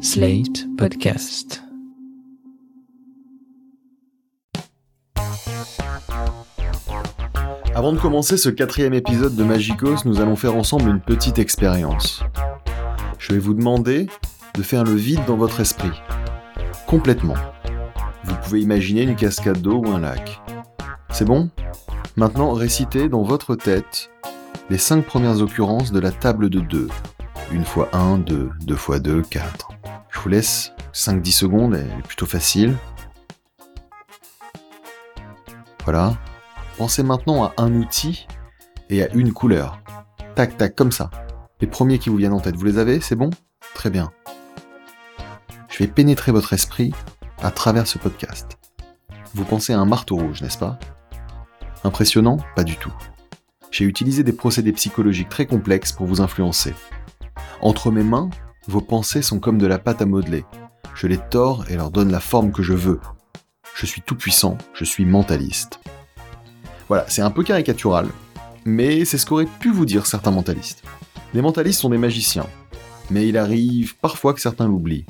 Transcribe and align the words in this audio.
Slate 0.00 0.68
Podcast. 0.76 1.64
Avant 7.74 7.92
de 7.92 7.98
commencer 7.98 8.36
ce 8.36 8.48
quatrième 8.48 8.94
épisode 8.94 9.34
de 9.34 9.42
Magicos, 9.42 10.04
nous 10.04 10.20
allons 10.20 10.36
faire 10.36 10.54
ensemble 10.54 10.88
une 10.88 11.00
petite 11.00 11.40
expérience. 11.40 12.22
Je 13.18 13.32
vais 13.32 13.40
vous 13.40 13.54
demander 13.54 14.06
de 14.54 14.62
faire 14.62 14.84
le 14.84 14.94
vide 14.94 15.24
dans 15.26 15.36
votre 15.36 15.58
esprit. 15.58 16.00
Complètement. 16.86 17.34
Vous 18.22 18.36
pouvez 18.44 18.60
imaginer 18.60 19.02
une 19.02 19.16
cascade 19.16 19.60
d'eau 19.60 19.82
ou 19.84 19.88
un 19.88 19.98
lac. 19.98 20.40
C'est 21.10 21.24
bon? 21.24 21.50
Maintenant, 22.16 22.52
récitez 22.52 23.08
dans 23.08 23.22
votre 23.22 23.56
tête 23.56 24.10
les 24.70 24.78
cinq 24.78 25.04
premières 25.04 25.42
occurrences 25.42 25.90
de 25.90 25.98
la 25.98 26.12
table 26.12 26.50
de 26.50 26.60
2. 26.60 26.88
Une 27.50 27.64
fois 27.64 27.88
1, 27.92 28.18
2, 28.18 28.50
2 28.60 28.76
fois 28.76 29.00
2, 29.00 29.22
4. 29.22 29.67
Laisse 30.28 30.72
5-10 30.92 31.32
secondes, 31.32 31.74
elle 31.74 31.86
est 31.86 32.06
plutôt 32.06 32.26
facile. 32.26 32.76
Voilà. 35.84 36.18
Pensez 36.76 37.02
maintenant 37.02 37.44
à 37.44 37.54
un 37.56 37.72
outil 37.72 38.26
et 38.90 39.02
à 39.02 39.12
une 39.14 39.32
couleur. 39.32 39.80
Tac, 40.34 40.58
tac, 40.58 40.74
comme 40.76 40.92
ça. 40.92 41.10
Les 41.62 41.66
premiers 41.66 41.98
qui 41.98 42.10
vous 42.10 42.16
viennent 42.16 42.34
en 42.34 42.40
tête, 42.40 42.56
vous 42.56 42.66
les 42.66 42.76
avez 42.76 43.00
C'est 43.00 43.16
bon? 43.16 43.30
Très 43.74 43.88
bien. 43.88 44.12
Je 45.70 45.78
vais 45.78 45.86
pénétrer 45.86 46.30
votre 46.30 46.52
esprit 46.52 46.92
à 47.42 47.50
travers 47.50 47.86
ce 47.86 47.96
podcast. 47.96 48.58
Vous 49.34 49.44
pensez 49.44 49.72
à 49.72 49.78
un 49.78 49.86
marteau 49.86 50.16
rouge, 50.16 50.42
n'est-ce 50.42 50.58
pas? 50.58 50.78
Impressionnant? 51.84 52.36
Pas 52.54 52.64
du 52.64 52.76
tout. 52.76 52.92
J'ai 53.70 53.86
utilisé 53.86 54.22
des 54.24 54.32
procédés 54.32 54.72
psychologiques 54.72 55.30
très 55.30 55.46
complexes 55.46 55.92
pour 55.92 56.06
vous 56.06 56.20
influencer. 56.20 56.74
Entre 57.62 57.90
mes 57.90 58.04
mains, 58.04 58.28
vos 58.68 58.82
pensées 58.82 59.22
sont 59.22 59.40
comme 59.40 59.56
de 59.56 59.66
la 59.66 59.78
pâte 59.78 60.02
à 60.02 60.06
modeler. 60.06 60.44
Je 60.94 61.06
les 61.06 61.16
tords 61.16 61.64
et 61.70 61.76
leur 61.76 61.90
donne 61.90 62.12
la 62.12 62.20
forme 62.20 62.52
que 62.52 62.62
je 62.62 62.74
veux. 62.74 63.00
Je 63.74 63.86
suis 63.86 64.02
tout 64.02 64.14
puissant, 64.14 64.58
je 64.74 64.84
suis 64.84 65.06
mentaliste. 65.06 65.80
Voilà, 66.88 67.06
c'est 67.08 67.22
un 67.22 67.30
peu 67.30 67.42
caricatural, 67.42 68.08
mais 68.66 69.06
c'est 69.06 69.16
ce 69.16 69.24
qu'auraient 69.24 69.48
pu 69.58 69.70
vous 69.70 69.86
dire 69.86 70.04
certains 70.04 70.30
mentalistes. 70.30 70.82
Les 71.32 71.40
mentalistes 71.40 71.80
sont 71.80 71.88
des 71.88 71.98
magiciens, 71.98 72.46
mais 73.10 73.26
il 73.26 73.38
arrive 73.38 73.96
parfois 73.96 74.34
que 74.34 74.40
certains 74.40 74.68
l'oublient. 74.68 75.06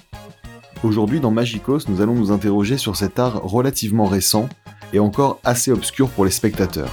Aujourd'hui, 0.84 1.18
dans 1.18 1.32
Magicos, 1.32 1.88
nous 1.88 2.00
allons 2.00 2.14
nous 2.14 2.30
interroger 2.30 2.78
sur 2.78 2.94
cet 2.94 3.18
art 3.18 3.42
relativement 3.42 4.06
récent 4.06 4.48
et 4.92 5.00
encore 5.00 5.40
assez 5.42 5.72
obscur 5.72 6.08
pour 6.10 6.24
les 6.24 6.30
spectateurs. 6.30 6.92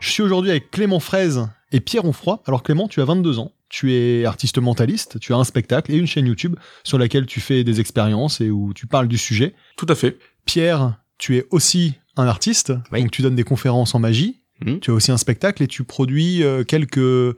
Je 0.00 0.10
suis 0.10 0.22
aujourd'hui 0.24 0.50
avec 0.50 0.72
Clément 0.72 0.98
Fraise 0.98 1.48
et 1.72 1.80
Pierre 1.80 2.04
Onfroy. 2.04 2.42
Alors 2.46 2.62
Clément, 2.62 2.88
tu 2.88 3.00
as 3.00 3.04
22 3.04 3.38
ans, 3.38 3.52
tu 3.68 3.92
es 3.94 4.24
artiste 4.24 4.58
mentaliste, 4.58 5.18
tu 5.20 5.32
as 5.32 5.36
un 5.36 5.44
spectacle 5.44 5.92
et 5.92 5.96
une 5.96 6.06
chaîne 6.06 6.26
YouTube 6.26 6.56
sur 6.84 6.98
laquelle 6.98 7.26
tu 7.26 7.40
fais 7.40 7.64
des 7.64 7.80
expériences 7.80 8.40
et 8.40 8.50
où 8.50 8.72
tu 8.74 8.86
parles 8.86 9.08
du 9.08 9.18
sujet. 9.18 9.54
Tout 9.76 9.86
à 9.88 9.94
fait. 9.94 10.18
Pierre, 10.44 10.98
tu 11.18 11.36
es 11.36 11.46
aussi 11.50 11.94
un 12.16 12.26
artiste, 12.26 12.72
Oui. 12.92 13.02
donc 13.02 13.10
tu 13.12 13.22
donnes 13.22 13.36
des 13.36 13.44
conférences 13.44 13.94
en 13.94 13.98
magie, 14.00 14.42
Mhm. 14.62 14.80
tu 14.80 14.90
as 14.90 14.94
aussi 14.94 15.10
un 15.12 15.16
spectacle 15.16 15.62
et 15.62 15.66
tu 15.68 15.84
produis 15.84 16.42
euh, 16.42 16.64
quelques 16.64 17.36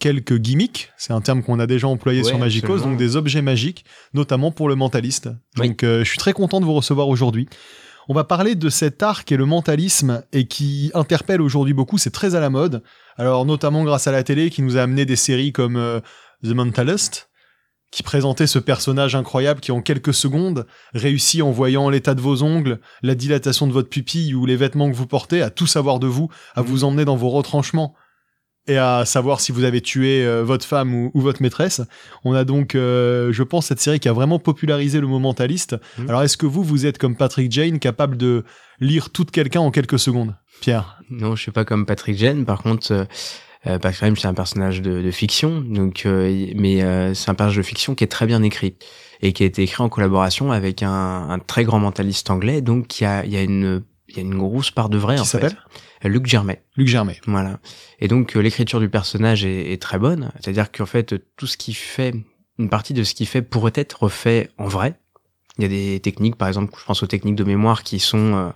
quelques 0.00 0.36
gimmicks, 0.38 0.90
c'est 0.96 1.12
un 1.12 1.20
terme 1.20 1.42
qu'on 1.42 1.58
a 1.60 1.66
déjà 1.66 1.86
employé 1.88 2.22
Ouais, 2.22 2.28
sur 2.28 2.38
Magicos, 2.38 2.72
absolument. 2.74 2.90
donc 2.92 2.98
des 2.98 3.16
objets 3.16 3.42
magiques, 3.42 3.84
notamment 4.12 4.50
pour 4.50 4.68
le 4.68 4.74
mentaliste. 4.74 5.28
Oui. 5.58 5.68
Donc 5.68 5.82
euh, 5.84 6.04
je 6.04 6.08
suis 6.08 6.18
très 6.18 6.32
content 6.32 6.60
de 6.60 6.64
vous 6.66 6.74
recevoir 6.74 7.08
aujourd'hui. 7.08 7.48
On 8.08 8.14
va 8.14 8.24
parler 8.24 8.54
de 8.54 8.68
cet 8.68 9.02
art 9.02 9.24
qui 9.24 9.34
est 9.34 9.38
le 9.38 9.46
mentalisme 9.46 10.22
et 10.32 10.46
qui 10.46 10.90
interpelle 10.94 11.40
aujourd'hui 11.40 11.74
beaucoup, 11.74 11.98
c'est 11.98 12.10
très 12.10 12.34
à 12.34 12.40
la 12.40 12.50
mode. 12.50 12.82
Alors 13.16 13.46
notamment 13.46 13.84
grâce 13.84 14.06
à 14.06 14.12
la 14.12 14.22
télé 14.22 14.50
qui 14.50 14.62
nous 14.62 14.76
a 14.76 14.82
amené 14.82 15.06
des 15.06 15.16
séries 15.16 15.52
comme 15.52 15.76
euh, 15.76 16.00
The 16.42 16.48
Mentalist, 16.48 17.30
qui 17.90 18.02
présentait 18.02 18.46
ce 18.48 18.58
personnage 18.58 19.14
incroyable 19.14 19.60
qui 19.60 19.72
en 19.72 19.80
quelques 19.80 20.12
secondes 20.12 20.66
réussit 20.94 21.42
en 21.42 21.50
voyant 21.52 21.88
l'état 21.88 22.14
de 22.14 22.20
vos 22.20 22.42
ongles, 22.42 22.80
la 23.02 23.14
dilatation 23.14 23.66
de 23.66 23.72
votre 23.72 23.88
pupille 23.88 24.34
ou 24.34 24.46
les 24.46 24.56
vêtements 24.56 24.90
que 24.90 24.96
vous 24.96 25.06
portez, 25.06 25.42
à 25.42 25.50
tout 25.50 25.68
savoir 25.68 26.00
de 26.00 26.08
vous, 26.08 26.28
à 26.54 26.62
Mhm. 26.62 26.66
vous 26.68 26.84
emmener 26.84 27.04
dans 27.04 27.16
vos 27.16 27.30
retranchements 27.30 27.94
et 28.66 28.78
à 28.78 29.04
savoir 29.04 29.40
si 29.40 29.52
vous 29.52 29.64
avez 29.64 29.80
tué 29.80 30.24
euh, 30.24 30.42
votre 30.42 30.64
femme 30.64 30.94
ou, 30.94 31.10
ou 31.14 31.20
votre 31.20 31.42
maîtresse. 31.42 31.82
On 32.24 32.32
a 32.32 32.44
donc, 32.44 32.74
euh, 32.74 33.32
je 33.32 33.42
pense, 33.42 33.66
cette 33.66 33.80
série 33.80 34.00
qui 34.00 34.08
a 34.08 34.12
vraiment 34.12 34.38
popularisé 34.38 35.00
le 35.00 35.06
mot 35.06 35.18
mentaliste. 35.18 35.76
Mhm. 35.98 36.08
Alors 36.08 36.22
est-ce 36.22 36.36
que 36.36 36.46
vous, 36.46 36.62
vous 36.62 36.86
êtes 36.86 36.98
comme 36.98 37.16
Patrick 37.16 37.50
Jane, 37.52 37.78
capable 37.78 38.16
de 38.16 38.44
lire 38.80 39.10
tout 39.10 39.24
quelqu'un 39.24 39.60
en 39.60 39.70
quelques 39.70 39.98
secondes 39.98 40.34
Pierre? 40.60 40.98
Non, 41.10 41.36
je 41.36 41.42
suis 41.42 41.52
pas 41.52 41.64
comme 41.64 41.84
Patrick 41.86 42.16
Jane. 42.16 42.44
Par 42.44 42.62
contre, 42.62 42.92
euh, 42.92 43.04
euh, 43.66 43.78
Patrick 43.78 44.00
Jane, 44.00 44.16
c'est 44.16 44.28
un 44.28 44.34
personnage 44.34 44.82
de, 44.82 45.00
de 45.00 45.10
fiction, 45.10 45.60
donc, 45.60 46.02
euh, 46.06 46.46
mais 46.54 46.82
euh, 46.82 47.14
c'est 47.14 47.30
un 47.30 47.34
personnage 47.34 47.56
de 47.56 47.62
fiction 47.62 47.94
qui 47.94 48.04
est 48.04 48.08
très 48.08 48.26
bien 48.26 48.42
écrit 48.42 48.76
et 49.22 49.32
qui 49.32 49.42
a 49.42 49.46
été 49.46 49.62
écrit 49.62 49.82
en 49.82 49.88
collaboration 49.88 50.52
avec 50.52 50.82
un, 50.82 51.30
un 51.30 51.38
très 51.38 51.64
grand 51.64 51.78
mentaliste 51.78 52.30
anglais. 52.30 52.60
Donc, 52.60 53.00
il 53.00 53.04
y 53.04 53.06
a, 53.06 53.24
il 53.24 53.32
y 53.32 53.36
a 53.36 53.42
une, 53.42 53.82
il 54.16 54.22
y 54.22 54.26
a 54.26 54.28
une 54.28 54.38
grosse 54.38 54.70
part 54.70 54.88
de 54.88 54.98
vrai. 54.98 55.16
Qui 55.16 55.20
en 55.20 55.24
fait. 55.24 55.40
s'appelle 55.40 55.58
Euh, 56.04 56.08
Luc 56.08 56.26
Germain. 56.26 56.56
Luc 56.76 56.88
Germain. 56.88 57.14
Voilà. 57.26 57.58
Et 57.98 58.08
donc 58.08 58.36
euh, 58.36 58.40
l'écriture 58.40 58.80
du 58.80 58.88
personnage 58.88 59.44
est, 59.44 59.72
est 59.72 59.80
très 59.80 59.98
bonne, 59.98 60.30
c'est-à-dire 60.40 60.70
qu'en 60.70 60.86
fait 60.86 61.14
tout 61.36 61.46
ce 61.46 61.56
qui 61.56 61.74
fait, 61.74 62.14
une 62.58 62.68
partie 62.68 62.94
de 62.94 63.02
ce 63.04 63.14
qu'il 63.14 63.26
fait 63.26 63.42
pourrait 63.42 63.72
être 63.74 64.04
refait 64.04 64.50
en 64.58 64.68
vrai. 64.68 64.98
Il 65.58 65.62
y 65.62 65.66
a 65.66 65.68
des 65.68 66.00
techniques, 66.00 66.36
par 66.36 66.48
exemple, 66.48 66.74
je 66.78 66.84
pense 66.84 67.02
aux 67.02 67.06
techniques 67.06 67.36
de 67.36 67.44
mémoire 67.44 67.84
qui 67.84 68.00
sont 68.00 68.34
euh, 68.34 68.50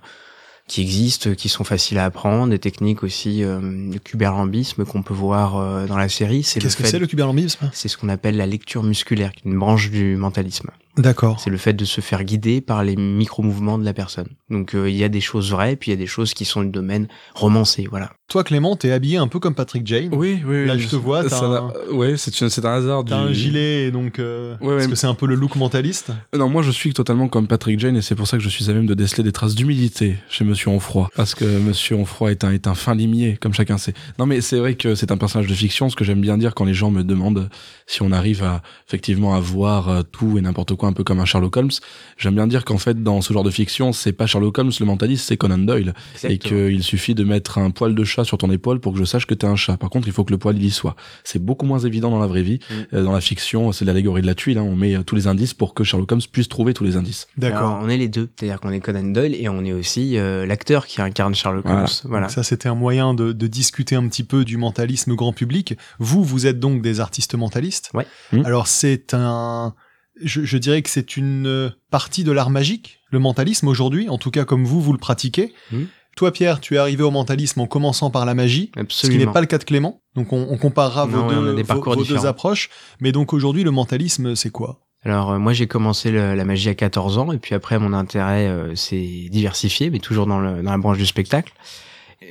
qui 0.69 0.81
existent, 0.81 1.33
qui 1.33 1.49
sont 1.49 1.65
faciles 1.65 1.97
à 1.97 2.05
apprendre, 2.05 2.51
des 2.51 2.59
techniques 2.59 3.03
aussi 3.03 3.43
euh, 3.43 3.59
de 3.59 3.97
cuberlambisme 3.97 4.85
qu'on 4.85 5.01
peut 5.01 5.15
voir 5.15 5.57
euh, 5.57 5.87
dans 5.87 5.97
la 5.97 6.07
série. 6.07 6.43
C'est 6.43 6.59
le 6.59 6.63
Qu'est-ce 6.63 6.77
que 6.77 6.85
c'est 6.85 6.99
le 6.99 7.07
cuberlambisme 7.07 7.69
C'est 7.73 7.89
ce 7.89 7.97
qu'on 7.97 8.07
appelle 8.07 8.37
la 8.37 8.45
lecture 8.45 8.83
musculaire, 8.83 9.33
qui 9.33 9.47
est 9.47 9.51
une 9.51 9.57
branche 9.57 9.89
du 9.89 10.15
mentalisme. 10.15 10.69
D'accord. 10.95 11.39
C'est 11.39 11.49
le 11.49 11.57
fait 11.57 11.73
de 11.73 11.85
se 11.85 12.01
faire 12.01 12.23
guider 12.23 12.61
par 12.61 12.83
les 12.83 12.95
micro-mouvements 12.95 13.79
de 13.79 13.83
la 13.83 13.93
personne. 13.93 14.27
Donc 14.49 14.75
euh, 14.75 14.89
il 14.89 14.95
y 14.95 15.03
a 15.03 15.09
des 15.09 15.21
choses 15.21 15.51
vraies, 15.51 15.75
puis 15.75 15.89
il 15.89 15.95
y 15.95 15.97
a 15.97 15.99
des 15.99 16.07
choses 16.07 16.35
qui 16.35 16.45
sont 16.45 16.61
du 16.61 16.69
domaine 16.69 17.07
romancé, 17.33 17.87
voilà. 17.89 18.11
Toi, 18.29 18.43
Clément, 18.43 18.75
t'es 18.75 18.91
habillé 18.91 19.17
un 19.17 19.27
peu 19.27 19.39
comme 19.39 19.55
Patrick 19.55 19.87
Jane. 19.87 20.09
Oui, 20.11 20.39
oui. 20.45 20.67
Là, 20.67 20.75
oui, 20.75 20.79
je 20.81 20.87
te 20.87 20.95
vois, 20.95 21.23
t'as 21.23 21.29
ça 21.29 21.45
un- 21.45 21.91
Ouais, 21.93 22.13
c'est 22.15 22.63
un 22.63 22.71
hasard. 22.73 23.03
T'as 23.03 23.23
du... 23.25 23.29
un 23.31 23.33
gilet, 23.33 23.87
et 23.87 23.91
donc 23.91 24.19
euh, 24.19 24.55
Ouais, 24.61 24.75
ouais. 24.75 24.87
que 24.87 24.93
c'est 24.93 25.07
un 25.07 25.15
peu 25.15 25.25
le 25.25 25.33
look 25.33 25.55
mentaliste 25.55 26.11
Non, 26.37 26.47
moi 26.47 26.61
je 26.61 26.69
suis 26.69 26.93
totalement 26.93 27.27
comme 27.27 27.47
Patrick 27.47 27.79
Jane 27.79 27.97
et 27.97 28.03
c'est 28.03 28.13
pour 28.13 28.27
ça 28.27 28.37
que 28.37 28.43
je 28.43 28.49
suis 28.49 28.69
à 28.69 28.73
même 28.73 28.85
de 28.85 28.93
déceler 28.93 29.23
des 29.23 29.31
traces 29.31 29.55
d'humilité 29.55 30.15
chez 30.29 30.45
Monsieur 30.45 30.69
Onfroy. 30.69 31.09
Parce 31.15 31.33
que 31.33 31.43
Monsieur 31.43 31.95
Onfroy 31.95 32.29
est 32.31 32.43
un, 32.43 32.51
est 32.51 32.67
un 32.67 32.75
fin 32.75 32.93
limier, 32.93 33.37
comme 33.41 33.53
chacun 33.53 33.79
sait. 33.79 33.95
Non, 34.19 34.27
mais 34.27 34.41
c'est 34.41 34.59
vrai 34.59 34.75
que 34.75 34.93
c'est 34.93 35.11
un 35.11 35.17
personnage 35.17 35.47
de 35.49 35.55
fiction, 35.55 35.89
ce 35.89 35.95
que 35.95 36.03
j'aime 36.05 36.21
bien 36.21 36.37
dire 36.37 36.53
quand 36.53 36.65
les 36.65 36.75
gens 36.75 36.91
me 36.91 37.03
demandent 37.03 37.49
si 37.87 38.03
on 38.03 38.11
arrive 38.11 38.43
à 38.43 38.61
effectivement 38.87 39.33
à 39.33 39.39
voir 39.39 39.89
euh, 39.89 40.01
tout 40.03 40.37
et 40.37 40.41
n'importe 40.41 40.75
quoi 40.75 40.87
un 40.87 40.93
peu 40.93 41.03
comme 41.03 41.19
un 41.19 41.25
Sherlock 41.25 41.57
Holmes. 41.57 41.71
J'aime 42.19 42.35
bien 42.35 42.45
dire 42.45 42.63
qu'en 42.63 42.77
fait, 42.77 43.01
dans 43.01 43.21
ce 43.21 43.33
genre 43.33 43.43
de 43.43 43.49
fiction, 43.49 43.91
c'est 43.91 44.13
pas 44.13 44.27
Sherlock 44.27 44.55
Holmes 44.59 44.71
le 44.79 44.85
mentaliste, 44.85 45.25
c'est 45.27 45.37
Conan 45.37 45.57
Doyle. 45.57 45.95
Et 46.23 46.37
qu'il 46.37 46.83
suffit 46.83 47.15
de 47.15 47.23
mettre 47.23 47.57
un 47.57 47.71
poil 47.71 47.95
de 47.95 48.03
chat 48.03 48.18
sur 48.23 48.37
ton 48.37 48.51
épaule 48.51 48.79
pour 48.79 48.93
que 48.93 48.99
je 48.99 49.03
sache 49.05 49.25
que 49.25 49.33
t'es 49.33 49.47
un 49.47 49.55
chat. 49.55 49.77
Par 49.77 49.89
contre, 49.89 50.07
il 50.07 50.13
faut 50.13 50.23
que 50.23 50.31
le 50.31 50.37
poil 50.37 50.55
il 50.57 50.65
y 50.65 50.71
soit. 50.71 50.95
C'est 51.23 51.43
beaucoup 51.43 51.65
moins 51.65 51.79
évident 51.79 52.09
dans 52.09 52.19
la 52.19 52.27
vraie 52.27 52.41
vie. 52.43 52.59
Mm. 52.69 52.73
Euh, 52.95 53.03
dans 53.03 53.11
la 53.11 53.21
fiction, 53.21 53.71
c'est 53.71 53.85
l'allégorie 53.85 54.21
de 54.21 54.27
la 54.27 54.35
tuile. 54.35 54.57
hein. 54.57 54.63
On 54.63 54.75
met 54.75 54.95
euh, 54.95 55.03
tous 55.03 55.15
les 55.15 55.27
indices 55.27 55.53
pour 55.53 55.73
que 55.73 55.83
Sherlock 55.83 56.11
Holmes 56.11 56.21
puisse 56.31 56.49
trouver 56.49 56.73
tous 56.73 56.83
les 56.83 56.95
indices. 56.95 57.27
Alors, 57.41 57.79
on 57.81 57.89
est 57.89 57.97
les 57.97 58.07
deux, 58.09 58.29
c'est-à-dire 58.37 58.59
qu'on 58.59 58.71
est 58.71 58.79
Conan 58.79 59.03
Doyle 59.03 59.35
et 59.35 59.49
on 59.49 59.63
est 59.65 59.73
aussi 59.73 60.17
euh, 60.17 60.45
l'acteur 60.45 60.85
qui 60.87 61.01
incarne 61.01 61.35
Sherlock 61.35 61.65
Holmes. 61.65 61.75
Voilà. 61.75 61.89
Voilà. 62.05 62.27
Donc 62.27 62.35
Ça, 62.35 62.43
c'était 62.43 62.69
un 62.69 62.75
moyen 62.75 63.13
de, 63.13 63.31
de 63.31 63.47
discuter 63.47 63.95
un 63.95 64.07
petit 64.07 64.23
peu 64.23 64.45
du 64.45 64.57
mentalisme 64.57 65.15
grand 65.15 65.33
public. 65.33 65.75
Vous, 65.99 66.23
vous 66.23 66.47
êtes 66.47 66.59
donc 66.59 66.81
des 66.81 66.99
artistes 66.99 67.35
mentalistes. 67.35 67.89
Ouais. 67.93 68.05
Mmh. 68.31 68.45
Alors, 68.45 68.67
c'est 68.67 69.13
un... 69.13 69.73
Je, 70.21 70.43
je 70.43 70.57
dirais 70.57 70.81
que 70.81 70.89
c'est 70.89 71.15
une 71.15 71.73
partie 71.91 72.25
de 72.25 72.33
l'art 72.33 72.49
magique, 72.49 72.99
le 73.09 73.19
mentalisme 73.19 73.69
aujourd'hui, 73.69 74.09
en 74.09 74.17
tout 74.17 74.31
cas 74.31 74.43
comme 74.43 74.65
vous, 74.65 74.81
vous 74.81 74.91
le 74.91 74.97
pratiquez. 74.99 75.53
Mmh. 75.71 75.77
Toi, 76.19 76.33
Pierre, 76.33 76.59
tu 76.59 76.75
es 76.75 76.77
arrivé 76.77 77.01
au 77.01 77.11
mentalisme 77.11 77.61
en 77.61 77.65
commençant 77.65 78.09
par 78.09 78.25
la 78.25 78.33
magie, 78.33 78.71
ce 78.89 79.07
qui 79.09 79.17
n'est 79.17 79.25
pas 79.31 79.39
le 79.39 79.47
cas 79.47 79.57
de 79.57 79.63
Clément. 79.63 80.01
Donc, 80.15 80.33
on, 80.33 80.47
on 80.49 80.57
comparera 80.57 81.05
Non, 81.05 81.11
vos, 81.11 81.33
on 81.33 81.41
deux, 81.43 81.55
vos- 81.75 81.81
vos 82.17 82.25
approches. 82.27 82.69
Mais 82.99 83.13
donc, 83.13 83.31
aujourd'hui, 83.31 83.63
le 83.63 83.71
mentalisme, 83.71 84.35
c'est 84.35 84.49
quoi? 84.49 84.81
Alors, 85.03 85.31
euh, 85.31 85.39
moi, 85.39 85.53
j'ai 85.53 85.65
commencé 85.67 86.11
le- 86.11 86.35
la 86.35 86.43
magie 86.43 86.67
à 86.67 86.75
14 86.75 87.17
ans 87.19 87.31
et 87.31 87.37
puis 87.37 87.55
après, 87.55 87.79
mon 87.79 87.93
intérêt 87.93 88.49
euh, 88.49 88.75
s'est 88.75 89.27
diversifié, 89.31 89.89
mais 89.89 89.99
toujours 89.99 90.27
dans, 90.27 90.41
le, 90.41 90.61
dans 90.61 90.71
la 90.71 90.77
branche 90.77 90.97
du 90.97 91.05
spectacle. 91.05 91.53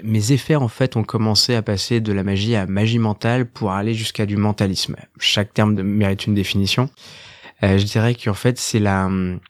Mes 0.02 0.32
effets, 0.32 0.55
en 0.56 0.69
fait, 0.69 0.96
ont 0.96 1.02
commencé 1.02 1.55
à 1.55 1.62
passer 1.62 2.00
de 2.00 2.12
la 2.12 2.25
magie 2.25 2.56
à 2.56 2.67
magie 2.67 2.99
mentale 2.99 3.46
pour 3.46 3.73
aller 3.73 3.94
jusqu'à 3.94 4.26
du 4.26 4.37
mentalisme. 4.37 4.96
Chaque 5.19 5.55
terme 5.55 5.75
de- 5.75 5.82
mérite 5.82 6.26
une 6.26 6.34
définition. 6.34 6.91
Euh, 7.62 7.79
je 7.79 7.84
dirais 7.84 8.14
qu'en 8.14 8.34
fait, 8.34 8.58
c'est 8.58 8.81
la, 8.81 9.06
hum, 9.06 9.41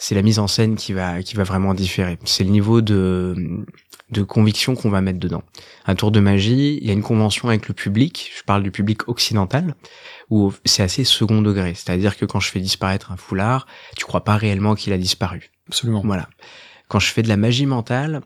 c'est 0.00 0.14
la 0.14 0.22
mise 0.22 0.38
en 0.38 0.46
scène 0.46 0.76
qui 0.76 0.94
va, 0.94 1.22
qui 1.22 1.36
va 1.36 1.44
vraiment 1.44 1.74
différer. 1.74 2.18
C'est 2.24 2.42
le 2.42 2.48
niveau 2.48 2.80
de, 2.80 3.66
de 4.10 4.22
conviction 4.22 4.74
qu'on 4.74 4.88
va 4.88 5.02
mettre 5.02 5.18
dedans. 5.18 5.42
Un 5.84 5.94
tour 5.94 6.10
de 6.10 6.20
magie, 6.20 6.78
il 6.80 6.88
y 6.88 6.90
a 6.90 6.94
une 6.94 7.02
convention 7.02 7.50
avec 7.50 7.68
le 7.68 7.74
public. 7.74 8.32
Je 8.34 8.42
parle 8.42 8.62
du 8.62 8.70
public 8.70 9.08
occidental 9.08 9.74
où 10.30 10.54
c'est 10.64 10.82
assez 10.82 11.04
second 11.04 11.42
degré. 11.42 11.74
C'est-à-dire 11.74 12.16
que 12.16 12.24
quand 12.24 12.40
je 12.40 12.50
fais 12.50 12.60
disparaître 12.60 13.12
un 13.12 13.18
foulard, 13.18 13.66
tu 13.94 14.06
crois 14.06 14.24
pas 14.24 14.36
réellement 14.36 14.74
qu'il 14.74 14.94
a 14.94 14.98
disparu. 14.98 15.50
Absolument. 15.68 16.00
Voilà. 16.02 16.30
Quand 16.88 16.98
je 16.98 17.12
fais 17.12 17.22
de 17.22 17.28
la 17.28 17.36
magie 17.36 17.66
mentale, 17.66 18.22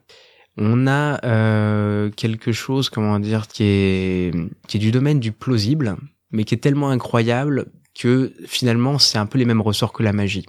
on 0.56 0.86
a 0.86 1.24
euh, 1.26 2.08
quelque 2.10 2.52
chose, 2.52 2.88
comment 2.88 3.18
dire, 3.18 3.48
qui 3.48 3.64
est, 3.64 4.34
qui 4.68 4.76
est 4.76 4.80
du 4.80 4.92
domaine 4.92 5.18
du 5.18 5.32
plausible, 5.32 5.96
mais 6.30 6.44
qui 6.44 6.54
est 6.54 6.58
tellement 6.58 6.90
incroyable 6.90 7.66
que 7.98 8.32
finalement 8.46 8.98
c'est 8.98 9.18
un 9.18 9.26
peu 9.26 9.38
les 9.38 9.44
mêmes 9.44 9.60
ressorts 9.60 9.92
que 9.92 10.04
la 10.04 10.12
magie. 10.12 10.46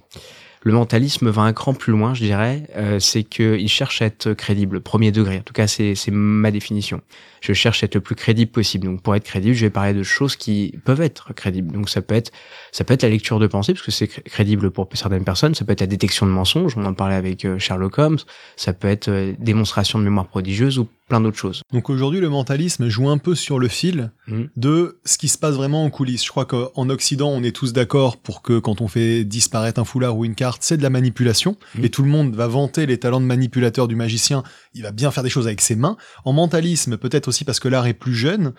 Le 0.65 0.73
mentalisme 0.73 1.29
va 1.29 1.43
un 1.43 1.53
cran 1.53 1.75
plus 1.75 1.91
loin, 1.91 2.15
je 2.15 2.23
dirais, 2.23 2.63
euh, 2.75 2.99
c'est 2.99 3.23
qu'il 3.23 3.69
cherche 3.69 4.01
à 4.01 4.05
être 4.05 4.33
crédible, 4.33 4.81
premier 4.81 5.11
degré. 5.11 5.37
En 5.37 5.43
tout 5.43 5.53
cas, 5.53 5.67
c'est 5.67 5.95
ma 6.09 6.49
définition. 6.49 7.01
Je 7.41 7.53
cherche 7.53 7.83
à 7.83 7.85
être 7.85 7.93
le 7.93 8.01
plus 8.01 8.15
crédible 8.15 8.49
possible. 8.49 8.87
Donc, 8.87 9.03
pour 9.03 9.15
être 9.15 9.25
crédible, 9.25 9.53
je 9.53 9.63
vais 9.63 9.69
parler 9.69 9.93
de 9.93 10.01
choses 10.01 10.35
qui 10.35 10.73
peuvent 10.83 11.01
être 11.01 11.33
crédibles. 11.35 11.71
Donc, 11.71 11.87
ça 11.87 12.01
peut 12.01 12.15
être, 12.15 12.31
ça 12.71 12.83
peut 12.83 12.95
être 12.95 13.03
la 13.03 13.09
lecture 13.09 13.37
de 13.37 13.45
pensée, 13.45 13.73
parce 13.73 13.85
que 13.85 13.91
c'est 13.91 14.07
crédible 14.07 14.71
pour 14.71 14.89
certaines 14.95 15.23
personnes. 15.23 15.53
Ça 15.53 15.65
peut 15.65 15.73
être 15.73 15.81
la 15.81 15.87
détection 15.87 16.25
de 16.25 16.31
mensonges. 16.31 16.75
On 16.77 16.85
en 16.85 16.95
parlait 16.95 17.13
avec 17.13 17.45
euh, 17.45 17.59
Sherlock 17.59 17.99
Holmes. 17.99 18.17
Ça 18.55 18.73
peut 18.73 18.87
être 18.87 19.09
euh, 19.09 19.33
démonstration 19.37 19.99
de 19.99 20.03
mémoire 20.03 20.25
prodigieuse 20.25 20.79
ou 20.79 20.87
plein 21.07 21.21
d'autres 21.21 21.37
choses. 21.37 21.61
Donc 21.71 21.89
aujourd'hui, 21.89 22.19
le 22.19 22.29
mentalisme 22.29 22.87
joue 22.87 23.09
un 23.09 23.17
peu 23.17 23.35
sur 23.35 23.59
le 23.59 23.67
fil 23.67 24.11
Mhm. 24.27 24.49
de 24.55 24.99
ce 25.05 25.17
qui 25.17 25.27
se 25.27 25.37
passe 25.37 25.55
vraiment 25.55 25.83
en 25.83 25.89
coulisses. 25.89 26.23
Je 26.25 26.29
crois 26.29 26.45
qu'en 26.45 26.89
Occident, 26.89 27.29
on 27.29 27.43
est 27.43 27.55
tous 27.55 27.73
d'accord 27.73 28.17
pour 28.17 28.41
que 28.41 28.57
quand 28.59 28.81
on 28.81 28.87
fait 28.87 29.23
disparaître 29.23 29.79
un 29.79 29.85
foulard 29.85 30.17
ou 30.17 30.25
une 30.25 30.35
carte, 30.35 30.63
c'est 30.63 30.77
de 30.77 30.83
la 30.83 30.89
manipulation. 30.89 31.57
Mhm. 31.75 31.85
Et 31.85 31.89
tout 31.89 32.01
le 32.01 32.09
monde 32.09 32.35
va 32.35 32.47
vanter 32.47 32.85
les 32.85 32.97
talents 32.99 33.21
de 33.21 33.25
manipulateur 33.25 33.87
du 33.87 33.95
magicien. 33.95 34.43
Il 34.73 34.81
va 34.83 34.91
bien 34.91 35.11
faire 35.11 35.23
des 35.23 35.29
choses 35.29 35.47
avec 35.47 35.61
ses 35.61 35.75
mains. 35.75 35.97
En 36.23 36.33
mentalisme, 36.33 36.97
peut-être 36.97 37.27
aussi 37.27 37.45
parce 37.45 37.59
que 37.59 37.67
l'art 37.67 37.85
est 37.87 37.93
plus 37.93 38.15
jeune, 38.15 38.53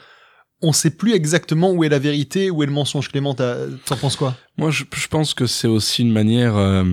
on 0.63 0.73
sait 0.73 0.91
plus 0.91 1.13
exactement 1.15 1.73
où 1.73 1.85
est 1.85 1.89
la 1.91 1.99
vérité, 1.99 2.51
où 2.51 2.63
est 2.63 2.67
le 2.67 2.73
mensonge. 2.73 3.11
Clément, 3.11 3.35
t'en 3.35 3.97
penses 4.01 4.17
quoi? 4.17 4.35
Moi, 4.59 4.71
je, 4.71 4.85
je 4.95 5.09
pense 5.09 5.35
que 5.35 5.47
c'est 5.47 5.69
aussi 5.69 6.03
une 6.03 6.13
manière. 6.13 6.57
euh, 6.57 6.85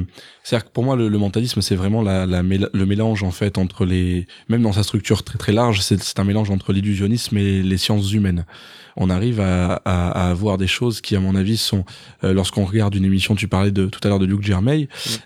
C'est-à-dire 0.43 0.65
que 0.67 0.73
pour 0.73 0.83
moi, 0.83 0.97
le, 0.97 1.07
le 1.07 1.17
mentalisme, 1.17 1.61
c'est 1.61 1.75
vraiment 1.77 2.01
la, 2.01 2.25
le 2.25 2.85
mélange 2.85 3.23
en 3.23 3.31
fait 3.31 3.57
entre 3.57 3.85
les, 3.85 4.27
même 4.49 4.61
dans 4.61 4.73
sa 4.73 4.83
structure 4.83 5.23
très 5.23 5.37
très 5.37 5.53
large, 5.53 5.79
c'est 5.79 6.19
un 6.19 6.25
mélange 6.25 6.49
entre 6.51 6.73
l'illusionnisme 6.73 7.37
et 7.37 7.63
les 7.63 7.77
sciences 7.77 8.11
humaines. 8.11 8.45
On 8.95 9.09
arrive 9.09 9.39
à, 9.39 9.81
à, 9.85 10.09
à 10.11 10.29
avoir 10.29 10.59
des 10.59 10.67
choses 10.67 11.01
qui, 11.01 11.15
à 11.15 11.19
mon 11.19 11.35
avis, 11.35 11.57
sont. 11.57 11.83
euh, 12.23 12.31
Lorsqu'on 12.33 12.65
regarde 12.65 12.93
une 12.93 13.05
émission, 13.05 13.33
tu 13.33 13.47
parlais 13.47 13.71
de 13.71 13.87
tout 13.87 13.99
à 14.03 14.09
l'heure 14.09 14.19
de 14.19 14.25
Luke 14.27 14.43
Germain, 14.43 14.83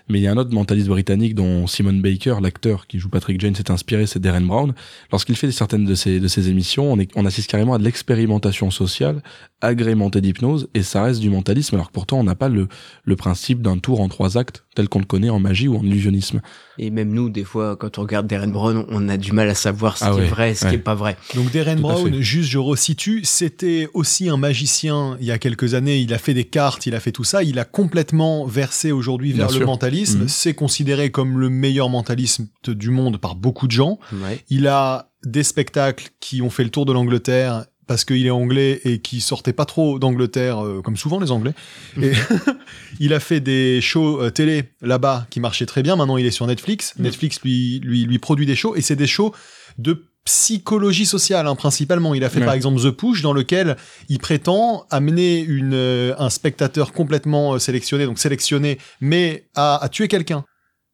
mais 0.08 0.18
il 0.20 0.22
y 0.22 0.26
a 0.26 0.32
un 0.32 0.38
autre 0.38 0.54
mentaliste 0.54 0.88
britannique 0.88 1.34
dont 1.34 1.66
Simon 1.66 1.92
Baker, 1.94 2.36
l'acteur 2.40 2.86
qui 2.86 2.98
joue 2.98 3.10
Patrick 3.10 3.38
Jane, 3.40 3.54
s'est 3.54 3.70
inspiré, 3.70 4.06
c'est 4.06 4.20
Darren 4.20 4.40
Brown. 4.46 4.72
Lorsqu'il 5.12 5.36
fait 5.36 5.50
certaines 5.50 5.84
de 5.84 5.94
ces 5.94 6.18
de 6.20 6.28
ces 6.28 6.48
émissions, 6.48 6.90
on, 6.90 6.98
est, 6.98 7.10
on 7.14 7.26
assiste 7.26 7.50
carrément 7.50 7.74
à 7.74 7.78
de 7.78 7.84
l'expérimentation 7.84 8.70
sociale 8.70 9.22
agrémentée 9.60 10.20
d'hypnose 10.20 10.68
et 10.72 10.82
ça 10.84 11.02
reste 11.02 11.20
du 11.20 11.30
mentalisme 11.30 11.74
alors 11.74 11.88
que 11.88 11.92
pourtant 11.92 12.20
on 12.20 12.27
n'a 12.28 12.34
pas 12.36 12.48
le, 12.48 12.68
le 13.04 13.16
principe 13.16 13.60
d'un 13.62 13.78
tour 13.78 14.00
en 14.00 14.08
trois 14.08 14.38
actes 14.38 14.64
tel 14.76 14.88
qu'on 14.88 15.00
le 15.00 15.04
connaît 15.04 15.30
en 15.30 15.40
magie 15.40 15.66
ou 15.66 15.76
en 15.76 15.82
illusionnisme. 15.82 16.40
Et 16.78 16.90
même 16.90 17.10
nous, 17.12 17.30
des 17.30 17.42
fois, 17.42 17.74
quand 17.76 17.98
on 17.98 18.02
regarde 18.02 18.28
Darren 18.28 18.46
Brown, 18.52 18.84
on 18.88 19.08
a 19.08 19.16
du 19.16 19.32
mal 19.32 19.48
à 19.48 19.54
savoir 19.54 19.98
ce 19.98 20.04
Ah 20.04 20.10
qui 20.12 20.18
ouais, 20.18 20.24
est 20.24 20.28
vrai 20.28 20.50
et 20.52 20.54
ce 20.54 20.64
ouais. 20.64 20.70
qui 20.70 20.76
est 20.76 20.80
pas 20.80 20.94
vrai. 20.94 21.16
Donc 21.34 21.50
Darren 21.52 21.76
Brown, 21.80 22.20
juste 22.20 22.48
je 22.50 22.58
resitue, 22.58 23.22
c'était 23.24 23.88
aussi 23.94 24.28
un 24.28 24.36
magicien 24.36 25.16
il 25.20 25.26
y 25.26 25.32
a 25.32 25.38
quelques 25.38 25.74
années, 25.74 25.98
il 25.98 26.14
a 26.14 26.18
fait 26.18 26.34
des 26.34 26.44
cartes, 26.44 26.86
il 26.86 26.94
a 26.94 27.00
fait 27.00 27.10
tout 27.12 27.24
ça, 27.24 27.42
il 27.42 27.58
a 27.58 27.64
complètement 27.64 28.44
versé 28.46 28.92
aujourd'hui 28.92 29.32
vers 29.32 29.46
Bien 29.48 29.54
le 29.54 29.60
sûr. 29.60 29.66
mentalisme, 29.66 30.20
Mhm. 30.22 30.28
c'est 30.28 30.54
considéré 30.54 31.10
comme 31.10 31.38
le 31.38 31.48
meilleur 31.48 31.88
mentalisme 31.90 32.46
du 32.66 32.90
monde 32.90 33.18
par 33.18 33.34
beaucoup 33.34 33.66
de 33.66 33.72
gens. 33.72 33.98
Ouais. 34.12 34.44
Il 34.48 34.68
a 34.68 35.10
des 35.24 35.42
spectacles 35.42 36.10
qui 36.20 36.40
ont 36.42 36.50
fait 36.50 36.62
le 36.64 36.70
tour 36.70 36.86
de 36.86 36.92
l'Angleterre 36.92 37.64
parce 37.88 38.04
qu'il 38.04 38.24
est 38.24 38.30
anglais 38.30 38.80
et 38.84 39.00
qui 39.00 39.20
sortait 39.20 39.52
pas 39.52 39.64
trop 39.64 39.98
d'Angleterre, 39.98 40.64
euh, 40.64 40.82
comme 40.82 40.96
souvent 40.96 41.18
les 41.18 41.32
Anglais. 41.32 41.54
Et 42.00 42.12
il 43.00 43.12
a 43.14 43.18
fait 43.18 43.40
des 43.40 43.80
shows 43.80 44.22
euh, 44.22 44.30
télé 44.30 44.64
là-bas 44.82 45.26
qui 45.30 45.40
marchaient 45.40 45.66
très 45.66 45.82
bien. 45.82 45.96
Maintenant, 45.96 46.18
il 46.18 46.26
est 46.26 46.30
sur 46.30 46.46
Netflix. 46.46 46.94
Mm. 46.98 47.02
Netflix 47.02 47.40
lui, 47.42 47.80
lui, 47.82 48.04
lui 48.04 48.18
produit 48.18 48.46
des 48.46 48.54
shows 48.54 48.76
et 48.76 48.82
c'est 48.82 48.94
des 48.94 49.06
shows 49.08 49.34
de 49.78 50.04
psychologie 50.24 51.06
sociale 51.06 51.46
hein, 51.46 51.54
principalement. 51.54 52.14
Il 52.14 52.22
a 52.22 52.28
fait 52.28 52.40
Ouais. 52.40 52.44
par 52.44 52.54
exemple 52.54 52.80
The 52.82 52.90
Push 52.90 53.22
dans 53.22 53.32
lequel 53.32 53.76
il 54.10 54.18
prétend 54.18 54.84
amener 54.90 55.38
une, 55.38 55.72
euh, 55.72 56.14
un 56.18 56.28
spectateur 56.28 56.92
complètement 56.92 57.54
euh, 57.54 57.58
sélectionné, 57.58 58.04
donc 58.04 58.18
sélectionné, 58.18 58.78
mais 59.00 59.46
à, 59.54 59.82
à 59.82 59.88
tuer 59.88 60.06
quelqu'un. 60.06 60.44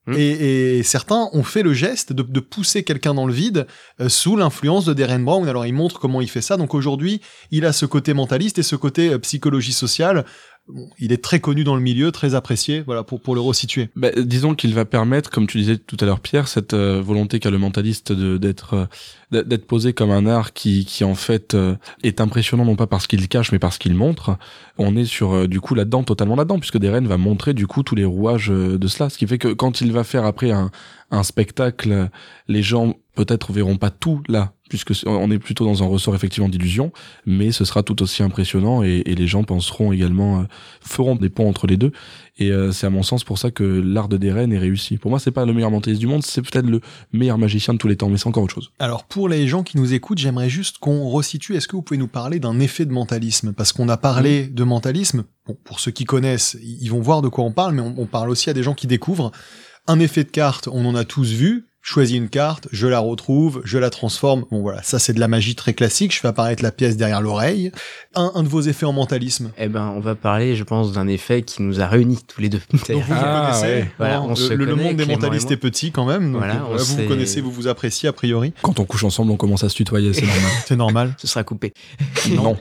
Hmm. 0.07 0.15
Et, 0.19 0.79
et 0.79 0.83
certains 0.83 1.31
ont 1.33 1.43
fait 1.43 1.63
le 1.63 1.73
geste 1.73 2.13
de, 2.13 2.23
de 2.23 2.41
pousser 2.41 2.83
quelqu'un 2.83 3.15
dans 3.15 3.27
le 3.27 3.33
vide 3.33 3.67
euh, 4.01 4.11
sous 4.11 4.37
l'influence 4.37 4.85
de 4.85 4.93
Darren 4.93 5.21
Brown. 5.21 5.49
Alors 5.49 5.65
il 5.65 5.73
montre 5.73 5.99
comment 5.99 6.21
il 6.21 6.29
fait 6.29 6.43
ça. 6.43 6.57
Donc 6.57 6.75
aujourd'hui, 6.75 7.23
il 7.51 7.65
a 7.65 7.73
ce 7.73 7.87
côté 7.87 8.13
mentaliste 8.13 8.59
et 8.59 8.63
ce 8.63 8.77
côté 8.77 9.15
euh, 9.15 9.19
psychologie 9.19 9.73
sociale. 9.73 10.27
Bon, 10.67 10.89
il 10.99 11.13
est 11.13 11.23
très 11.23 11.41
connu 11.41 11.63
dans 11.63 11.75
le 11.75 11.83
milieu, 11.83 12.11
très 12.11 12.35
apprécié. 12.35 12.81
Voilà 12.87 13.03
pour 13.03 13.21
pour 13.21 13.35
le 13.35 13.41
resituer. 13.43 13.91
Bah, 13.97 14.09
disons 14.17 14.55
qu'il 14.55 14.73
va 14.73 14.87
permettre, 14.87 15.31
comme 15.31 15.47
tu 15.47 15.59
disais 15.59 15.77
tout 15.77 15.99
à 16.01 16.07
l'heure 16.07 16.21
Pierre, 16.21 16.49
cette 16.49 16.73
euh, 16.73 17.03
volonté 17.03 17.39
qu'a 17.39 17.51
le 17.51 17.59
mentaliste 17.59 18.13
d'être 18.13 18.73
euh, 18.75 18.87
d'être- 19.31 19.47
d'être 19.47 19.67
posé 19.67 19.93
comme 19.93 20.11
un 20.11 20.27
art 20.27 20.55
qui 20.55 20.87
qui 20.87 21.05
en 21.05 21.15
fait 21.15 21.53
euh, 21.55 21.75
est 22.03 22.23
impressionnant 22.23 22.65
non 22.65 22.77
pas 22.77 22.87
parce 22.87 23.07
qu'il 23.07 23.29
cache 23.29 23.53
mais 23.53 23.59
parce 23.59 23.77
qu'il 23.77 23.95
montre. 23.95 24.39
On 24.79 24.97
est 24.97 25.05
sur 25.05 25.35
euh, 25.35 25.47
du 25.49 25.61
coup 25.61 25.75
là-dedans 25.75 26.03
totalement 26.03 26.35
là-dedans 26.37 26.59
puisque 26.59 26.79
Deren 26.79 27.07
va 27.07 27.19
montrer 27.19 27.53
du 27.53 27.67
coup 27.67 27.83
tous 27.83 27.95
les 27.95 28.07
rouages 28.07 28.51
euh, 28.51 28.79
de 28.79 28.89
cela, 28.89 29.11
ce 29.11 29.19
qui 29.19 29.27
fait 29.27 29.37
que 29.39 29.49
quand 29.53 29.83
il 29.83 29.93
va 29.93 30.03
faire 30.03 30.25
après 30.25 30.51
un 30.51 30.71
un 31.11 31.23
spectacle, 31.23 32.09
les 32.49 32.63
gens 32.63 32.95
peut-être 33.15 33.53
verront 33.53 33.77
pas 33.77 33.91
tout 33.91 34.23
là 34.29 34.55
puisque 34.75 35.07
on 35.07 35.31
est 35.31 35.39
plutôt 35.39 35.65
dans 35.65 35.83
un 35.83 35.87
ressort 35.87 36.15
effectivement 36.15 36.49
d'illusion, 36.49 36.93
mais 37.27 37.53
ce 37.53 37.65
sera 37.65 37.83
tout 37.83 38.03
aussi 38.03 38.23
impressionnant 38.23 38.83
et, 38.83 39.03
et 39.07 39.15
les 39.15 39.27
gens 39.27 39.45
penseront 39.45 39.93
également 39.93 40.41
euh, 40.41 40.45
feront 40.81 41.17
des 41.17 41.29
ponts 41.29 41.49
entre 41.49 41.67
les 41.67 41.77
deux. 41.77 41.93
Et 42.37 42.51
euh, 42.51 42.73
c'est 42.73 42.87
à 42.87 42.91
mon 42.91 43.05
sens 43.05 43.23
pour 43.23 43.39
ça 43.39 43.53
que 43.53 43.63
l'art 43.63 44.09
de 44.09 44.17
Deren 44.17 44.53
est 44.53 44.59
réussi. 44.59 44.97
Pour 44.97 45.11
moi, 45.11 45.21
c'est 45.21 45.31
pas 45.31 45.45
le 45.45 45.53
meilleur 45.53 45.71
mentaliste 45.71 46.01
du 46.01 46.09
monde, 46.09 46.25
c'est 46.25 46.43
peut-être 46.43 46.67
le 46.67 46.81
meilleur 47.13 47.39
magicien 47.39 47.75
de 47.75 47.79
tous 47.79 47.87
les 47.87 47.97
temps, 47.97 48.09
mais 48.09 48.19
c'est 48.19 48.27
encore 48.27 48.43
autre 48.43 48.55
chose. 48.55 48.73
Alors 48.79 49.05
pour 49.05 49.29
les 49.29 49.47
gens 49.47 49.63
qui 49.63 49.77
nous 49.77 49.95
écoutent, 49.95 50.19
j'aimerais 50.19 50.49
juste 50.49 50.79
qu'on 50.79 51.09
resitue. 51.09 51.55
Est-ce 51.55 51.69
que 51.69 51.77
vous 51.77 51.83
pouvez 51.83 51.99
nous 51.99 52.09
parler 52.09 52.41
d'un 52.41 52.59
effet 52.59 52.87
de 52.87 52.93
mentalisme? 52.93 53.53
Parce 53.53 53.73
qu'on 53.73 53.89
a 53.89 53.97
parlé 53.97 54.49
de 54.49 54.65
mentalisme. 54.65 55.25
Bon, 55.47 55.57
pour 55.63 55.79
ceux 55.79 55.93
qui 55.93 56.05
connaissent, 56.05 56.57
ils 56.63 56.89
vont 56.89 57.01
voir 57.01 57.23
de 57.23 57.29
quoi 57.29 57.45
on 57.45 57.53
parle, 57.53 57.75
mais 57.75 57.83
on, 57.83 57.95
on 57.99 58.07
parle 58.07 58.31
aussi 58.31 58.51
à 58.51 58.55
des 58.55 58.63
gens 58.63 58.75
qui 58.75 58.87
découvrent. 58.87 59.31
Un 59.87 60.01
effet 60.01 60.25
de 60.25 60.31
carte, 60.31 60.67
on 60.67 60.85
en 60.87 60.95
a 60.95 61.05
tous 61.05 61.31
vu. 61.33 61.67
Choisis 61.87 62.17
une 62.17 62.31
carte, 62.31 62.67
je 62.73 62.87
la 62.87 62.99
retrouve, 62.99 63.61
je 63.63 63.77
la 63.77 63.91
transforme. 63.91 64.47
Bon 64.51 64.63
voilà, 64.63 64.83
ça 64.83 64.99
c'est 64.99 65.13
de 65.13 65.21
la 65.21 65.29
magie 65.29 65.55
très 65.55 65.75
classique. 65.75 66.15
Je 66.15 66.21
fais 66.21 66.29
apparaître 66.29 66.63
la 66.63 66.73
pièce 66.73 66.97
derrière 66.97 67.21
l'oreille. 67.21 67.73
Un, 68.15 68.33
un 68.35 68.43
de 68.43 68.49
vos 68.49 68.63
effets 68.63 68.87
en 68.87 68.95
mentalisme. 68.95 69.51
Eh 69.59 69.69
ben, 69.69 69.93
on 69.95 70.01
va 70.01 70.15
parler, 70.15 70.57
je 70.57 70.65
pense, 70.65 70.93
d'un 70.93 71.07
effet 71.09 71.43
qui 71.43 71.61
nous 71.63 71.83
a 71.83 71.87
réunis 71.87 72.21
tous 72.27 72.41
les 72.41 72.49
deux. 72.49 72.63
Donc 72.73 72.81
vous, 72.89 72.97
vous 73.03 73.13
Ah, 73.15 73.51
connaissez. 73.53 73.67
ouais. 73.83 73.91
Voilà, 73.99 74.21
Bon, 74.21 74.31
on 74.31 74.35
se 74.35 74.55
le, 74.55 74.65
le 74.65 74.73
connaît, 74.75 74.85
monde 74.89 74.97
des 74.97 75.05
mentalistes 75.05 75.51
est 75.51 75.59
petit 75.59 75.91
quand 75.93 76.07
même. 76.07 76.33
Donc, 76.33 76.39
Voilà, 76.41 76.63
on 76.65 76.69
voilà, 76.69 76.83
vous 76.83 76.97
vous 76.97 77.07
connaissez, 77.07 77.43
vous 77.43 77.53
vous 77.53 77.69
appréciez 77.69 78.09
a 78.09 78.15
priori. 78.15 78.55
Quand 78.63 78.81
on 78.81 78.87
couche 78.87 79.05
ensemble, 79.05 79.31
on 79.33 79.37
commence 79.37 79.63
à 79.63 79.69
se 79.69 79.75
tutoyer, 79.75 80.15
c'est 80.15 80.23
normal. 80.25 80.51
C'est 80.67 80.77
normal. 80.77 81.15
Ce 81.19 81.27
sera 81.27 81.45
coupé. 81.45 81.75
non. 82.31 82.57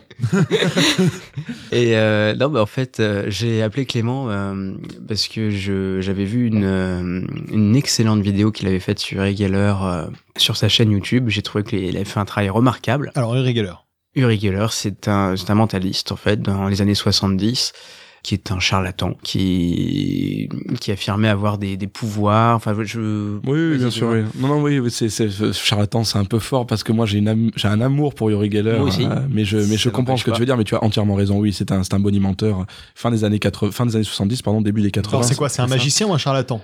Et 1.71 1.95
euh, 1.95 2.35
non, 2.35 2.49
bah, 2.49 2.61
en 2.61 2.65
fait, 2.65 2.99
euh, 2.99 3.23
j'ai 3.29 3.61
appelé 3.63 3.85
Clément 3.85 4.29
euh, 4.29 4.73
parce 5.07 5.29
que 5.29 5.49
je 5.49 6.01
j'avais 6.01 6.25
vu 6.25 6.45
une, 6.47 6.65
euh, 6.65 7.21
une 7.51 7.75
excellente 7.77 8.21
vidéo 8.21 8.51
qu'il 8.51 8.67
avait 8.67 8.81
faite 8.81 8.99
sur 8.99 9.12
Uri 9.13 9.35
Geller 9.37 9.73
euh, 9.81 10.07
sur 10.37 10.57
sa 10.57 10.69
chaîne 10.69 10.91
YouTube. 10.91 11.29
J'ai 11.29 11.41
trouvé 11.41 11.63
qu'il 11.63 11.95
avait 11.95 12.05
fait 12.05 12.19
un 12.19 12.25
travail 12.25 12.49
remarquable. 12.49 13.11
Alors 13.15 13.35
Uri 13.35 13.55
Geller. 13.55 13.73
Uri 14.15 14.39
Geller, 14.39 14.67
c'est 14.71 15.07
un, 15.07 15.35
c'est 15.35 15.49
un 15.49 15.55
mentaliste, 15.55 16.11
en 16.11 16.15
fait, 16.15 16.41
dans 16.41 16.67
les 16.67 16.81
années 16.81 16.93
70, 16.95 17.73
qui 18.21 18.35
est 18.35 18.51
un 18.51 18.59
charlatan, 18.59 19.15
qui, 19.23 20.47
qui 20.79 20.91
affirmait 20.91 21.27
avoir 21.27 21.57
des, 21.57 21.75
des 21.77 21.87
pouvoirs. 21.87 22.55
Enfin, 22.55 22.75
je... 22.83 23.37
Oui, 23.45 23.77
bien 23.77 23.89
sûr. 23.89 24.09
Oui. 24.09 24.21
Non, 24.35 24.47
non, 24.49 24.61
oui, 24.61 24.79
c'est, 24.89 25.09
c'est 25.09 25.29
charlatan, 25.53 26.03
c'est 26.03 26.17
un 26.17 26.25
peu 26.25 26.39
fort 26.39 26.65
parce 26.67 26.83
que 26.83 26.91
moi 26.93 27.05
j'ai 27.05 27.17
une 27.17 27.27
am- 27.27 27.51
j'ai 27.55 27.67
un 27.67 27.81
amour 27.81 28.15
pour 28.15 28.29
Yuri 28.31 28.49
Geller, 28.51 28.77
Moi 28.77 28.87
aussi. 28.87 29.03
euh, 29.05 29.15
mais 29.29 29.43
je 29.45 29.57
mais 29.57 29.77
je 29.77 29.89
comprends 29.89 30.15
ce 30.15 30.23
que 30.23 30.31
tu 30.31 30.39
veux 30.39 30.45
dire, 30.45 30.55
mais 30.57 30.63
tu 30.63 30.75
as 30.75 30.83
entièrement 30.83 31.15
raison. 31.15 31.37
Oui, 31.39 31.51
c'est 31.51 31.71
un 31.71 31.83
c'est 31.83 31.93
un 31.95 31.99
bonimenteur. 31.99 32.65
Fin 32.95 33.11
des 33.11 33.23
années 33.25 33.39
80, 33.39 33.71
fin 33.71 33.85
des 33.85 33.95
années 33.95 34.03
70, 34.05 34.41
pardon, 34.41 34.61
début 34.61 34.81
des 34.81 34.91
80. 34.91 35.17
Alors 35.17 35.25
c'est 35.27 35.35
quoi 35.35 35.49
C'est 35.49 35.61
un 35.61 35.67
magicien 35.67 36.07
ou 36.07 36.13
un 36.13 36.17
charlatan? 36.17 36.61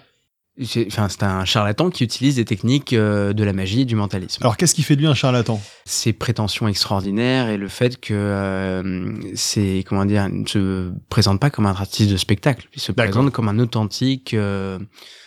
C'est, 0.62 1.00
un 1.22 1.46
charlatan 1.46 1.90
qui 1.90 2.04
utilise 2.04 2.36
des 2.36 2.44
techniques 2.44 2.92
euh, 2.92 3.32
de 3.32 3.44
la 3.46 3.54
magie 3.54 3.82
et 3.82 3.86
du 3.86 3.96
mentalisme. 3.96 4.44
Alors 4.44 4.58
qu'est-ce 4.58 4.76
qui 4.76 4.84
fait 4.84 4.96
de 4.96 5.02
lui 5.02 5.08
un 5.08 5.14
charlatan? 5.14 5.62
Ses 5.86 6.12
prétentions 6.12 6.68
extraordinaires 6.68 7.48
et 7.48 7.58
le 7.58 7.70
fait 7.70 8.00
que 8.00 8.14
euh, 8.14 9.14
c'est 9.36 9.86
comment 9.88 10.04
dire 10.04 10.28
il 10.28 10.42
ne 10.42 10.48
se 10.48 10.92
présente 11.10 11.40
pas 11.40 11.50
comme 11.50 11.66
un 11.66 11.72
artiste 11.72 12.12
de 12.12 12.18
spectacle. 12.18 12.68
Il 12.76 12.82
se 12.82 12.92
présente 12.92 13.32
comme 13.32 13.48
un 13.48 13.58
authentique 13.60 14.34
euh, 14.34 14.80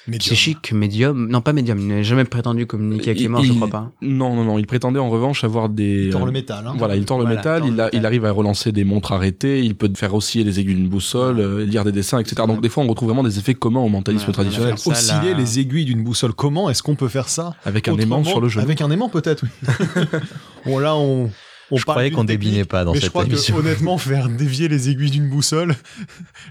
Médium. 0.09 0.19
psychique 0.35 0.73
médium 0.73 1.29
non 1.29 1.41
pas 1.41 1.53
médium 1.53 1.79
il 1.79 1.87
n'a 1.87 2.03
jamais 2.03 2.25
prétendu 2.25 2.67
communiquer 2.67 3.11
avec 3.11 3.21
les 3.21 3.29
morts 3.29 3.45
je 3.45 3.51
Il- 3.53 3.57
crois 3.57 3.69
pas 3.69 3.93
Non, 4.03 4.35
non, 4.35 4.43
non. 4.45 4.59
Il 4.59 4.67
prétendait 4.67 4.99
en 4.99 5.09
revanche 5.09 5.45
avoir 5.45 5.69
des. 5.69 6.07
Il 6.07 6.11
tord 6.11 6.27
le 6.27 6.33
métal. 6.33 6.67
Hein. 6.67 6.75
Voilà, 6.77 6.97
il 6.97 7.05
tord 7.05 7.19
le 7.19 7.25
Voilà, 7.25 7.37
métal, 7.39 7.59
tord 7.61 7.69
le 7.69 7.75
il, 7.75 7.81
a- 7.81 7.85
métal. 7.85 8.01
il 8.01 8.07
arrive 8.07 8.25
à 8.25 8.33
relancer 8.33 8.73
des 8.73 8.83
montres 8.85 9.13
arrêtées, 9.13 9.61
il 9.65 9.77
peut 9.77 9.91
faire 9.97 10.13
osciller 10.15 10.43
les 10.45 10.59
aiguilles 10.59 10.75
d'une 10.75 10.89
boussole, 10.89 11.39
euh, 11.39 11.65
lire 11.65 11.85
des 11.85 11.93
dessins, 11.93 12.19
etc. 12.19 12.43
Donc 12.49 12.61
des 12.61 12.69
fois 12.69 12.83
on 12.83 12.89
retrouve 12.89 13.11
vraiment 13.11 13.23
des 13.23 13.39
effets 13.39 13.55
communs 13.55 13.81
au 13.81 13.89
mentalisme 13.89 14.25
Voilà, 14.27 14.33
traditionnel, 14.35 14.79
ça, 14.79 14.91
Osciller 14.91 15.31
là- 15.33 15.39
les 15.39 15.61
aiguilles 15.61 15.85
d'une 15.85 16.03
boussole. 16.03 16.33
Comment 16.33 16.69
est-ce 16.69 16.83
qu'on 16.83 16.97
peut 16.97 17.09
faire 17.09 17.29
ça 17.29 17.55
avec 17.65 17.87
un 17.87 17.97
aimant 17.97 18.25
sur 18.25 18.41
le 18.41 18.49
genou. 18.49 18.65
Avec 18.65 18.81
un 18.81 18.91
aimant 18.91 19.09
peut-être, 19.09 19.45
oui. 19.45 19.79
bon 20.67 20.79
là 20.79 20.97
on. 20.97 21.31
On 21.73 21.79
Je 21.79 21.85
croyais 21.87 22.11
qu'on 22.11 22.25
débinait 22.25 22.67
pas 22.67 22.85
dans 22.85 22.93
mais 22.93 22.99
je 22.99 23.05
cette 23.05 23.11
crois 23.13 23.25
émission. 23.25 23.55
que 23.57 23.61
honnêtement 23.61 23.97
faire 23.99 24.29
dévier 24.29 24.69
les 24.69 24.91
aiguilles 24.91 25.11
d'une 25.11 25.29
boussole, 25.31 25.75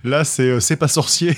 là 0.04 0.24
c'est 0.24 0.50
euh, 0.50 0.60
c'est 0.60 0.76
pas 0.78 0.88
sorcier. 0.88 1.38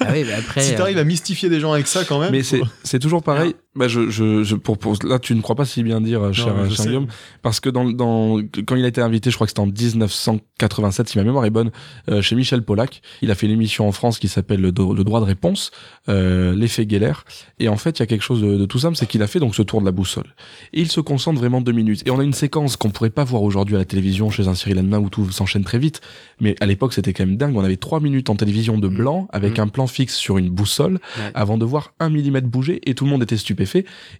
ah 0.00 0.08
oui 0.12 0.24
mais 0.26 0.34
après 0.34 0.60
si 0.62 0.74
euh, 0.74 0.76
t'arrives 0.76 0.98
à 0.98 1.04
mystifier 1.04 1.48
des 1.48 1.58
gens 1.58 1.72
avec 1.72 1.86
ça 1.86 2.04
quand 2.04 2.20
même. 2.20 2.30
Mais 2.30 2.42
c'est 2.42 2.60
c'est 2.84 2.98
toujours 2.98 3.22
pareil. 3.22 3.54
Bah 3.76 3.88
je, 3.88 4.08
je, 4.10 4.42
je 4.42 4.54
pour, 4.56 4.78
pour, 4.78 4.96
là 5.04 5.18
tu 5.18 5.34
ne 5.34 5.40
crois 5.42 5.54
pas 5.54 5.64
si 5.66 5.82
bien 5.82 6.00
dire 6.00 6.22
euh, 6.22 6.32
cher, 6.32 6.54
mais 6.56 6.64
je 6.64 6.74
cher 6.74 6.76
sais. 6.84 6.88
Guillaume 6.88 7.06
parce 7.42 7.60
que 7.60 7.68
dans, 7.68 7.84
dans 7.84 8.40
quand 8.66 8.74
il 8.76 8.84
a 8.84 8.88
été 8.88 9.00
invité 9.02 9.30
je 9.30 9.34
crois 9.36 9.46
que 9.46 9.50
c'était 9.50 9.60
en 9.60 9.66
1987 9.66 11.08
si 11.08 11.18
ma 11.18 11.24
mémoire 11.24 11.44
est 11.44 11.50
bonne 11.50 11.70
euh, 12.10 12.22
chez 12.22 12.36
Michel 12.36 12.62
Pollack 12.62 13.02
il 13.22 13.30
a 13.30 13.34
fait 13.34 13.46
une 13.46 13.52
émission 13.52 13.86
en 13.86 13.92
France 13.92 14.18
qui 14.18 14.28
s'appelle 14.28 14.60
le, 14.60 14.72
droit 14.72 15.20
de 15.20 15.24
réponse 15.26 15.70
euh, 16.08 16.54
l'effet 16.54 16.86
Geller. 16.88 17.12
Et 17.58 17.68
en 17.68 17.76
fait 17.76 17.98
il 17.98 18.00
y 18.00 18.02
a 18.02 18.06
quelque 18.06 18.22
chose 18.22 18.40
de, 18.42 18.56
de 18.56 18.64
tout 18.66 18.78
simple 18.78 18.96
c'est 18.96 19.06
qu'il 19.06 19.22
a 19.22 19.26
fait 19.26 19.40
donc 19.40 19.54
ce 19.54 19.62
tour 19.62 19.80
de 19.80 19.86
la 19.86 19.92
boussole. 19.92 20.34
Et 20.72 20.80
il 20.80 20.90
se 20.90 21.00
concentre 21.00 21.38
vraiment 21.38 21.60
deux 21.60 21.72
minutes. 21.72 22.02
Et 22.06 22.10
on 22.10 22.18
a 22.18 22.24
une 22.24 22.32
séquence 22.32 22.76
qu'on 22.76 22.90
pourrait 22.90 23.10
pas 23.10 23.24
voir 23.24 23.42
aujourd'hui 23.42 23.74
à 23.74 23.78
la 23.78 23.84
télévision 23.84 24.30
chez 24.30 24.48
un 24.48 24.54
Cyril 24.54 24.78
Hanouna 24.78 25.00
où 25.00 25.10
tout 25.10 25.30
s'enchaîne 25.30 25.64
très 25.64 25.78
vite. 25.78 26.00
Mais 26.40 26.54
à 26.60 26.66
l'époque 26.66 26.92
c'était 26.92 27.12
quand 27.12 27.26
même 27.26 27.36
dingue. 27.36 27.56
On 27.56 27.64
avait 27.64 27.76
trois 27.76 28.00
minutes 28.00 28.30
en 28.30 28.36
télévision 28.36 28.78
de 28.78 28.88
blanc 28.88 29.28
avec 29.32 29.58
Mhm. 29.58 29.64
un 29.64 29.68
plan 29.68 29.86
fixe 29.86 30.14
sur 30.16 30.38
une 30.38 30.48
boussole 30.50 30.94
Ouais. 31.18 31.30
avant 31.34 31.58
de 31.58 31.64
voir 31.64 31.92
un 32.00 32.08
millimètre 32.10 32.46
bouger 32.48 32.80
et 32.88 32.94
tout 32.94 33.04
le 33.04 33.10
monde 33.10 33.22
était 33.22 33.36
stupéfait 33.36 33.65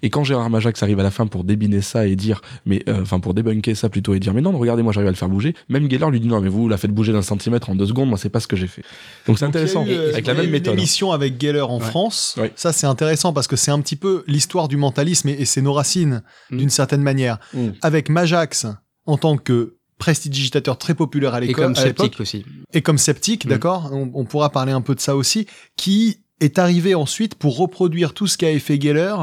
et 0.03 0.11
quand 0.11 0.25
Gérard 0.25 0.50
Majax 0.50 0.83
arrive 0.83 1.00
à 1.00 1.03
la 1.03 1.11
fin 1.11 1.26
pour 1.26 1.45
débiner 1.45 1.81
ça 1.81 2.07
et 2.07 2.17
dire 2.17 2.41
mais 2.67 2.83
euh, 2.88 3.03
enfin 3.03 3.21
pour 3.21 3.33
débunker 3.35 3.75
ça 3.76 3.88
plutôt 3.88 4.15
et 4.15 4.21
dire 4.21 4.35
mais 4.35 4.41
non 4.41 4.57
regardez 4.59 4.83
moi 4.83 4.93
j'arrive 4.93 5.09
à 5.09 5.12
le 5.12 5.17
faire 5.17 5.29
bouger 5.29 5.55
même 5.69 5.91
Geller 5.91 6.07
lui 6.11 6.21
dit 6.21 6.29
non 6.29 6.41
mais 6.41 6.49
vous 6.49 6.69
la 6.69 6.76
faites 6.76 6.91
bouger 6.93 7.12
d'un 7.12 7.23
centimètre 7.23 7.71
en 7.71 7.75
deux 7.75 7.87
secondes 7.87 8.09
moi 8.09 8.19
c'est 8.19 8.29
pas 8.29 8.41
ce 8.41 8.47
que 8.47 8.57
j'ai 8.57 8.67
fait 8.67 8.83
donc 9.26 9.38
c'est 9.38 9.45
intéressant 9.45 9.85
il 9.87 9.93
y 9.93 9.95
a 9.95 9.97
eu, 9.97 9.99
euh, 10.00 10.12
avec 10.12 10.26
la 10.26 10.33
il 10.33 10.37
y 10.37 10.38
a 10.38 10.43
même 10.43 10.50
méthode 10.53 10.75
Une 10.75 10.81
émission 10.81 11.12
avec 11.12 11.41
Geller 11.41 11.61
en 11.62 11.79
Ouais. 11.79 11.85
France. 11.85 12.35
Ouais. 12.38 12.53
Ça, 12.57 12.73
c'est 12.73 12.87
intéressant 12.87 13.33
parce 13.33 13.47
que 13.47 13.57
c'est 13.57 13.71
un 13.71 13.81
petit 13.81 13.97
peu 13.97 14.25
l'histoire 14.26 14.67
du 14.69 14.76
mentalisme 14.76 15.29
et, 15.29 15.33
et 15.33 15.45
c'est 15.45 15.62
nos 15.62 15.73
racines, 15.73 16.23
Mm. 16.50 16.57
d'une 16.59 16.71
certaine 16.71 17.03
manière. 17.03 17.38
Mm. 17.55 17.69
Avec 17.83 18.09
Majax, 18.09 18.67
en 19.07 19.17
tant 19.19 19.37
que 19.37 19.76
prestidigitateur 19.99 20.79
très 20.79 20.95
populaire 20.95 21.35
à 21.35 21.38
Et 21.43 21.49
l'école, 21.49 21.67
comme 21.67 21.76
à 21.76 21.85
l'époque, 21.85 22.07
sceptique 22.07 22.21
aussi. 22.21 22.45
et 22.73 22.81
comme 22.83 22.99
sceptique, 22.99 23.45
Mm. 23.45 23.49
d'accord 23.49 23.91
on, 23.93 24.11
on 24.15 24.25
pourra 24.25 24.50
parler 24.50 24.73
un 24.73 24.81
peu 24.81 24.95
de 24.95 25.00
ça 25.00 25.17
aussi, 25.17 25.47
qui 25.76 26.19
est 26.40 26.59
arrivé 26.59 26.95
ensuite 26.95 27.35
pour 27.35 27.57
reproduire 27.57 28.14
tout 28.14 28.26
ce 28.26 28.37
qu'a 28.38 28.59
fait 28.59 28.81
Geller 28.81 29.14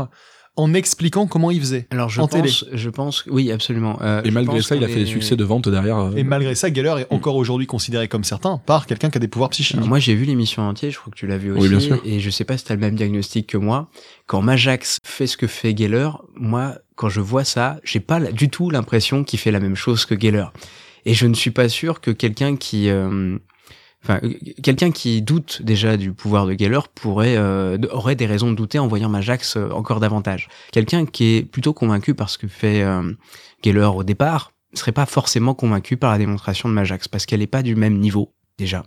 en 0.56 0.76
expliquant 0.76 1.26
comment 1.26 1.50
il 1.50 1.60
faisait. 1.60 1.88
Alors 1.90 2.10
je 2.10 2.22
En 2.22 2.28
pense, 2.28 2.66
je 2.72 2.90
pense, 2.92 3.24
oui 3.28 3.52
absolument. 3.52 3.98
Euh, 4.04 4.22
et 4.24 4.30
malgré 4.30 4.62
ça 4.62 4.76
il 4.76 4.84
a 4.84 4.88
fait 4.88 5.00
des 5.00 5.06
succès 5.08 5.36
de 5.36 5.44
vente 5.44 5.68
derrière 5.68 5.98
euh, 5.98 6.12
Et 6.16 6.24
malgré 6.24 6.54
ça, 6.54 6.72
Geller 6.72 6.94
est 7.02 7.12
Mm. 7.12 7.16
encore 7.16 7.38
aujourd'hui 7.38 7.66
considéré 7.66 8.08
comme 8.08 8.24
certain 8.24 8.62
par 8.66 8.86
quelqu'un 8.86 9.10
qui 9.10 9.18
a 9.18 9.20
des 9.20 9.28
pouvoirs 9.28 9.50
psychiques. 9.50 9.78
Alors, 9.78 9.88
moi 9.88 9.98
j'ai 9.98 10.14
vu 10.14 10.26
l'émission 10.26 10.62
entière, 10.62 10.92
je 10.92 11.00
crois 11.00 11.12
que 11.12 11.18
tu 11.18 11.26
l'as 11.26 11.40
vu 11.40 11.52
aussi. 11.52 11.62
Oui, 11.64 11.70
bien 11.70 11.80
sûr. 11.80 12.02
Et 12.06 12.20
je 12.20 12.30
sais 12.30 12.44
pas 12.44 12.56
si 12.58 12.66
t'as 12.66 12.76
le 12.76 12.80
même 12.82 12.96
diagnostic 12.96 13.48
que 13.48 13.58
moi. 13.58 13.90
Quand 14.28 14.42
Majax 14.44 15.00
fait 15.04 15.26
ce 15.26 15.38
que 15.38 15.48
fait 15.48 15.76
Geller, 15.76 16.10
moi 16.36 16.76
quand 16.96 17.10
je 17.10 17.22
vois 17.22 17.44
ça, 17.44 17.80
j'ai 17.84 18.00
pas 18.00 18.20
du 18.20 18.50
tout 18.50 18.70
l'impression 18.70 19.24
qu'il 19.24 19.40
fait 19.40 19.52
la 19.52 19.60
même 19.60 19.76
chose 19.76 20.06
que 20.06 20.20
Geller. 20.20 20.46
Et 21.06 21.16
je 21.16 21.26
ne 21.26 21.34
suis 21.34 21.52
pas 21.52 21.68
sûr 21.68 22.00
que 22.00 22.12
quelqu'un 22.12 22.56
qui 22.58 22.90
euh, 22.90 23.38
Euh, 24.10 24.20
quelqu'un 24.62 24.92
qui 24.92 25.22
doute 25.22 25.62
déjà 25.62 25.98
du 25.98 26.12
pouvoir 26.14 26.46
de 26.46 26.54
Geller 26.58 26.80
pourrait 26.94 27.36
euh, 27.38 27.78
aurait 27.92 28.16
des 28.16 28.26
raisons 28.26 28.52
de 28.52 28.56
douter 28.56 28.80
en 28.80 28.88
voyant 28.88 29.10
Majax 29.10 29.58
euh, 29.58 29.70
encore 29.72 30.00
davantage. 30.00 30.50
Quelqu'un 30.72 31.06
qui 31.06 31.36
est 31.36 31.44
plutôt 31.44 31.74
convaincu 31.74 32.14
par 32.14 32.30
ce 32.30 32.38
que 32.38 32.48
fait 32.48 32.84
euh, 32.84 33.14
Geller 33.64 33.90
au 33.96 34.04
départ 34.04 34.52
serait 34.74 34.92
pas 34.92 35.06
forcément 35.06 35.54
convaincu 35.54 35.98
par 35.98 36.12
la 36.12 36.18
démonstration 36.18 36.68
de 36.68 36.74
Majax 36.74 37.08
parce 37.08 37.26
qu'elle 37.26 37.42
est 37.42 37.48
pas 37.48 37.62
du 37.62 37.76
même 37.76 37.98
niveau 37.98 38.34
déjà. 38.58 38.84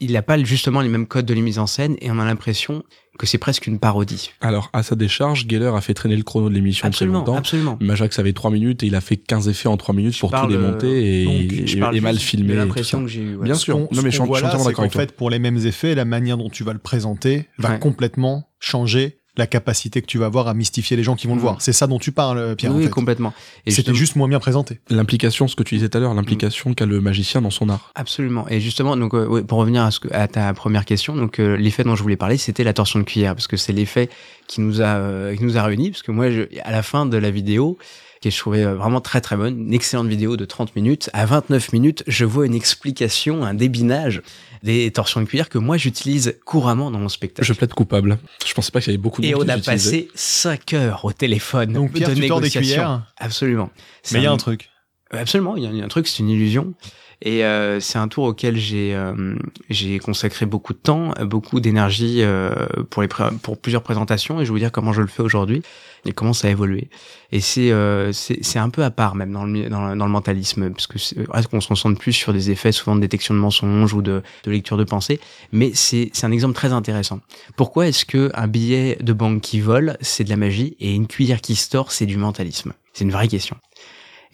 Il 0.00 0.12
n'a 0.12 0.22
pas 0.22 0.38
justement 0.42 0.80
les 0.80 0.88
mêmes 0.88 1.06
codes 1.06 1.26
de 1.26 1.34
la 1.34 1.40
mise 1.40 1.58
en 1.58 1.66
scène 1.66 1.96
et 2.00 2.10
on 2.10 2.18
a 2.20 2.24
l'impression 2.24 2.84
que 3.18 3.26
c'est 3.26 3.38
presque 3.38 3.66
une 3.66 3.80
parodie. 3.80 4.30
alors 4.40 4.70
à 4.72 4.84
sa 4.84 4.94
décharge 4.94 5.44
Geller 5.48 5.72
a 5.74 5.80
fait 5.80 5.92
traîner 5.94 6.14
le 6.16 6.22
chrono 6.22 6.48
de 6.48 6.54
l'émission 6.54 6.82
très 6.82 6.88
Absolument, 6.88 7.18
longtemps 7.18 7.36
absolument. 7.36 7.76
Majax 7.80 8.16
avait 8.20 8.32
3 8.32 8.52
minutes 8.52 8.84
et 8.84 8.86
il 8.86 8.94
a 8.94 9.00
fait 9.00 9.16
15 9.16 9.48
effets 9.48 9.68
en 9.68 9.76
3 9.76 9.92
minutes 9.96 10.16
pour 10.20 10.30
tout 10.30 10.36
parle, 10.36 10.52
démonter 10.52 11.22
et, 11.22 11.24
donc, 11.24 11.34
et- 11.52 11.66
Je 11.66 11.78
et 11.96 12.00
mal 12.00 12.16
filmé 12.16 12.54
l'impression 12.54 13.02
que 13.02 13.08
j'ai 13.08 13.22
eu. 13.22 13.34
ouais. 13.34 13.44
Bien 13.44 13.56
sûr. 13.56 13.76
Non, 13.76 13.88
mais 13.92 14.02
je 14.04 14.08
suis 14.10 14.20
entièrement 14.20 14.36
d'accord 14.64 14.72
qu'en 14.72 14.82
avec 14.82 14.92
fait, 14.92 15.12
pour 15.16 15.30
les 15.30 15.40
mêmes 15.40 15.58
effets, 15.66 15.96
la 15.96 16.04
manière 16.04 16.36
dont 16.36 16.48
tu 16.48 16.62
vas 16.62 16.72
le 16.72 16.78
présenter 16.78 17.48
va 17.58 17.70
Ouais. 17.70 17.78
complètement 17.80 18.48
changer 18.60 19.17
la 19.38 19.46
capacité 19.46 20.02
que 20.02 20.06
tu 20.06 20.18
vas 20.18 20.26
avoir 20.26 20.48
à 20.48 20.54
mystifier 20.54 20.96
les 20.96 21.02
gens 21.02 21.16
qui 21.16 21.26
vont 21.26 21.34
le 21.34 21.38
Mm. 21.40 21.42
voir. 21.42 21.62
C'est 21.62 21.72
ça 21.72 21.86
dont 21.86 21.98
tu 21.98 22.12
parles, 22.12 22.54
Pierre. 22.56 22.72
oui, 22.74 22.82
en 22.82 22.84
fait. 22.84 22.90
complètement. 22.90 23.32
Et 23.66 23.70
C'était 23.70 23.76
justement- 23.92 23.96
juste 23.96 24.16
moins 24.16 24.28
bien 24.28 24.40
présenté. 24.40 24.78
l'implication 24.90 25.48
ce 25.48 25.56
que 25.56 25.62
tu 25.62 25.76
disais 25.76 25.88
tout 25.88 25.96
à 25.98 26.00
l'heure 26.00 26.14
l'implication 26.14 26.74
qu'a 26.74 26.86
le 26.86 27.00
magicien 27.00 27.40
dans 27.40 27.50
son 27.50 27.68
art 27.68 27.92
Absolument. 27.94 28.46
Et 28.48 28.60
justement, 28.60 28.96
donc, 28.96 29.14
euh, 29.14 29.26
ouais, 29.26 29.42
pour 29.42 29.58
revenir 29.58 29.82
à, 29.84 29.90
ce 29.90 30.00
que, 30.00 30.08
à 30.12 30.28
ta 30.28 30.52
première 30.54 30.84
question, 30.84 31.14
donc 31.16 31.38
euh, 31.38 31.56
l'effet 31.56 31.84
dont 31.84 31.96
je 31.96 32.02
voulais 32.02 32.16
parler, 32.16 32.36
c'était 32.36 32.64
la 32.64 32.72
torsion 32.72 32.98
de 32.98 33.04
cuillère, 33.04 33.34
parce 33.34 33.46
que 33.46 33.56
c'est 33.56 33.72
l'effet 33.72 34.08
qui 34.46 34.60
nous 34.60 34.80
a 34.80 34.86
euh, 34.96 35.36
qui 35.36 35.44
nous 35.44 35.56
a 35.56 35.62
réunis, 35.62 35.90
parce 35.90 36.02
que 36.02 36.10
moi, 36.12 36.30
je, 36.30 36.42
à 36.64 36.72
la 36.72 36.82
fin 36.82 37.06
de 37.06 37.16
la 37.16 37.30
vidéo, 37.30 37.78
que 38.22 38.30
je 38.30 38.36
trouvais 38.38 38.64
euh, 38.64 38.74
vraiment 38.74 39.00
très 39.00 39.20
très 39.20 39.36
bonne, 39.36 39.60
une 39.66 39.72
excellente 39.72 40.08
vidéo 40.08 40.36
de 40.36 40.44
30 40.44 40.74
minutes, 40.74 41.08
à 41.12 41.24
29 41.26 41.72
minutes, 41.72 42.02
je 42.08 42.24
vois 42.24 42.46
une 42.46 42.54
explication, 42.54 43.44
un 43.44 43.54
débinage 43.54 44.22
des 44.62 44.90
torsions 44.90 45.20
de 45.20 45.26
cuillère 45.26 45.48
que 45.48 45.58
moi 45.58 45.76
j'utilise 45.76 46.38
couramment 46.44 46.90
dans 46.90 46.98
mon 46.98 47.08
spectacle. 47.08 47.46
je 47.46 47.52
plaide 47.52 47.72
coupable 47.74 48.18
je 48.46 48.54
pensais 48.54 48.70
pas 48.70 48.80
qu'il 48.80 48.88
y 48.92 48.94
avait 48.94 49.02
beaucoup 49.02 49.20
de 49.22 49.26
Et 49.26 49.32
monde 49.34 49.42
on 49.42 49.44
qui 49.46 49.50
a 49.50 49.58
passé 49.58 50.08
5 50.14 50.72
heures 50.74 51.04
au 51.04 51.12
téléphone 51.12 51.72
Donc, 51.72 51.92
Pierre, 51.92 52.08
de 52.10 52.14
tu 52.14 52.28
tords 52.28 52.40
des 52.40 52.48
négociation. 52.48 52.60
cuillères. 52.60 53.12
Absolument. 53.18 53.70
C'est 54.02 54.14
Mais 54.14 54.20
il 54.20 54.24
y 54.24 54.26
a 54.26 54.30
un- 54.30 54.34
un 54.34 54.38
truc. 54.38 54.70
Absolument, 55.10 55.56
il 55.56 55.62
y, 55.64 55.66
a- 55.66 55.70
il 55.70 55.76
y 55.76 55.82
a 55.82 55.84
un 55.84 55.88
truc, 55.88 56.06
c'est 56.06 56.18
une 56.18 56.28
illusion. 56.28 56.74
Et 57.20 57.44
euh, 57.44 57.80
c'est 57.80 57.98
un 57.98 58.06
tour 58.06 58.24
auquel 58.24 58.56
j'ai 58.56 58.94
euh, 58.94 59.34
j'ai 59.70 59.98
consacré 59.98 60.46
beaucoup 60.46 60.72
de 60.72 60.78
temps, 60.78 61.12
beaucoup 61.22 61.58
d'énergie 61.58 62.22
euh, 62.22 62.50
pour 62.90 63.02
les 63.02 63.08
pour 63.42 63.58
plusieurs 63.58 63.82
présentations. 63.82 64.40
Et 64.40 64.44
je 64.44 64.50
vais 64.50 64.52
vous 64.52 64.58
dire 64.60 64.70
comment 64.70 64.92
je 64.92 65.00
le 65.00 65.08
fais 65.08 65.22
aujourd'hui 65.22 65.62
et 66.04 66.12
comment 66.12 66.32
ça 66.32 66.46
a 66.46 66.50
évolué. 66.52 66.88
Et 67.32 67.40
c'est 67.40 67.72
euh, 67.72 68.12
c'est 68.12 68.58
un 68.60 68.70
peu 68.70 68.84
à 68.84 68.92
part 68.92 69.16
même 69.16 69.32
dans 69.32 69.44
le 69.44 69.68
dans, 69.68 69.96
dans 69.96 70.06
le 70.06 70.12
mentalisme, 70.12 70.70
parce 70.70 70.86
que 70.86 70.98
vrai 71.26 71.42
qu'on 71.50 71.60
se 71.60 71.66
concentre 71.66 71.98
plus 71.98 72.12
sur 72.12 72.32
des 72.32 72.52
effets 72.52 72.70
souvent 72.70 72.94
de 72.94 73.00
détection 73.00 73.34
de 73.34 73.40
mensonges 73.40 73.94
ou 73.94 74.00
de, 74.00 74.22
de 74.44 74.50
lecture 74.50 74.76
de 74.76 74.84
pensée. 74.84 75.18
Mais 75.50 75.72
c'est 75.74 76.10
c'est 76.12 76.24
un 76.24 76.32
exemple 76.32 76.54
très 76.54 76.72
intéressant. 76.72 77.18
Pourquoi 77.56 77.88
est-ce 77.88 78.04
que 78.04 78.30
un 78.34 78.46
billet 78.46 78.96
de 79.00 79.12
banque 79.12 79.40
qui 79.40 79.60
vole 79.60 79.96
c'est 80.00 80.22
de 80.22 80.30
la 80.30 80.36
magie 80.36 80.76
et 80.78 80.94
une 80.94 81.08
cuillère 81.08 81.40
qui 81.40 81.56
se 81.56 81.68
c'est 81.88 82.06
du 82.06 82.16
mentalisme? 82.16 82.74
C'est 82.92 83.04
une 83.04 83.12
vraie 83.12 83.28
question. 83.28 83.56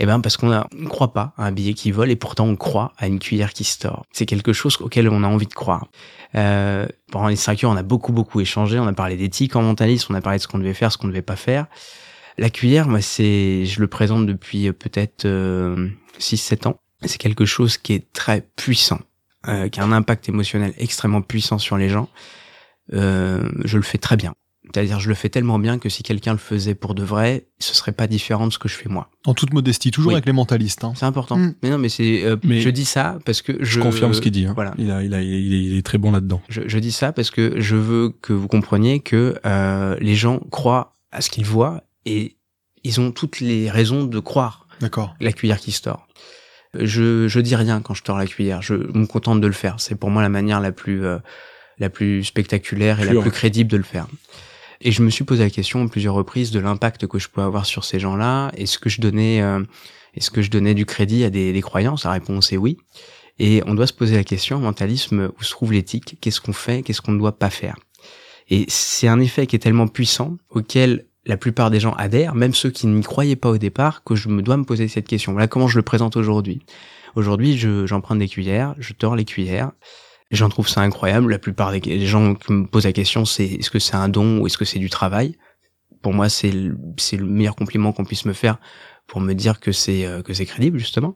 Eh 0.00 0.06
ben 0.06 0.20
parce 0.20 0.36
qu'on 0.36 0.48
ne 0.48 0.88
croit 0.88 1.12
pas 1.12 1.32
à 1.36 1.46
un 1.46 1.52
billet 1.52 1.74
qui 1.74 1.92
vole 1.92 2.10
et 2.10 2.16
pourtant 2.16 2.46
on 2.46 2.56
croit 2.56 2.92
à 2.98 3.06
une 3.06 3.18
cuillère 3.18 3.52
qui 3.52 3.64
se 3.64 3.78
tord. 3.78 4.04
C'est 4.12 4.26
quelque 4.26 4.52
chose 4.52 4.76
auquel 4.80 5.08
on 5.08 5.22
a 5.22 5.26
envie 5.28 5.46
de 5.46 5.54
croire. 5.54 5.86
Euh, 6.34 6.86
pendant 7.12 7.28
les 7.28 7.36
cinq 7.36 7.62
heures, 7.62 7.70
on 7.70 7.76
a 7.76 7.82
beaucoup 7.82 8.12
beaucoup 8.12 8.40
échangé. 8.40 8.78
On 8.78 8.86
a 8.86 8.92
parlé 8.92 9.16
d'éthique 9.16 9.54
en 9.56 9.62
mentalisme, 9.62 10.12
on 10.12 10.16
a 10.16 10.20
parlé 10.20 10.38
de 10.38 10.42
ce 10.42 10.48
qu'on 10.48 10.58
devait 10.58 10.74
faire, 10.74 10.90
ce 10.90 10.98
qu'on 10.98 11.06
ne 11.06 11.12
devait 11.12 11.22
pas 11.22 11.36
faire. 11.36 11.66
La 12.36 12.50
cuillère, 12.50 12.88
moi, 12.88 13.00
c'est, 13.00 13.64
je 13.64 13.80
le 13.80 13.86
présente 13.86 14.26
depuis 14.26 14.68
euh, 14.68 14.72
peut-être 14.72 15.24
euh, 15.24 15.88
6-7 16.18 16.68
ans. 16.68 16.76
C'est 17.02 17.18
quelque 17.18 17.44
chose 17.44 17.76
qui 17.76 17.92
est 17.92 18.12
très 18.12 18.40
puissant, 18.56 19.00
euh, 19.46 19.68
qui 19.68 19.80
a 19.80 19.84
un 19.84 19.92
impact 19.92 20.28
émotionnel 20.28 20.74
extrêmement 20.78 21.22
puissant 21.22 21.58
sur 21.58 21.76
les 21.76 21.88
gens. 21.88 22.08
Euh, 22.92 23.48
je 23.64 23.76
le 23.76 23.82
fais 23.82 23.98
très 23.98 24.16
bien. 24.16 24.34
C'est-à-dire, 24.72 24.98
je 24.98 25.08
le 25.08 25.14
fais 25.14 25.28
tellement 25.28 25.58
bien 25.58 25.78
que 25.78 25.88
si 25.88 26.02
quelqu'un 26.02 26.32
le 26.32 26.38
faisait 26.38 26.74
pour 26.74 26.94
de 26.94 27.02
vrai, 27.02 27.46
ce 27.58 27.74
serait 27.74 27.92
pas 27.92 28.06
différent 28.06 28.46
de 28.46 28.52
ce 28.52 28.58
que 28.58 28.66
je 28.68 28.74
fais 28.76 28.88
moi. 28.88 29.10
En 29.26 29.34
toute 29.34 29.52
modestie, 29.52 29.90
toujours 29.90 30.08
Oui. 30.08 30.14
avec 30.14 30.26
les 30.26 30.32
mentalistes. 30.32 30.84
hein. 30.84 30.94
C'est 30.96 31.04
important. 31.04 31.36
Mm. 31.36 31.54
Mais 31.62 31.70
non, 31.70 31.78
mais 31.78 31.88
c'est. 31.90 32.24
euh, 32.24 32.36
je 32.42 32.70
dis 32.70 32.84
ça 32.86 33.18
parce 33.26 33.42
que 33.42 33.56
je. 33.60 33.64
je 33.64 33.80
confirme 33.80 34.14
ce 34.14 34.20
qu'il 34.20 34.32
dit 34.32 34.46
hein. 34.46 34.52
Voilà. 34.54 34.74
il, 34.78 34.90
a, 34.90 35.02
il, 35.02 35.12
a, 35.14 35.20
il, 35.22 35.52
est, 35.54 35.62
il 35.64 35.76
est 35.76 35.82
très 35.84 35.98
bon 35.98 36.10
là-dedans 36.12 36.40
Je, 36.48 36.62
je 36.66 36.78
dis 36.78 36.92
ça 36.92 37.12
parce 37.12 37.30
que 37.30 37.60
je 37.60 37.76
veux 37.76 38.08
que 38.22 38.32
vous 38.32 38.48
compreniez 38.48 39.00
que 39.00 39.38
euh, 39.44 39.96
les 40.00 40.14
gens 40.14 40.40
croient 40.50 40.96
à 41.12 41.20
ce 41.20 41.28
qu'ils 41.30 41.44
voient 41.46 41.84
et 42.06 42.36
ils 42.84 43.00
ont 43.00 43.12
toutes 43.12 43.40
les 43.40 43.70
raisons 43.70 44.04
de 44.04 44.18
croire 44.18 44.66
D'accord. 44.80 45.14
la 45.20 45.32
cuillère 45.32 45.58
qui 45.58 45.72
se 45.72 45.82
tord. 45.82 46.08
Je, 46.78 47.28
je 47.28 47.38
dis 47.40 47.54
rien 47.54 47.80
quand 47.80 47.94
je 47.94 48.02
tords 48.02 48.18
la 48.18 48.26
cuillère. 48.26 48.60
Je 48.62 48.74
me 48.74 49.06
contente 49.06 49.40
de 49.40 49.46
le 49.46 49.52
faire. 49.52 49.76
C'est 49.78 49.94
pour 49.94 50.10
moi 50.10 50.22
la 50.22 50.28
manière 50.28 50.58
la 50.60 50.72
plus, 50.72 51.04
euh, 51.04 51.18
la 51.78 51.88
plus 51.90 52.24
spectaculaire 52.24 53.00
et 53.00 53.06
Pure. 53.06 53.14
la 53.16 53.20
plus 53.22 53.30
crédible 53.30 53.70
de 53.70 53.76
le 53.76 53.84
faire. 53.84 54.06
Et 54.86 54.92
je 54.92 55.02
me 55.02 55.08
suis 55.10 55.24
posé 55.24 55.42
la 55.42 55.50
question 55.50 55.82
à 55.82 55.88
plusieurs 55.88 56.14
reprises 56.14 56.50
de 56.50 56.60
l'impact 56.60 57.06
que 57.06 57.18
je 57.18 57.28
peux 57.28 57.40
avoir 57.40 57.64
sur 57.64 57.84
ces 57.84 57.98
gens-là. 57.98 58.52
Est-ce 58.56 58.78
que 58.78 58.90
je 58.90 59.00
donnais, 59.00 59.40
euh, 59.40 59.64
est-ce 60.14 60.30
que 60.30 60.42
je 60.42 60.50
donnais 60.50 60.74
du 60.74 60.84
crédit 60.84 61.24
à 61.24 61.30
des, 61.30 61.52
des 61.54 61.60
croyances? 61.62 62.04
La 62.04 62.12
réponse 62.12 62.52
est 62.52 62.58
oui. 62.58 62.76
Et 63.38 63.62
on 63.66 63.74
doit 63.74 63.86
se 63.86 63.94
poser 63.94 64.14
la 64.14 64.24
question, 64.24 64.58
en 64.58 64.60
mentalisme, 64.60 65.32
où 65.38 65.42
se 65.42 65.50
trouve 65.50 65.72
l'éthique? 65.72 66.18
Qu'est-ce 66.20 66.40
qu'on 66.40 66.52
fait? 66.52 66.82
Qu'est-ce 66.82 67.00
qu'on 67.00 67.12
ne 67.12 67.18
doit 67.18 67.38
pas 67.38 67.50
faire? 67.50 67.76
Et 68.50 68.66
c'est 68.68 69.08
un 69.08 69.20
effet 69.20 69.46
qui 69.46 69.56
est 69.56 69.58
tellement 69.58 69.88
puissant 69.88 70.36
auquel 70.50 71.06
la 71.24 71.38
plupart 71.38 71.70
des 71.70 71.80
gens 71.80 71.92
adhèrent, 71.94 72.34
même 72.34 72.52
ceux 72.52 72.70
qui 72.70 72.86
n'y 72.86 73.02
croyaient 73.02 73.36
pas 73.36 73.48
au 73.48 73.56
départ, 73.56 74.04
que 74.04 74.14
je 74.14 74.28
me 74.28 74.42
dois 74.42 74.58
me 74.58 74.64
poser 74.64 74.86
cette 74.88 75.08
question. 75.08 75.32
Voilà 75.32 75.48
comment 75.48 75.66
je 75.66 75.78
le 75.78 75.82
présente 75.82 76.16
aujourd'hui. 76.18 76.60
Aujourd'hui, 77.16 77.56
je- 77.56 77.86
j'emprunte 77.86 78.18
des 78.18 78.28
cuillères, 78.28 78.74
je 78.78 78.92
tords 78.92 79.16
les 79.16 79.24
cuillères. 79.24 79.72
Les 80.34 80.38
gens 80.38 80.48
trouvent 80.48 80.68
ça 80.68 80.80
incroyable. 80.80 81.30
La 81.30 81.38
plupart 81.38 81.70
des 81.70 82.06
gens 82.06 82.34
qui 82.34 82.52
me 82.52 82.66
posent 82.66 82.86
la 82.86 82.92
question, 82.92 83.24
c'est 83.24 83.44
est-ce 83.44 83.70
que 83.70 83.78
c'est 83.78 83.94
un 83.94 84.08
don 84.08 84.40
ou 84.40 84.48
est-ce 84.48 84.58
que 84.58 84.64
c'est 84.64 84.80
du 84.80 84.90
travail? 84.90 85.38
Pour 86.02 86.12
moi, 86.12 86.28
c'est 86.28 86.50
le, 86.50 86.76
le 87.12 87.24
meilleur 87.24 87.54
compliment 87.54 87.92
qu'on 87.92 88.04
puisse 88.04 88.24
me 88.24 88.32
faire 88.32 88.58
pour 89.06 89.20
me 89.20 89.32
dire 89.32 89.60
que 89.60 89.70
c'est 89.70 90.04
euh, 90.04 90.22
que 90.22 90.34
c'est 90.34 90.44
crédible 90.44 90.76
justement. 90.80 91.14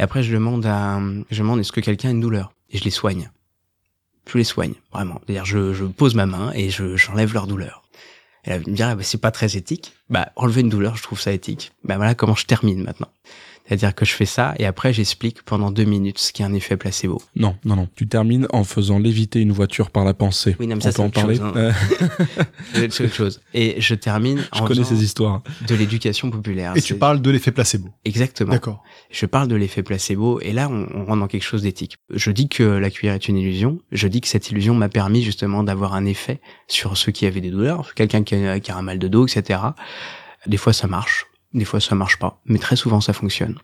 Et 0.00 0.02
après, 0.02 0.24
je 0.24 0.34
demande 0.34 0.66
à, 0.66 1.00
je 1.30 1.38
demande 1.38 1.60
est-ce 1.60 1.70
que 1.70 1.80
quelqu'un 1.80 2.08
a 2.08 2.10
une 2.10 2.18
douleur? 2.18 2.52
Et 2.70 2.78
je 2.78 2.82
les 2.82 2.90
soigne. 2.90 3.30
Je 4.28 4.36
les 4.36 4.42
soigne 4.42 4.74
vraiment. 4.92 5.20
C'est-à-dire, 5.24 5.44
je, 5.44 5.72
je 5.72 5.84
pose 5.84 6.16
ma 6.16 6.26
main 6.26 6.50
et 6.52 6.70
je 6.70 6.96
j'enlève 6.96 7.32
leur 7.32 7.46
douleur. 7.46 7.84
Et 8.44 8.50
là, 8.50 8.58
vous 8.58 8.68
me 8.68 8.74
direz, 8.74 8.90
ah, 8.90 8.96
bah, 8.96 9.04
c'est 9.04 9.20
pas 9.20 9.30
très 9.30 9.56
éthique. 9.56 9.92
Bah, 10.08 10.32
enlever 10.34 10.62
une 10.62 10.70
douleur, 10.70 10.96
je 10.96 11.04
trouve 11.04 11.20
ça 11.20 11.30
éthique. 11.30 11.70
Bah, 11.84 11.98
voilà 11.98 12.16
comment 12.16 12.34
je 12.34 12.46
termine 12.46 12.82
maintenant. 12.82 13.12
C'est-à-dire 13.70 13.94
que 13.94 14.04
je 14.04 14.12
fais 14.14 14.26
ça 14.26 14.52
et 14.58 14.66
après 14.66 14.92
j'explique 14.92 15.42
pendant 15.44 15.70
deux 15.70 15.84
minutes 15.84 16.18
ce 16.18 16.32
qu'est 16.32 16.42
un 16.42 16.52
effet 16.54 16.76
placebo. 16.76 17.22
Non, 17.36 17.54
non, 17.64 17.76
non. 17.76 17.88
Tu 17.94 18.08
termines 18.08 18.48
en 18.50 18.64
faisant 18.64 18.98
léviter 18.98 19.38
une 19.40 19.52
voiture 19.52 19.90
par 19.92 20.04
la 20.04 20.12
pensée. 20.12 20.56
Oui, 20.58 20.66
non, 20.66 20.74
mais 20.74 20.84
On 20.84 20.90
ça, 20.90 20.90
peut 20.90 20.94
c'est 20.96 21.02
en 21.02 21.06
autre 21.06 21.14
parler 21.20 21.36
chose, 21.36 21.52
hein. 21.54 22.44
C'est 22.90 23.04
autre 23.04 23.14
chose. 23.14 23.40
Et 23.54 23.80
je 23.80 23.94
termine 23.94 24.44
Je 24.52 24.60
en 24.60 24.64
connais 24.66 24.82
ces 24.82 25.04
histoires. 25.04 25.42
de 25.68 25.74
l'éducation 25.76 26.30
populaire. 26.32 26.72
Et 26.74 26.82
tu 26.82 26.96
parles 26.96 27.22
de 27.22 27.30
l'effet 27.30 27.52
placebo. 27.52 27.90
Exactement. 28.04 28.50
D'accord. 28.50 28.82
Je 29.08 29.24
parle 29.26 29.46
de 29.46 29.54
l'effet 29.54 29.84
placebo 29.84 30.40
et 30.40 30.50
là 30.52 30.68
on, 30.68 30.88
on 30.92 31.04
rentre 31.04 31.20
dans 31.20 31.28
quelque 31.28 31.44
chose 31.44 31.62
d'éthique. 31.62 31.96
Je 32.12 32.32
dis 32.32 32.48
que 32.48 32.64
la 32.64 32.90
cuillère 32.90 33.14
est 33.14 33.28
une 33.28 33.36
illusion. 33.38 33.78
Je 33.92 34.08
dis 34.08 34.20
que 34.20 34.26
cette 34.26 34.50
illusion 34.50 34.74
m'a 34.74 34.88
permis 34.88 35.22
justement 35.22 35.62
d'avoir 35.62 35.94
un 35.94 36.06
effet 36.06 36.40
sur 36.66 36.96
ceux 36.96 37.12
qui 37.12 37.24
avaient 37.24 37.40
des 37.40 37.50
douleurs, 37.52 37.94
quelqu'un 37.94 38.24
qui 38.24 38.34
a, 38.34 38.58
qui 38.58 38.72
a 38.72 38.76
un 38.76 38.82
mal 38.82 38.98
de 38.98 39.06
dos, 39.06 39.28
etc. 39.28 39.60
Des 40.48 40.56
fois 40.56 40.72
ça 40.72 40.88
marche, 40.88 41.26
des 41.52 41.64
fois 41.64 41.80
ça 41.80 41.94
marche 41.94 42.18
pas, 42.18 42.40
mais 42.44 42.58
très 42.58 42.76
souvent 42.76 43.00
ça 43.00 43.12
fonctionne. 43.12 43.58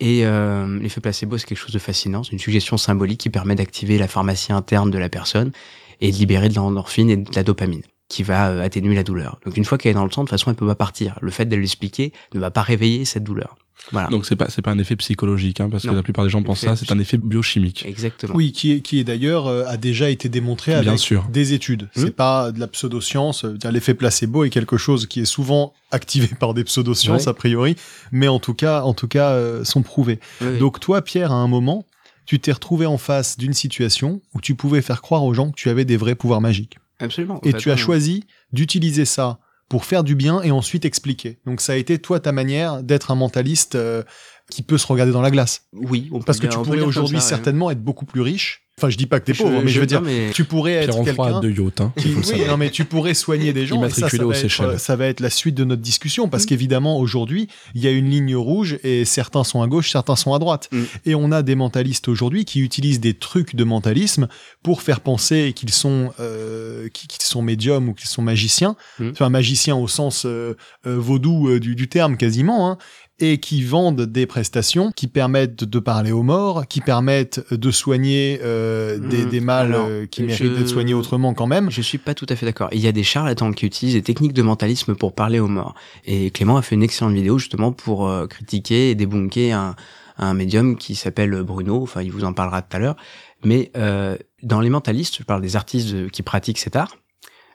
Et 0.00 0.26
euh, 0.26 0.78
l'effet 0.80 1.00
placebo 1.00 1.38
c'est 1.38 1.46
quelque 1.46 1.58
chose 1.58 1.72
de 1.72 1.78
fascinant. 1.78 2.24
C'est 2.24 2.32
une 2.32 2.38
suggestion 2.38 2.76
symbolique 2.76 3.20
qui 3.20 3.30
permet 3.30 3.54
d'activer 3.54 3.98
la 3.98 4.08
pharmacie 4.08 4.52
interne 4.52 4.90
de 4.90 4.98
la 4.98 5.08
personne 5.08 5.52
et 6.00 6.10
de 6.10 6.16
libérer 6.16 6.48
de 6.48 6.54
l'endorphine 6.54 7.10
et 7.10 7.16
de 7.16 7.34
la 7.34 7.42
dopamine 7.42 7.82
qui 8.08 8.22
va 8.22 8.50
euh, 8.50 8.62
atténuer 8.62 8.94
la 8.94 9.04
douleur. 9.04 9.38
Donc 9.44 9.56
une 9.56 9.64
fois 9.64 9.78
qu'elle 9.78 9.92
est 9.92 9.94
dans 9.94 10.04
le 10.04 10.10
sang, 10.10 10.22
de 10.22 10.28
toute 10.28 10.38
façon 10.38 10.50
elle 10.50 10.56
peut 10.56 10.66
pas 10.66 10.74
partir. 10.74 11.18
Le 11.20 11.30
fait 11.30 11.46
de 11.46 11.56
l'expliquer 11.56 12.12
ne 12.34 12.40
va 12.40 12.50
pas 12.50 12.62
réveiller 12.62 13.04
cette 13.04 13.24
douleur. 13.24 13.56
Voilà. 13.92 14.08
Donc 14.08 14.24
c'est 14.26 14.36
pas 14.36 14.48
c'est 14.48 14.62
pas 14.62 14.70
un 14.70 14.78
effet 14.78 14.96
psychologique, 14.96 15.60
hein, 15.60 15.68
parce 15.70 15.84
que 15.84 15.90
la 15.90 16.02
plupart 16.02 16.24
des 16.24 16.30
gens 16.30 16.42
pensent 16.42 16.60
ça. 16.60 16.76
C'est 16.76 16.90
un 16.92 16.98
effet 16.98 17.18
biochimique. 17.18 17.84
Exactement. 17.86 18.34
Oui, 18.34 18.52
qui 18.52 18.72
est, 18.72 18.80
qui 18.80 18.98
est 18.98 19.04
d'ailleurs 19.04 19.46
euh, 19.46 19.64
a 19.66 19.76
déjà 19.76 20.10
été 20.10 20.28
démontré 20.28 20.72
Bien 20.80 20.88
avec 20.88 20.98
sûr. 20.98 21.24
des 21.30 21.52
études. 21.52 21.82
Mhm. 21.96 22.04
C'est 22.04 22.16
pas 22.16 22.50
de 22.52 22.60
la 22.60 22.66
pseudoscience. 22.66 23.44
euh, 23.44 23.56
L'effet 23.70 23.94
placebo 23.94 24.44
est 24.44 24.50
quelque 24.50 24.76
chose 24.76 25.06
qui 25.06 25.20
est 25.20 25.24
souvent 25.26 25.74
activé 25.90 26.28
par 26.38 26.54
des 26.54 26.64
pseudosciences 26.64 27.22
Ouais. 27.24 27.28
a 27.28 27.34
priori, 27.34 27.76
mais 28.12 28.28
en 28.28 28.38
tout 28.38 28.54
cas, 28.54 28.82
en 28.82 28.94
tout 28.94 29.08
cas, 29.08 29.30
euh, 29.30 29.64
sont 29.64 29.82
prouvés. 29.82 30.18
Donc 30.58 30.80
toi, 30.80 31.02
Pierre, 31.02 31.30
à 31.32 31.36
un 31.36 31.46
moment, 31.48 31.84
tu 32.26 32.40
t'es 32.40 32.52
retrouvé 32.52 32.86
en 32.86 32.96
face 32.98 33.36
d'une 33.36 33.52
situation 33.52 34.22
où 34.32 34.40
tu 34.40 34.54
pouvais 34.54 34.80
faire 34.82 35.02
croire 35.02 35.24
aux 35.24 35.34
gens 35.34 35.50
que 35.50 35.56
tu 35.56 35.68
avais 35.68 35.84
des 35.84 35.96
vrais 35.98 36.14
pouvoirs 36.14 36.40
magiques. 36.40 36.78
Absolument. 37.00 37.38
Et 37.44 37.52
tu 37.52 37.70
as 37.70 37.76
choisi 37.76 38.24
d'utiliser 38.52 39.04
ça 39.04 39.38
pour 39.68 39.84
faire 39.84 40.04
du 40.04 40.14
bien 40.14 40.42
et 40.42 40.50
ensuite 40.50 40.84
expliquer. 40.84 41.38
Donc 41.46 41.60
ça 41.60 41.72
a 41.72 41.76
été 41.76 41.98
toi 41.98 42.20
ta 42.20 42.32
manière 42.32 42.82
d'être 42.82 43.10
un 43.10 43.14
mentaliste 43.14 43.74
euh, 43.74 44.02
qui 44.50 44.62
peut 44.62 44.78
se 44.78 44.86
regarder 44.86 45.12
dans 45.12 45.22
la 45.22 45.30
glace. 45.30 45.62
Oui, 45.72 46.08
on 46.12 46.18
peut 46.18 46.24
Parce 46.26 46.38
que 46.38 46.46
dire- 46.46 46.58
tu 46.60 46.64
pourrais 46.64 46.80
aujourd'hui 46.82 47.16
ouais. 47.16 47.22
certainement 47.22 47.70
être 47.70 47.82
beaucoup 47.82 48.04
plus 48.04 48.20
riche. 48.20 48.60
Enfin, 48.76 48.90
je 48.90 48.96
dis 48.96 49.06
pas 49.06 49.20
que 49.20 49.26
t'es 49.26 49.34
pauvre, 49.34 49.62
mais 49.62 49.70
je 49.70 49.78
veux 49.78 49.86
dire, 49.86 50.02
mais- 50.02 50.32
tu 50.34 50.42
pourrais 50.44 50.72
être 50.72 51.00
Pierre 51.04 51.14
quelqu'un 51.14 51.38
de 51.38 51.48
yacht, 51.48 51.80
hein, 51.80 51.92
qui, 51.96 52.08
il 52.08 52.10
faut 52.14 52.18
le 52.20 52.24
oui, 52.24 52.30
savoir. 52.32 52.48
non, 52.48 52.56
mais 52.56 52.70
tu 52.70 52.84
pourrais 52.84 53.14
soigner 53.14 53.52
des 53.52 53.66
gens. 53.66 53.76
et 53.84 53.88
ça, 53.88 53.94
ça, 53.94 54.16
Immatriculé 54.16 54.24
va 54.24 54.72
être, 54.72 54.80
ça 54.80 54.96
va 54.96 55.06
être 55.06 55.20
la 55.20 55.30
suite 55.30 55.54
de 55.54 55.62
notre 55.62 55.80
discussion 55.80 56.28
parce 56.28 56.44
qu'évidemment, 56.44 56.98
aujourd'hui, 56.98 57.46
il 57.76 57.82
y 57.82 57.86
a 57.86 57.92
une 57.92 58.10
ligne 58.10 58.34
rouge 58.34 58.80
et 58.82 59.04
certains 59.04 59.44
sont 59.44 59.62
à 59.62 59.68
gauche, 59.68 59.92
certains 59.92 60.16
sont 60.16 60.34
à 60.34 60.40
droite. 60.40 60.68
Mm. 60.72 60.82
Et 61.06 61.14
on 61.14 61.30
a 61.30 61.42
des 61.42 61.54
mentalistes 61.54 62.08
aujourd'hui 62.08 62.44
qui 62.44 62.60
utilisent 62.62 62.98
des 62.98 63.14
trucs 63.14 63.54
de 63.54 63.62
mentalisme 63.62 64.26
pour 64.64 64.82
faire 64.82 65.00
penser 65.00 65.52
qu'ils 65.54 65.70
sont, 65.70 66.12
euh, 66.18 66.88
qu'ils 66.88 67.08
sont 67.22 67.42
médiums 67.42 67.88
ou 67.88 67.94
qu'ils 67.94 68.08
sont 68.08 68.22
magiciens. 68.22 68.74
Mm. 68.98 69.10
Enfin, 69.12 69.28
magiciens 69.28 69.76
au 69.76 69.86
sens 69.86 70.24
euh, 70.26 70.56
euh, 70.88 70.98
vaudou 70.98 71.48
euh, 71.48 71.60
du, 71.60 71.76
du 71.76 71.86
terme 71.88 72.16
quasiment. 72.16 72.68
Hein 72.68 72.78
et 73.20 73.38
qui 73.38 73.62
vendent 73.62 74.02
des 74.02 74.26
prestations 74.26 74.90
qui 74.90 75.06
permettent 75.06 75.62
de 75.64 75.78
parler 75.78 76.10
aux 76.10 76.22
morts, 76.24 76.66
qui 76.66 76.80
permettent 76.80 77.40
de 77.52 77.70
soigner 77.70 78.40
euh, 78.42 78.98
des, 78.98 79.24
Mm. 79.24 79.28
des 79.30 79.48
Alors, 79.48 79.86
euh, 79.88 80.06
qui 80.06 80.22
je- 80.22 80.26
méritent 80.44 80.58
d'être 80.58 80.68
soignés 80.68 80.94
autrement 80.94 81.32
quand 81.32 81.46
même. 81.46 81.70
Je 81.70 81.80
suis 81.80 81.98
pas 81.98 82.14
tout 82.14 82.26
à 82.28 82.34
fait 82.36 82.44
d'accord. 82.46 82.68
Il 82.72 82.80
y 82.80 82.88
a 82.88 82.92
des 82.92 83.04
charlatans 83.04 83.52
qui 83.52 83.66
utilisent 83.66 83.94
des 83.94 84.02
techniques 84.02 84.32
de 84.32 84.42
mentalisme 84.42 84.94
pour 84.96 85.14
parler 85.14 85.38
aux 85.38 85.46
morts. 85.48 85.74
Et 86.04 86.30
Clément 86.32 86.56
a 86.56 86.62
fait 86.62 86.74
une 86.74 86.82
excellente 86.82 87.14
vidéo 87.14 87.38
justement 87.38 87.70
pour 87.70 88.08
euh, 88.08 88.26
critiquer 88.26 88.90
et 88.90 88.94
débunker 88.96 89.52
un, 89.52 89.76
un 90.18 90.34
médium 90.34 90.76
qui 90.76 90.94
s'appelle 90.96 91.40
Bruno. 91.44 91.80
Enfin, 91.82 92.02
il 92.02 92.10
vous 92.10 92.24
en 92.24 92.32
parlera 92.32 92.62
tout 92.62 92.76
à 92.76 92.80
l'heure. 92.80 92.96
Mais 93.44 93.70
euh, 93.76 94.16
dans 94.42 94.60
les 94.60 94.70
mentalistes, 94.70 95.16
je 95.18 95.22
parle 95.22 95.40
des 95.42 95.54
artistes 95.54 96.10
qui 96.10 96.22
pratiquent 96.22 96.58
cet 96.58 96.74
art. 96.76 96.96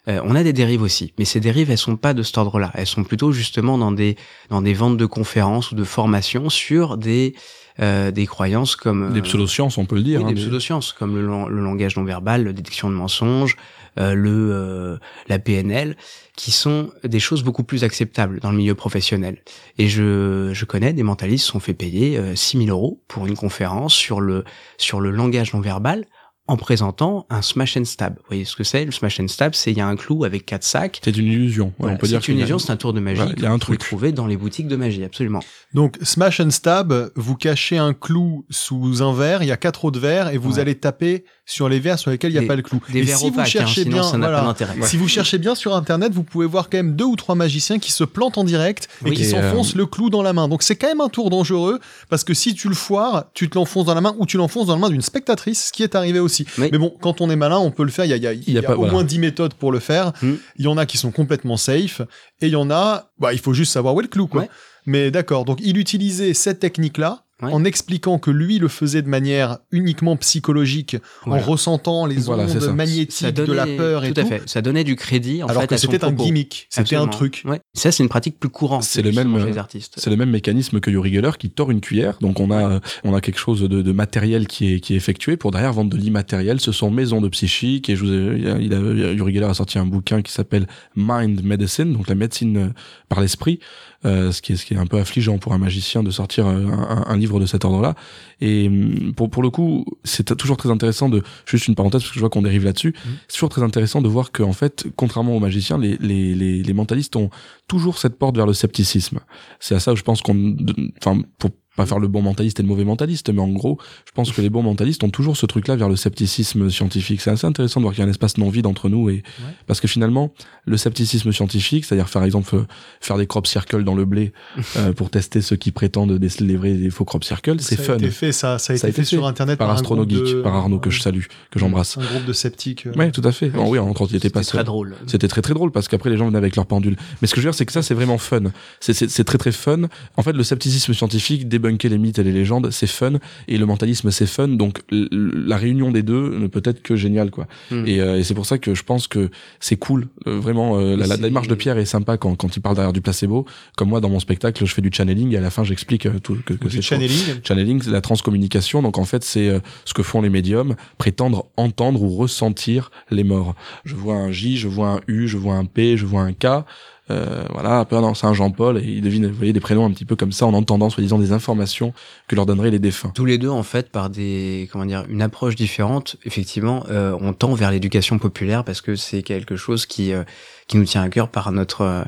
Euh, 0.09 0.21
on 0.23 0.35
a 0.35 0.43
des 0.43 0.53
dérives 0.53 0.81
aussi, 0.81 1.13
mais 1.17 1.25
ces 1.25 1.39
dérives, 1.39 1.69
elles 1.71 1.77
sont 1.77 1.95
pas 1.97 2.13
de 2.13 2.23
cet 2.23 2.37
ordre-là. 2.37 2.71
Elles 2.73 2.87
sont 2.87 3.03
plutôt 3.03 3.31
justement 3.31 3.77
dans 3.77 3.91
des 3.91 4.15
dans 4.49 4.61
des 4.61 4.73
ventes 4.73 4.97
de 4.97 5.05
conférences 5.05 5.71
ou 5.71 5.75
de 5.75 5.83
formations 5.83 6.49
sur 6.49 6.97
des 6.97 7.35
euh, 7.81 8.11
des 8.11 8.25
croyances 8.25 8.75
comme 8.75 9.13
Des 9.13 9.19
euh, 9.19 9.23
pseudosciences, 9.23 9.77
on 9.77 9.85
peut 9.85 9.95
le 9.95 10.03
dire. 10.03 10.19
oui, 10.19 10.25
hein, 10.25 10.29
des 10.29 10.35
des- 10.35 10.41
pseudosciences 10.41 10.91
comme 10.91 11.15
le, 11.15 11.25
lang- 11.25 11.47
le 11.47 11.61
langage 11.61 11.95
non 11.95 12.03
verbal, 12.03 12.43
la 12.43 12.51
détection 12.51 12.89
de 12.89 12.95
mensonges, 12.95 13.55
euh, 13.99 14.13
le 14.15 14.49
euh, 14.51 14.97
la 15.29 15.39
PNL, 15.39 15.95
qui 16.35 16.51
sont 16.51 16.91
des 17.05 17.19
choses 17.21 17.43
beaucoup 17.43 17.63
plus 17.63 17.85
acceptables 17.85 18.39
dans 18.41 18.51
le 18.51 18.57
milieu 18.57 18.75
professionnel. 18.75 19.37
Et 19.77 19.87
je, 19.87 20.49
je 20.53 20.65
connais 20.65 20.91
des 20.91 21.03
mentalistes 21.03 21.45
qui 21.45 21.51
sont 21.51 21.61
fait 21.61 21.73
payer 21.73 22.17
euh, 22.17 22.35
6000 22.35 22.69
euros 22.69 23.01
pour 23.07 23.27
une 23.27 23.37
conférence 23.37 23.93
sur 23.93 24.19
le 24.19 24.43
sur 24.77 24.99
le 24.99 25.11
langage 25.11 25.53
non 25.53 25.61
verbal 25.61 26.03
en 26.49 26.57
présentant 26.57 27.27
un 27.29 27.41
smash 27.43 27.77
and 27.77 27.85
stab. 27.85 28.15
Vous 28.17 28.23
voyez 28.27 28.43
ce 28.43 28.55
que 28.55 28.63
c'est? 28.63 28.83
Le 28.83 28.91
smash 28.91 29.19
and 29.19 29.27
stab, 29.27 29.53
c'est 29.53 29.71
il 29.71 29.77
y 29.77 29.81
a 29.81 29.87
un 29.87 29.95
clou 29.95 30.23
avec 30.25 30.45
quatre 30.45 30.63
sacs. 30.63 30.99
C'est 31.03 31.15
une 31.15 31.27
illusion. 31.27 31.67
Ouais, 31.67 31.73
Voilà, 31.79 31.93
on 31.95 31.97
peut 31.97 32.07
dire 32.07 32.21
c'est 32.23 32.31
une 32.31 32.39
illusion, 32.39 32.57
c'est 32.57 32.71
un 32.71 32.77
tour 32.77 32.91
de 32.91 32.99
magie. 32.99 33.17
Voilà, 33.17 33.33
il 33.37 33.41
y 33.41 33.45
a 33.45 33.49
que 33.49 33.53
un 33.53 33.53
vous 33.53 33.59
pouvez 33.59 33.77
truc. 33.77 33.87
trouver 33.87 34.11
dans 34.11 34.25
les 34.25 34.35
boutiques 34.35 34.67
de 34.67 34.75
magie, 34.75 35.03
absolument. 35.03 35.41
Donc, 35.75 35.97
smash 36.01 36.39
and 36.39 36.49
stab, 36.49 37.11
vous 37.15 37.35
cachez 37.35 37.77
un 37.77 37.93
clou 37.93 38.45
sous 38.49 39.03
un 39.03 39.13
verre, 39.13 39.43
il 39.43 39.47
y 39.47 39.51
a 39.51 39.57
quatre 39.57 39.85
autres 39.85 39.99
verres, 39.99 40.29
et 40.29 40.37
vous 40.37 40.53
Ouais. 40.53 40.59
allez 40.61 40.75
taper 40.75 41.23
sur 41.45 41.69
les 41.69 41.79
verres 41.79 41.97
sur 41.99 42.11
lesquels 42.11 42.31
il 42.31 42.33
n'y 42.33 42.37
a 42.39 42.41
Des- 42.41 42.47
pas 42.47 42.55
le 42.55 42.61
clou. 42.63 42.79
Des 42.91 42.99
et 42.99 43.01
verres 43.03 43.17
si 43.17 43.25
vous 43.29 43.33
opaques, 43.35 43.45
hein, 43.47 43.49
cherchez 43.49 43.83
sinon 43.83 43.93
bien, 43.97 44.03
ça 44.03 44.17
n'a 44.17 44.27
voilà, 44.27 44.39
pas 44.41 44.45
d'intérêt. 44.47 44.75
si 44.83 44.97
vous 44.97 45.07
cherchez 45.07 45.37
bien 45.37 45.55
sur 45.55 45.75
internet, 45.75 46.13
vous 46.13 46.23
pouvez 46.23 46.45
voir 46.47 46.69
quand 46.69 46.77
même 46.77 46.95
deux 46.95 47.05
ou 47.05 47.15
trois 47.15 47.35
magiciens 47.35 47.79
qui 47.79 47.91
se 47.91 48.03
plantent 48.03 48.37
en 48.39 48.43
direct 48.43 48.87
et 49.05 49.11
qui 49.11 49.23
Et, 49.23 49.25
euh, 49.27 49.29
s'enfoncent 49.51 49.75
le 49.75 49.85
clou 49.85 50.09
dans 50.09 50.21
la 50.23 50.33
main. 50.33 50.47
Donc 50.47 50.61
c'est 50.63 50.75
quand 50.75 50.87
même 50.87 51.01
un 51.01 51.09
tour 51.09 51.29
dangereux 51.29 51.79
parce 52.09 52.23
que 52.23 52.33
si 52.33 52.53
tu 52.55 52.69
le 52.69 52.75
foires, 52.75 53.25
tu 53.33 53.49
te 53.49 53.55
l'enfonces 53.57 53.85
dans 53.85 53.93
la 53.95 54.01
main 54.01 54.15
ou 54.19 54.25
tu 54.25 54.37
l'enfonces 54.37 54.67
dans 54.67 54.73
la 54.75 54.79
main 54.79 54.89
d'une 54.89 55.01
spectatrice, 55.01 55.67
ce 55.67 55.71
qui 55.71 55.81
est 55.83 55.95
arrivé 55.95 56.19
aussi. 56.19 56.38
Oui. 56.57 56.69
Mais 56.71 56.77
bon, 56.77 56.93
quand 57.01 57.21
on 57.21 57.29
est 57.29 57.35
malin, 57.35 57.57
on 57.59 57.71
peut 57.71 57.83
le 57.83 57.91
faire. 57.91 58.05
Il 58.05 58.09
y 58.09 58.13
a, 58.13 58.17
y 58.17 58.27
a- 58.27 58.33
y 58.33 58.57
a 58.57 58.61
pas- 58.63 58.73
au 58.73 58.77
voilà. 58.77 58.93
moins 58.93 59.03
10 59.03 59.19
méthodes 59.19 59.53
pour 59.53 59.71
le 59.71 59.79
faire. 59.79 60.11
Hmm. 60.21 60.35
Il 60.57 60.65
y 60.65 60.67
en 60.67 60.77
a 60.77 60.85
qui 60.85 60.97
sont 60.97 61.11
complètement 61.11 61.57
safe 61.57 62.01
et 62.41 62.47
il 62.47 62.51
y 62.51 62.55
en 62.55 62.69
a, 62.71 63.11
bah, 63.19 63.33
il 63.33 63.39
faut 63.39 63.53
juste 63.53 63.71
savoir 63.71 63.93
où 63.95 63.99
est 63.99 64.03
le 64.03 64.09
clou, 64.09 64.27
quoi. 64.27 64.41
Ouais. 64.43 64.49
Mais 64.85 65.11
d'accord. 65.11 65.45
Donc 65.45 65.59
il 65.61 65.77
utilisait 65.77 66.33
cette 66.33 66.59
technique-là. 66.59 67.23
Ouais. 67.41 67.53
En 67.53 67.63
expliquant 67.63 68.19
que 68.19 68.31
lui 68.31 68.59
le 68.59 68.67
faisait 68.67 69.01
de 69.01 69.07
manière 69.07 69.59
uniquement 69.71 70.17
psychologique, 70.17 70.97
Voilà. 71.25 71.41
en 71.41 71.45
ressentant 71.45 72.05
les 72.05 72.15
Voilà, 72.17 72.43
ondes 72.43 72.59
ça. 72.59 72.73
magnétiques 72.73 73.27
de 73.33 73.53
la 73.53 73.65
peur 73.65 74.03
et 74.03 74.09
tout 74.09 74.15
tout, 74.15 74.21
à 74.21 74.25
fait. 74.25 74.41
Ça 74.49 74.61
donnait 74.61 74.83
du 74.83 74.95
crédit 74.97 75.41
en 75.41 75.47
alors 75.47 75.61
fait 75.61 75.67
que 75.69 75.77
c'était 75.77 76.03
un 76.03 76.11
gimmick, 76.11 76.67
c'était 76.69 76.97
un 76.97 77.07
truc. 77.07 77.43
Ouais. 77.45 77.61
Ça, 77.73 77.91
c'est 77.93 78.03
une 78.03 78.09
pratique 78.09 78.39
plus 78.39 78.49
courante. 78.49 78.83
C'est 78.83 79.01
le 79.01 79.11
même, 79.13 79.37
chez 79.39 79.45
les 79.45 79.57
euh, 79.57 79.59
artistes. 79.59 79.93
C'est 79.97 80.09
le 80.09 80.17
même 80.17 80.31
mécanisme 80.31 80.79
que 80.81 80.91
Yuri 80.91 81.13
Geller 81.13 81.31
qui 81.39 81.49
tord 81.49 81.71
une 81.71 81.79
cuillère. 81.81 82.17
Donc 82.19 82.39
on 82.41 82.51
a 82.51 82.69
euh, 82.73 82.79
on 83.05 83.13
a 83.15 83.21
quelque 83.21 83.39
chose 83.39 83.61
de, 83.61 83.81
de 83.81 83.91
matériel 83.93 84.47
qui 84.47 84.73
est 84.73 84.79
qui 84.81 84.93
est 84.93 84.97
effectué 84.97 85.37
pour 85.37 85.51
derrière 85.51 85.71
vendre 85.73 85.89
de 85.91 85.97
l'immatériel. 85.97 86.59
Ce 86.59 86.71
sont 86.73 86.91
maisons 86.91 87.21
de 87.21 87.29
psychique 87.29 87.89
et 87.89 87.95
je 87.95 88.03
vous 88.03 88.11
ai- 88.13 88.37
il 88.39 88.47
a, 88.49 88.57
il 88.59 88.73
a- 88.73 89.13
Yuri 89.13 89.33
Geller 89.33 89.45
a 89.45 89.53
sorti 89.53 89.79
un 89.79 89.85
bouquin 89.85 90.21
qui 90.21 90.31
s'appelle 90.33 90.67
Mind 90.95 91.43
Medicine, 91.43 91.93
donc 91.93 92.09
la 92.09 92.15
médecine 92.15 92.57
euh, 92.57 92.67
par 93.07 93.21
l'esprit. 93.21 93.59
Euh, 94.05 94.31
ce 94.31 94.41
qui 94.41 94.53
est 94.53 94.55
ce 94.55 94.65
qui 94.65 94.73
est 94.73 94.77
un 94.77 94.85
peu 94.85 94.97
affligeant 94.97 95.39
pour 95.39 95.51
un 95.51 95.57
magicien 95.57 96.03
de 96.03 96.09
sortir 96.09 96.47
un, 96.47 97.03
un 97.05 97.17
livre 97.17 97.37
de 97.41 97.45
cet 97.45 97.65
ordre-là. 97.65 97.95
Et 98.39 98.67
hum, 98.67 99.13
pour 99.13 99.29
pour 99.29 99.43
le 99.43 99.49
coup, 99.49 99.83
c'est 100.05 100.37
toujours 100.37 100.55
très 100.55 100.71
intéressant 100.71 101.09
de 101.09 101.21
juste 101.45 101.67
une 101.67 101.75
parenthèse 101.75 102.01
parce 102.01 102.11
que 102.11 102.15
je 102.15 102.21
vois 102.21 102.29
qu'on 102.29 102.41
dérive 102.41 102.63
là-dessus. 102.63 102.93
C'est 103.27 103.35
toujours 103.35 103.49
très 103.49 103.61
intéressant 103.61 104.01
de 104.01 104.07
voir 104.07 104.31
que 104.31 104.41
en 104.41 104.53
fait, 104.53 104.87
contrairement 104.95 105.35
aux 105.35 105.41
magiciens, 105.41 105.77
les 105.77 105.97
les 105.97 106.33
les, 106.33 106.63
les 106.63 106.73
mentalistes 106.73 107.17
ont 107.17 107.29
toujours 107.67 107.97
cette 107.97 108.17
porte 108.17 108.37
vers 108.37 108.47
le 108.47 108.53
scepticisme. 108.53 109.19
C'est 109.59 109.75
à 109.75 109.79
ça 109.81 109.91
où 109.91 109.97
je 109.97 110.03
pense 110.03 110.21
qu'on, 110.21 110.55
enfin, 111.01 111.21
pour 111.37 111.51
pas 111.79 111.85
faire 111.85 111.99
le 111.99 112.07
bon 112.09 112.21
mentaliste 112.21 112.59
et 112.59 112.63
le 112.63 112.67
mauvais 112.67 112.83
mentaliste, 112.83 113.29
mais 113.33 113.41
en 113.41 113.47
gros, 113.47 113.77
je 114.05 114.11
pense 114.11 114.31
que 114.31 114.41
les 114.41 114.49
bons 114.49 114.61
mentalistes 114.63 115.03
ont 115.03 115.09
toujours 115.09 115.37
ce 115.37 115.45
truc-là 115.45 115.75
vers 115.77 115.87
le 115.87 115.95
scepticisme 115.95 116.69
scientifique. 116.69 117.21
C'est 117.21 117.31
assez 117.31 117.47
intéressant 117.47 117.79
de 117.79 117.83
voir 117.85 117.93
qu'il 117.93 118.01
y 118.03 118.05
a 118.05 118.07
un 118.07 118.11
espace 118.11 118.37
non 118.37 118.49
vide 118.49 118.65
entre 118.65 118.89
nous 118.89 119.09
et 119.09 119.23
parce 119.65 119.79
que 119.79 119.87
finalement, 119.87 120.33
le 120.65 120.75
scepticisme 120.77 121.31
scientifique, 121.31 121.85
c'est-à-dire 121.85 122.09
par 122.09 122.23
exemple 122.25 122.55
euh, 122.55 122.63
faire 123.01 123.17
des 123.17 123.27
crop 123.27 123.47
circles 123.47 123.83
dans 123.83 123.95
le 123.95 124.03
blé 124.05 124.33
euh, 124.77 124.91
pour 124.93 125.09
tester 125.09 125.41
ceux 125.41 125.55
qui 125.55 125.71
prétendent 125.71 126.11
déceler 126.17 126.47
les 126.47 126.57
vrais 126.57 126.71
et 126.71 126.77
les 126.77 126.89
faux 126.89 127.05
crop 127.05 127.23
circles, 127.23 127.55
c'est 127.59 127.77
ça 127.77 127.83
fun. 127.83 127.93
a 127.93 127.97
été 127.97 128.11
fait, 128.11 128.31
ça, 128.31 128.57
ça 128.59 128.73
a 128.73 128.75
été 128.75 128.81
Ça 128.81 128.87
a 128.87 128.89
été 128.89 129.01
fait 129.01 129.05
sur 129.05 129.25
internet 129.25 129.57
Par 129.57 129.69
un 129.69 129.75
Astrono 129.75 130.05
groupe 130.05 130.25
Geek, 130.25 130.35
de- 130.35 130.41
par 130.41 130.55
Arnaud 130.55 130.79
que 130.79 130.89
je 130.89 131.01
salue, 131.01 131.23
que 131.51 131.59
j'embrasse. 131.59 131.97
Un 131.97 132.01
groupe 132.01 132.25
de 132.25 132.33
sceptiques. 132.33 132.87
euh. 132.87 132.93
Ouais, 132.97 133.11
tout 133.11 133.21
à 133.23 133.31
fait. 133.31 133.51
Oh, 133.57 133.63
oui, 133.67 133.79
il 134.09 134.15
était 134.17 134.29
pas 134.29 134.41
C'était 134.43 134.51
seul. 134.51 134.57
très 134.59 134.63
drôle. 134.65 134.95
C'était 135.07 135.27
très 135.29 135.41
très 135.41 135.53
drôle 135.53 135.71
parce 135.71 135.87
qu'après 135.87 136.09
les 136.09 136.17
gens 136.17 136.25
venaient 136.27 136.37
avec 136.37 136.55
leur 136.57 136.65
pendule. 136.65 136.97
Mais 137.21 137.27
ce 137.27 137.33
que 137.33 137.39
je 137.41 137.45
veux 137.45 137.51
dire, 137.51 137.57
c'est 137.57 137.65
que 137.65 137.71
ça, 137.71 137.81
c'est 137.81 137.93
vraiment 137.93 138.17
fun. 138.17 138.41
C'est- 138.81 139.23
très 139.23 139.37
très 139.37 139.51
fun. 139.51 139.83
En 140.17 140.23
fait, 140.23 140.33
le 140.33 140.43
scepticisme 140.43 140.93
scientifique, 140.93 141.47
débunker 141.69 141.89
les 141.89 141.97
mythes 141.97 142.19
et 142.19 142.23
les 142.23 142.31
légendes, 142.31 142.71
c'est 142.71 142.87
fun. 142.87 143.13
Et 143.47 143.57
le 143.57 143.65
mentalisme, 143.65 144.11
c'est 144.11 144.25
fun. 144.25 144.47
Donc 144.49 144.79
la 144.89 145.57
réunion 145.57 145.91
des 145.91 146.03
deux 146.03 146.37
ne 146.37 146.47
peut 146.47 146.61
être 146.65 146.81
que 146.81 146.95
géniale, 146.95 147.31
quoi. 147.31 147.47
Hmm. 147.71 147.85
Et, 147.85 147.99
euh, 147.99 148.17
et 148.17 148.23
c'est 148.23 148.33
pour 148.33 148.45
ça 148.45 148.57
que 148.57 148.73
je 148.73 148.83
pense 148.83 149.07
que 149.07 149.29
c'est 149.59 149.75
cool. 149.77 150.07
Euh, 150.27 150.39
vraiment, 150.39 150.79
euh, 150.79 150.95
la, 150.95 151.17
démarche 151.17 151.47
de 151.47 151.55
Pierre 151.55 151.77
est 151.77 151.85
sympa 151.85 152.17
quand, 152.17 152.35
quand 152.35 152.55
il 152.55 152.61
parle 152.61 152.75
derrière 152.75 152.93
du 152.93 153.01
placebo. 153.01 153.45
Comme 153.77 153.89
moi, 153.89 154.01
dans 154.01 154.09
mon 154.09 154.19
spectacle, 154.19 154.65
je 154.65 154.73
fais 154.73 154.81
du 154.81 154.89
channeling 154.91 155.33
et 155.33 155.37
à 155.37 155.41
la 155.41 155.49
fin, 155.49 155.63
j'explique 155.63 156.05
euh, 156.05 156.19
tout 156.19 156.37
que, 156.45 156.53
que 156.53 156.69
c'est 156.69 156.81
channeling. 156.81 157.41
Channeling, 157.43 157.81
c'est 157.81 157.91
la 157.91 158.01
transcommunication. 158.01 158.81
Donc 158.81 158.97
en 158.97 159.05
fait, 159.05 159.23
c'est 159.23 159.61
ce 159.85 159.93
que 159.93 160.03
font 160.03 160.21
les 160.21 160.29
médiums, 160.29 160.75
prétendre 160.97 161.47
entendre 161.57 162.01
ou 162.01 162.09
ressentir 162.09 162.91
les 163.11 163.23
morts. 163.23 163.55
Je 163.85 163.95
vois 163.95 164.15
un 164.15 164.31
J, 164.31 164.57
je 164.57 164.67
vois 164.67 164.89
un 164.89 165.01
U, 165.07 165.27
je 165.27 165.37
vois 165.37 165.55
un 165.55 165.65
P, 165.65 165.97
je 165.97 166.05
vois 166.05 166.21
un 166.21 166.33
K. 166.33 166.65
euh, 167.11 167.43
voilà, 167.51 167.83
peu 167.85 167.95
non, 167.99 168.13
c'est 168.13 168.27
un 168.27 168.33
Jean-Paul, 168.33 168.77
et 168.77 168.83
ils 168.83 169.01
devinent, 169.01 169.27
vous 169.27 169.35
voyez, 169.35 169.53
des 169.53 169.59
prénoms 169.59 169.85
un 169.85 169.91
petit 169.91 170.05
peu 170.05 170.15
comme 170.15 170.31
ça, 170.31 170.45
en 170.45 170.53
entendant, 170.53 170.89
soi-disant, 170.89 171.17
des 171.19 171.31
informations 171.31 171.93
que 172.27 172.35
leur 172.35 172.45
donneraient 172.45 172.71
les 172.71 172.79
défunts. 172.79 173.11
Tous 173.15 173.25
les 173.25 173.37
deux, 173.37 173.49
en 173.49 173.63
fait, 173.63 173.89
par 173.89 174.09
des, 174.09 174.69
comment 174.71 174.85
dire, 174.85 175.05
une 175.09 175.21
approche 175.21 175.55
différente, 175.55 176.17
effectivement, 176.25 176.85
euh, 176.89 177.17
on 177.21 177.33
tend 177.33 177.53
vers 177.53 177.71
l'éducation 177.71 178.19
populaire 178.19 178.63
parce 178.63 178.81
que 178.81 178.95
c'est 178.95 179.23
quelque 179.23 179.55
chose 179.55 179.85
qui, 179.85 180.13
euh, 180.13 180.23
qui 180.67 180.77
nous 180.77 180.85
tient 180.85 181.01
à 181.01 181.09
cœur 181.09 181.29
par 181.29 181.51
notre, 181.51 181.81
euh, 181.81 182.03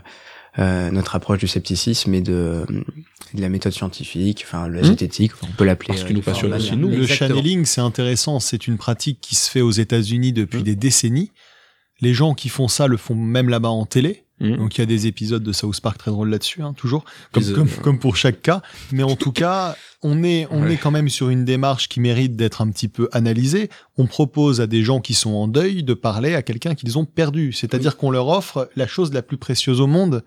euh, 0.60 0.92
notre 0.92 1.16
approche 1.16 1.40
du 1.40 1.48
scepticisme 1.48 2.14
et 2.14 2.22
de, 2.22 2.66
de 3.34 3.42
la 3.42 3.48
méthode 3.48 3.72
scientifique, 3.72 4.44
enfin, 4.46 4.68
la 4.68 4.82
Mmh. 4.82 4.86
zététique, 4.86 5.32
on 5.44 5.48
peut 5.58 5.64
l'appeler. 5.64 5.88
Parce 5.88 6.02
euh, 6.02 6.08
qu'il 6.08 6.16
nous 6.18 6.22
passionne 6.22 6.54
aussi, 6.54 6.76
nous. 6.76 6.90
Le 6.90 7.04
Exactement. 7.04 7.30
channeling, 7.40 7.66
c'est 7.66 7.80
intéressant. 7.82 8.40
C'est 8.42 8.68
une 8.68 8.78
pratique 8.78 9.20
qui 9.22 9.36
se 9.36 9.50
fait 9.50 9.62
aux 9.62 9.72
États-Unis 9.72 10.34
depuis 10.34 10.60
Mm. 10.60 10.64
des 10.64 10.76
décennies. 10.76 11.32
Les 12.02 12.14
gens 12.14 12.34
qui 12.34 12.50
font 12.50 12.68
ça 12.68 12.88
le 12.88 12.98
font 12.98 13.16
même 13.16 13.48
là-bas 13.48 13.70
en 13.70 13.86
télé. 13.86 14.26
Mhm. 14.42 14.58
Donc 14.58 14.78
il 14.78 14.82
y 14.82 14.84
a 14.84 14.86
des 14.88 15.08
épisodes 15.08 15.44
de 15.44 15.52
South 15.54 15.80
Park 15.82 15.98
très 16.00 16.12
drôles 16.12 16.30
là-dessus, 16.30 16.62
hein, 16.64 16.74
toujours, 16.76 17.06
comme, 17.32 17.44
euh, 17.44 17.54
comme, 17.54 17.70
comme 17.70 18.00
pour 18.00 18.18
chaque 18.18 18.42
cas. 18.42 18.62
Mais 18.92 19.04
en 19.04 19.16
tout 19.16 19.32
cas, 19.32 19.76
on 20.02 20.24
est, 20.24 20.48
on 20.52 20.64
Ouais. 20.64 20.74
est 20.74 20.78
quand 20.78 20.92
même 20.92 21.10
sur 21.10 21.30
une 21.30 21.46
démarche 21.46 21.88
qui 21.88 22.00
mérite 22.00 22.36
d'être 22.36 22.62
un 22.62 22.70
petit 22.72 22.88
peu 22.88 23.08
analysée. 23.12 23.70
On 23.98 24.08
propose 24.08 24.60
à 24.60 24.68
des 24.68 24.84
gens 24.84 25.00
qui 25.00 25.14
sont 25.14 25.32
en 25.34 25.48
deuil 25.48 25.84
de 25.84 25.94
parler 25.94 26.34
à 26.36 26.42
quelqu'un 26.42 26.74
qu'ils 26.76 26.98
ont 26.98 27.06
perdu. 27.06 27.54
C'est-à-dire 27.54 27.98
qu'on 27.98 28.10
leur 28.12 28.28
offre 28.28 28.70
la 28.76 28.88
chose 28.88 29.14
la 29.14 29.22
plus 29.22 29.38
précieuse 29.38 29.80
au 29.80 29.88
monde. 29.88 30.24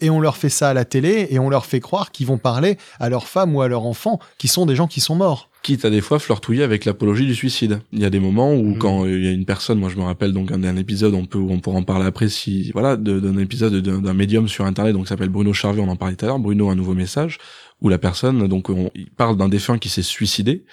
Et 0.00 0.10
on 0.10 0.20
leur 0.20 0.36
fait 0.36 0.48
ça 0.48 0.70
à 0.70 0.74
la 0.74 0.84
télé 0.84 1.26
et 1.30 1.38
on 1.40 1.50
leur 1.50 1.66
fait 1.66 1.80
croire 1.80 2.12
qu'ils 2.12 2.26
vont 2.26 2.38
parler 2.38 2.76
à 3.00 3.08
leur 3.08 3.26
femme 3.26 3.54
ou 3.56 3.62
à 3.62 3.68
leur 3.68 3.84
enfant 3.84 4.20
qui 4.38 4.46
sont 4.48 4.64
des 4.66 4.76
gens 4.76 4.86
qui 4.86 5.00
sont 5.00 5.16
morts. 5.16 5.48
quitte 5.64 5.84
à 5.84 5.90
des 5.90 6.00
fois 6.00 6.18
flirtouiller 6.20 6.62
avec 6.62 6.84
l'apologie 6.84 7.26
du 7.26 7.34
suicide. 7.34 7.80
Il 7.92 7.98
y 7.98 8.04
a 8.04 8.10
des 8.10 8.20
moments 8.20 8.54
où 8.54 8.68
Mhm. 8.68 8.78
quand 8.78 9.04
il 9.06 9.24
y 9.24 9.28
a 9.28 9.32
une 9.32 9.44
personne, 9.44 9.78
moi 9.80 9.90
je 9.90 9.96
me 9.96 10.02
rappelle 10.04 10.32
donc 10.32 10.50
un, 10.52 10.58
d'un 10.58 10.76
épisode, 10.76 11.12
on 11.14 11.26
peut, 11.26 11.38
on 11.40 11.58
pourra 11.58 11.78
en 11.78 11.82
parler 11.82 12.06
après 12.06 12.28
si, 12.28 12.70
voilà, 12.72 12.96
de- 12.96 13.18
d'un 13.18 13.36
épisode 13.38 13.74
d'un, 13.82 14.14
médium 14.14 14.46
sur 14.48 14.64
internet, 14.64 14.94
donc 14.94 15.02
qui 15.02 15.08
s'appelle 15.08 15.28
Bruno 15.30 15.52
Charvet, 15.52 15.82
on 15.82 15.88
en 15.88 15.96
parlait 15.96 16.14
tout 16.14 16.24
à 16.24 16.28
l'heure, 16.28 16.38
Bruno 16.38 16.68
a 16.70 16.72
un 16.72 16.76
nouveau 16.76 16.94
message, 16.94 17.38
où 17.82 17.88
la 17.88 17.98
personne, 17.98 18.46
donc 18.46 18.70
on, 18.70 18.90
il 18.94 19.10
parle 19.10 19.36
d'un 19.36 19.48
défunt 19.48 19.78
qui 19.78 19.88
s'est 19.88 20.02
suicidé, 20.02 20.64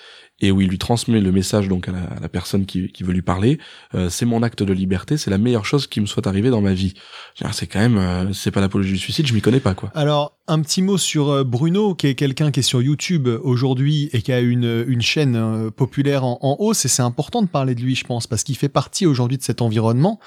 et 0.41 0.51
où 0.51 0.61
il 0.61 0.67
lui 0.67 0.77
transmet 0.77 1.21
le 1.21 1.31
message 1.31 1.67
donc 1.67 1.87
à 1.87 1.93
la, 2.21 2.29
personne 2.29 2.65
qui, 2.65 2.91
veut 3.01 3.13
lui 3.13 3.21
parler, 3.21 3.57
euh, 3.93 4.09
c'est 4.09 4.25
mon 4.25 4.43
acte 4.43 4.63
de 4.63 4.73
liberté, 4.73 5.17
c'est 5.17 5.31
la 5.31 5.37
meilleure 5.37 5.65
chose 5.65 5.87
qui 5.87 6.01
me 6.01 6.05
soit 6.05 6.27
arrivée 6.27 6.49
dans 6.49 6.61
ma 6.61 6.73
vie. 6.73 6.93
C'est 7.51 7.67
quand 7.67 7.79
même, 7.79 7.97
euh, 7.97 8.33
c'est 8.33 8.51
pas 8.51 8.61
l'apologie 8.61 8.93
du 8.93 8.99
suicide, 8.99 9.27
je 9.27 9.33
m'y 9.33 9.41
connais 9.41 9.59
pas 9.59 9.75
quoi. 9.75 9.91
Alors, 9.95 10.35
un 10.47 10.61
petit 10.61 10.81
mot 10.81 10.97
sur 10.97 11.29
euh, 11.29 11.43
Bruno, 11.43 11.95
qui 11.95 12.07
est 12.07 12.15
quelqu'un 12.15 12.51
qui 12.51 12.59
est 12.59 12.63
sur 12.63 12.81
YouTube 12.81 13.27
aujourd'hui 13.27 14.09
et 14.13 14.21
qui 14.21 14.31
a 14.31 14.39
une, 14.39 14.85
une 14.87 15.01
chaîne 15.01 15.35
euh, 15.35 15.71
populaire 15.71 16.23
en, 16.23 16.37
en 16.41 16.57
hausse, 16.59 16.85
et 16.85 16.87
c'est 16.87 17.01
important 17.01 17.41
de 17.41 17.47
parler 17.47 17.73
de 17.73 17.81
lui, 17.81 17.95
je 17.95 18.03
pense, 18.03 18.27
parce 18.27 18.43
qu'il 18.43 18.55
fait 18.55 18.69
partie 18.69 19.05
aujourd'hui 19.05 19.37
de 19.37 19.43
cet 19.43 19.61
environnement. 19.61 20.19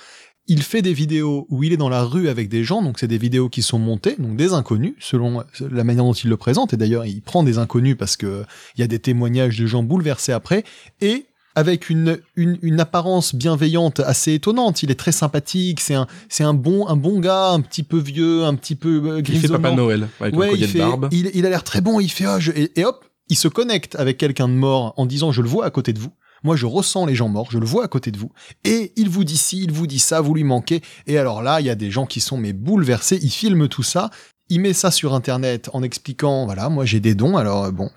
Il 0.49 0.63
fait 0.63 0.81
des 0.83 0.95
vidéos 0.95 1.47
où 1.51 1.63
il 1.63 1.73
est 1.73 1.77
dans 1.77 1.91
la 1.91 2.03
rue 2.03 2.29
avec 2.29 2.49
des 2.49 2.65
gens, 2.65 2.83
donc 2.83 2.99
c'est 2.99 3.07
des 3.07 3.19
vidéos 3.19 3.49
qui 3.51 3.61
sont 3.63 3.79
montées, 3.79 4.17
donc 4.19 4.37
des 4.37 4.55
inconnus, 4.55 4.95
selon 4.99 5.41
euh, 5.41 5.45
la 5.71 5.85
manière 5.85 6.05
dont 6.05 6.13
il 6.15 6.31
le 6.31 6.37
présente, 6.39 6.73
et 6.73 6.77
d'ailleurs 6.79 7.05
il 7.05 7.21
prend 7.21 7.43
des 7.43 7.59
inconnus 7.59 7.97
parce 7.99 8.17
que 8.17 8.45
il 8.77 8.81
y 8.81 8.85
a 8.85 8.87
des 8.87 8.99
témoignages 8.99 9.59
de 9.59 9.67
gens 9.67 9.83
bouleversés 9.83 10.33
après, 10.33 10.65
et 11.03 11.27
avec 11.55 11.91
une, 11.91 12.19
une, 12.37 12.57
une 12.63 12.79
apparence 12.81 13.35
bienveillante 13.35 13.99
assez 14.01 14.33
étonnante. 14.35 14.83
Il 14.85 14.91
est 14.93 14.95
très 14.95 15.11
sympathique, 15.13 15.81
c'est 15.81 15.95
un, 15.95 16.07
c'est 16.29 16.45
un 16.45 16.55
bon, 16.55 16.87
un 16.87 16.95
bon 16.97 17.19
gars, 17.19 17.51
un 17.51 17.61
petit 17.61 17.83
peu 17.83 17.99
vieux, 17.99 18.45
un 18.45 18.55
petit 18.55 18.77
peu 18.77 19.03
euh, 19.05 19.19
Il 19.19 19.27
fait 19.27 19.33
grisonnant. 19.33 19.61
Papa 19.63 19.75
Noël, 19.75 20.09
avec 20.21 20.37
Ouais, 20.37 20.53
il, 20.55 20.73
de 20.73 20.79
barbe. 20.79 21.09
il, 21.11 21.31
il 21.35 21.45
a 21.47 21.51
l'air 21.51 21.65
très 21.65 21.81
bon, 21.81 21.99
il 22.01 22.11
fait 22.11 22.27
je- 22.39 22.53
et, 22.53 22.71
et 22.79 22.85
hop, 22.85 23.05
il 23.29 23.37
se 23.37 23.49
connecte 23.49 23.97
avec 23.97 24.19
quelqu'un 24.19 24.49
de 24.49 24.55
mort 24.55 24.95
en 24.97 25.05
disant 25.05 25.33
je 25.33 25.43
le 25.43 25.49
vois 25.49 25.67
à 25.67 25.71
côté 25.71 25.93
de 25.93 25.99
vous. 25.99 26.13
Moi, 26.45 26.57
je 26.57 26.67
ressens 26.67 27.07
les 27.07 27.15
gens 27.15 27.29
morts, 27.29 27.49
je 27.51 27.59
le 27.59 27.67
vois 27.67 27.85
à 27.85 27.89
côté 27.89 28.11
de 28.11 28.19
vous. 28.19 28.31
Et 28.65 28.93
il 28.97 29.09
vous 29.09 29.25
dit 29.25 29.37
ci, 29.37 29.63
il 29.63 29.73
vous 29.73 29.87
dit 29.87 29.99
ça, 29.99 30.21
vous 30.21 30.35
lui 30.35 30.45
manquez. 30.45 30.83
Et 31.07 31.19
alors 31.19 31.43
là, 31.43 31.61
il 31.61 31.67
y 31.67 31.71
a 31.71 31.75
des 31.75 31.91
gens 31.91 32.07
qui 32.07 32.21
sont 32.21 32.37
mais 32.39 32.53
bouleversés, 32.53 33.19
ils 33.23 33.31
filment 33.31 33.69
tout 33.69 33.83
ça, 33.83 34.11
il 34.49 34.61
met 34.61 34.73
ça 34.73 34.91
sur 34.91 35.15
Internet 35.15 35.69
en 35.73 35.83
expliquant, 35.83 36.47
voilà, 36.47 36.69
moi 36.69 36.85
j'ai 36.85 37.01
des 37.01 37.15
dons, 37.15 37.37
alors 37.37 37.65
euh, 37.65 37.71
bon, 37.71 37.91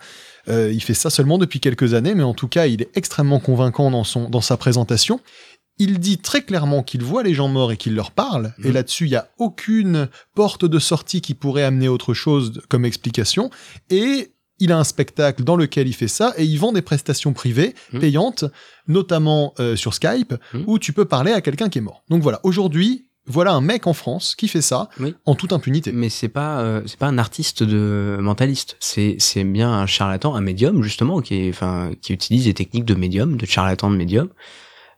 euh, 0.49 0.71
il 0.73 0.82
fait 0.82 0.93
ça 0.93 1.10
seulement 1.10 1.38
depuis 1.38 1.60
quelques 1.60 1.93
années, 1.93 2.15
mais 2.15 2.23
en 2.23 2.34
tout 2.34 2.47
cas, 2.47 2.65
il 2.65 2.82
est 2.82 2.89
extrêmement 2.95 3.39
convaincant 3.39 3.91
dans, 3.91 4.04
son, 4.04 4.30
dans 4.30 4.41
sa 4.41 4.58
présentation. 4.58 5.19
Il 5.77 5.99
dit 5.99 6.17
très 6.17 6.43
clairement 6.43 6.84
qu'il 6.84 7.04
voit 7.04 7.23
les 7.23 7.34
gens 7.34 7.47
morts 7.47 7.71
et 7.71 7.77
qu'il 7.77 7.95
leur 7.95 8.12
parle, 8.12 8.54
et 8.63 8.67
Mhm. 8.67 8.73
là-dessus, 8.73 9.06
il 9.06 9.12
n'y 9.12 9.15
a 9.15 9.30
aucune 9.38 10.10
porte 10.36 10.65
de 10.65 10.77
sortie 10.80 11.21
qui 11.21 11.34
pourrait 11.34 11.63
amener 11.63 11.88
autre 11.88 12.13
chose 12.13 12.62
comme 12.69 12.86
explication. 12.86 13.49
Et 13.89 14.32
il 14.62 14.71
a 14.71 14.78
un 14.78 14.86
spectacle 14.86 15.43
dans 15.43 15.58
lequel 15.58 15.88
il 15.89 15.93
fait 15.93 16.08
ça, 16.08 16.34
et 16.38 16.45
il 16.45 16.58
vend 16.58 16.71
des 16.71 16.82
prestations 16.82 17.34
privées 17.34 17.76
Mhm. 17.91 18.00
payantes, 18.00 18.45
notamment 18.88 19.54
euh, 19.60 19.76
sur 19.76 19.93
Skype, 19.93 20.34
Mhm. 20.54 20.63
où 20.67 20.80
tu 20.80 20.93
peux 20.93 21.06
parler 21.06 21.32
à 21.34 21.41
quelqu'un 21.41 21.67
qui 21.69 21.80
est 21.80 21.82
mort. 21.82 22.04
Donc 22.10 22.21
voilà, 22.24 22.39
aujourd'hui, 22.43 23.08
voilà 23.28 23.52
un 23.54 23.62
mec 23.62 23.86
en 23.88 23.93
France 23.93 24.36
qui 24.36 24.47
fait 24.47 24.62
ça 24.62 24.89
Oui. 25.00 25.13
en 25.26 25.36
toute 25.36 25.54
impunité. 25.54 25.91
Mais 25.91 26.10
c'est 26.10 26.28
pas 26.28 26.62
euh, 26.62 26.82
c'est 26.88 26.97
pas 26.97 27.08
un 27.08 27.17
artiste 27.17 27.62
de 27.63 28.17
mentaliste. 28.19 28.78
C'est 28.80 29.15
c'est 29.19 29.43
bien 29.43 29.71
un 29.71 29.86
charlatan, 29.86 30.36
un 30.36 30.41
médium 30.41 30.82
justement 30.84 31.21
qui 31.21 31.36
est 31.36 31.50
enfin 31.50 31.91
qui 32.02 32.13
utilise 32.13 32.45
des 32.45 32.54
techniques 32.54 32.86
de 32.86 32.95
médium, 32.95 33.38
de 33.38 33.45
charlatan 33.45 33.91
de 33.91 33.95
médium. 33.95 34.30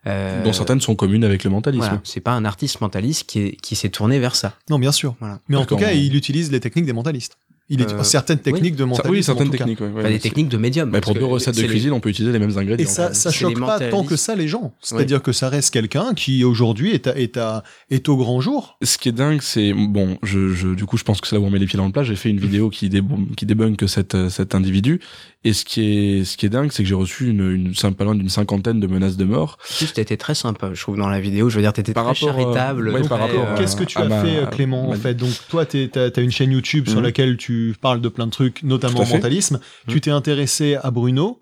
Euh, 0.06 0.44
dont 0.44 0.52
certaines 0.52 0.82
sont 0.82 0.96
communes 0.96 1.24
avec 1.24 1.46
le 1.46 1.50
mentalisme. 1.50 1.86
Voilà, 1.86 2.02
c'est 2.04 2.20
pas 2.20 2.34
un 2.34 2.44
artiste 2.44 2.82
mentaliste 2.82 3.24
qui 3.26 3.40
est, 3.40 3.52
qui 3.56 3.78
s'est 3.78 3.88
tourné 3.88 4.20
vers 4.20 4.36
ça. 4.36 4.52
Non, 4.70 4.78
bien 4.78 4.92
sûr. 4.92 5.16
Voilà. 5.22 5.40
Mais 5.48 5.56
en 5.56 5.64
tout 5.66 5.78
cas, 5.78 5.94
il 5.94 6.14
utilise 6.18 6.52
les 6.52 6.60
techniques 6.60 6.86
des 6.86 6.92
mentalistes. 6.92 7.38
Il 7.70 7.82
est 7.82 7.92
Euh, 7.94 8.04
certaines 8.04 8.40
techniques 8.40 8.74
de 8.76 8.80
Ça- 8.80 8.86
mentalisme. 8.86 9.12
oui, 9.16 9.24
certaines 9.24 9.48
en 9.48 9.52
tout 9.52 9.58
cas. 9.58 9.64
techniques. 9.64 9.80
ouais, 9.80 9.88
ouais, 9.88 10.02
Enfin, 10.02 10.10
des 10.10 10.20
techniques 10.20 10.50
de 10.50 10.58
médium. 10.58 10.90
Mais 10.92 11.00
pour 11.00 11.14
deux 11.14 11.24
recettes 11.24 11.56
de 11.56 11.62
les- 11.62 11.68
cuisine, 11.70 11.94
on 11.94 12.02
peut 12.02 12.10
utiliser 12.10 12.34
les 12.34 12.40
mêmes 12.40 12.50
Et 12.52 12.58
ingrédients. 12.58 12.90
ça, 12.90 13.14
ça 13.14 13.32
C'est 13.32 13.38
choque 13.38 13.58
pas 13.60 13.80
tant 13.80 14.04
que 14.04 14.18
ça 14.18 14.36
les 14.36 14.50
gens. 14.50 14.74
C'est-à-dire 14.82 15.22
que 15.24 15.32
ça 15.32 15.48
reste 15.48 15.74
quelqu'un 15.74 16.14
qui 16.14 16.44
aujourd'hui 16.44 16.92
est, 16.92 17.08
à- 17.08 17.18
est, 17.18 17.38
à- 17.38 17.64
est 17.90 18.10
au 18.10 18.18
grand 18.18 18.42
jour. 18.42 18.78
Ce 18.84 18.98
qui 18.98 19.08
est 19.10 19.14
dingue, 19.14 19.40
c'est 19.42 19.74
bon, 19.74 20.18
je, 20.24 20.50
je, 20.54 20.68
du 20.68 20.86
coup, 20.86 20.98
je 20.98 21.04
pense 21.06 21.22
que 21.22 21.28
c'est 21.28 21.36
là 21.36 21.40
où 21.42 21.46
on 21.46 21.50
met 21.50 21.58
les 21.60 21.66
pieds 21.66 21.78
dans 21.78 21.86
le 21.86 21.94
plat. 21.94 22.04
J'ai 22.04 22.18
fait 22.18 22.30
une 22.30 22.40
vidéo 22.40 22.70
qui, 22.70 22.90
dé, 22.90 23.02
qui 23.38 23.46
débunk 23.46 23.82
cet, 23.88 24.14
euh, 24.14 24.30
cet 24.30 24.56
individu. 24.56 25.00
Et 25.46 25.52
ce 25.52 25.66
qui 25.66 25.82
est, 26.20 26.24
ce 26.24 26.38
qui 26.38 26.46
est 26.46 26.50
dingue, 26.50 26.72
c'est 26.72 26.84
que 26.84 26.90
j'ai 26.90 26.96
reçu 26.96 27.28
une, 27.30 27.52
une, 27.52 27.74
pas 27.94 28.04
loin 28.06 28.16
d'une 28.16 28.30
cinquantaine 28.30 28.80
de 28.80 28.88
menaces 28.88 29.18
de 29.18 29.26
mort. 29.26 29.58
En 29.62 29.76
plus, 29.78 29.92
t'étais 29.94 30.16
très 30.16 30.36
sympa, 30.36 30.70
je 30.74 30.82
trouve, 30.82 30.96
dans 30.98 31.10
la 31.10 31.20
vidéo. 31.20 31.50
Je 31.50 31.56
veux 31.58 31.62
dire, 31.62 31.74
t'étais 31.74 31.92
Par 31.94 32.06
très 32.14 32.26
rapport, 32.28 32.40
euh, 32.40 32.44
charitable. 32.44 32.90
ouais, 32.90 33.02
par 33.08 33.20
rapport, 33.20 33.46
euh, 33.50 33.58
Qu'est-ce 33.58 33.76
que 33.76 33.84
tu 33.84 33.98
as 33.98 34.06
ma- 34.06 34.24
fait, 34.24 34.38
euh, 34.38 34.46
Clément, 34.46 34.90
en 34.90 34.94
fait 34.94 35.16
Donc, 35.16 35.32
toi, 35.50 35.66
tu 35.66 35.90
as, 35.96 36.20
une 36.22 36.32
chaîne 36.32 36.52
YouTube 36.52 36.88
sur 36.88 37.00
Mhm. 37.00 37.04
laquelle 37.04 37.36
tu 37.38 37.76
parles 37.82 38.00
de 38.00 38.08
plein 38.10 38.26
de 38.28 38.32
trucs, 38.32 38.64
notamment 38.64 39.06
mentalisme. 39.06 39.60
Tu 39.88 40.00
t'es 40.00 40.12
intéressé 40.12 40.76
à 40.82 40.92
Bruno. 40.92 41.40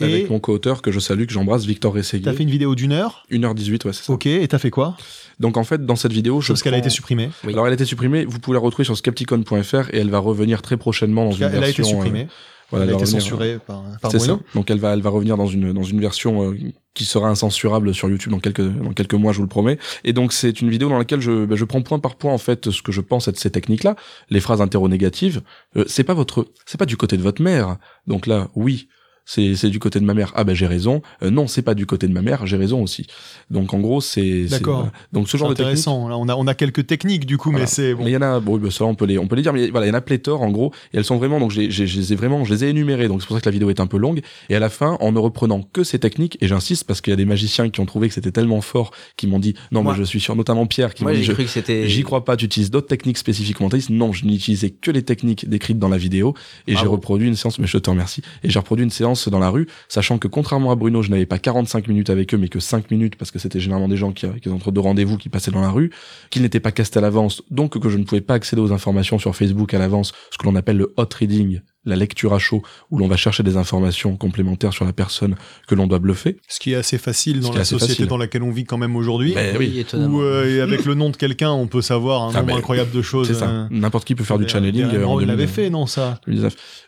Et- 0.00 0.04
Avec 0.04 0.30
mon 0.30 0.40
co-auteur 0.40 0.82
que 0.82 0.90
je 0.90 0.98
salue, 0.98 1.26
que 1.26 1.32
j'embrasse, 1.32 1.66
Victor 1.66 1.92
Tu 1.92 1.98
as 1.98 2.00
Rességuier. 2.00 2.32
fait 2.32 2.42
une 2.42 2.50
vidéo 2.50 2.74
d'une 2.74 2.90
heure. 2.90 3.24
1h18, 3.30 3.84
ouais, 3.84 3.92
c'est 3.92 4.02
ça. 4.04 4.12
Ok, 4.12 4.26
et 4.26 4.48
t'as 4.48 4.58
fait 4.58 4.70
quoi? 4.70 4.96
Donc 5.38 5.56
en 5.56 5.62
fait, 5.62 5.84
dans 5.86 5.94
cette 5.94 6.12
vidéo, 6.12 6.40
je 6.40 6.46
Chose 6.48 6.62
qu'elle 6.62 6.74
a 6.74 6.78
été 6.78 6.90
supprimée. 6.90 7.30
Oui. 7.44 7.52
Alors 7.52 7.66
elle 7.66 7.72
a 7.72 7.74
été 7.74 7.84
supprimée, 7.84 8.24
vous 8.24 8.40
pouvez 8.40 8.56
la 8.56 8.60
retrouver 8.60 8.84
sur 8.84 8.96
skepticon.fr 8.96 9.90
et 9.94 9.98
elle 9.98 10.10
va 10.10 10.18
revenir 10.18 10.62
très 10.62 10.76
prochainement 10.76 11.26
dans 11.26 11.30
une 11.32 11.44
Elle 11.44 11.62
a 11.62 11.68
été 11.68 11.82
version, 11.82 11.84
euh, 11.84 11.90
supprimée. 12.02 12.26
Voilà, 12.70 12.84
elle 12.84 12.90
a 12.90 12.94
été 12.94 13.04
revenir, 13.04 13.20
censurée 13.20 13.58
par, 13.66 13.82
par 14.00 14.10
C'est 14.10 14.18
Bruno. 14.18 14.36
ça. 14.36 14.42
Donc 14.54 14.70
elle 14.70 14.78
va, 14.78 14.92
elle 14.94 15.02
va 15.02 15.10
revenir 15.10 15.36
dans 15.36 15.46
une 15.46 15.72
dans 15.72 15.82
une 15.82 16.00
version 16.00 16.50
euh, 16.50 16.56
qui 16.94 17.04
sera 17.04 17.28
incensurable 17.28 17.94
sur 17.94 18.08
YouTube 18.08 18.32
dans 18.32 18.40
quelques 18.40 18.66
dans 18.66 18.92
quelques 18.92 19.14
mois, 19.14 19.32
je 19.32 19.38
vous 19.38 19.44
le 19.44 19.48
promets. 19.48 19.78
Et 20.04 20.12
donc 20.12 20.32
c'est 20.32 20.60
une 20.60 20.70
vidéo 20.70 20.88
dans 20.88 20.98
laquelle 20.98 21.20
je 21.20 21.44
bah, 21.44 21.56
je 21.56 21.64
prends 21.64 21.82
point 21.82 21.98
par 21.98 22.16
point 22.16 22.32
en 22.32 22.38
fait 22.38 22.70
ce 22.70 22.82
que 22.82 22.92
je 22.92 23.00
pense 23.00 23.28
être 23.28 23.38
ces 23.38 23.50
techniques-là, 23.50 23.96
les 24.30 24.40
phrases 24.40 24.60
interro-négatives. 24.60 25.42
Euh, 25.76 25.84
c'est 25.86 26.04
pas 26.04 26.14
votre, 26.14 26.46
c'est 26.66 26.78
pas 26.78 26.86
du 26.86 26.96
côté 26.96 27.16
de 27.16 27.22
votre 27.22 27.42
mère. 27.42 27.76
Donc 28.06 28.26
là, 28.26 28.48
oui. 28.54 28.88
C'est, 29.26 29.56
c'est 29.56 29.70
du 29.70 29.78
côté 29.78 30.00
de 30.00 30.04
ma 30.04 30.12
mère. 30.14 30.32
Ah 30.34 30.44
ben 30.44 30.54
j'ai 30.54 30.66
raison. 30.66 31.00
Euh, 31.22 31.30
non, 31.30 31.46
c'est 31.46 31.62
pas 31.62 31.74
du 31.74 31.86
côté 31.86 32.06
de 32.06 32.12
ma 32.12 32.20
mère. 32.20 32.46
J'ai 32.46 32.56
raison 32.58 32.82
aussi. 32.82 33.06
Donc 33.50 33.72
en 33.72 33.80
gros 33.80 34.00
c'est. 34.00 34.20
c'est- 34.46 34.50
D'accord. 34.50 34.76
voilà. 34.76 34.92
Donc 35.12 35.26
ce 35.26 35.32
C'est 35.32 35.38
genre 35.38 35.48
de 35.48 35.54
technique. 35.54 35.70
intéressant. 35.72 36.08
Là, 36.08 36.18
on 36.18 36.28
a, 36.28 36.34
on 36.36 36.46
a 36.46 36.54
quelques 36.54 36.86
techniques 36.86 37.24
du 37.24 37.38
coup, 37.38 37.50
Voilà. 37.50 37.64
mais 37.64 37.70
c'est 37.70 37.94
bon. 37.94 38.04
Mais 38.04 38.10
il 38.10 38.14
y 38.14 38.16
en 38.16 38.22
a, 38.22 38.40
bon, 38.40 38.58
bah, 38.58 38.70
ça 38.70 38.84
on 38.84 38.94
peut 38.94 39.06
les, 39.06 39.18
on 39.18 39.26
peut 39.26 39.36
les 39.36 39.42
dire, 39.42 39.52
mais 39.54 39.68
voilà, 39.70 39.86
il 39.86 39.88
y 39.88 39.92
en 39.92 39.96
a 39.96 40.00
pléthore 40.02 40.42
en 40.42 40.50
gros, 40.50 40.72
et 40.92 40.98
elles 40.98 41.04
sont 41.04 41.16
vraiment, 41.16 41.40
donc 41.40 41.50
j'ai, 41.52 41.70
j'ai, 41.70 41.86
je 41.86 41.98
les 41.98 42.12
ai 42.12 42.16
vraiment, 42.16 42.44
je 42.44 42.52
les 42.52 42.64
ai 42.64 42.68
énumérées, 42.68 43.08
donc 43.08 43.22
c'est 43.22 43.26
pour 43.26 43.36
ça 43.36 43.40
que 43.40 43.46
la 43.48 43.52
vidéo 43.52 43.70
est 43.70 43.80
un 43.80 43.86
peu 43.86 43.96
longue. 43.96 44.20
Et 44.50 44.56
à 44.56 44.60
la 44.60 44.68
fin, 44.68 44.98
en 45.00 45.12
ne 45.12 45.18
reprenant 45.18 45.62
que 45.72 45.84
ces 45.84 45.98
techniques, 45.98 46.36
et 46.42 46.46
j'insiste 46.48 46.84
parce 46.84 47.00
qu'il 47.00 47.10
y 47.12 47.14
a 47.14 47.16
des 47.16 47.24
magiciens 47.24 47.70
qui 47.70 47.80
ont 47.80 47.86
trouvé 47.86 48.08
que 48.08 48.14
c'était 48.14 48.32
tellement 48.32 48.60
fort, 48.60 48.90
qui 49.16 49.26
m'ont 49.26 49.38
dit, 49.38 49.54
non, 49.72 49.82
Moi- 49.82 49.92
mais 49.94 49.98
je 49.98 50.04
suis 50.04 50.20
sûr, 50.20 50.36
notamment 50.36 50.66
Pierre, 50.66 50.92
qui 50.92 51.02
Moi, 51.02 51.12
m'a 51.12 51.16
dit, 51.18 51.24
j'ai 51.24 51.28
je- 51.28 51.32
cru 51.32 51.44
que 51.44 51.50
c'était. 51.50 51.88
J'y 51.88 52.02
crois 52.02 52.24
pas, 52.26 52.36
tu 52.36 52.44
utilises 52.44 52.70
d'autres 52.70 52.88
techniques 52.88 53.18
spécifiques 53.18 53.60
mentalistes. 53.60 53.88
Non, 53.90 54.12
je 54.12 54.26
n'utilisais 54.26 54.70
que 54.70 54.90
les 54.90 55.02
techniques 55.02 55.48
décrites 55.48 55.78
dans 55.78 55.88
la 55.88 55.98
vidéo 55.98 56.34
et 56.66 56.76
j'ai 56.76 56.86
reproduit 56.86 57.28
une 57.28 57.36
séance, 57.36 57.58
mais 57.58 57.66
je 57.66 57.78
te 57.78 57.88
remercie. 57.88 58.22
Et 58.42 58.50
j'ai 58.50 58.58
reproduit 58.58 58.84
une 58.84 58.90
séance 58.90 59.13
dans 59.28 59.38
la 59.38 59.48
rue, 59.48 59.66
sachant 59.88 60.18
que 60.18 60.28
contrairement 60.28 60.70
à 60.70 60.74
Bruno, 60.74 61.02
je 61.02 61.10
n'avais 61.10 61.26
pas 61.26 61.38
45 61.38 61.88
minutes 61.88 62.10
avec 62.10 62.34
eux, 62.34 62.38
mais 62.38 62.48
que 62.48 62.60
5 62.60 62.90
minutes 62.90 63.16
parce 63.16 63.30
que 63.30 63.38
c'était 63.38 63.60
généralement 63.60 63.88
des 63.88 63.96
gens 63.96 64.12
qui, 64.12 64.26
qui 64.40 64.48
entre 64.48 64.70
deux 64.70 64.80
rendez-vous 64.80 65.16
qui 65.16 65.28
passaient 65.28 65.50
dans 65.50 65.60
la 65.60 65.70
rue, 65.70 65.90
qu'ils 66.30 66.42
n'étaient 66.42 66.60
pas 66.60 66.72
castés 66.72 66.98
à 66.98 67.02
l'avance, 67.02 67.42
donc 67.50 67.78
que 67.78 67.88
je 67.88 67.96
ne 67.96 68.04
pouvais 68.04 68.20
pas 68.20 68.34
accéder 68.34 68.60
aux 68.60 68.72
informations 68.72 69.18
sur 69.18 69.34
Facebook 69.34 69.72
à 69.74 69.78
l'avance, 69.78 70.12
ce 70.30 70.38
que 70.38 70.44
l'on 70.44 70.56
appelle 70.56 70.76
le 70.76 70.92
hot 70.96 71.08
reading, 71.18 71.60
la 71.84 71.96
lecture 71.96 72.32
à 72.32 72.38
chaud, 72.38 72.62
où 72.90 72.98
l'on 72.98 73.08
va 73.08 73.16
chercher 73.16 73.42
des 73.42 73.56
informations 73.56 74.16
complémentaires 74.16 74.72
sur 74.72 74.84
la 74.84 74.92
personne 74.92 75.36
que 75.68 75.74
l'on 75.74 75.86
doit 75.86 75.98
bluffer. 75.98 76.38
Ce 76.48 76.58
qui 76.60 76.72
est 76.72 76.76
assez 76.76 76.98
facile 76.98 77.40
dans 77.40 77.52
la 77.52 77.64
société 77.64 77.92
facile. 77.94 78.06
dans 78.06 78.16
laquelle 78.16 78.42
on 78.42 78.50
vit 78.50 78.64
quand 78.64 78.78
même 78.78 78.96
aujourd'hui. 78.96 79.34
Ben 79.34 79.56
oui. 79.58 79.84
Où 79.94 80.22
euh, 80.22 80.56
et 80.56 80.60
avec 80.60 80.84
le 80.84 80.94
nom 80.94 81.10
de 81.10 81.16
quelqu'un, 81.16 81.50
on 81.50 81.66
peut 81.66 81.82
savoir 81.82 82.22
un 82.22 82.30
Ah 82.34 82.38
nombre 82.40 82.46
ben, 82.46 82.56
incroyable 82.58 82.90
de 82.90 83.02
choses. 83.02 83.28
C'est 83.28 83.34
ça. 83.34 83.48
euh, 83.48 83.66
N'importe 83.70 84.06
qui 84.06 84.14
peut 84.14 84.24
faire 84.24 84.38
du 84.38 84.48
channeling. 84.48 84.84
Euh, 84.84 85.04
en 85.04 85.20
il 85.20 85.26
2000, 85.26 85.28
l'avait 85.28 85.46
fait, 85.46 85.70
non, 85.70 85.86
ça 85.86 86.20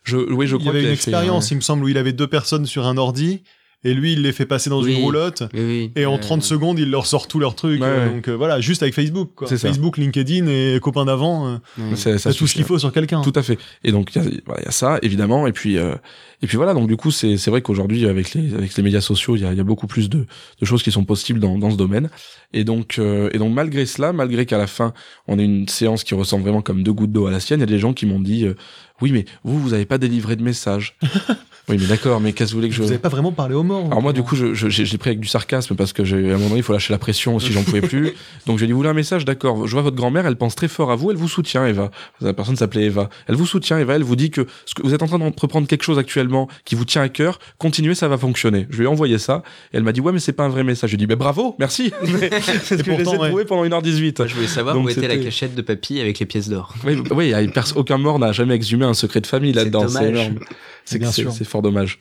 Je, 0.04 0.16
oui, 0.16 0.46
je 0.46 0.56
Il 0.56 0.64
y 0.64 0.68
avait 0.68 0.80
une 0.80 0.86
fait, 0.86 0.92
expérience, 0.92 1.46
euh, 1.50 1.54
il 1.54 1.56
me 1.56 1.60
semble, 1.60 1.84
où 1.84 1.88
il 1.88 1.98
avait 1.98 2.12
deux 2.12 2.26
personnes 2.26 2.66
sur 2.66 2.86
un 2.86 2.96
ordi. 2.96 3.42
Et 3.88 3.94
lui, 3.94 4.12
il 4.14 4.22
les 4.22 4.32
fait 4.32 4.46
passer 4.46 4.68
dans 4.70 4.82
Oui. 4.82 4.94
une 4.94 5.02
roulotte. 5.02 5.42
Oui, 5.54 5.60
oui. 5.64 5.90
Et 5.96 6.04
en 6.06 6.16
Euh, 6.16 6.18
30 6.18 6.42
secondes, 6.42 6.78
il 6.78 6.90
leur 6.90 7.06
sort 7.06 7.28
tous 7.28 7.38
leurs 7.38 7.54
trucs. 7.54 7.80
Ouais, 7.80 7.86
euh, 7.86 8.06
ouais. 8.08 8.14
Donc 8.14 8.28
euh, 8.28 8.36
voilà, 8.36 8.60
juste 8.60 8.82
avec 8.82 8.94
Facebook. 8.94 9.30
Quoi. 9.34 9.46
C'est 9.48 9.56
ça. 9.58 9.68
Facebook, 9.68 9.96
LinkedIn 9.98 10.46
et 10.48 10.78
copains 10.82 11.04
d'avant, 11.04 11.48
euh. 11.48 11.56
C'est- 11.94 12.16
tout 12.34 12.46
ce 12.46 12.54
qu'il 12.54 12.64
faut 12.64 12.78
sur 12.78 12.92
quelqu'un. 12.92 13.20
Tout 13.22 13.32
à 13.34 13.42
fait. 13.42 13.58
Et 13.84 13.92
donc 13.92 14.10
il 14.14 14.22
y, 14.22 14.26
a- 14.26 14.30
voilà, 14.46 14.60
il 14.62 14.64
y 14.64 14.68
a 14.68 14.72
ça 14.72 14.98
évidemment, 15.02 15.46
et 15.46 15.52
puis 15.52 15.78
euh, 15.78 15.94
et 16.42 16.46
puis 16.46 16.56
voilà. 16.56 16.74
Donc 16.74 16.88
du 16.88 16.96
coup 16.96 17.10
c'est 17.10 17.36
c'est 17.36 17.50
vrai 17.50 17.62
qu'aujourd'hui 17.62 18.06
avec 18.06 18.34
les 18.34 18.54
avec 18.54 18.76
les 18.76 18.82
médias 18.82 19.00
sociaux 19.00 19.36
il 19.36 19.42
y 19.42 19.44
a, 19.46 19.52
il 19.52 19.56
y 19.58 19.60
a 19.60 19.64
beaucoup 19.64 19.86
plus 19.86 20.08
de, 20.10 20.26
de 20.60 20.66
choses 20.66 20.82
qui 20.82 20.90
sont 20.92 21.04
possibles 21.04 21.40
dans 21.40 21.56
dans 21.58 21.70
ce 21.70 21.76
domaine. 21.76 22.10
Et 22.52 22.64
donc 22.64 22.98
euh, 22.98 23.30
et 23.32 23.38
donc 23.38 23.52
malgré 23.54 23.86
cela, 23.86 24.12
malgré 24.12 24.46
qu'à 24.46 24.58
la 24.58 24.66
fin 24.66 24.92
on 25.28 25.38
ait 25.38 25.44
une 25.44 25.68
séance 25.68 26.04
qui 26.04 26.14
ressemble 26.14 26.42
vraiment 26.42 26.62
comme 26.62 26.82
deux 26.82 26.92
gouttes 26.92 27.12
d'eau 27.12 27.26
à 27.26 27.30
la 27.30 27.40
sienne, 27.40 27.60
il 27.60 27.62
y 27.62 27.70
a 27.70 27.72
des 27.74 27.78
gens 27.78 27.92
qui 27.92 28.06
m'ont 28.06 28.20
dit 28.20 28.44
euh, 28.46 28.54
oui 29.00 29.12
mais 29.12 29.24
vous 29.44 29.58
vous 29.60 29.74
avez 29.74 29.86
pas 29.86 29.98
délivré 29.98 30.36
de 30.36 30.42
message. 30.42 30.96
oui 31.68 31.76
mais 31.80 31.86
d'accord, 31.86 32.20
mais 32.20 32.32
qu'est-ce 32.32 32.50
que 32.50 32.54
vous 32.54 32.60
voulez 32.60 32.68
que 32.68 32.74
je 32.74 32.82
Vous 32.82 32.88
avez 32.90 32.98
pas 32.98 33.08
vraiment 33.08 33.32
parlé 33.32 33.54
aux 33.54 33.62
morts. 33.62 33.86
alors 33.86 34.02
moi 34.02 34.12
du 34.12 34.22
coup 34.22 34.36
je, 34.36 34.54
je, 34.54 34.68
j'ai 34.68 34.84
j'ai 34.84 34.98
pris 34.98 35.10
avec 35.10 35.20
du 35.20 35.28
sarcasme 35.28 35.74
parce 35.74 35.92
que 35.92 36.04
j'ai 36.04 36.16
à 36.30 36.34
un 36.34 36.36
moment 36.36 36.48
donné 36.48 36.58
il 36.58 36.62
faut 36.62 36.72
lâcher 36.72 36.92
la 36.92 36.98
pression 36.98 37.38
si 37.38 37.52
j'en 37.52 37.62
pouvais 37.62 37.80
plus. 37.80 38.12
Donc 38.46 38.58
j'ai 38.58 38.66
dit 38.66 38.72
vous 38.72 38.78
voulez 38.78 38.88
un 38.88 38.94
message? 38.94 39.24
D'accord. 39.24 39.66
Je 39.66 39.72
vois 39.72 39.82
votre 39.82 39.96
grand-mère 39.96 40.26
elle 40.26 40.36
pense 40.36 40.54
très 40.54 40.68
fort 40.68 40.90
à 40.90 40.96
vous 40.96 41.10
elle 41.10 41.16
vous 41.16 41.28
soutient 41.28 41.66
Eva. 41.66 41.90
La 42.20 42.32
personne 42.32 42.56
s'appelait 42.56 42.84
Eva. 42.84 43.08
Elle 43.26 43.34
vous 43.34 43.46
soutient 43.46 43.78
Eva 43.78 43.96
elle 43.96 44.04
vous 44.04 44.16
dit 44.16 44.30
que 44.30 44.46
ce 44.64 44.74
que 44.74 44.82
vous 44.82 44.94
êtes 44.94 45.02
en 45.02 45.06
train 45.06 45.18
d'entreprendre 45.18 45.66
quelque 45.66 45.84
chose 45.84 45.98
actuellement 45.98 46.48
qui 46.64 46.74
vous 46.74 46.84
tient 46.84 47.02
à 47.02 47.08
cœur 47.08 47.38
continuez 47.58 47.94
ça 47.94 48.08
va 48.08 48.18
fonctionner. 48.18 48.66
Je 48.70 48.78
lui 48.78 48.84
ai 48.84 48.88
envoyé 48.88 49.18
ça 49.18 49.42
et 49.72 49.76
elle 49.76 49.82
m'a 49.82 49.92
dit 49.92 50.00
ouais 50.00 50.12
mais 50.12 50.20
c'est 50.20 50.32
pas 50.32 50.44
un 50.44 50.48
vrai 50.48 50.64
message. 50.64 50.90
Je 50.90 50.96
lui 50.96 51.02
ai 51.02 51.06
dit 51.06 51.06
ben 51.06 51.18
bravo 51.18 51.56
merci. 51.58 51.92
Mais 52.20 52.30
c'est 52.62 52.78
ce 52.78 52.82
que 52.82 52.90
pourtant, 52.90 52.98
j'essaie 52.98 53.16
de 53.16 53.22
ouais. 53.22 53.28
prouver 53.28 53.44
pendant 53.44 53.80
1h18. 53.80 54.14
Moi, 54.18 54.26
je 54.26 54.34
voulais 54.34 54.46
savoir 54.46 54.74
Donc, 54.74 54.86
où 54.86 54.88
était 54.88 55.08
la 55.08 55.18
cachette 55.18 55.54
de 55.54 55.62
papy 55.62 56.00
avec 56.00 56.18
les 56.18 56.26
pièces 56.26 56.48
d'or. 56.48 56.74
Oui, 56.84 57.02
oui, 57.10 57.34
aucun 57.74 57.98
mort 57.98 58.18
n'a 58.18 58.32
jamais 58.32 58.54
exhumé 58.54 58.85
un 58.86 58.94
secret 58.94 59.20
de 59.20 59.26
famille 59.26 59.52
là-dedans. 59.52 59.88
C'est 59.88 60.08
énorme. 60.08 60.38
C'est 60.84 60.98
Bien 61.00 61.10
c'est- 61.10 61.22
sûr. 61.22 61.32
c'est 61.32 61.44
fort 61.44 61.62
dommage. 61.62 61.98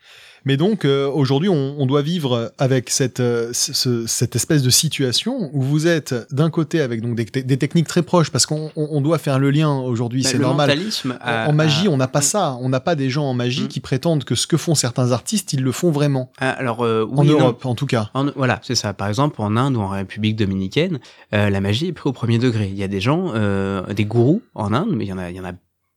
Mais 0.48 0.58
donc 0.58 0.86
euh, 0.86 1.10
aujourd'hui, 1.10 1.50
on, 1.50 1.76
on 1.80 1.88
doit 1.88 2.04
vivre 2.04 2.54
avec 2.60 2.91
cette 2.91 3.19
euh, 3.19 3.50
ce- 3.52 3.74
ce- 3.74 4.06
cette 4.06 4.36
espèce 4.36 4.62
de 4.62 4.69
situation 4.69 5.50
où 5.54 5.62
vous 5.63 5.88
êtes 5.88 6.13
d'un 6.32 6.52
côté 6.52 6.82
avec 6.82 7.02
donc 7.02 7.15
des, 7.15 7.26
des 7.41 7.58
techniques 7.58 7.88
très 7.88 8.04
proches 8.04 8.30
parce 8.30 8.45
qu'on 8.45 8.69
on, 8.76 8.88
on 8.91 9.02
doit 9.02 9.17
faire 9.17 9.39
le 9.39 9.50
lien 9.50 9.71
aujourd'hui, 9.76 10.21
Bah, 10.21 10.30
c'est 10.32 10.38
normal. 10.38 10.69
mentalisme 10.69 11.17
En, 11.26 11.50
en 11.50 11.54
magie, 11.54 11.88
on 11.88 11.98
n'a 11.98 12.08
pas 12.08 12.21
ça. 12.21 12.60
On 12.62 12.69
n'a 12.69 12.80
pas 12.80 12.93
des 12.93 13.10
gens 13.10 13.26
en 13.26 13.34
magie 13.34 13.63
Mm. 13.63 13.67
qui 13.69 13.80
prétendent 13.80 14.24
que 14.24 14.36
ce 14.36 14.45
que 14.45 14.56
font 14.56 14.76
certains 14.76 15.12
artistes, 15.13 15.52
ils 15.54 15.63
le 15.63 15.71
font 15.71 15.89
vraiment. 15.89 16.32
Ah, 16.39 16.52
alors 16.52 16.86
euh, 16.86 17.08
en 17.12 17.24
non. 17.24 17.39
Europe, 17.39 17.65
en 17.65 17.74
tout 17.74 17.88
cas. 17.88 18.12
En- 18.13 18.28
voilà, 18.36 18.60
c'est 18.62 18.76
ça. 18.76 18.93
Par 18.93 19.08
exemple, 19.08 19.41
en 19.41 19.58
Inde 19.58 19.78
ou 19.78 19.82
en 19.82 19.88
République 19.88 20.36
dominicaine, 20.36 21.00
euh, 21.34 21.50
la 21.50 21.60
magie 21.60 21.88
est 21.88 21.91
prise 21.93 22.06
au 22.12 22.13
premier 22.13 22.38
degré. 22.38 22.67
Il 22.71 22.78
y 22.78 22.84
a 22.84 22.88
des 22.88 23.02
gens, 23.02 23.32
euh, 23.34 23.82
des 23.95 24.06
gourous 24.06 24.43
en 24.54 24.74
Inde, 24.74 24.89
mais 24.95 25.06
il 25.06 25.08
y 25.08 25.13
en 25.13 25.17
a, 25.17 25.32
il 25.32 25.36
y 25.36 25.39
en 25.39 25.45
a 25.45 25.54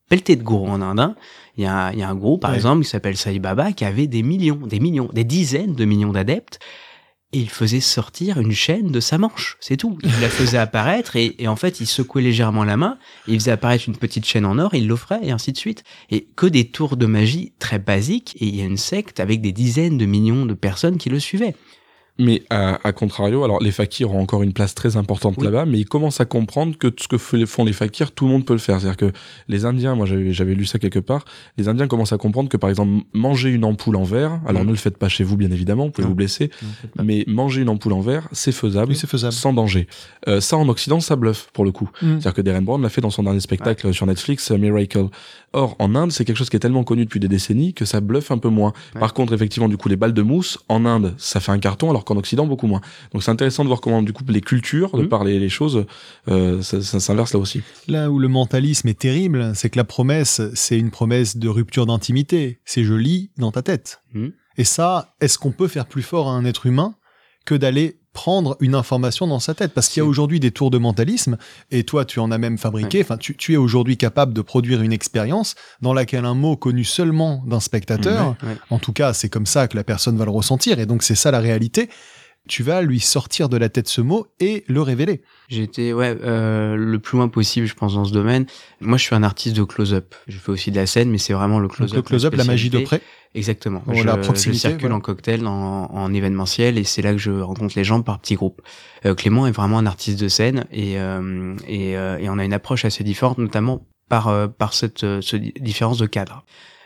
de 0.09 0.43
gourous 0.43 0.67
en 0.69 0.81
Inde. 0.81 0.99
hein. 0.99 1.15
Il 1.57 1.63
y 1.63 1.67
a, 1.67 1.91
il 1.93 1.99
y 1.99 2.03
a 2.03 2.09
un 2.09 2.15
gourou, 2.15 2.37
par 2.37 2.51
Ouais. 2.51 2.55
exemple, 2.57 2.83
qui 2.83 2.89
s'appelle 2.89 3.17
Sai 3.17 3.37
Baba, 3.39 3.73
qui 3.73 3.85
avait 3.85 4.07
des 4.07 4.23
millions, 4.23 4.55
des 4.65 4.79
millions, 4.79 5.09
des 5.13 5.23
dizaines 5.23 5.75
de 5.75 5.85
millions 5.85 6.11
d'adeptes. 6.13 6.59
Et 7.31 7.37
il 7.37 7.49
faisait 7.51 7.79
sortir 7.79 8.39
une 8.39 8.53
chaîne 8.53 8.87
de 8.91 8.99
sa 8.99 9.19
manche, 9.19 9.57
c'est 9.59 9.77
tout. 9.77 9.99
Il 10.03 10.19
la 10.19 10.29
faisait 10.29 10.57
apparaître 10.57 11.15
et, 11.15 11.35
et 11.37 11.47
en 11.47 11.55
fait, 11.55 11.79
il 11.79 11.85
secouait 11.85 12.23
légèrement 12.23 12.63
la 12.63 12.75
main, 12.75 12.97
et 13.27 13.33
il 13.33 13.39
faisait 13.39 13.51
apparaître 13.51 13.83
une 13.87 13.95
petite 13.97 14.25
chaîne 14.25 14.47
en 14.47 14.57
or, 14.57 14.73
il 14.73 14.87
l'offrait 14.87 15.19
et 15.21 15.29
ainsi 15.29 15.51
de 15.51 15.57
suite. 15.57 15.83
Et 16.09 16.27
que 16.35 16.47
des 16.47 16.71
tours 16.71 16.97
de 16.97 17.05
magie 17.05 17.53
très 17.59 17.77
basiques, 17.77 18.35
et 18.39 18.45
il 18.45 18.55
y 18.55 18.61
a 18.61 18.65
une 18.65 18.77
secte 18.77 19.19
avec 19.19 19.41
des 19.41 19.51
dizaines 19.51 19.99
de 19.99 20.05
millions 20.07 20.47
de 20.47 20.55
personnes 20.55 20.97
qui 20.97 21.09
le 21.09 21.19
suivaient. 21.19 21.55
Mais 22.19 22.43
à, 22.49 22.85
à 22.87 22.91
contrario, 22.91 23.43
alors 23.43 23.59
les 23.63 23.71
fakirs 23.71 24.13
ont 24.13 24.19
encore 24.21 24.43
une 24.43 24.53
place 24.53 24.75
très 24.75 24.97
importante 24.97 25.35
Oui. 25.37 25.45
là-bas, 25.45 25.65
mais 25.65 25.79
ils 25.79 25.85
commencent 25.87 26.19
à 26.19 26.25
comprendre 26.25 26.77
que 26.77 26.91
ce 26.99 27.07
que 27.07 27.17
font 27.17 27.63
les 27.65 27.73
fakirs, 27.73 28.11
tout 28.11 28.25
le 28.25 28.31
monde 28.31 28.45
peut 28.45 28.53
le 28.53 28.59
faire. 28.59 28.79
C'est-à-dire 28.79 28.97
que 28.97 29.11
les 29.47 29.65
Indiens, 29.65 29.95
moi 29.95 30.05
j'avais 30.05 30.53
lu 30.53 30.65
ça 30.65 30.77
quelque 30.79 30.99
part, 30.99 31.23
les 31.57 31.67
Indiens 31.69 31.87
commencent 31.87 32.13
à 32.13 32.17
comprendre 32.17 32.49
que 32.49 32.57
par 32.57 32.69
exemple 32.69 32.91
manger 33.13 33.49
une 33.49 33.63
ampoule 33.65 33.95
en 33.95 34.03
verre, 34.03 34.39
alors 34.45 34.65
ne 34.65 34.69
le 34.69 34.75
faites 34.75 34.97
pas 34.97 35.09
chez 35.09 35.23
vous 35.23 35.37
bien 35.37 35.49
évidemment, 35.51 35.85
vous 35.85 35.91
pouvez 35.91 36.03
Non. 36.03 36.09
vous 36.09 36.15
blesser, 36.15 36.51
mais 37.01 37.23
manger 37.27 37.61
une 37.61 37.69
ampoule 37.69 37.93
en 37.93 38.01
verre, 38.01 38.27
c'est 38.33 38.51
faisable, 38.51 38.91
Oui, 38.91 38.97
faisable. 38.97 39.33
sans 39.33 39.53
danger. 39.53 39.87
Euh, 40.27 40.41
ça 40.41 40.57
en 40.57 40.67
Occident, 40.67 40.99
ça 40.99 41.15
bluffe 41.15 41.47
pour 41.53 41.63
le 41.65 41.71
coup. 41.71 41.89
Mm. 42.01 42.07
C'est-à-dire 42.19 42.33
que 42.33 42.41
Darren 42.41 42.61
Brown 42.63 42.81
l'a 42.81 42.89
fait 42.89 43.01
dans 43.01 43.09
son 43.09 43.23
dernier 43.23 43.39
spectacle 43.39 43.93
sur 43.93 44.05
Netflix, 44.05 44.51
euh, 44.51 44.57
Miracle. 44.57 45.05
Or, 45.53 45.75
en 45.79 45.95
Inde, 45.95 46.11
c'est 46.11 46.25
quelque 46.25 46.35
chose 46.37 46.49
qui 46.49 46.57
est 46.57 46.59
tellement 46.59 46.83
connu 46.83 47.05
depuis 47.05 47.19
des 47.19 47.27
décennies 47.27 47.73
que 47.73 47.85
ça 47.85 48.01
bluffe 48.01 48.29
un 48.29 48.37
peu 48.37 48.49
moins. 48.49 48.73
Ouais. 48.93 48.99
Par 48.99 49.13
contre, 49.15 49.33
effectivement, 49.33 49.67
du 49.69 49.77
coup, 49.77 49.89
les 49.89 49.95
balles 49.95 50.13
de 50.13 50.21
mousse, 50.21 50.59
en 50.69 50.85
Inde, 50.85 51.15
ça 51.17 51.39
fait 51.39 51.51
un 51.51 51.57
carton, 51.59 51.89
alors 51.89 52.05
qu'en 52.09 52.17
Occident, 52.17 52.45
beaucoup 52.45 52.67
moins. 52.67 52.81
Donc, 53.13 53.23
c'est 53.23 53.31
intéressant 53.31 53.63
de 53.63 53.69
voir 53.69 53.79
comment, 53.79 54.01
du 54.01 54.11
coup, 54.11 54.23
les 54.27 54.41
cultures, 54.41 54.91
de 54.97 55.03
Mhm. 55.03 55.07
par 55.09 55.23
les, 55.23 55.39
les 55.39 55.47
choses, 55.49 55.85
euh, 56.27 56.61
ça, 56.61 56.81
ça 56.81 56.99
s'inverse 56.99 57.31
là 57.33 57.39
aussi. 57.39 57.61
Là 57.87 58.11
où 58.11 58.19
le 58.19 58.27
mentalisme 58.27 58.87
est 58.89 58.99
terrible, 58.99 59.51
c'est 59.55 59.69
que 59.69 59.77
la 59.77 59.83
promesse, 59.85 60.41
c'est 60.53 60.77
une 60.77 60.91
promesse 60.91 61.37
de 61.37 61.47
rupture 61.47 61.85
d'intimité. 61.85 62.59
C'est 62.65 62.83
je 62.83 62.93
lis 62.95 63.31
dans 63.37 63.51
ta 63.51 63.61
tête. 63.61 64.01
Mhm. 64.13 64.33
Et 64.57 64.63
ça, 64.65 65.13
est-ce 65.21 65.37
qu'on 65.37 65.51
peut 65.51 65.67
faire 65.69 65.85
plus 65.85 66.01
fort 66.01 66.27
à 66.27 66.31
un 66.33 66.43
être 66.43 66.65
humain 66.65 66.95
que 67.45 67.55
d'aller 67.55 67.98
prendre 68.13 68.57
une 68.59 68.75
information 68.75 69.27
dans 69.27 69.39
sa 69.39 69.53
tête 69.53 69.73
Parce 69.73 69.87
qu'il 69.87 70.01
y 70.01 70.05
a 70.05 70.09
aujourd'hui 70.09 70.39
des 70.39 70.51
tours 70.51 70.71
de 70.71 70.77
mentalisme, 70.77 71.37
et 71.71 71.83
toi, 71.83 72.05
tu 72.05 72.19
en 72.19 72.31
as 72.31 72.37
même 72.37 72.57
fabriqué. 72.57 73.01
Enfin, 73.01 73.17
tu, 73.17 73.35
tu 73.37 73.53
es 73.53 73.57
aujourd'hui 73.57 73.97
capable 73.97 74.33
de 74.33 74.41
produire 74.41 74.81
une 74.81 74.91
expérience 74.93 75.55
dans 75.81 75.93
laquelle 75.93 76.25
un 76.25 76.33
mot 76.33 76.57
connu 76.57 76.83
seulement 76.83 77.43
d'un 77.45 77.59
spectateur, 77.59 78.35
Ouais. 78.43 78.55
en 78.69 78.79
tout 78.79 78.93
cas, 78.93 79.13
c'est 79.13 79.29
comme 79.29 79.45
ça 79.45 79.67
que 79.67 79.77
la 79.77 79.83
personne 79.83 80.17
va 80.17 80.25
le 80.25 80.31
ressentir, 80.31 80.79
et 80.79 80.85
donc 80.85 81.03
c'est 81.03 81.15
ça 81.15 81.31
la 81.31 81.39
réalité. 81.39 81.89
Tu 82.47 82.63
vas 82.63 82.81
lui 82.81 82.99
sortir 82.99 83.47
de 83.47 83.57
la 83.57 83.69
tête 83.69 83.87
ce 83.87 84.01
mot 84.01 84.25
et 84.39 84.63
le 84.67 84.81
révéler. 84.81 85.21
Été 85.51 85.93
ouais, 85.93 86.17
euh, 86.23 86.75
le 86.75 86.97
plus 86.97 87.17
loin 87.17 87.27
possible, 87.27 87.67
je 87.67 87.75
pense, 87.75 87.93
dans 87.93 88.05
ce 88.05 88.11
domaine. 88.13 88.47
Moi, 88.81 88.97
je 88.97 89.03
suis 89.03 89.13
un 89.13 89.21
artiste 89.21 89.55
de 89.55 89.63
close-up. 89.63 90.15
Je 90.27 90.37
fais 90.39 90.49
aussi 90.51 90.71
de 90.71 90.75
la 90.75 90.87
scène, 90.87 91.11
mais 91.11 91.19
c'est 91.19 91.33
vraiment 91.33 91.59
le 91.59 91.67
close-up. 91.67 91.95
le 91.97 92.01
close-up, 92.01 92.33
la 92.33 92.45
magie 92.45 92.71
de 92.71 92.79
près. 92.79 93.01
Exactement. 93.35 93.83
Voilà, 93.85 94.01
je, 94.01 94.05
la 94.07 94.17
proximité, 94.17 94.63
je 94.63 94.67
circule 94.69 94.91
en 94.93 94.99
cocktail, 94.99 95.45
en, 95.45 95.91
en 95.91 96.13
événementiel, 96.13 96.79
et 96.79 96.83
c'est 96.83 97.03
là 97.03 97.11
que 97.11 97.19
je 97.19 97.29
rencontre 97.29 97.73
les 97.75 97.83
gens 97.83 98.01
par 98.01 98.19
petits 98.19 98.33
groupes. 98.33 98.61
Euh, 99.05 99.13
Clément 99.13 99.45
est 99.45 99.51
vraiment 99.51 99.77
un 99.77 99.85
artiste 99.85 100.19
de 100.19 100.27
scène, 100.27 100.65
et, 100.71 100.99
euh, 100.99 101.55
et, 101.67 101.95
euh, 101.95 102.17
et 102.17 102.29
on 102.29 102.39
a 102.39 102.45
une 102.45 102.53
approche 102.53 102.85
assez 102.85 103.03
différente, 103.03 103.37
notamment 103.37 103.85
par, 104.07 104.29
euh, 104.29 104.47
par 104.47 104.73
cette, 104.73 105.03
euh, 105.03 105.21
ce 105.21 105.35
di- 105.35 105.53
différence 105.59 105.99
de 105.99 106.07
cadre. 106.07 106.43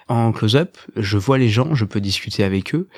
En 0.09 0.33
close-up, 0.33 0.77
je 0.97 1.17
vois 1.17 1.37
les 1.37 1.47
gens, 1.47 1.73
je 1.73 1.85
peux 1.85 2.01
discuter 2.01 2.43
avec 2.43 2.75
eux. 2.75 2.89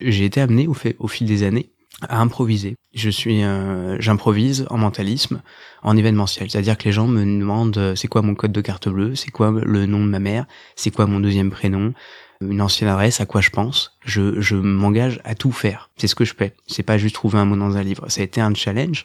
J'ai 0.00 0.24
été 0.24 0.40
amené 0.40 0.66
au, 0.66 0.72
fait, 0.74 0.96
au 0.98 1.06
fil 1.06 1.26
des 1.26 1.42
années 1.42 1.72
à 2.08 2.20
improviser. 2.20 2.76
Je 2.94 3.10
suis, 3.10 3.42
euh, 3.42 3.96
j'improvise 4.00 4.66
en 4.70 4.78
mentalisme, 4.78 5.42
en 5.82 5.96
événementiel. 5.96 6.50
C'est-à-dire 6.50 6.76
que 6.76 6.84
les 6.84 6.92
gens 6.92 7.06
me 7.06 7.24
demandent 7.24 7.76
euh, 7.78 7.94
c'est 7.94 8.08
quoi 8.08 8.22
mon 8.22 8.34
code 8.34 8.52
de 8.52 8.60
carte 8.60 8.88
bleue, 8.88 9.14
c'est 9.14 9.30
quoi 9.30 9.50
le 9.50 9.86
nom 9.86 10.00
de 10.00 10.10
ma 10.10 10.18
mère, 10.18 10.46
c'est 10.76 10.90
quoi 10.90 11.06
mon 11.06 11.20
deuxième 11.20 11.50
prénom, 11.50 11.92
une 12.40 12.60
ancienne 12.60 12.90
adresse, 12.90 13.20
à 13.20 13.26
quoi 13.26 13.40
je 13.40 13.50
pense. 13.50 13.96
Je, 14.04 14.40
je 14.40 14.56
m'engage 14.56 15.20
à 15.24 15.34
tout 15.34 15.52
faire. 15.52 15.90
C'est 15.96 16.08
ce 16.08 16.14
que 16.14 16.24
je 16.24 16.34
fais. 16.34 16.54
C'est 16.66 16.82
pas 16.82 16.98
juste 16.98 17.14
trouver 17.14 17.38
un 17.38 17.44
mot 17.44 17.56
dans 17.56 17.76
un 17.76 17.82
livre. 17.82 18.08
Ça 18.08 18.20
a 18.20 18.24
été 18.24 18.40
un 18.40 18.54
challenge. 18.54 19.04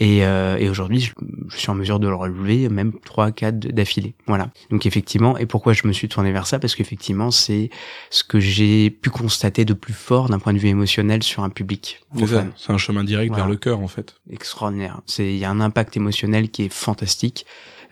Et, 0.00 0.24
euh, 0.24 0.56
et 0.58 0.68
aujourd'hui, 0.68 1.00
je, 1.00 1.12
je 1.48 1.56
suis 1.56 1.70
en 1.70 1.74
mesure 1.74 1.98
de 1.98 2.06
le 2.06 2.14
relever, 2.14 2.68
même 2.68 2.92
trois, 3.04 3.32
quatre 3.32 3.58
d'affilée. 3.58 4.14
Voilà. 4.26 4.50
Donc 4.70 4.86
effectivement, 4.86 5.36
et 5.38 5.46
pourquoi 5.46 5.72
je 5.72 5.86
me 5.88 5.92
suis 5.92 6.08
tourné 6.08 6.30
vers 6.30 6.46
ça? 6.46 6.60
Parce 6.60 6.76
qu'effectivement, 6.76 7.30
c'est 7.32 7.70
ce 8.10 8.22
que 8.22 8.38
j'ai 8.38 8.90
pu 8.90 9.10
constater 9.10 9.64
de 9.64 9.74
plus 9.74 9.92
fort 9.94 10.28
d'un 10.28 10.38
point 10.38 10.52
de 10.52 10.58
vue 10.58 10.68
émotionnel 10.68 11.22
sur 11.24 11.42
un 11.42 11.50
public. 11.50 12.00
C'est 12.56 12.70
un 12.72 12.78
chemin 12.78 13.02
direct 13.02 13.30
Voilà. 13.30 13.44
vers 13.44 13.50
le 13.50 13.56
cœur, 13.56 13.80
en 13.80 13.88
fait. 13.88 14.14
Extraordinaire. 14.30 15.00
C'est, 15.06 15.26
il 15.32 15.38
y 15.38 15.44
a 15.44 15.50
un 15.50 15.60
impact 15.60 15.96
émotionnel 15.96 16.50
qui 16.50 16.62
est 16.64 16.72
fantastique. 16.72 17.44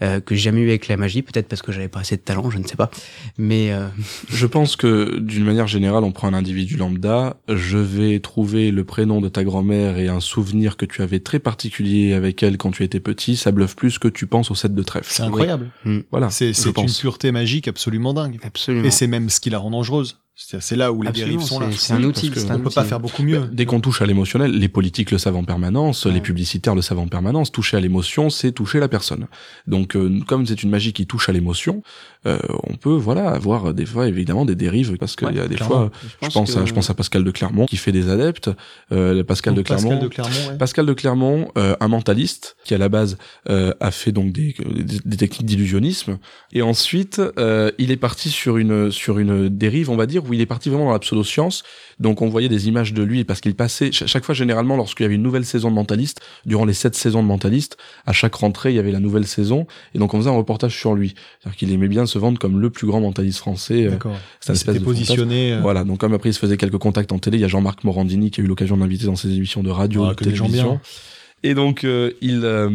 Euh, 0.02 0.20
que 0.20 0.34
j'ai 0.34 0.42
jamais 0.42 0.60
eu 0.60 0.68
avec 0.68 0.88
la 0.88 0.98
magie, 0.98 1.22
peut-être 1.22 1.48
parce 1.48 1.62
que 1.62 1.72
j'avais 1.72 1.88
pas 1.88 2.00
assez 2.00 2.16
de 2.16 2.20
talent, 2.20 2.50
je 2.50 2.58
ne 2.58 2.66
sais 2.66 2.76
pas. 2.76 2.90
Mais 3.38 3.72
euh, 3.72 3.86
Je 4.28 4.46
pense 4.46 4.76
que 4.76 5.18
d'une 5.18 5.44
manière 5.44 5.66
générale, 5.66 6.04
on 6.04 6.12
prend 6.12 6.28
un 6.28 6.34
individu 6.34 6.76
lambda, 6.76 7.36
je 7.48 7.78
vais 7.78 8.20
trouver 8.20 8.70
le 8.70 8.84
prénom 8.84 9.20
de 9.22 9.28
ta 9.28 9.42
grand-mère 9.42 9.98
et 9.98 10.08
un 10.08 10.20
souvenir 10.20 10.76
que 10.76 10.84
tu 10.84 11.00
avais 11.00 11.20
très 11.20 11.38
particulier 11.38 12.12
avec 12.12 12.42
elle 12.42 12.58
quand 12.58 12.72
tu 12.72 12.84
étais 12.84 13.00
petit, 13.00 13.36
ça 13.36 13.52
bluffe 13.52 13.74
plus 13.74 13.98
que 13.98 14.08
tu 14.08 14.26
penses 14.26 14.50
au 14.50 14.54
set 14.54 14.74
de 14.74 14.82
trèfle. 14.82 15.08
C'est 15.10 15.22
incroyable. 15.22 15.70
Voilà, 16.10 16.30
C'est 16.30 16.50
une 16.50 16.92
pureté 17.00 17.32
magique 17.32 17.68
absolument 17.68 18.12
dingue. 18.12 18.38
absolument. 18.42 18.84
Et 18.84 18.90
c'est 18.90 19.06
même 19.06 19.30
ce 19.30 19.40
qui 19.40 19.50
la 19.50 19.58
rend 19.58 19.70
dangereuse. 19.70 20.18
C'est 20.38 20.76
là 20.76 20.92
où 20.92 21.00
les 21.00 21.08
Absolument, 21.08 21.32
dérives 21.32 21.48
sont 21.48 21.60
là. 21.60 21.68
c'est- 21.72 21.94
un 21.94 22.04
outil, 22.04 22.30
On 22.52 22.58
peut 22.60 22.68
pas 22.68 22.84
faire 22.84 23.00
beaucoup 23.00 23.22
mieux. 23.22 23.48
Dès 23.50 23.64
qu'on 23.64 23.80
touche 23.80 24.02
à 24.02 24.06
l'émotionnel, 24.06 24.50
les 24.52 24.68
politiques 24.68 25.10
le 25.10 25.16
savent 25.16 25.36
en 25.36 25.44
permanence, 25.44 26.04
Ouais. 26.04 26.12
les 26.12 26.20
publicitaires 26.20 26.74
le 26.74 26.82
savent 26.82 26.98
en 26.98 27.08
permanence, 27.08 27.50
toucher 27.50 27.78
à 27.78 27.80
l'émotion, 27.80 28.28
c'est 28.28 28.52
toucher 28.52 28.78
la 28.78 28.88
personne. 28.88 29.28
Donc 29.66 29.96
euh, 29.96 30.20
comme 30.26 30.44
c'est 30.46 30.62
une 30.62 30.68
magie 30.68 30.92
qui 30.92 31.06
touche 31.06 31.30
à 31.30 31.32
l'émotion, 31.32 31.82
euh, 32.26 32.38
on 32.64 32.74
peut 32.76 32.92
voilà 32.94 33.30
avoir 33.30 33.72
des 33.72 33.86
fois 33.86 34.08
évidemment 34.08 34.44
des 34.44 34.54
dérives 34.56 34.98
parce 34.98 35.16
qu'il 35.16 35.26
Ouais, 35.28 35.34
y 35.34 35.40
a 35.40 35.48
des 35.48 35.54
clairement. 35.54 35.88
fois 35.88 35.90
je 36.22 36.28
pense, 36.28 36.56
à, 36.58 36.66
je 36.66 36.74
pense 36.74 36.90
à 36.90 36.94
Pascal 36.94 37.24
de 37.24 37.30
Clermont 37.30 37.64
qui 37.64 37.78
fait 37.78 37.92
des 37.92 38.10
adeptes, 38.10 38.50
euh, 38.92 39.24
Pascal 39.24 39.54
Donc, 39.54 39.64
de 39.64 39.66
Clermont 39.68 39.88
Pascal 39.88 40.02
de 40.02 40.08
Clermont, 40.08 40.50
ouais. 40.52 40.58
Pascal 40.58 40.84
de 40.86 40.92
Clermont, 40.92 41.48
euh, 41.56 41.76
un 41.80 41.88
mentaliste 41.88 42.56
qui 42.64 42.74
à 42.74 42.78
la 42.78 42.90
base 42.90 43.16
euh, 43.48 43.72
a 43.80 43.90
fait 43.90 44.12
donc 44.12 44.32
des, 44.32 44.54
des, 44.68 44.98
des 45.02 45.16
techniques 45.16 45.46
d'illusionnisme 45.46 46.18
et 46.52 46.60
ensuite 46.60 47.22
euh, 47.38 47.70
il 47.78 47.90
est 47.90 47.96
parti 47.96 48.28
sur 48.28 48.58
une 48.58 48.90
sur 48.90 49.18
une 49.18 49.48
dérive 49.48 49.88
on 49.88 49.96
va 49.96 50.04
dire 50.04 50.22
où 50.28 50.34
il 50.34 50.40
est 50.40 50.46
parti 50.46 50.68
vraiment 50.68 50.86
dans 50.86 50.92
la 50.92 50.98
pseudo-science. 50.98 51.62
Donc 51.98 52.22
on 52.22 52.28
voyait 52.28 52.48
des 52.48 52.68
images 52.68 52.92
de 52.92 53.02
lui 53.02 53.24
parce 53.24 53.40
qu'il 53.40 53.54
passait 53.54 53.90
chaque 53.92 54.24
fois 54.24 54.34
généralement 54.34 54.76
lorsqu'il 54.76 55.04
y 55.04 55.06
avait 55.06 55.14
une 55.14 55.22
nouvelle 55.22 55.44
saison 55.44 55.70
de 55.70 55.74
Mentaliste, 55.74 56.20
durant 56.44 56.64
les 56.64 56.74
sept 56.74 56.94
saisons 56.94 57.22
de 57.22 57.28
Mentaliste, 57.28 57.76
à 58.06 58.12
chaque 58.12 58.34
rentrée 58.34 58.70
il 58.72 58.76
y 58.76 58.78
avait 58.78 58.92
la 58.92 59.00
nouvelle 59.00 59.26
saison 59.26 59.66
et 59.94 59.98
donc 59.98 60.12
on 60.14 60.18
faisait 60.18 60.30
un 60.30 60.36
reportage 60.36 60.76
sur 60.76 60.94
lui. 60.94 61.14
C'est-à-dire 61.40 61.56
qu'il 61.58 61.72
aimait 61.72 61.88
bien 61.88 62.06
se 62.06 62.18
vendre 62.18 62.38
comme 62.38 62.60
le 62.60 62.70
plus 62.70 62.86
grand 62.86 63.00
mentaliste 63.00 63.38
français. 63.38 63.84
D'accord. 63.88 64.16
Espèce 64.40 64.60
s'était 64.60 64.78
de 64.78 64.84
positionné. 64.84 65.54
euh, 65.54 65.60
Voilà, 65.60 65.84
donc 65.84 65.98
comme 66.00 66.12
après 66.14 66.30
il 66.30 66.34
se 66.34 66.38
faisait 66.38 66.56
quelques 66.56 66.78
contacts 66.78 67.12
en 67.12 67.18
télé, 67.18 67.38
il 67.38 67.40
y 67.40 67.44
a 67.44 67.48
Jean-Marc 67.48 67.84
Morandini 67.84 68.30
qui 68.30 68.40
a 68.40 68.44
eu 68.44 68.46
l'occasion 68.46 68.76
d'inviter 68.76 69.06
dans 69.06 69.16
ses 69.16 69.30
émissions 69.34 69.62
de 69.62 69.70
radio, 69.70 70.04
Ah, 70.04 70.10
de 70.10 70.14
télévision. 70.14 70.80
Et 71.42 71.54
donc 71.54 71.84
euh, 71.84 72.12
il 72.22 72.40
euh, 72.44 72.68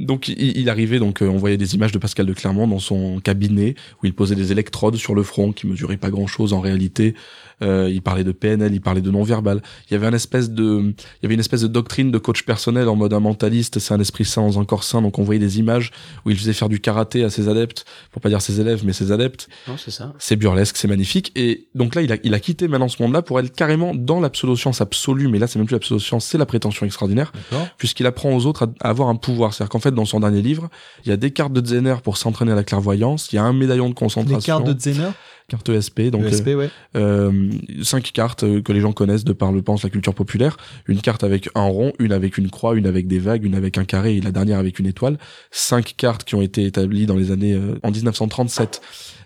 donc 0.00 0.28
il, 0.28 0.56
il 0.56 0.70
arrivait 0.70 0.98
donc 0.98 1.22
euh, 1.22 1.26
on 1.28 1.36
voyait 1.36 1.58
des 1.58 1.74
images 1.74 1.92
de 1.92 1.98
Pascal 1.98 2.24
de 2.26 2.32
Clermont 2.32 2.66
dans 2.66 2.78
son 2.78 3.20
cabinet 3.20 3.74
où 4.02 4.06
il 4.06 4.14
posait 4.14 4.34
des 4.34 4.50
électrodes 4.50 4.96
sur 4.96 5.14
le 5.14 5.22
front 5.22 5.52
qui 5.52 5.66
mesuraient 5.66 5.98
pas 5.98 6.10
grand 6.10 6.26
chose 6.26 6.52
en 6.52 6.60
réalité. 6.60 7.14
Euh, 7.62 7.88
il 7.92 8.02
parlait 8.02 8.24
de 8.24 8.32
PNL, 8.32 8.74
il 8.74 8.80
parlait 8.80 9.02
de 9.02 9.10
non 9.10 9.22
verbal. 9.22 9.62
Il 9.88 9.92
y 9.92 9.96
avait 9.96 10.06
un 10.06 10.12
espèce 10.12 10.50
de 10.50 10.80
il 10.80 11.22
y 11.22 11.26
avait 11.26 11.34
une 11.34 11.40
espèce 11.40 11.60
de 11.60 11.68
doctrine 11.68 12.10
de 12.10 12.18
coach 12.18 12.42
personnel 12.44 12.88
en 12.88 12.96
mode 12.96 13.12
un 13.12 13.20
mentaliste, 13.20 13.78
c'est 13.78 13.94
un 13.94 14.00
esprit 14.00 14.24
sain 14.24 14.42
dans 14.42 14.58
un 14.58 14.64
corps 14.64 14.84
sain. 14.84 15.02
Donc 15.02 15.18
on 15.18 15.22
voyait 15.22 15.38
des 15.38 15.58
images 15.58 15.92
où 16.24 16.30
il 16.30 16.36
faisait 16.36 16.54
faire 16.54 16.68
du 16.68 16.80
karaté 16.80 17.22
à 17.22 17.30
ses 17.30 17.48
adeptes, 17.48 17.84
pour 18.10 18.20
pas 18.20 18.30
dire 18.30 18.40
ses 18.40 18.60
élèves 18.60 18.84
mais 18.84 18.92
ses 18.92 19.12
adeptes 19.12 19.48
Non, 19.68 19.76
c'est 19.76 19.90
ça. 19.90 20.12
c'est 20.18 20.36
burlesque, 20.36 20.76
c'est 20.76 20.88
magnifique. 20.88 21.30
Et 21.36 21.68
donc 21.74 21.94
là, 21.94 22.02
il 22.02 22.10
a, 22.10 22.16
il 22.24 22.34
a 22.34 22.40
quitté 22.40 22.66
maintenant 22.68 22.88
ce 22.88 23.00
monde-là 23.00 23.22
pour 23.22 23.38
être 23.38 23.54
carrément 23.54 23.94
dans 23.94 24.18
la 24.18 24.30
pseudo-science 24.30 24.80
absolue. 24.80 25.28
Mais 25.28 25.38
là, 25.38 25.46
c'est 25.46 25.58
même 25.58 25.66
plus 25.66 25.74
la 25.74 25.80
pseudo-science, 25.80 26.24
c'est 26.24 26.38
la 26.38 26.46
prétention 26.46 26.84
extraordinaire, 26.86 27.32
D'accord. 27.32 27.68
Puisqu'il 27.82 28.06
apprend 28.06 28.32
aux 28.32 28.46
autres 28.46 28.68
à, 28.80 28.90
avoir 28.90 29.08
un 29.08 29.16
pouvoir. 29.16 29.52
C'est-à-dire 29.52 29.70
qu'en 29.70 29.80
fait, 29.80 29.90
dans 29.90 30.04
son 30.04 30.20
dernier 30.20 30.40
livre, 30.40 30.70
il 31.04 31.08
y 31.08 31.12
a 31.12 31.16
des 31.16 31.32
cartes 31.32 31.52
de 31.52 31.66
Zener 31.66 31.96
pour 32.04 32.16
s'entraîner 32.16 32.52
à 32.52 32.54
la 32.54 32.62
clairvoyance. 32.62 33.32
Il 33.32 33.36
y 33.36 33.38
a 33.40 33.42
un 33.42 33.52
médaillon 33.52 33.88
de 33.88 33.94
concentration, 33.94 34.58
cartes 34.58 34.68
de 34.68 34.80
Zener, 34.80 35.10
carte 35.48 35.68
ESP, 35.68 36.02
donc 36.02 36.22
ESP, 36.26 36.46
ouais. 36.46 36.70
euh, 36.94 37.32
euh, 37.32 37.50
cinq 37.82 38.12
cartes 38.12 38.44
euh, 38.44 38.62
que 38.62 38.72
les 38.72 38.78
gens 38.78 38.92
connaissent 38.92 39.24
de 39.24 39.32
par 39.32 39.50
le 39.50 39.62
pense 39.62 39.82
la 39.82 39.90
culture 39.90 40.14
populaire. 40.14 40.58
Une 40.86 41.00
carte 41.00 41.24
avec 41.24 41.48
un 41.56 41.64
rond, 41.64 41.92
une 41.98 42.12
avec 42.12 42.38
une 42.38 42.50
croix, 42.50 42.76
une 42.76 42.86
avec 42.86 43.08
des 43.08 43.18
vagues, 43.18 43.44
une 43.44 43.56
avec 43.56 43.78
un 43.78 43.84
carré 43.84 44.14
et 44.14 44.20
la 44.20 44.30
dernière 44.30 44.60
avec 44.60 44.78
une 44.78 44.86
étoile. 44.86 45.18
Cinq 45.50 45.94
cartes 45.96 46.22
qui 46.22 46.36
ont 46.36 46.42
été 46.42 46.64
établies 46.64 47.06
dans 47.06 47.16
les 47.16 47.32
années 47.32 47.54
euh, 47.54 47.80
en 47.82 47.90
1937 47.90 48.80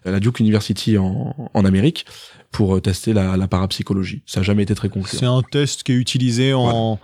à 0.07 0.13
la 0.13 0.19
Duke 0.19 0.41
University 0.41 0.97
en, 0.97 1.51
en 1.53 1.65
Amérique 1.67 2.07
pour 2.53 2.81
tester 2.81 3.13
la, 3.13 3.37
la 3.37 3.49
parapsychologie. 3.49 4.23
Ça 4.25 4.41
n'a 4.41 4.45
jamais 4.45 4.63
été 4.63 4.75
très 4.75 4.89
concluant. 4.89 5.21
C'est 5.21 5.27
un 5.27 5.43
test 5.43 5.83
qui 5.83 5.93
est 5.93 5.97
utilisé 5.97 6.55
en 6.55 6.99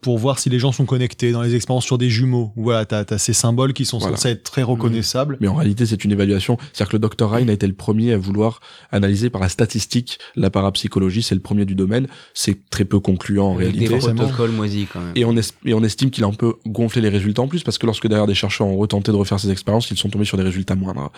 pour 0.00 0.18
voir 0.18 0.38
si 0.38 0.50
les 0.50 0.58
gens 0.58 0.72
sont 0.72 0.84
connectés 0.84 1.32
dans 1.32 1.42
les 1.42 1.54
expériences 1.54 1.84
sur 1.84 1.98
des 1.98 2.10
jumeaux. 2.10 2.52
Voilà, 2.56 2.84
t'as 2.84 3.04
as 3.08 3.18
ces 3.18 3.32
symboles 3.32 3.72
qui 3.72 3.84
sont 3.84 3.98
Voilà. 3.98 4.16
censés 4.16 4.30
être 4.30 4.42
très 4.42 4.62
reconnaissables. 4.62 5.36
Mais 5.40 5.48
en 5.48 5.54
réalité, 5.54 5.86
c'est 5.86 6.04
une 6.04 6.12
évaluation. 6.12 6.58
C'est-à-dire 6.72 6.90
que 6.90 6.96
le 6.96 7.08
Dr 7.08 7.30
Ryan 7.30 7.48
a 7.48 7.52
été 7.52 7.66
le 7.66 7.72
premier 7.74 8.12
à 8.12 8.18
vouloir 8.18 8.60
analyser 8.92 9.30
par 9.30 9.40
la 9.40 9.48
statistique 9.48 10.18
la 10.34 10.50
parapsychologie. 10.50 11.22
C'est 11.22 11.34
le 11.34 11.40
premier 11.40 11.64
du 11.64 11.74
domaine. 11.74 12.06
C'est 12.34 12.68
très 12.70 12.84
peu 12.84 13.00
concluant 13.00 13.48
en 13.48 13.54
Avec 13.56 13.72
réalité. 13.74 13.88
des 13.94 14.14
protocoles 14.14 14.50
moisis 14.50 14.86
quand 14.92 15.00
même. 15.00 15.12
Et 15.14 15.24
on, 15.24 15.36
es- 15.36 15.52
et 15.64 15.74
on 15.74 15.82
estime 15.82 16.10
qu'il 16.10 16.24
a 16.24 16.26
un 16.26 16.32
peu 16.32 16.54
gonflé 16.66 17.00
les 17.00 17.08
résultats 17.08 17.42
en 17.42 17.48
plus, 17.48 17.62
parce 17.62 17.78
que 17.78 17.86
lorsque 17.86 18.06
derrière 18.08 18.26
des 18.26 18.34
chercheurs 18.34 18.66
ont 18.66 18.76
retenté 18.76 19.12
de 19.12 19.16
refaire 19.16 19.38
ces 19.40 19.50
expériences, 19.50 19.90
ils 19.90 19.96
sont 19.96 20.08
tombés 20.08 20.24
sur 20.24 20.36
des 20.36 20.42
résultats 20.44 20.74
moindres. 20.74 21.12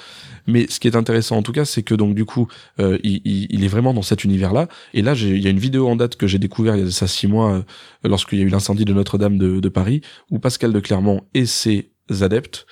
Mais 0.47 0.67
ce 0.69 0.79
qui 0.81 0.89
est 0.89 0.97
intéressant 0.97 1.37
en 1.37 1.43
tout 1.43 1.53
cas, 1.53 1.65
c'est 1.65 1.83
que 1.83 1.95
donc 1.95 2.15
du 2.15 2.25
coup, 2.25 2.49
euh, 2.81 2.99
il, 3.03 3.21
il- 3.25 3.47
il 3.51 3.65
est 3.65 3.69
vraiment 3.69 3.95
dans 3.95 4.03
cet 4.03 4.25
univers-là. 4.25 4.69
Et 4.95 5.03
là, 5.03 5.15
j'ai- 5.15 5.31
il 5.37 5.43
y 5.43 5.47
a 5.47 5.51
une 5.51 5.59
vidéo 5.59 5.89
en 5.89 5.97
date 5.97 6.17
que 6.17 6.27
j'ai 6.27 6.39
découvert 6.39 6.77
il 6.77 6.85
y 6.85 6.87
a 6.87 6.91
ça 6.91 7.07
six 7.07 7.27
mois, 7.27 7.53
euh, 7.55 7.63
lorsqu'il 8.05 8.39
y 8.39 8.43
a 8.43 8.45
eu 8.45 8.51
l'incendie 8.59 8.85
de 8.85 8.93
Notre-Dame 8.93 9.39
de, 9.39 9.61
de 9.61 9.69
Paris, 9.69 10.01
où 10.33 10.41
Pascal 10.41 10.73
de 10.73 10.81
Clermont 10.81 11.23
et 11.33 11.47
ses 11.47 11.91
adeptes 12.21 12.67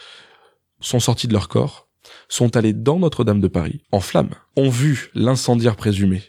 sont 0.81 0.99
sortis 1.01 1.29
de 1.29 1.33
leur 1.33 1.46
corps, 1.49 1.87
sont 2.29 2.57
allés 2.57 2.72
dans 2.72 2.99
Notre-Dame 2.99 3.40
de 3.40 3.49
Paris, 3.49 3.81
en 3.92 4.01
flammes, 4.01 4.31
ont 4.57 4.68
vu 4.68 5.11
l'incendiaire 5.14 5.77
présumé, 5.77 6.22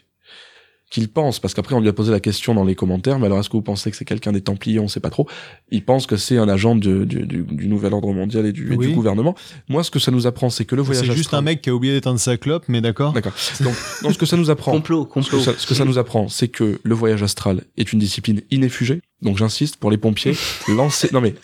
qu'il 0.90 1.08
pense, 1.08 1.38
parce 1.38 1.52
qu'après 1.54 1.74
on 1.74 1.80
lui 1.80 1.88
a 1.88 1.92
posé 1.92 2.10
la 2.12 2.20
question 2.20 2.54
dans 2.54 2.64
les 2.64 2.74
commentaires, 2.74 3.18
mais 3.18 3.26
alors 3.26 3.40
est-ce 3.40 3.48
que 3.50 3.56
vous 3.58 3.62
pensez 3.62 3.90
que 3.90 3.96
c'est 3.96 4.06
quelqu'un 4.06 4.32
des 4.32 4.40
Templiers, 4.40 4.80
on 4.80 4.88
sait 4.88 5.00
pas 5.00 5.10
trop, 5.10 5.28
il 5.70 5.84
pense 5.84 6.06
que 6.06 6.16
c'est 6.16 6.38
un 6.38 6.48
agent 6.48 6.76
du, 6.76 7.04
du- 7.04 7.26
du 7.26 7.68
nouvel 7.68 7.92
ordre 7.92 8.10
mondial 8.12 8.46
et 8.46 8.52
du, 8.52 8.72
et 8.72 8.76
Oui. 8.76 8.86
du 8.88 8.94
gouvernement. 8.94 9.34
Moi, 9.68 9.84
ce 9.84 9.90
que 9.90 9.98
ça 9.98 10.10
nous 10.10 10.26
apprend, 10.26 10.48
c'est 10.50 10.64
que 10.64 10.74
le 10.76 10.82
voyage 10.82 11.04
C'est 11.04 11.12
juste 11.12 11.26
astral- 11.26 11.40
un 11.40 11.42
mec 11.42 11.60
qui 11.62 11.68
a 11.70 11.74
oublié 11.74 11.92
d'éteindre 11.92 12.18
sa 12.20 12.36
clope, 12.38 12.64
mais 12.68 12.80
d'accord. 12.80 13.12
D'accord. 13.12 13.34
Donc, 13.60 13.74
donc, 14.02 14.12
ce 14.14 14.18
que 14.18 14.24
ça 14.26 14.36
nous 14.38 14.48
apprend, 14.50 14.72
Complot, 14.72 15.02
ce 15.02 15.08
que, 15.08 15.12
complot. 15.12 15.40
ça, 15.40 15.52
ce 15.58 15.66
que 15.66 15.74
ça 15.74 15.84
nous 15.84 15.98
apprend, 15.98 16.28
c'est 16.28 16.48
que 16.48 16.80
le 16.82 16.94
voyage 16.94 17.22
astral 17.22 17.64
est 17.76 17.92
une 17.92 17.98
discipline 17.98 18.40
inéfugée. 18.50 19.02
Donc 19.22 19.36
j'insiste, 19.38 19.76
pour 19.76 19.90
les 19.90 19.98
pompiers, 19.98 20.34
lancer... 20.68 21.08
Non 21.12 21.20
mais, 21.20 21.34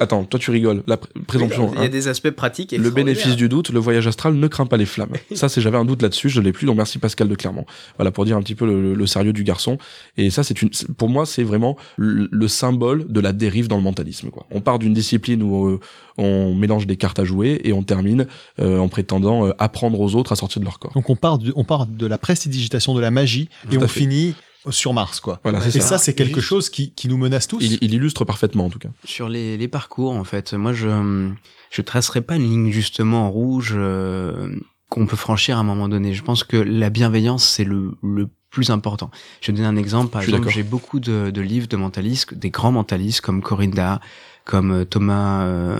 attends, 0.00 0.24
toi 0.24 0.38
tu 0.38 0.50
rigoles. 0.50 0.82
La 0.86 0.96
pr- 0.96 1.06
présomption, 1.26 1.70
Il 1.74 1.78
y 1.78 1.82
a 1.82 1.84
hein. 1.84 1.88
des 1.88 2.08
aspects 2.08 2.30
pratiques. 2.30 2.72
le 2.72 2.90
bénéfice 2.90 3.34
du 3.36 3.48
doute, 3.48 3.70
le 3.70 3.78
voyage 3.80 4.06
astral 4.06 4.34
ne 4.34 4.46
craint 4.46 4.66
pas 4.66 4.76
les 4.76 4.86
flammes. 4.86 5.12
Ça, 5.34 5.48
c'est 5.48 5.60
j'avais 5.60 5.78
un 5.78 5.84
doute 5.84 6.02
là-dessus, 6.02 6.28
je 6.28 6.40
l'ai 6.40 6.52
plus. 6.52 6.66
Donc 6.66 6.76
merci 6.76 6.98
Pascal 6.98 7.28
de 7.28 7.34
Clermont. 7.34 7.64
Voilà 7.96 8.10
pour 8.12 8.24
dire 8.24 8.36
un 8.36 8.42
petit 8.42 8.54
peu 8.54 8.66
le, 8.66 8.94
le 8.94 9.06
sérieux 9.06 9.32
du 9.32 9.44
garçon. 9.44 9.78
Et 10.16 10.30
ça, 10.30 10.42
c'est 10.44 10.62
une, 10.62 10.70
pour 10.96 11.08
moi, 11.08 11.26
c'est 11.26 11.42
vraiment 11.44 11.76
le, 11.96 12.28
le 12.30 12.48
symbole 12.48 13.06
de 13.10 13.20
la 13.20 13.32
dérive 13.32 13.68
dans 13.68 13.76
le 13.76 13.82
mentalisme. 13.82 14.30
Quoi. 14.30 14.46
On 14.50 14.60
part 14.60 14.78
d'une 14.78 14.94
discipline 14.94 15.42
où 15.42 15.66
euh, 15.68 15.80
on 16.18 16.54
mélange 16.54 16.86
des 16.86 16.96
cartes 16.96 17.18
à 17.18 17.24
jouer 17.24 17.60
et 17.64 17.72
on 17.72 17.82
termine 17.82 18.26
euh, 18.60 18.78
en 18.78 18.88
prétendant 18.88 19.46
euh, 19.46 19.52
apprendre 19.58 20.00
aux 20.00 20.14
autres 20.14 20.32
à 20.32 20.36
sortir 20.36 20.60
de 20.60 20.64
leur 20.66 20.78
corps. 20.78 20.92
Donc 20.94 21.08
on 21.10 21.16
part, 21.16 21.38
du- 21.38 21.52
on 21.56 21.64
part 21.64 21.86
de 21.86 22.06
la 22.06 22.18
prestidigitation 22.18 22.94
de 22.94 23.00
la 23.00 23.10
magie 23.10 23.48
et 23.70 23.76
Tout 23.76 23.82
on 23.82 23.88
fait. 23.88 24.00
finit 24.00 24.34
sur 24.70 24.92
Mars, 24.92 25.20
quoi. 25.20 25.40
Voilà, 25.42 25.64
Et 25.66 25.70
ça. 25.70 25.80
ça, 25.80 25.98
c'est 25.98 26.14
quelque 26.14 26.40
chose 26.40 26.68
qui, 26.70 26.92
qui 26.92 27.08
nous 27.08 27.16
menace 27.16 27.46
tous. 27.46 27.58
Il, 27.62 27.78
il 27.80 27.94
illustre 27.94 28.24
parfaitement 28.24 28.66
en 28.66 28.70
tout 28.70 28.78
cas. 28.78 28.88
Sur 29.04 29.28
les, 29.28 29.56
les 29.56 29.68
parcours, 29.68 30.12
en 30.12 30.24
fait, 30.24 30.52
moi, 30.54 30.72
je 30.72 31.30
je 31.70 31.82
tracerai 31.82 32.22
pas 32.22 32.36
une 32.36 32.44
ligne 32.48 32.70
justement 32.70 33.26
en 33.26 33.30
rouge 33.30 33.74
euh, 33.76 34.56
qu'on 34.88 35.06
peut 35.06 35.16
franchir 35.16 35.58
à 35.58 35.60
un 35.60 35.64
moment 35.64 35.88
donné. 35.88 36.14
Je 36.14 36.22
pense 36.22 36.44
que 36.44 36.56
la 36.56 36.88
bienveillance, 36.90 37.46
c'est 37.46 37.64
le, 37.64 37.92
le 38.02 38.28
plus 38.50 38.70
important. 38.70 39.10
Je 39.42 39.52
vais 39.52 39.56
donner 39.58 39.68
un 39.68 39.76
exemple. 39.76 40.10
Par 40.10 40.22
exemple, 40.22 40.48
j'ai 40.48 40.62
beaucoup 40.62 40.98
de, 41.00 41.30
de 41.30 41.40
livres 41.42 41.68
de 41.68 41.76
mentalistes, 41.76 42.32
des 42.34 42.50
grands 42.50 42.72
mentalistes 42.72 43.20
comme 43.20 43.42
Corinda, 43.42 44.00
comme 44.48 44.72
euh, 44.72 44.84
Thomas 44.86 45.42
euh, 45.44 45.78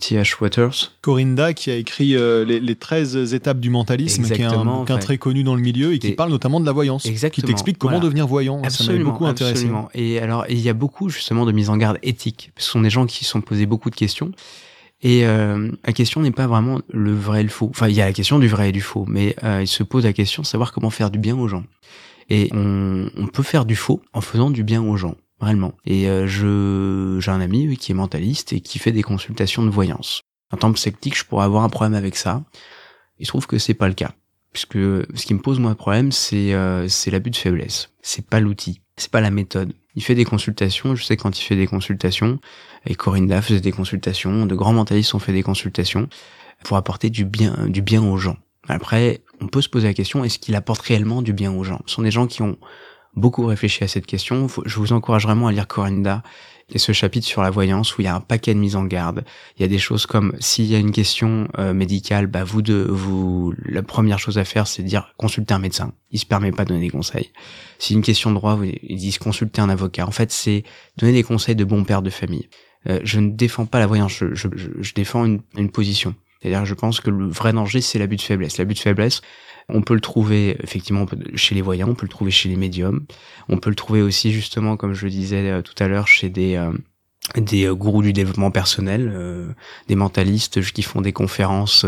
T.H. 0.00 0.40
Waters. 0.40 0.92
Corinda 1.02 1.52
qui 1.52 1.70
a 1.70 1.76
écrit 1.76 2.16
euh, 2.16 2.42
les, 2.44 2.58
les 2.58 2.74
13 2.74 3.34
étapes 3.34 3.60
du 3.60 3.68
mentalisme, 3.68 4.24
qui 4.24 4.40
est 4.40 4.44
un 4.44 4.98
très 4.98 5.18
connu 5.18 5.44
dans 5.44 5.54
le 5.54 5.60
milieu 5.60 5.92
et 5.92 5.98
qui 5.98 6.08
Et- 6.08 6.12
parle 6.12 6.30
notamment 6.30 6.58
de 6.58 6.64
la 6.66 6.72
voyance. 6.72 7.04
Exactement, 7.04 7.46
Qui 7.46 7.52
t'explique 7.52 7.76
comment 7.78 7.92
voilà. 7.92 8.04
devenir 8.06 8.26
voyant. 8.26 8.62
ça 8.70 8.84
m'avait 8.84 9.04
beaucoup 9.04 9.26
intéressé. 9.26 9.52
absolument. 9.58 9.90
Et 9.94 10.18
alors, 10.20 10.46
il 10.48 10.58
y 10.58 10.70
a 10.70 10.72
beaucoup 10.72 11.10
justement 11.10 11.44
de 11.44 11.52
mise 11.52 11.68
en 11.68 11.76
garde 11.76 11.98
éthique. 12.02 12.50
Ce 12.56 12.70
sont 12.70 12.80
des 12.80 12.90
gens 12.90 13.04
qui 13.04 13.24
se 13.26 13.30
sont 13.30 13.42
posés 13.42 13.66
beaucoup 13.66 13.90
de 13.90 13.94
questions. 13.96 14.32
Et 15.02 15.26
euh, 15.26 15.70
la 15.84 15.92
question 15.92 16.22
n'est 16.22 16.30
pas 16.32 16.46
vraiment 16.46 16.80
le 16.90 17.14
vrai 17.14 17.40
et 17.40 17.44
le 17.44 17.50
faux. 17.50 17.68
Enfin, 17.70 17.88
il 17.88 17.94
y 17.94 18.00
a 18.00 18.06
la 18.06 18.12
question 18.14 18.38
du 18.38 18.48
vrai 18.48 18.70
et 18.70 18.72
du 18.72 18.80
faux, 18.80 19.04
mais 19.06 19.36
il 19.60 19.68
se 19.68 19.82
pose 19.82 20.04
la 20.04 20.12
question 20.14 20.42
de 20.42 20.46
savoir 20.46 20.72
comment 20.72 20.90
faire 20.90 21.10
du 21.10 21.18
bien 21.18 21.36
aux 21.38 21.46
gens. 21.46 21.62
Et 22.30 22.48
on, 22.52 23.08
on 23.16 23.26
peut 23.26 23.42
faire 23.44 23.64
du 23.64 23.76
faux 23.76 24.00
en 24.12 24.20
faisant 24.22 24.50
du 24.50 24.62
bien 24.64 24.82
aux 24.82 24.96
gens, 24.96 25.14
réellement. 25.40 25.72
Et 25.84 26.08
euh, 26.08 26.26
je 26.26 27.18
j'ai 27.20 27.30
un 27.30 27.40
ami 27.40 27.68
oui, 27.68 27.76
qui 27.76 27.92
est 27.92 27.94
mentaliste 27.94 28.52
et 28.52 28.60
qui 28.60 28.78
fait 28.78 28.92
des 28.92 29.02
consultations 29.02 29.64
de 29.64 29.70
voyance. 29.70 30.22
En 30.52 30.56
tant 30.56 30.72
que 30.72 30.78
sceptique, 30.78 31.16
je 31.16 31.24
pourrais 31.24 31.44
avoir 31.44 31.62
un 31.62 31.68
problème 31.68 31.94
avec 31.94 32.16
ça. 32.16 32.42
Il 33.18 33.26
se 33.26 33.30
trouve 33.30 33.46
que 33.46 33.58
c'est 33.58 33.74
pas 33.74 33.88
le 33.88 33.94
cas. 33.94 34.12
Puisque 34.52 34.78
ce 34.78 35.26
qui 35.26 35.34
me 35.34 35.40
pose 35.40 35.58
moi 35.58 35.74
problème 35.74 36.10
c'est 36.10 36.54
euh, 36.54 36.88
c'est 36.88 37.10
l'abus 37.10 37.30
de 37.30 37.36
faiblesse. 37.36 37.90
C'est 38.02 38.26
pas 38.26 38.40
l'outil. 38.40 38.80
C'est 38.96 39.10
pas 39.10 39.20
la 39.20 39.30
méthode. 39.30 39.72
Il 39.94 40.02
fait 40.02 40.14
des 40.14 40.24
consultations. 40.24 40.94
Je 40.94 41.04
sais 41.04 41.16
quand 41.16 41.38
il 41.38 41.42
fait 41.42 41.56
des 41.56 41.66
consultations 41.66 42.38
et 42.86 42.94
Corinda 42.94 43.42
faisait 43.42 43.60
des 43.60 43.72
consultations 43.72 44.46
de 44.46 44.54
grands 44.54 44.72
mentalistes 44.72 45.14
ont 45.14 45.18
fait 45.18 45.32
des 45.32 45.42
consultations 45.42 46.08
pour 46.64 46.76
apporter 46.76 47.10
du 47.10 47.24
bien 47.24 47.68
du 47.68 47.82
bien 47.82 48.02
aux 48.02 48.16
gens. 48.16 48.36
Après 48.68 49.20
on 49.40 49.46
peut 49.46 49.60
se 49.60 49.68
poser 49.68 49.86
la 49.86 49.94
question 49.94 50.24
est-ce 50.24 50.38
qu'il 50.38 50.56
apporte 50.56 50.80
réellement 50.80 51.22
du 51.22 51.32
bien 51.32 51.52
aux 51.52 51.62
gens? 51.62 51.80
Ce 51.86 51.94
sont 51.94 52.02
des 52.02 52.10
gens 52.10 52.26
qui 52.26 52.42
ont 52.42 52.56
beaucoup 53.18 53.44
réfléchi 53.46 53.84
à 53.84 53.88
cette 53.88 54.06
question 54.06 54.46
je 54.64 54.76
vous 54.78 54.92
encourage 54.92 55.24
vraiment 55.24 55.46
à 55.48 55.52
lire 55.52 55.66
Corinda 55.66 56.22
et 56.70 56.78
ce 56.78 56.92
chapitre 56.92 57.26
sur 57.26 57.40
la 57.42 57.48
voyance 57.50 57.96
où 57.96 58.02
il 58.02 58.04
y 58.04 58.08
a 58.08 58.14
un 58.14 58.20
paquet 58.20 58.52
de 58.54 58.58
mises 58.58 58.76
en 58.76 58.84
garde 58.84 59.24
il 59.56 59.62
y 59.62 59.64
a 59.64 59.68
des 59.68 59.78
choses 59.78 60.04
comme 60.06 60.34
s'il 60.38 60.66
y 60.66 60.74
a 60.74 60.78
une 60.78 60.92
question 60.92 61.48
euh, 61.58 61.72
médicale, 61.72 62.26
bah 62.26 62.44
vous 62.44 62.60
de 62.62 62.86
vous 62.88 63.54
la 63.64 63.82
première 63.82 64.18
chose 64.18 64.36
à 64.38 64.44
faire 64.44 64.66
c'est 64.66 64.82
dire 64.82 65.12
consulter 65.16 65.54
un 65.54 65.58
médecin. 65.58 65.92
Il 66.10 66.18
se 66.18 66.26
permet 66.26 66.52
pas 66.52 66.64
de 66.64 66.68
donner 66.70 66.80
des 66.86 66.90
conseils. 66.90 67.30
Si 67.78 67.94
une 67.94 68.02
question 68.02 68.30
de 68.30 68.34
droit, 68.36 68.58
ils 68.82 68.96
disent 68.96 69.18
consulter 69.18 69.60
un 69.60 69.68
avocat. 69.68 70.06
En 70.06 70.10
fait, 70.10 70.30
c'est 70.32 70.62
donner 70.96 71.12
des 71.12 71.22
conseils 71.22 71.56
de 71.56 71.64
bon 71.64 71.84
père 71.84 72.02
de 72.02 72.10
famille. 72.10 72.48
Euh, 72.88 73.00
je 73.02 73.18
ne 73.20 73.30
défends 73.30 73.66
pas 73.66 73.78
la 73.78 73.86
voyance, 73.86 74.12
je, 74.12 74.34
je, 74.34 74.48
je- 74.54 74.70
je 74.78 74.94
défends 74.94 75.24
une, 75.24 75.40
une 75.56 75.70
position. 75.70 76.14
C'est-à-dire, 76.40 76.64
je 76.64 76.74
pense 76.74 77.00
que 77.00 77.10
le 77.10 77.28
vrai 77.28 77.52
danger, 77.52 77.80
c'est 77.80 77.98
l'abus 77.98 78.16
de 78.16 78.22
faiblesse. 78.22 78.58
L'abus 78.58 78.74
de 78.74 78.78
faiblesse, 78.78 79.20
on 79.68 79.82
peut 79.82 79.94
le 79.94 80.00
trouver 80.00 80.56
effectivement 80.62 81.06
chez 81.34 81.54
les 81.54 81.62
voyants, 81.62 81.88
on 81.90 81.94
peut 81.94 82.06
le 82.06 82.10
trouver 82.10 82.30
chez 82.30 82.48
les 82.48 82.56
médiums, 82.56 83.04
on 83.48 83.58
peut 83.58 83.70
le 83.70 83.76
trouver 83.76 84.02
aussi 84.02 84.32
justement, 84.32 84.76
comme 84.76 84.94
je 84.94 85.04
le 85.04 85.10
disais 85.10 85.50
euh, 85.50 85.62
tout 85.62 85.74
à 85.78 85.88
l'heure, 85.88 86.08
chez 86.08 86.30
des 86.30 86.56
euh, 86.56 86.72
des 87.36 87.66
euh, 87.66 87.74
gourous 87.74 88.02
du 88.02 88.12
développement 88.12 88.50
personnel, 88.50 89.54
des 89.86 89.96
mentalistes 89.96 90.62
qui 90.72 90.82
font 90.82 91.02
des 91.02 91.12
conférences 91.12 91.84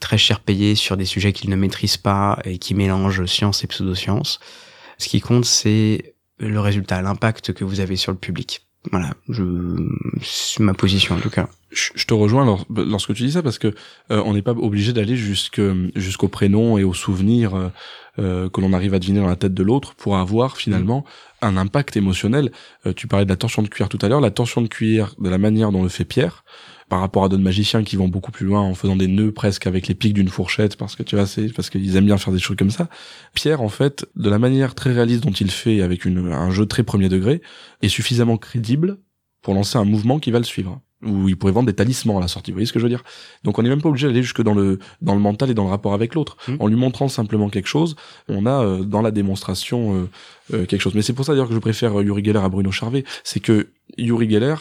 très 0.00 0.18
cher 0.18 0.40
payées 0.40 0.74
sur 0.74 0.96
des 0.98 1.06
sujets 1.06 1.32
qu'ils 1.32 1.50
ne 1.50 1.56
maîtrisent 1.56 1.96
pas 1.96 2.38
et 2.44 2.58
qui 2.58 2.74
mélangent 2.74 3.24
science 3.24 3.64
et 3.64 3.66
pseudoscience. 3.66 4.40
Ce 4.98 5.08
qui 5.08 5.20
compte, 5.20 5.46
c'est 5.46 6.14
le 6.38 6.60
résultat, 6.60 7.00
l'impact 7.00 7.54
que 7.54 7.64
vous 7.64 7.80
avez 7.80 7.96
sur 7.96 8.12
le 8.12 8.18
public. 8.18 8.63
Voilà, 8.92 9.14
je, 9.30 9.42
c'est 10.22 10.62
ma 10.62 10.74
position 10.74 11.14
en 11.14 11.18
tout 11.20 11.30
cas. 11.30 11.48
Je 11.70 12.04
te 12.04 12.12
rejoins 12.14 12.44
lors- 12.44 12.66
lorsque 12.70 13.14
tu 13.14 13.24
dis 13.24 13.32
ça 13.32 13.42
parce 13.42 13.58
que 13.58 13.68
euh, 14.10 14.22
on 14.26 14.34
n'est 14.34 14.42
pas 14.42 14.52
obligé 14.52 14.92
d'aller 14.92 15.16
jusque 15.16 15.60
jusqu'au 15.96 16.28
prénom 16.28 16.76
et 16.76 16.84
au 16.84 16.92
souvenir 16.94 17.54
euh, 17.54 17.68
euh, 18.18 18.48
que 18.50 18.60
l'on 18.60 18.72
arrive 18.74 18.92
à 18.94 18.98
deviner 18.98 19.20
dans 19.20 19.26
la 19.26 19.36
tête 19.36 19.54
de 19.54 19.62
l'autre 19.62 19.94
pour 19.94 20.18
avoir 20.18 20.56
finalement 20.58 21.04
un 21.40 21.56
impact 21.56 21.96
émotionnel. 21.96 22.52
Euh, 22.86 22.92
tu 22.94 23.08
parlais 23.08 23.24
de 23.24 23.30
la 23.30 23.36
torsion 23.36 23.62
de 23.62 23.68
cuir 23.68 23.88
tout 23.88 23.98
à 24.02 24.08
l'heure, 24.08 24.20
la 24.20 24.30
torsion 24.30 24.60
de 24.60 24.68
cuir 24.68 25.14
de 25.18 25.28
la 25.30 25.38
manière 25.38 25.72
dont 25.72 25.82
le 25.82 25.88
fait 25.88 26.04
Pierre 26.04 26.44
par 26.88 27.00
rapport 27.00 27.24
à 27.24 27.28
d'autres 27.28 27.42
magiciens 27.42 27.82
qui 27.82 27.96
vont 27.96 28.08
beaucoup 28.08 28.32
plus 28.32 28.46
loin 28.46 28.60
en 28.60 28.74
faisant 28.74 28.96
des 28.96 29.06
nœuds 29.06 29.32
presque 29.32 29.66
avec 29.66 29.88
les 29.88 29.94
pics 29.94 30.14
d'une 30.14 30.28
fourchette 30.28 30.76
parce 30.76 30.96
que 30.96 31.02
tu 31.02 31.16
vois 31.16 31.26
c'est 31.26 31.52
parce 31.52 31.70
qu'ils 31.70 31.96
aiment 31.96 32.06
bien 32.06 32.18
faire 32.18 32.32
des 32.32 32.38
choses 32.38 32.56
comme 32.56 32.70
ça. 32.70 32.88
Pierre 33.34 33.62
en 33.62 33.68
fait 33.68 34.06
de 34.16 34.30
la 34.30 34.38
manière 34.38 34.74
très 34.74 34.92
réaliste 34.92 35.24
dont 35.24 35.32
il 35.32 35.50
fait 35.50 35.80
avec 35.80 36.04
une, 36.04 36.32
un 36.32 36.50
jeu 36.50 36.66
très 36.66 36.82
premier 36.82 37.08
degré 37.08 37.42
est 37.82 37.88
suffisamment 37.88 38.36
crédible 38.36 38.98
pour 39.42 39.54
lancer 39.54 39.78
un 39.78 39.84
mouvement 39.84 40.18
qui 40.18 40.30
va 40.30 40.38
le 40.38 40.44
suivre 40.44 40.80
où 41.04 41.28
il 41.28 41.36
pourrait 41.36 41.52
vendre 41.52 41.66
des 41.66 41.74
talismans 41.74 42.18
à 42.18 42.20
la 42.20 42.28
sortie. 42.28 42.50
Vous 42.50 42.56
voyez 42.56 42.66
ce 42.66 42.72
que 42.72 42.78
je 42.78 42.84
veux 42.84 42.90
dire? 42.90 43.04
Donc 43.44 43.58
on 43.58 43.62
n'est 43.62 43.68
même 43.68 43.82
pas 43.82 43.88
obligé 43.88 44.06
d'aller 44.06 44.22
jusque 44.22 44.42
dans 44.42 44.54
le 44.54 44.78
dans 45.02 45.14
le 45.14 45.20
mental 45.20 45.50
et 45.50 45.54
dans 45.54 45.64
le 45.64 45.70
rapport 45.70 45.94
avec 45.94 46.14
l'autre. 46.14 46.36
Mm. 46.48 46.56
En 46.60 46.66
lui 46.66 46.76
montrant 46.76 47.08
simplement 47.08 47.48
quelque 47.48 47.68
chose, 47.68 47.96
on 48.28 48.46
a 48.46 48.64
euh, 48.64 48.84
dans 48.84 49.02
la 49.02 49.10
démonstration 49.10 49.94
euh, 49.94 50.10
euh, 50.54 50.66
quelque 50.66 50.80
chose. 50.80 50.94
Mais 50.94 51.02
c'est 51.02 51.12
pour 51.12 51.24
ça 51.24 51.32
d'ailleurs 51.32 51.48
que 51.48 51.54
je 51.54 51.58
préfère 51.58 51.98
euh, 51.98 52.04
Yuri 52.04 52.24
Geller 52.24 52.40
à 52.40 52.48
Bruno 52.48 52.70
Charvet, 52.70 53.04
c'est 53.22 53.40
que 53.40 53.68
Yuri 53.98 54.30
Geller 54.30 54.54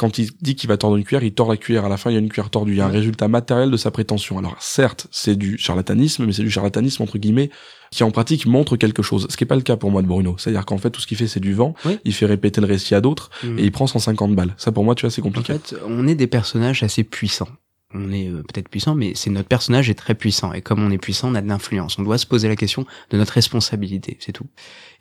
quand 0.00 0.16
il 0.16 0.30
dit 0.40 0.56
qu'il 0.56 0.68
va 0.68 0.78
tordre 0.78 0.96
une 0.96 1.04
cuillère, 1.04 1.22
il 1.22 1.32
tord 1.32 1.48
la 1.50 1.58
cuillère. 1.58 1.84
À 1.84 1.90
la 1.90 1.98
fin, 1.98 2.10
il 2.10 2.14
y 2.14 2.16
a 2.16 2.20
une 2.20 2.30
cuillère 2.30 2.48
tordue. 2.48 2.72
Il 2.72 2.78
y 2.78 2.80
a 2.80 2.86
un 2.86 2.88
résultat 2.88 3.28
matériel 3.28 3.70
de 3.70 3.76
sa 3.76 3.90
prétention. 3.90 4.38
Alors, 4.38 4.56
certes, 4.58 5.06
c'est 5.10 5.36
du 5.36 5.58
charlatanisme, 5.58 6.24
mais 6.24 6.32
c'est 6.32 6.42
du 6.42 6.50
charlatanisme, 6.50 7.02
entre 7.02 7.18
guillemets, 7.18 7.50
qui 7.90 8.02
en 8.02 8.10
pratique 8.10 8.46
montre 8.46 8.76
quelque 8.78 9.02
chose. 9.02 9.26
Ce 9.28 9.36
qui 9.36 9.44
n'est 9.44 9.48
pas 9.48 9.56
le 9.56 9.60
cas 9.62 9.76
pour 9.76 9.90
moi 9.90 10.00
de 10.00 10.06
Bruno. 10.06 10.36
C'est-à-dire 10.38 10.64
qu'en 10.64 10.78
fait, 10.78 10.88
tout 10.90 11.02
ce 11.02 11.06
qu'il 11.06 11.18
fait, 11.18 11.26
c'est 11.26 11.38
du 11.40 11.52
vent. 11.52 11.74
Oui. 11.84 11.98
Il 12.06 12.14
fait 12.14 12.24
répéter 12.26 12.60
le 12.62 12.66
récit 12.66 12.94
à 12.94 13.02
d'autres 13.02 13.28
Mm. 13.44 13.58
et 13.58 13.62
il 13.64 13.72
prend 13.72 13.86
150 13.86 14.34
balles. 14.34 14.54
Ça, 14.56 14.72
pour 14.72 14.84
moi, 14.84 14.94
tu 14.94 15.02
vois, 15.02 15.10
c'est 15.10 15.20
En 15.20 15.24
compliqué. 15.24 15.52
fait, 15.52 15.74
on 15.86 16.08
est 16.08 16.14
des 16.14 16.26
personnages 16.26 16.82
assez 16.82 17.04
puissants. 17.04 17.48
On 17.92 18.12
est 18.12 18.28
euh, 18.28 18.42
peut-être 18.42 18.68
puissant, 18.68 18.94
mais 18.94 19.12
c'est 19.16 19.30
notre 19.30 19.48
personnage 19.48 19.90
est 19.90 19.94
très 19.94 20.14
puissant. 20.14 20.52
Et 20.52 20.62
comme 20.62 20.80
on 20.80 20.90
est 20.90 20.98
puissant, 20.98 21.30
on 21.30 21.34
a 21.34 21.42
de 21.42 21.48
l'influence. 21.48 21.98
On 21.98 22.02
doit 22.02 22.18
se 22.18 22.26
poser 22.26 22.46
la 22.48 22.54
question 22.54 22.86
de 23.10 23.16
notre 23.16 23.32
responsabilité, 23.32 24.16
c'est 24.20 24.32
tout. 24.32 24.46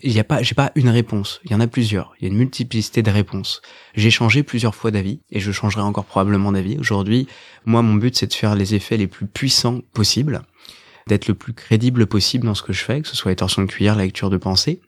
Il 0.02 0.12
y 0.12 0.20
a 0.20 0.24
pas, 0.24 0.42
j'ai 0.42 0.56
pas 0.56 0.72
une 0.76 0.90
réponse. 0.90 1.40
Il 1.46 1.52
y 1.52 1.56
en 1.56 1.60
a 1.60 1.68
plusieurs. 1.68 2.14
Il 2.20 2.24
y 2.24 2.28
a 2.28 2.32
une 2.32 2.38
multiplicité 2.38 3.04
de 3.04 3.12
réponses. 3.12 3.62
J'ai 3.94 4.10
changé 4.10 4.42
plusieurs 4.42 4.74
fois 4.74 4.90
d'avis 4.90 5.20
et 5.30 5.40
je 5.40 5.52
changerai 5.52 5.84
encore 5.84 6.06
probablement 6.06 6.52
d'avis. 6.52 6.78
Aujourd'hui, 6.80 7.28
moi, 7.66 7.84
mon 7.84 7.96
but, 7.96 8.16
c'est 8.16 8.28
de 8.28 8.34
faire 8.34 8.56
les 8.56 8.74
effets 8.74 8.98
les 8.98 9.08
plus 9.08 9.28
puissants 9.28 9.82
possibles, 9.94 10.42
d'être 11.08 11.28
le 11.28 11.36
plus 11.36 11.54
crédible 11.54 12.08
possible 12.08 12.48
dans 12.48 12.56
ce 12.56 12.64
que 12.64 12.74
je 12.74 12.84
fais, 12.84 13.02
que 13.02 13.08
ce 13.08 13.16
soit 13.16 13.32
les 13.32 13.36
torsions 13.36 13.62
de 13.62 13.68
cuillère, 13.68 13.96
la 13.96 14.06
lecture 14.06 14.32
de 14.32 14.38
pensée. 14.38 14.82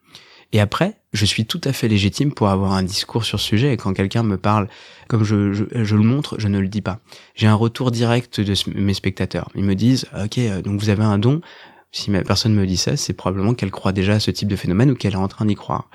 Et 0.54 0.60
après, 0.60 0.96
je 1.14 1.26
suis 1.26 1.46
tout 1.46 1.62
à 1.64 1.74
fait 1.74 1.88
légitime 1.88 2.34
pour 2.34 2.50
avoir 2.50 2.74
un 2.74 2.84
discours 2.84 3.24
sur 3.24 3.40
ce 3.40 3.46
sujet. 3.46 3.74
Et 3.74 3.78
quand 3.78 3.94
quelqu'un 3.94 4.24
me 4.24 4.38
parle, 4.38 4.68
comme 5.08 5.24
je, 5.24 5.54
je, 5.54 5.64
je 5.74 5.96
le 5.96 6.04
montre, 6.04 6.36
je 6.40 6.48
ne 6.48 6.60
le 6.60 6.68
dis 6.68 6.82
pas. 6.82 7.00
J'ai 7.36 7.48
un 7.48 7.56
retour 7.56 7.92
direct 7.92 8.42
de 8.42 8.54
mes 8.76 8.94
spectateurs. 8.94 9.50
Ils 9.56 9.64
me 9.64 9.76
disent, 9.76 10.08
ok, 10.22 10.38
euh, 10.38 10.62
donc 10.62 10.80
vous 10.80 10.90
avez 10.90 11.04
un 11.04 11.18
don. 11.18 11.42
Si 11.94 12.10
ma 12.10 12.22
personne 12.24 12.54
me 12.54 12.66
dit 12.66 12.78
ça, 12.78 12.96
c'est 12.96 13.14
probablement 13.14 13.54
qu'elle 13.54 13.72
croit 13.72 13.92
déjà 13.92 14.14
à 14.14 14.20
ce 14.20 14.32
type 14.32 14.48
de 14.48 14.56
phénomène 14.56 14.92
ou 14.92 14.96
qu'elle 14.96 15.14
est 15.14 15.18
en 15.18 15.28
train 15.28 15.46
d'y 15.46 15.56
croire. 15.56 15.90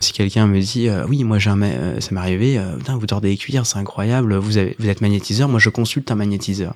Si 0.00 0.12
quelqu'un 0.12 0.46
me 0.46 0.60
dit, 0.60 0.88
euh, 0.88 1.06
oui, 1.06 1.22
moi 1.24 1.38
jamais, 1.38 1.74
euh, 1.74 2.00
ça 2.00 2.14
m'est 2.14 2.20
arrivé, 2.20 2.60
Putain, 2.78 2.96
vous 2.96 3.06
tordez 3.06 3.28
les 3.28 3.36
cuillères, 3.36 3.66
c'est 3.66 3.78
incroyable, 3.78 4.36
vous, 4.36 4.56
avez, 4.56 4.74
vous 4.78 4.88
êtes 4.88 5.00
magnétiseur, 5.00 5.48
moi 5.48 5.60
je 5.60 5.68
consulte 5.68 6.10
un 6.10 6.14
magnétiseur. 6.14 6.74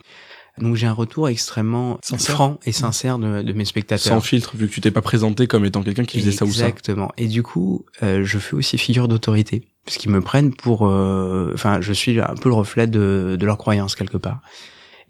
Donc 0.61 0.77
j'ai 0.77 0.87
un 0.87 0.93
retour 0.93 1.29
extrêmement 1.29 1.99
Sincère. 2.03 2.35
franc 2.35 2.61
et 2.65 2.73
sincère 2.73 3.19
de, 3.19 3.43
de 3.43 3.53
mes 3.53 3.65
spectateurs. 3.65 4.15
Sans 4.15 4.21
filtre, 4.21 4.57
vu 4.57 4.69
que 4.69 4.73
tu 4.73 4.81
t'es 4.81 4.91
pas 4.91 5.03
présenté 5.03 5.47
comme 5.47 5.65
étant 5.65 5.83
quelqu'un 5.83 6.05
qui 6.05 6.21
faisait 6.21 6.33
ça 6.33 6.45
ou 6.45 6.53
ça. 6.53 6.69
Exactement. 6.69 7.11
Et 7.17 7.27
du 7.27 7.43
coup, 7.43 7.85
euh, 8.03 8.25
je 8.25 8.39
fais 8.39 8.55
aussi 8.55 8.79
figure 8.79 9.09
d'autorité, 9.09 9.69
parce 9.85 9.97
qu'ils 9.97 10.11
me 10.11 10.21
prennent 10.21 10.55
pour, 10.55 10.87
euh, 10.87 11.53
enfin, 11.55 11.81
je 11.81 11.93
suis 11.93 12.21
un 12.21 12.35
peu 12.41 12.49
le 12.49 12.55
reflet 12.55 12.87
de, 12.87 13.37
de 13.39 13.47
leurs 13.47 13.59
croyances 13.59 13.95
quelque 13.95 14.19
part. 14.19 14.41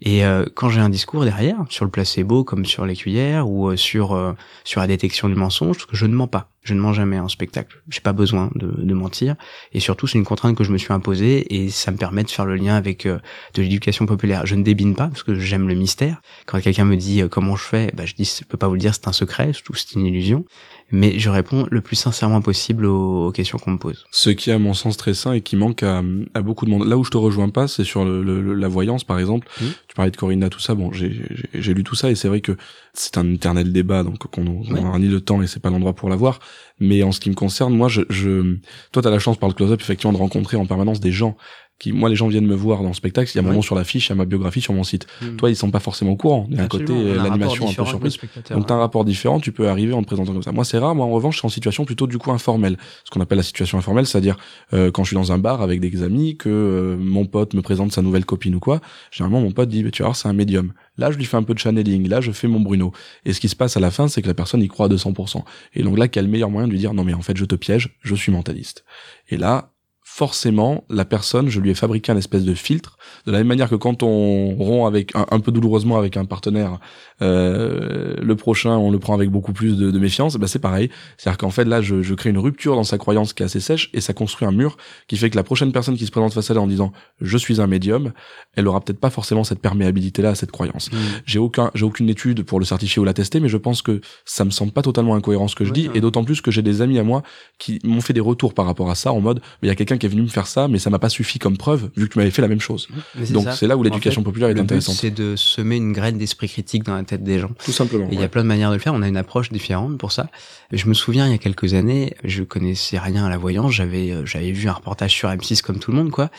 Et 0.01 0.23
euh, 0.23 0.45
quand 0.55 0.69
j'ai 0.69 0.79
un 0.79 0.89
discours 0.89 1.25
derrière, 1.25 1.57
sur 1.69 1.83
le 1.83 1.91
placebo 1.91 2.45
comme 2.45 2.65
sur 2.65 2.85
les 2.85 2.95
cuillères 2.95 3.49
ou 3.49 3.75
sur 3.75 4.13
euh, 4.13 4.31
sur 4.63 4.79
la 4.79 4.87
détection 4.87 5.27
du 5.27 5.35
mensonge, 5.35 5.75
parce 5.75 5.87
que 5.87 5.97
je 5.97 6.05
ne 6.05 6.13
mens 6.13 6.27
pas, 6.27 6.48
je 6.61 6.73
ne 6.73 6.79
mens 6.79 6.93
jamais 6.93 7.19
en 7.19 7.27
spectacle. 7.27 7.81
J'ai 7.89 8.01
pas 8.01 8.13
besoin 8.13 8.51
de, 8.55 8.67
de 8.67 8.93
mentir. 8.93 9.35
Et 9.73 9.79
surtout, 9.79 10.07
c'est 10.07 10.17
une 10.17 10.25
contrainte 10.25 10.57
que 10.57 10.63
je 10.63 10.71
me 10.71 10.77
suis 10.77 10.93
imposée 10.93 11.55
et 11.55 11.69
ça 11.69 11.91
me 11.91 11.97
permet 11.97 12.23
de 12.23 12.29
faire 12.29 12.45
le 12.45 12.55
lien 12.55 12.75
avec 12.75 13.05
euh, 13.05 13.19
de 13.53 13.61
l'éducation 13.61 14.05
populaire. 14.05 14.45
Je 14.45 14.55
ne 14.55 14.63
débine 14.63 14.95
pas 14.95 15.07
parce 15.07 15.23
que 15.23 15.35
j'aime 15.35 15.67
le 15.67 15.75
mystère. 15.75 16.21
Quand 16.45 16.59
quelqu'un 16.61 16.85
me 16.85 16.97
dit 16.97 17.21
euh, 17.21 17.27
comment 17.27 17.55
je 17.55 17.63
fais, 17.63 17.91
bah, 17.95 18.05
je 18.05 18.13
dis 18.13 18.25
je 18.39 18.45
peux 18.45 18.57
pas 18.57 18.67
vous 18.67 18.73
le 18.73 18.79
dire, 18.79 18.93
c'est 18.93 19.07
un 19.07 19.13
secret, 19.13 19.53
surtout 19.53 19.73
c'est 19.75 19.93
une 19.93 20.05
illusion. 20.05 20.45
Mais 20.91 21.19
je 21.19 21.29
réponds 21.29 21.67
le 21.69 21.81
plus 21.81 21.95
sincèrement 21.95 22.41
possible 22.41 22.85
aux, 22.85 23.27
aux 23.27 23.31
questions 23.31 23.57
qu'on 23.59 23.71
me 23.71 23.77
pose. 23.77 24.05
Ce 24.11 24.29
qui 24.29 24.49
est 24.49 24.53
à 24.53 24.59
mon 24.59 24.73
sens 24.73 24.97
très 24.97 25.13
sain 25.13 25.33
et 25.33 25.41
qui 25.41 25.55
manque 25.55 25.83
à, 25.83 26.01
à 26.33 26.41
beaucoup 26.41 26.65
de 26.65 26.71
monde. 26.71 26.87
Là 26.87 26.97
où 26.97 27.03
je 27.03 27.11
te 27.11 27.17
rejoins 27.17 27.49
pas, 27.49 27.67
c'est 27.67 27.83
sur 27.83 28.05
le, 28.05 28.23
le- 28.23 28.53
la 28.53 28.67
voyance, 28.67 29.03
par 29.03 29.19
exemple. 29.19 29.47
Tu 29.59 29.95
parlais 29.95 30.11
de 30.11 30.17
Corinna, 30.17 30.49
tout 30.49 30.59
ça. 30.59 30.73
Bon, 30.75 30.91
j'ai 30.91 31.73
lu 31.73 31.83
tout 31.83 31.95
ça 31.95 32.09
et 32.09 32.15
c'est 32.15 32.27
vrai 32.27 32.41
que 32.41 32.57
c'est 32.93 33.17
un 33.17 33.31
éternel 33.33 33.71
débat, 33.71 34.03
donc 34.03 34.17
qu'on 34.17 34.47
on 34.47 34.73
Ouais. 34.73 34.79
aura 34.79 34.97
ni 34.99 35.07
le 35.07 35.21
temps 35.21 35.41
et 35.41 35.47
c'est 35.47 35.59
pas 35.61 35.69
l'endroit 35.69 35.93
pour 35.93 36.09
l'avoir. 36.09 36.39
Mais 36.79 37.03
en 37.03 37.11
ce 37.11 37.19
qui 37.19 37.29
me 37.29 37.35
concerne, 37.35 37.73
moi, 37.75 37.87
je, 37.87 38.01
je 38.09 38.57
toi, 38.91 39.01
t'as 39.01 39.09
la 39.11 39.19
chance 39.19 39.37
par 39.37 39.49
le 39.49 39.55
close-up 39.55 39.79
effectivement 39.81 40.13
de 40.13 40.17
rencontrer 40.17 40.57
en 40.57 40.65
permanence 40.65 40.99
des 40.99 41.11
gens 41.11 41.37
qui, 41.79 41.91
moi, 41.93 42.09
les 42.09 42.15
gens 42.15 42.27
viennent 42.27 42.45
me 42.45 42.55
voir 42.55 42.81
dans 42.81 42.89
le 42.89 42.93
spectacle. 42.93 43.31
Il 43.33 43.37
y 43.37 43.39
a 43.39 43.43
mon 43.43 43.53
nom 43.53 43.61
sur 43.61 43.75
l'affiche, 43.75 44.07
il 44.07 44.09
y 44.09 44.13
a 44.13 44.15
ma 44.15 44.25
biographie 44.25 44.61
sur 44.61 44.73
mon 44.73 44.83
site. 44.83 45.07
Toi, 45.37 45.49
ils 45.49 45.55
sont 45.55 45.71
pas 45.71 45.79
forcément 45.79 46.11
au 46.11 46.15
courant. 46.15 46.47
Il 46.49 46.57
y 46.57 46.59
a 46.59 46.63
un 46.63 46.67
côté 46.67 46.93
un 46.93 47.23
l'animation 47.23 47.67
un 47.67 47.73
peu 47.73 47.85
surprise. 47.85 48.17
Donc 48.51 48.67
t'as 48.67 48.75
un 48.75 48.79
rapport 48.79 49.05
différent, 49.05 49.39
tu 49.39 49.51
peux 49.51 49.69
arriver 49.69 49.93
en 49.93 50.01
te 50.01 50.07
présentant 50.07 50.33
comme 50.33 50.43
ça. 50.43 50.51
Moi 50.51 50.65
c'est 50.65 50.77
rare, 50.77 50.95
moi 50.95 51.05
en 51.05 51.11
revanche 51.11 51.35
je 51.35 51.39
suis 51.39 51.45
en 51.45 51.49
situation 51.49 51.85
plutôt 51.85 52.07
du 52.07 52.17
coup 52.17 52.31
informelle. 52.31 52.77
Ce 53.03 53.11
qu'on 53.11 53.21
appelle 53.21 53.37
la 53.37 53.43
situation 53.43 53.77
informelle, 53.77 54.05
c'est-à-dire 54.05 54.37
euh, 54.73 54.91
quand 54.91 55.03
je 55.03 55.09
suis 55.09 55.15
dans 55.15 55.31
un 55.31 55.37
bar 55.37 55.61
avec 55.61 55.79
des 55.79 56.03
amis, 56.03 56.37
que 56.37 56.49
euh, 56.49 56.97
mon 56.97 57.25
pote 57.25 57.53
me 57.53 57.61
présente 57.61 57.91
sa 57.91 58.01
nouvelle 58.01 58.25
copine 58.25 58.55
ou 58.55 58.59
quoi, 58.59 58.81
généralement 59.11 59.41
mon 59.41 59.51
pote 59.51 59.69
dit 59.69 59.83
bah, 59.83 59.91
tu 59.91 60.01
vas 60.01 60.09
voir 60.09 60.15
c'est 60.15 60.27
un 60.27 60.33
médium. 60.33 60.73
Là 60.97 61.11
je 61.11 61.17
lui 61.17 61.25
fais 61.25 61.37
un 61.37 61.43
peu 61.43 61.53
de 61.53 61.59
channeling, 61.59 62.07
là 62.07 62.21
je 62.21 62.31
fais 62.31 62.47
mon 62.47 62.59
Bruno. 62.59 62.91
Et 63.25 63.33
ce 63.33 63.39
qui 63.39 63.49
se 63.49 63.55
passe 63.55 63.77
à 63.77 63.79
la 63.79 63.91
fin 63.91 64.07
c'est 64.07 64.21
que 64.21 64.27
la 64.27 64.33
personne 64.33 64.61
y 64.61 64.67
croit 64.67 64.87
à 64.87 64.89
200%. 64.89 65.43
Et 65.75 65.83
donc 65.83 65.97
là 65.97 66.07
quel 66.07 66.27
meilleur 66.27 66.49
moyen 66.49 66.67
de 66.67 66.71
lui 66.71 66.79
dire 66.79 66.93
non 66.93 67.03
mais 67.03 67.13
en 67.13 67.21
fait 67.21 67.37
je 67.37 67.45
te 67.45 67.55
piège, 67.55 67.97
je 68.01 68.15
suis 68.15 68.31
mentaliste. 68.31 68.83
Et 69.29 69.37
là 69.37 69.71
forcément, 70.19 70.83
la 70.89 71.05
personne, 71.05 71.47
je 71.47 71.61
lui 71.61 71.69
ai 71.69 71.73
fabriqué 71.73 72.11
un 72.11 72.17
espèce 72.17 72.43
de 72.43 72.53
filtre, 72.53 72.97
de 73.25 73.31
la 73.31 73.37
même 73.37 73.47
manière 73.47 73.69
que 73.69 73.75
quand 73.75 74.03
on 74.03 74.53
rompt 74.55 74.85
avec 74.85 75.15
un, 75.15 75.25
un 75.31 75.39
peu 75.39 75.53
douloureusement 75.53 75.97
avec 75.97 76.17
un 76.17 76.25
partenaire, 76.25 76.77
euh, 77.21 78.15
le 78.21 78.35
prochain, 78.35 78.71
on 78.77 78.91
le 78.91 78.99
prend 78.99 79.13
avec 79.13 79.29
beaucoup 79.29 79.53
plus 79.53 79.77
de, 79.77 79.91
de 79.91 79.99
méfiance, 79.99 80.35
bah 80.35 80.47
c'est 80.47 80.59
pareil. 80.59 80.89
C'est-à-dire 81.17 81.37
qu'en 81.37 81.51
fait, 81.51 81.63
là, 81.63 81.81
je, 81.81 82.01
je 82.01 82.13
crée 82.15 82.31
une 82.31 82.37
rupture 82.37 82.75
dans 82.75 82.83
sa 82.83 82.97
croyance 82.97 83.31
qui 83.31 83.43
est 83.43 83.45
assez 83.45 83.61
sèche 83.61 83.89
et 83.93 84.01
ça 84.01 84.11
construit 84.13 84.45
un 84.45 84.51
mur 84.51 84.75
qui 85.07 85.15
fait 85.15 85.29
que 85.29 85.37
la 85.37 85.43
prochaine 85.43 85.71
personne 85.71 85.95
qui 85.95 86.05
se 86.05 86.11
présente 86.11 86.33
face 86.33 86.51
à 86.51 86.53
elle 86.53 86.59
en 86.59 86.67
disant 86.67 86.91
je 87.21 87.37
suis 87.37 87.61
un 87.61 87.67
médium, 87.67 88.11
elle 88.57 88.67
aura 88.67 88.81
peut-être 88.81 88.99
pas 88.99 89.09
forcément 89.09 89.45
cette 89.45 89.59
perméabilité-là 89.59 90.31
à 90.31 90.35
cette 90.35 90.51
croyance. 90.51 90.91
Mm. 90.91 90.97
J'ai 91.25 91.39
aucun, 91.39 91.71
j'ai 91.75 91.85
aucune 91.85 92.09
étude 92.09 92.43
pour 92.43 92.59
le 92.59 92.65
certifier 92.65 92.99
ou 93.01 93.05
l'attester, 93.05 93.39
mais 93.39 93.47
je 93.47 93.57
pense 93.57 93.81
que 93.81 94.01
ça 94.25 94.43
me 94.43 94.49
semble 94.51 94.73
pas 94.73 94.81
totalement 94.81 95.15
incohérent 95.15 95.47
ce 95.47 95.55
que 95.55 95.63
je 95.63 95.69
Ouais, 95.69 95.75
dis, 95.81 95.87
ouais. 95.87 95.97
et 95.97 96.01
d'autant 96.01 96.25
plus 96.25 96.41
que 96.41 96.51
j'ai 96.51 96.61
des 96.61 96.81
amis 96.81 96.99
à 96.99 97.03
moi 97.03 97.23
qui 97.57 97.79
m'ont 97.85 98.01
fait 98.01 98.13
des 98.13 98.19
retours 98.19 98.53
par 98.53 98.65
rapport 98.65 98.89
à 98.89 98.95
ça 98.95 99.13
en 99.13 99.21
mode, 99.21 99.39
mais 99.61 99.67
il 99.67 99.69
y 99.69 99.71
a 99.71 99.75
quelqu'un 99.75 99.97
qui 99.97 100.05
est 100.05 100.08
venu 100.09 100.21
me 100.23 100.27
faire 100.27 100.47
ça, 100.47 100.67
mais 100.67 100.79
ça 100.79 100.89
m'a 100.89 100.99
pas 100.99 101.09
suffi 101.09 101.39
comme 101.39 101.57
preuve 101.57 101.89
vu 101.95 102.07
que 102.07 102.13
tu 102.13 102.19
m'avais 102.19 102.31
fait 102.31 102.41
la 102.41 102.47
même 102.47 102.59
chose. 102.59 102.87
Donc 103.31 103.47
c'est 103.53 103.67
là 103.67 103.77
où 103.77 103.83
l'éducation 103.83 104.21
En 104.21 104.23
fait, 104.23 104.29
populaire 104.29 104.49
est 104.49 104.53
le 104.53 104.61
intéressante. 104.61 104.95
c'est 104.95 105.11
de 105.11 105.35
semer 105.35 105.77
une 105.77 105.93
graine 105.93 106.17
d'esprit 106.17 106.49
critique 106.49 106.83
dans 106.83 106.95
la 106.95 107.03
tête 107.03 107.23
des 107.23 107.39
gens. 107.39 107.51
Tout 107.63 107.71
simplement. 107.71 108.07
Il 108.11 108.19
y 108.19 108.23
a 108.23 108.27
plein 108.27 108.43
de 108.43 108.47
manières 108.47 108.69
de 108.69 108.75
le 108.75 108.81
faire. 108.81 108.93
On 108.93 109.01
a 109.01 109.07
une 109.07 109.17
approche 109.17 109.49
différente 109.51 109.97
pour 109.97 110.11
ça. 110.11 110.27
Je 110.71 110.87
me 110.87 110.93
souviens, 110.93 111.25
il 111.27 111.31
y 111.31 111.35
a 111.35 111.37
quelques 111.37 111.73
années, 111.73 112.13
je 112.23 112.43
connaissais 112.43 112.99
rien 112.99 113.25
à 113.25 113.29
la 113.29 113.37
voyance. 113.37 113.71
J'avais, 113.71 114.11
euh, 114.11 114.25
j'avais 114.25 114.51
vu 114.51 114.67
un 114.69 114.73
reportage 114.73 115.11
sur 115.11 115.29
M6 115.29 115.61
comme 115.61 115.79
tout 115.79 115.91
le 115.91 115.97
monde, 115.97 116.11
quoi, 116.11 116.29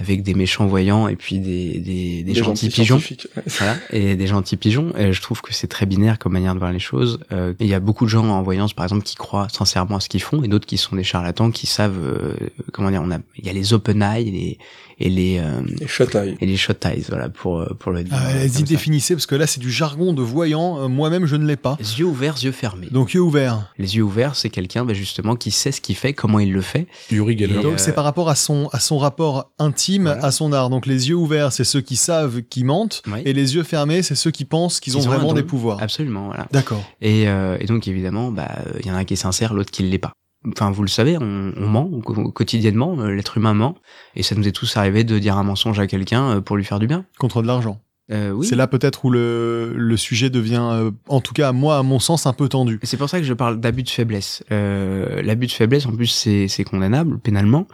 avec 0.00 0.22
des 0.22 0.34
méchants 0.34 0.66
voyants 0.66 1.08
et 1.08 1.16
puis 1.16 1.38
des, 1.38 1.78
des, 1.78 2.22
des, 2.22 2.34
gentils 2.34 2.70
pigeons. 2.70 3.00
Voilà, 3.58 3.76
et 3.90 4.16
des 4.16 4.26
gentils 4.26 4.56
pigeons. 4.56 4.92
Et 4.96 5.12
je 5.12 5.20
trouve 5.20 5.42
que 5.42 5.52
c'est 5.52 5.66
très 5.66 5.84
binaire 5.86 6.18
comme 6.18 6.32
manière 6.32 6.54
de 6.54 6.58
voir 6.58 6.72
les 6.72 6.78
choses. 6.78 7.20
Euh, 7.32 7.52
il 7.60 7.66
y 7.66 7.74
a 7.74 7.80
beaucoup 7.80 8.04
de 8.06 8.10
gens 8.10 8.26
en 8.26 8.42
voyance, 8.42 8.72
par 8.72 8.84
exemple, 8.84 9.02
qui 9.02 9.16
croient 9.16 9.48
sincèrement 9.52 9.96
à 9.96 10.00
ce 10.00 10.08
qu'ils 10.08 10.22
font, 10.22 10.42
et 10.42 10.48
d'autres 10.48 10.66
qui 10.66 10.78
sont 10.78 10.96
des 10.96 11.04
charlatans, 11.04 11.50
qui 11.50 11.66
savent, 11.66 11.98
euh, 12.02 12.34
comment 12.72 12.90
dire, 12.90 13.02
on 13.04 13.10
a, 13.10 13.18
il 13.36 13.46
y 13.46 13.50
a 13.50 13.52
les 13.52 13.72
open 13.74 14.02
eyes 14.02 14.28
et 14.28 14.30
les, 14.30 14.58
et 15.00 15.08
les, 15.08 15.38
euh, 15.38 15.62
Et 15.80 15.86
shut 15.86 16.14
eye. 16.14 16.36
et 16.40 16.46
les 16.46 16.56
shot 16.56 16.74
eyes, 16.84 17.04
voilà, 17.08 17.30
pour, 17.30 17.60
euh, 17.60 17.74
pour 17.78 17.90
le 17.90 18.04
dire. 18.04 18.12
Ah, 18.14 18.28
euh, 18.28 18.40
Allez-y, 18.42 18.62
définissez, 18.64 19.14
parce 19.14 19.26
que 19.26 19.34
là, 19.34 19.46
c'est 19.46 19.60
du 19.60 19.70
jargon 19.70 20.12
de 20.12 20.22
voyant. 20.22 20.78
Euh, 20.78 20.88
Moi-même, 20.88 21.24
je 21.24 21.36
ne 21.36 21.46
l'ai 21.46 21.56
pas. 21.56 21.78
Yeux 21.80 22.04
ouverts, 22.04 22.36
yeux 22.42 22.52
fermés. 22.52 22.88
Donc, 22.90 23.14
yeux 23.14 23.20
ouverts. 23.22 23.72
Les 23.78 23.96
yeux 23.96 24.02
ouverts, 24.02 24.36
c'est 24.36 24.50
quelqu'un 24.50 24.84
bah, 24.84 24.92
justement 24.92 25.36
qui 25.36 25.50
sait 25.50 25.72
ce 25.72 25.80
qu'il 25.80 25.96
fait, 25.96 26.12
comment 26.12 26.38
il 26.38 26.52
le 26.52 26.60
fait. 26.60 26.86
Yuri 27.10 27.38
Geller. 27.38 27.54
Et, 27.54 27.62
Donc, 27.62 27.74
euh, 27.74 27.78
c'est 27.78 27.94
par 27.94 28.04
rapport 28.04 28.28
à 28.28 28.34
son, 28.34 28.68
à 28.72 28.78
son 28.78 28.98
rapport 28.98 29.50
intime 29.58 29.89
Voilà. 29.98 30.24
à 30.24 30.30
son 30.30 30.52
art. 30.52 30.70
Donc, 30.70 30.86
les 30.86 31.08
yeux 31.08 31.14
ouverts, 31.16 31.52
c'est 31.52 31.64
ceux 31.64 31.80
qui 31.80 31.96
savent 31.96 32.42
qu'ils 32.42 32.64
mentent. 32.64 33.02
Oui. 33.06 33.20
Et 33.24 33.32
les 33.32 33.54
yeux 33.54 33.62
fermés, 33.62 34.02
c'est 34.02 34.14
ceux 34.14 34.30
qui 34.30 34.44
pensent 34.44 34.80
qu'ils 34.80 34.96
ont 34.96 35.00
vraiment 35.00 35.28
don. 35.28 35.34
des 35.34 35.42
pouvoirs. 35.42 35.82
Absolument, 35.82 36.26
voilà. 36.26 36.46
D'accord. 36.52 36.82
Et, 37.00 37.28
euh, 37.28 37.56
et 37.60 37.66
donc 37.66 37.88
évidemment, 37.88 38.30
bah, 38.30 38.48
il 38.80 38.86
y 38.86 38.90
en 38.90 38.94
a 38.94 38.98
un 38.98 39.04
qui 39.04 39.14
est 39.14 39.16
sincère, 39.16 39.54
l'autre 39.54 39.70
qui 39.70 39.82
ne 39.82 39.88
l'est 39.88 39.98
pas. 39.98 40.12
Enfin, 40.48 40.70
vous 40.70 40.82
le 40.82 40.88
savez, 40.88 41.18
on, 41.20 41.52
on 41.56 41.66
ment 41.66 41.90
quotidiennement, 42.00 42.96
euh, 42.98 43.10
l'être 43.10 43.36
humain 43.36 43.52
ment, 43.52 43.74
et 44.16 44.22
ça 44.22 44.34
nous 44.34 44.48
est 44.48 44.52
tous 44.52 44.74
arrivé 44.78 45.04
de 45.04 45.18
dire 45.18 45.36
un 45.36 45.42
mensonge 45.42 45.78
à 45.80 45.86
quelqu'un 45.86 46.36
euh, 46.36 46.40
pour 46.40 46.56
lui 46.56 46.64
faire 46.64 46.78
du 46.78 46.86
bien. 46.86 47.04
Contre 47.18 47.42
de 47.42 47.46
l'argent. 47.46 47.80
Euh, 48.10 48.30
oui. 48.32 48.46
C'est 48.46 48.56
là 48.56 48.66
peut-être 48.66 49.04
où 49.04 49.10
le, 49.10 49.72
le 49.76 49.96
sujet 49.96 50.30
devient, 50.30 50.66
euh, 50.72 50.90
en 51.08 51.20
tout 51.20 51.34
cas, 51.34 51.50
à 51.50 51.52
moi, 51.52 51.78
à 51.78 51.82
mon 51.82 51.98
sens, 51.98 52.26
un 52.26 52.32
peu 52.32 52.48
tendu. 52.48 52.80
C'est 52.82 52.96
pour 52.96 53.08
ça 53.08 53.18
que 53.20 53.24
je 53.26 53.34
parle 53.34 53.60
d'abus 53.60 53.82
de 53.84 53.88
faiblesse. 53.90 54.42
Euh, 54.50 55.22
L'abus 55.22 55.46
de 55.46 55.52
faiblesse, 55.52 55.86
en 55.86 55.92
plus, 55.92 56.06
c'est 56.08 56.64
condamnable 56.64 57.18
pénalement. 57.18 57.66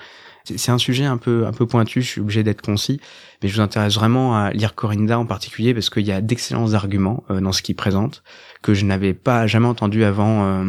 C'est 0.56 0.70
un 0.70 0.78
sujet 0.78 1.04
un 1.04 1.16
peu 1.16 1.46
un 1.46 1.52
peu 1.52 1.66
pointu, 1.66 2.02
je 2.02 2.08
suis 2.08 2.20
obligé 2.20 2.42
d'être 2.42 2.62
concis, 2.62 3.00
mais 3.42 3.48
je 3.48 3.54
vous 3.54 3.60
intéresse 3.60 3.94
vraiment 3.94 4.36
à 4.36 4.52
lire 4.52 4.74
Corinda 4.74 5.18
en 5.18 5.26
particulier 5.26 5.74
parce 5.74 5.90
qu'il 5.90 6.06
y 6.06 6.12
a 6.12 6.20
d'excellents 6.20 6.72
arguments 6.74 7.24
euh, 7.30 7.40
dans 7.40 7.52
ce 7.52 7.62
qu'il 7.62 7.74
présente 7.76 8.22
que 8.62 8.74
je 8.74 8.84
n'avais 8.84 9.14
pas 9.14 9.46
jamais 9.46 9.66
entendu 9.66 10.04
avant 10.04 10.44
euh, 10.44 10.64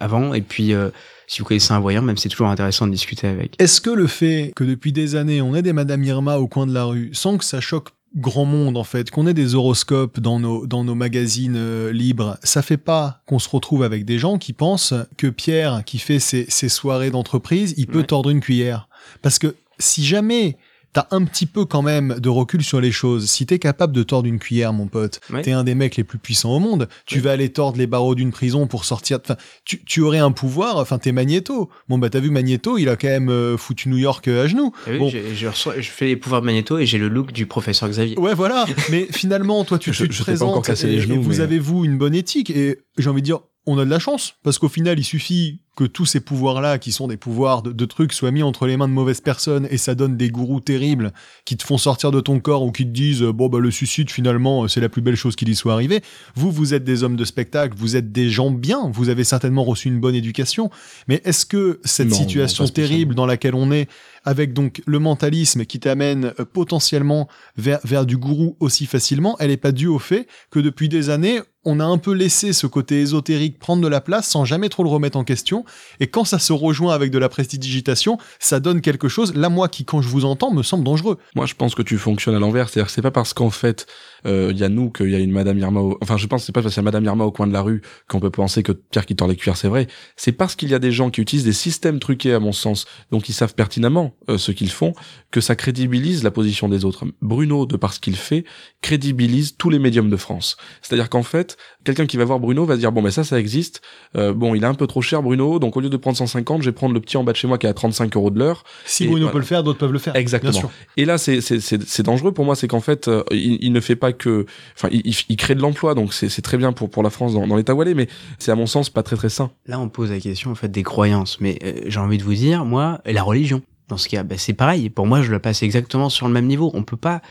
avant 0.00 0.34
et 0.34 0.42
puis 0.42 0.72
euh, 0.72 0.90
si 1.26 1.40
vous 1.40 1.44
connaissez 1.44 1.72
un 1.72 1.80
voyant, 1.80 2.02
même 2.02 2.16
c'est 2.16 2.30
toujours 2.30 2.48
intéressant 2.48 2.86
de 2.86 2.92
discuter 2.92 3.26
avec. 3.26 3.54
Est-ce 3.60 3.80
que 3.80 3.90
le 3.90 4.06
fait 4.06 4.52
que 4.56 4.64
depuis 4.64 4.92
des 4.92 5.14
années 5.14 5.42
on 5.42 5.54
ait 5.54 5.62
des 5.62 5.72
Madame 5.72 6.02
Irma 6.04 6.38
au 6.38 6.48
coin 6.48 6.66
de 6.66 6.72
la 6.72 6.84
rue 6.84 7.10
sans 7.12 7.36
que 7.36 7.44
ça 7.44 7.60
choque 7.60 7.90
grand 8.16 8.44
monde 8.46 8.76
en 8.76 8.84
fait, 8.84 9.10
qu'on 9.10 9.26
ait 9.26 9.34
des 9.34 9.54
horoscopes 9.54 10.18
dans 10.20 10.40
nos 10.40 10.66
dans 10.66 10.82
nos 10.84 10.94
magazines 10.94 11.56
euh, 11.56 11.92
libres, 11.92 12.38
ça 12.42 12.62
fait 12.62 12.76
pas 12.78 13.20
qu'on 13.26 13.38
se 13.38 13.48
retrouve 13.48 13.82
avec 13.82 14.04
des 14.04 14.18
gens 14.18 14.38
qui 14.38 14.52
pensent 14.52 14.94
que 15.16 15.26
Pierre 15.26 15.82
qui 15.84 15.98
fait 15.98 16.18
ses, 16.18 16.46
ses 16.48 16.68
soirées 16.68 17.10
d'entreprise, 17.10 17.74
il 17.76 17.86
peut 17.86 17.98
Ouais. 17.98 18.04
tordre 18.04 18.30
une 18.30 18.40
cuillère. 18.40 18.88
Parce 19.22 19.38
que 19.38 19.54
si 19.78 20.04
jamais 20.04 20.56
t'as 20.92 21.06
un 21.10 21.24
petit 21.24 21.46
peu 21.46 21.64
quand 21.64 21.82
même 21.82 22.16
de 22.18 22.28
recul 22.28 22.62
sur 22.64 22.80
les 22.80 22.90
choses, 22.92 23.28
si 23.30 23.46
t'es 23.46 23.58
capable 23.58 23.92
de 23.92 24.02
tordre 24.02 24.28
une 24.28 24.38
cuillère, 24.38 24.72
mon 24.72 24.86
pote, 24.86 25.20
Ouais. 25.30 25.42
t'es 25.42 25.52
un 25.52 25.62
des 25.64 25.74
mecs 25.74 25.96
les 25.96 26.04
plus 26.04 26.18
puissants 26.18 26.50
au 26.56 26.58
monde, 26.58 26.88
tu 27.06 27.16
Ouais. 27.16 27.20
vas 27.22 27.32
aller 27.32 27.50
tordre 27.50 27.78
les 27.78 27.86
barreaux 27.86 28.14
d'une 28.14 28.30
prison 28.32 28.66
pour 28.66 28.84
sortir. 28.84 29.18
Enfin, 29.22 29.36
tu, 29.64 29.84
tu 29.84 30.00
aurais 30.00 30.18
un 30.18 30.32
pouvoir. 30.32 30.76
Enfin, 30.78 30.98
t'es 30.98 31.12
Magneto. 31.12 31.68
Bon 31.88 31.98
bah 31.98 32.10
t'as 32.10 32.20
vu 32.20 32.30
Magneto, 32.30 32.78
il 32.78 32.88
a 32.88 32.96
quand 32.96 33.08
même 33.08 33.28
euh, 33.28 33.56
foutu 33.56 33.88
New 33.88 33.98
York 33.98 34.26
euh, 34.28 34.44
à 34.44 34.46
genoux. 34.46 34.72
Ah 34.86 34.90
oui, 34.92 34.98
Bon. 34.98 35.08
je, 35.10 35.18
je 35.34 35.46
reçois, 35.46 35.80
je 35.80 35.90
fais 35.90 36.06
les 36.06 36.16
pouvoirs 36.16 36.40
de 36.40 36.46
Magneto 36.46 36.78
et 36.78 36.86
j'ai 36.86 36.98
le 36.98 37.08
look 37.08 37.32
du 37.32 37.46
professeur 37.46 37.88
Xavier. 37.88 38.18
Ouais, 38.18 38.34
voilà. 38.34 38.66
Mais 38.90 39.06
finalement, 39.10 39.64
toi, 39.64 39.78
tu, 39.78 39.92
Je- 39.92 40.04
tu 40.04 40.08
te 40.08 40.14
je 40.14 40.22
t'ai 40.24 40.34
pas 40.34 40.44
encore 40.44 40.62
présentes 40.62 40.66
cassé 40.66 40.88
et, 40.88 40.96
les 40.96 41.00
genoux, 41.02 41.14
et 41.14 41.18
vous 41.18 41.30
mais- 41.30 41.40
avez 41.40 41.58
vous 41.58 41.84
une 41.84 41.98
bonne 41.98 42.14
éthique 42.14 42.50
et 42.50 42.78
j'ai 42.96 43.10
envie 43.10 43.20
de 43.22 43.26
dire, 43.26 43.40
on 43.68 43.78
a 43.78 43.84
de 43.84 43.90
la 43.90 43.98
chance 43.98 44.34
parce 44.42 44.58
qu'au 44.58 44.68
final, 44.68 44.98
il 44.98 45.04
suffit 45.04 45.60
que 45.76 45.84
tous 45.84 46.06
ces 46.06 46.18
pouvoirs-là, 46.18 46.78
qui 46.78 46.90
sont 46.90 47.06
des 47.06 47.16
pouvoirs 47.16 47.62
de, 47.62 47.70
de 47.70 47.84
trucs, 47.84 48.12
soient 48.12 48.32
mis 48.32 48.42
entre 48.42 48.66
les 48.66 48.76
mains 48.76 48.88
de 48.88 48.92
mauvaises 48.92 49.20
personnes 49.20 49.68
et 49.70 49.78
ça 49.78 49.94
donne 49.94 50.16
des 50.16 50.28
gourous 50.28 50.58
terribles 50.58 51.12
qui 51.44 51.56
te 51.56 51.62
font 51.62 51.78
sortir 51.78 52.10
de 52.10 52.20
ton 52.20 52.40
corps 52.40 52.64
ou 52.64 52.72
qui 52.72 52.84
te 52.84 52.90
disent, 52.90 53.22
euh, 53.22 53.32
bon 53.32 53.48
bah 53.48 53.60
le 53.60 53.70
suicide 53.70 54.10
finalement, 54.10 54.64
euh, 54.64 54.68
c'est 54.68 54.80
la 54.80 54.88
plus 54.88 55.02
belle 55.02 55.14
chose 55.14 55.36
qui 55.36 55.44
lui 55.44 55.54
soit 55.54 55.74
arrivée. 55.74 56.02
Vous, 56.34 56.50
vous 56.50 56.74
êtes 56.74 56.82
des 56.82 57.04
hommes 57.04 57.14
de 57.14 57.24
spectacle, 57.24 57.76
vous 57.78 57.94
êtes 57.94 58.10
des 58.10 58.28
gens 58.28 58.50
bien, 58.50 58.90
vous 58.92 59.08
avez 59.08 59.22
certainement 59.22 59.62
reçu 59.62 59.86
une 59.86 60.00
bonne 60.00 60.16
éducation. 60.16 60.68
Mais 61.06 61.20
est-ce 61.24 61.46
que 61.46 61.78
cette 61.84 62.08
Non, 62.08 62.16
situation 62.16 62.64
non, 62.64 62.70
terrible 62.70 63.14
dans 63.14 63.26
laquelle 63.26 63.54
on 63.54 63.70
est 63.70 63.88
avec 64.28 64.52
donc 64.52 64.82
le 64.84 64.98
mentalisme 64.98 65.64
qui 65.64 65.80
t'amène 65.80 66.34
euh, 66.38 66.44
potentiellement 66.44 67.28
vers, 67.56 67.80
vers 67.84 68.04
du 68.04 68.18
gourou 68.18 68.58
aussi 68.60 68.84
facilement, 68.84 69.36
elle 69.40 69.48
n'est 69.48 69.56
pas 69.56 69.72
due 69.72 69.86
au 69.86 69.98
fait 69.98 70.28
que 70.50 70.58
depuis 70.58 70.90
des 70.90 71.08
années, 71.08 71.40
on 71.64 71.80
a 71.80 71.84
un 71.84 71.96
peu 71.96 72.12
laissé 72.12 72.52
ce 72.52 72.66
côté 72.66 73.00
ésotérique 73.00 73.58
prendre 73.58 73.82
de 73.82 73.88
la 73.88 74.02
place 74.02 74.28
sans 74.28 74.44
jamais 74.44 74.68
trop 74.68 74.82
le 74.82 74.90
remettre 74.90 75.16
en 75.16 75.24
question. 75.24 75.64
Et 75.98 76.06
quand 76.06 76.24
ça 76.24 76.38
se 76.38 76.52
rejoint 76.52 76.94
avec 76.94 77.10
de 77.10 77.18
la 77.18 77.30
prestidigitation, 77.30 78.18
ça 78.38 78.60
donne 78.60 78.82
quelque 78.82 79.08
chose, 79.08 79.34
là 79.34 79.48
moi 79.48 79.68
qui 79.68 79.86
quand 79.86 80.02
je 80.02 80.08
vous 80.08 80.26
entends 80.26 80.52
me 80.52 80.62
semble 80.62 80.84
dangereux. 80.84 81.18
Moi, 81.34 81.46
je 81.46 81.54
pense 81.54 81.74
que 81.74 81.82
tu 81.82 81.96
fonctionnes 81.96 82.34
à 82.34 82.38
l'envers. 82.38 82.68
C'est-à-dire 82.68 82.88
que 82.88 82.92
c'est 82.92 83.02
pas 83.02 83.10
parce 83.10 83.32
qu'en 83.32 83.50
fait, 83.50 83.86
euh, 84.26 84.48
il 84.50 84.58
y 84.58 84.64
a 84.64 84.68
nous 84.68 84.90
qu'il 84.90 85.10
y 85.10 85.14
a 85.14 85.18
une 85.18 85.32
Madame 85.32 85.58
Irma. 85.58 85.80
Au... 85.80 85.98
Enfin, 86.00 86.16
je 86.16 86.26
pense 86.26 86.42
que 86.42 86.46
c'est 86.46 86.52
pas 86.52 86.62
parce 86.62 86.74
qu'il 86.74 86.80
y 86.80 86.84
a 86.84 86.90
Madame 86.90 87.04
Irma 87.04 87.24
au 87.24 87.30
coin 87.30 87.46
de 87.46 87.52
la 87.52 87.62
rue 87.62 87.82
qu'on 88.08 88.20
peut 88.20 88.30
penser 88.30 88.62
que 88.62 88.72
Pierre 88.72 89.06
qui 89.06 89.16
tord 89.16 89.28
les 89.28 89.36
cuirs, 89.36 89.56
c'est 89.56 89.68
vrai. 89.68 89.86
C'est 90.16 90.32
parce 90.32 90.56
qu'il 90.56 90.68
y 90.68 90.74
a 90.74 90.78
des 90.78 90.92
gens 90.92 91.10
qui 91.10 91.20
utilisent 91.20 91.44
des 91.44 91.52
systèmes 91.52 91.98
truqués, 91.98 92.34
à 92.34 92.40
mon 92.40 92.52
sens, 92.52 92.86
donc 93.10 93.28
ils 93.28 93.32
savent 93.32 93.54
pertinemment 93.54 94.14
euh, 94.28 94.38
ce 94.38 94.52
qu'ils 94.52 94.70
font, 94.70 94.92
que 95.30 95.40
ça 95.40 95.56
crédibilise 95.56 96.22
la 96.22 96.30
position 96.30 96.68
des 96.68 96.84
autres. 96.84 97.04
Bruno, 97.22 97.66
de 97.66 97.76
par 97.76 97.92
ce 97.92 98.00
qu'il 98.00 98.16
fait, 98.16 98.44
crédibilise 98.82 99.56
tous 99.56 99.70
les 99.70 99.78
médiums 99.78 100.10
de 100.10 100.16
France. 100.16 100.56
C'est-à-dire 100.82 101.08
qu'en 101.08 101.22
fait, 101.22 101.56
quelqu'un 101.84 102.06
qui 102.06 102.16
va 102.16 102.24
voir 102.24 102.40
Bruno 102.40 102.64
va 102.64 102.74
se 102.74 102.80
dire 102.80 102.92
bon, 102.92 103.02
mais 103.02 103.10
ça, 103.10 103.24
ça 103.24 103.38
existe. 103.38 103.82
Euh, 104.16 104.32
bon, 104.32 104.54
il 104.54 104.62
est 104.62 104.66
un 104.66 104.74
peu 104.74 104.86
trop 104.86 105.02
cher, 105.02 105.22
Bruno. 105.22 105.58
Donc 105.58 105.76
au 105.76 105.80
lieu 105.80 105.90
de 105.90 105.96
prendre 105.96 106.16
150, 106.16 106.62
je 106.62 106.70
vais 106.70 106.74
prendre 106.74 106.94
le 106.94 107.00
petit 107.00 107.16
en 107.16 107.24
bas 107.24 107.32
de 107.32 107.36
chez 107.36 107.48
moi 107.48 107.58
qui 107.58 107.66
est 107.66 107.70
à 107.70 107.74
35 107.74 108.14
euros 108.16 108.30
de 108.30 108.38
l'heure. 108.38 108.64
Si 108.84 109.06
Bruno 109.06 109.20
voilà. 109.20 109.32
peut 109.32 109.38
le 109.38 109.44
faire, 109.44 109.62
d'autres 109.62 109.78
peuvent 109.78 109.92
le 109.92 109.98
faire. 109.98 110.16
Exactement. 110.16 110.70
Et 110.96 111.04
là, 111.04 111.18
c'est 111.18 111.40
c'est 111.40 111.60
c'est 111.60 111.82
c'est 111.82 112.02
dangereux 112.02 112.32
pour 112.32 112.44
moi, 112.44 112.56
c'est 112.56 112.68
qu'en 112.68 112.80
fait, 112.80 113.08
euh, 113.08 113.22
il, 113.30 113.58
il 113.60 113.72
ne 113.72 113.80
fait 113.80 113.96
pas 113.96 114.07
que, 114.12 114.46
enfin, 114.76 114.88
il, 114.90 115.14
il, 115.28 115.36
crée 115.36 115.54
de 115.54 115.60
l'emploi, 115.60 115.94
donc 115.94 116.12
c'est 116.14 116.42
très 116.42 116.56
bien 116.56 116.72
pour 116.72 116.90
pour 116.90 117.02
la 117.02 117.10
France 117.10 117.34
dans, 117.34 117.56
l'état 117.56 117.74
est, 117.74 117.94
mais 117.94 118.08
c'est 118.38 118.50
à 118.50 118.54
mon 118.54 118.66
sens 118.66 118.90
pas 118.90 119.02
très 119.02 119.16
très 119.16 119.28
sain. 119.28 119.50
Là, 119.66 119.78
on 119.80 119.88
pose 119.88 120.10
la 120.10 120.20
question 120.20 120.50
en 120.50 120.54
fait 120.54 120.68
des 120.68 120.82
croyances, 120.82 121.40
mais 121.40 121.58
euh, 121.64 121.82
j'ai 121.86 122.00
envie 122.00 122.18
de 122.18 122.24
vous 122.24 122.34
dire, 122.34 122.64
moi, 122.64 123.00
la 123.04 123.22
religion. 123.22 123.62
Dans 123.88 123.96
ce 123.96 124.08
cas, 124.08 124.22
bah, 124.22 124.36
c'est 124.36 124.52
pareil. 124.52 124.90
Pour 124.90 125.06
moi, 125.06 125.22
je 125.22 125.30
le 125.30 125.38
passe 125.38 125.62
exactement 125.62 126.10
sur 126.10 126.26
le 126.26 126.32
même 126.32 126.46
niveau. 126.46 126.70
On 126.74 126.82
peut 126.82 126.96
pas. 126.96 127.22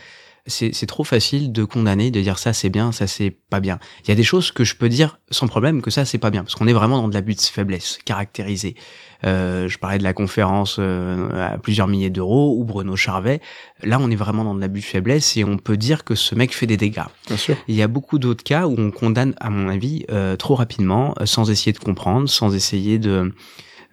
C'est 0.48 0.86
trop 0.86 1.04
facile 1.04 1.52
de 1.52 1.64
condamner, 1.64 2.10
de 2.10 2.20
dire 2.20 2.38
ça 2.38 2.52
c'est 2.52 2.70
bien, 2.70 2.90
ça 2.90 3.06
c'est 3.06 3.30
pas 3.30 3.60
bien. 3.60 3.78
Il 4.04 4.08
y 4.08 4.12
a 4.12 4.14
des 4.14 4.24
choses 4.24 4.50
que 4.50 4.64
je 4.64 4.74
peux 4.74 4.88
dire 4.88 5.20
sans 5.30 5.46
problème 5.46 5.82
que 5.82 5.90
ça 5.90 6.04
c'est 6.04 6.18
pas 6.18 6.30
bien, 6.30 6.42
parce 6.42 6.54
qu'on 6.54 6.66
est 6.66 6.72
vraiment 6.72 7.00
dans 7.00 7.08
de 7.08 7.14
l'abus 7.14 7.34
de 7.34 7.40
faiblesse 7.40 7.98
caractérisé. 8.04 8.74
Euh, 9.24 9.68
je 9.68 9.78
parlais 9.78 9.98
de 9.98 10.04
la 10.04 10.12
conférence 10.12 10.76
euh, 10.78 11.52
à 11.52 11.58
plusieurs 11.58 11.88
milliers 11.88 12.10
d'euros 12.10 12.54
ou 12.56 12.64
Bruno 12.64 12.96
Charvet. 12.96 13.40
Là, 13.82 13.98
on 14.00 14.10
est 14.10 14.16
vraiment 14.16 14.44
dans 14.44 14.54
de 14.54 14.60
l'abus 14.60 14.80
de 14.80 14.84
faiblesse 14.84 15.36
et 15.36 15.44
on 15.44 15.58
peut 15.58 15.76
dire 15.76 16.04
que 16.04 16.14
ce 16.14 16.34
mec 16.34 16.54
fait 16.54 16.66
des 16.66 16.76
dégâts. 16.76 17.02
Bien 17.26 17.36
sûr. 17.36 17.56
Il 17.66 17.74
y 17.74 17.82
a 17.82 17.88
beaucoup 17.88 18.18
d'autres 18.18 18.44
cas 18.44 18.66
où 18.66 18.74
on 18.78 18.90
condamne, 18.90 19.34
à 19.40 19.50
mon 19.50 19.68
avis, 19.68 20.04
euh, 20.10 20.36
trop 20.36 20.54
rapidement, 20.54 21.14
euh, 21.20 21.26
sans 21.26 21.50
essayer 21.50 21.72
de 21.72 21.78
comprendre, 21.78 22.28
sans 22.28 22.54
essayer 22.54 22.98
de... 22.98 23.32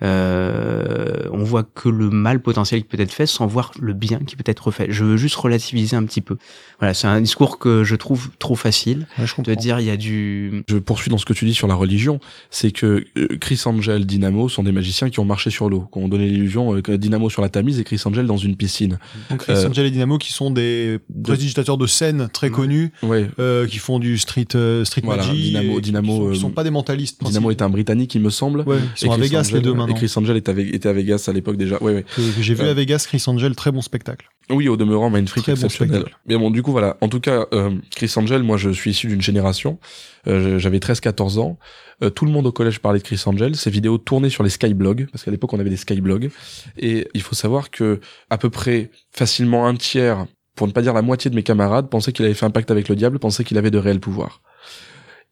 Euh, 0.01 1.27
on 1.31 1.43
voit 1.43 1.63
que 1.63 1.89
le 1.89 2.09
mal 2.09 2.41
potentiel 2.41 2.81
qui 2.81 2.87
peut 2.87 3.01
être 3.01 3.11
fait 3.13 3.25
sans 3.25 3.47
voir 3.47 3.71
le 3.79 3.93
bien 3.93 4.19
qui 4.19 4.35
peut 4.35 4.43
être 4.45 4.71
fait. 4.71 4.87
Je 4.89 5.03
veux 5.03 5.17
juste 5.17 5.35
relativiser 5.35 5.95
un 5.95 6.03
petit 6.03 6.21
peu. 6.21 6.37
Voilà, 6.79 6.93
c'est 6.93 7.07
un 7.07 7.21
discours 7.21 7.59
que 7.59 7.83
je 7.83 7.95
trouve 7.95 8.29
trop 8.39 8.55
facile 8.55 9.07
Ouais, 9.17 9.25
je 9.25 9.31
de 9.31 9.35
comprends. 9.35 9.53
dire 9.55 9.79
il 9.79 9.85
y 9.85 9.89
a 9.89 9.97
du 9.97 10.63
Je 10.67 10.77
poursuis 10.77 11.09
dans 11.09 11.17
ce 11.17 11.25
que 11.25 11.33
tu 11.33 11.45
dis 11.45 11.53
sur 11.53 11.67
la 11.67 11.75
religion, 11.75 12.19
c'est 12.49 12.71
que 12.71 13.05
euh, 13.17 13.27
Chris 13.39 13.61
Angel, 13.65 14.05
Dynamo 14.05 14.49
sont 14.49 14.63
des 14.63 14.71
magiciens 14.71 15.09
qui 15.09 15.19
ont 15.19 15.25
marché 15.25 15.49
sur 15.49 15.69
l'eau, 15.69 15.87
qui 15.91 15.99
ont 15.99 16.07
donné 16.07 16.27
l'illusion 16.27 16.75
euh, 16.75 16.81
que 16.81 16.91
Dynamo 16.91 17.29
sur 17.29 17.41
la 17.41 17.49
Tamise 17.49 17.79
et 17.79 17.83
Chris 17.83 18.01
Angel 18.05 18.25
dans 18.25 18.37
une 18.37 18.55
piscine. 18.55 18.99
Donc 19.29 19.39
Chris 19.41 19.53
Euh, 19.53 19.69
Angel 19.69 19.85
et 19.85 19.91
Dynamo 19.91 20.17
qui 20.17 20.33
sont 20.33 20.51
des 20.51 20.99
prestidigitateurs 21.23 21.77
de 21.77 21.87
scène 21.87 22.29
très 22.33 22.49
connus, 22.49 22.91
Ouais. 23.03 23.29
euh, 23.39 23.65
qui 23.67 23.77
font 23.77 23.99
du 23.99 24.17
street 24.17 24.47
euh, 24.55 24.83
street 24.85 25.01
Voilà, 25.05 25.25
magie. 25.25 25.51
Dynamo- 25.51 25.77
et 25.77 25.81
Dynamo, 25.81 26.07
qui 26.13 26.17
sont, 26.27 26.31
qui 26.33 26.39
sont 26.39 26.49
pas 26.51 26.63
des 26.63 26.71
mentalistes. 26.71 27.23
Dynamo 27.23 27.51
est 27.51 27.61
un 27.61 27.69
Britannique, 27.69 28.13
il 28.15 28.21
me 28.21 28.29
semble. 28.29 28.61
Ouais, 28.61 28.77
ils 28.95 28.99
sont 28.99 29.07
Et 29.07 29.09
à 29.11 29.13
Chris 29.13 29.21
Vegas 29.29 29.39
Angel- 29.41 29.55
les 29.55 29.61
deux 29.61 29.73
maintenant. 29.88 29.95
Et 30.01 30.07
Chris 30.07 30.13
Angel 30.15 30.38
était, 30.38 30.49
avec, 30.51 30.73
était 30.73 30.89
à 30.89 30.93
Vegas 30.93 31.25
à 31.27 31.33
l'époque 31.33 31.57
déjà. 31.57 31.81
Ouais, 31.81 31.93
ouais. 31.93 32.05
J'ai 32.39 32.53
vu 32.53 32.63
Euh, 32.63 32.71
à 32.71 32.73
Vegas, 32.73 33.05
Chris 33.07 33.23
Angel, 33.27 33.55
très 33.55 33.71
bon 33.71 33.81
spectacle. 33.81 34.29
Oui, 34.49 34.67
au 34.67 34.77
demeurant, 34.77 35.09
Mind 35.09 35.27
Freak 35.27 35.43
Très 35.43 35.53
bon 35.53 35.57
exceptionnel. 35.63 36.01
spectacle. 36.01 36.17
Mais 36.27 36.38
bon, 36.38 36.51
du 36.51 36.61
coup, 36.61 36.71
voilà. 36.71 36.97
En 37.01 37.07
tout 37.09 37.19
cas, 37.19 37.45
euh, 37.53 37.71
Chris 37.95 38.11
Angel, 38.15 38.43
moi, 38.43 38.57
je 38.57 38.69
suis 38.69 38.91
issu 38.91 39.07
d'une 39.07 39.21
génération. 39.21 39.79
Euh, 40.27 40.59
J'avais 40.59 40.79
13-14 40.79 41.39
ans. 41.39 41.57
Euh, 42.03 42.09
tout 42.09 42.25
le 42.25 42.31
monde 42.31 42.45
au 42.45 42.51
collège 42.51 42.79
parlait 42.79 42.99
de 42.99 43.03
Chris 43.03 43.21
Angel. 43.25 43.55
Ses 43.55 43.69
vidéos 43.71 43.97
tournaient 43.97 44.29
sur 44.29 44.43
les 44.43 44.49
skyblogs, 44.49 45.07
parce 45.11 45.23
qu'à 45.23 45.31
l'époque, 45.31 45.53
on 45.53 45.59
avait 45.59 45.69
des 45.69 45.77
skyblogs. 45.77 46.29
Et 46.77 47.07
il 47.13 47.21
faut 47.21 47.36
savoir 47.36 47.71
que 47.71 47.99
à 48.29 48.38
peu 48.38 48.49
près 48.49 48.91
facilement 49.11 49.65
un 49.67 49.75
tiers, 49.75 50.25
pour 50.55 50.67
ne 50.67 50.71
pas 50.71 50.81
dire 50.81 50.93
la 50.93 51.01
moitié 51.01 51.29
de 51.31 51.36
mes 51.36 51.43
camarades, 51.43 51.89
pensaient 51.89 52.11
qu'il 52.11 52.25
avait 52.25 52.33
fait 52.33 52.45
un 52.45 52.49
pacte 52.51 52.69
avec 52.71 52.88
le 52.89 52.95
diable, 52.95 53.19
pensaient 53.19 53.43
qu'il 53.43 53.57
avait 53.57 53.71
de 53.71 53.77
réels 53.77 53.99
pouvoirs. 53.99 54.41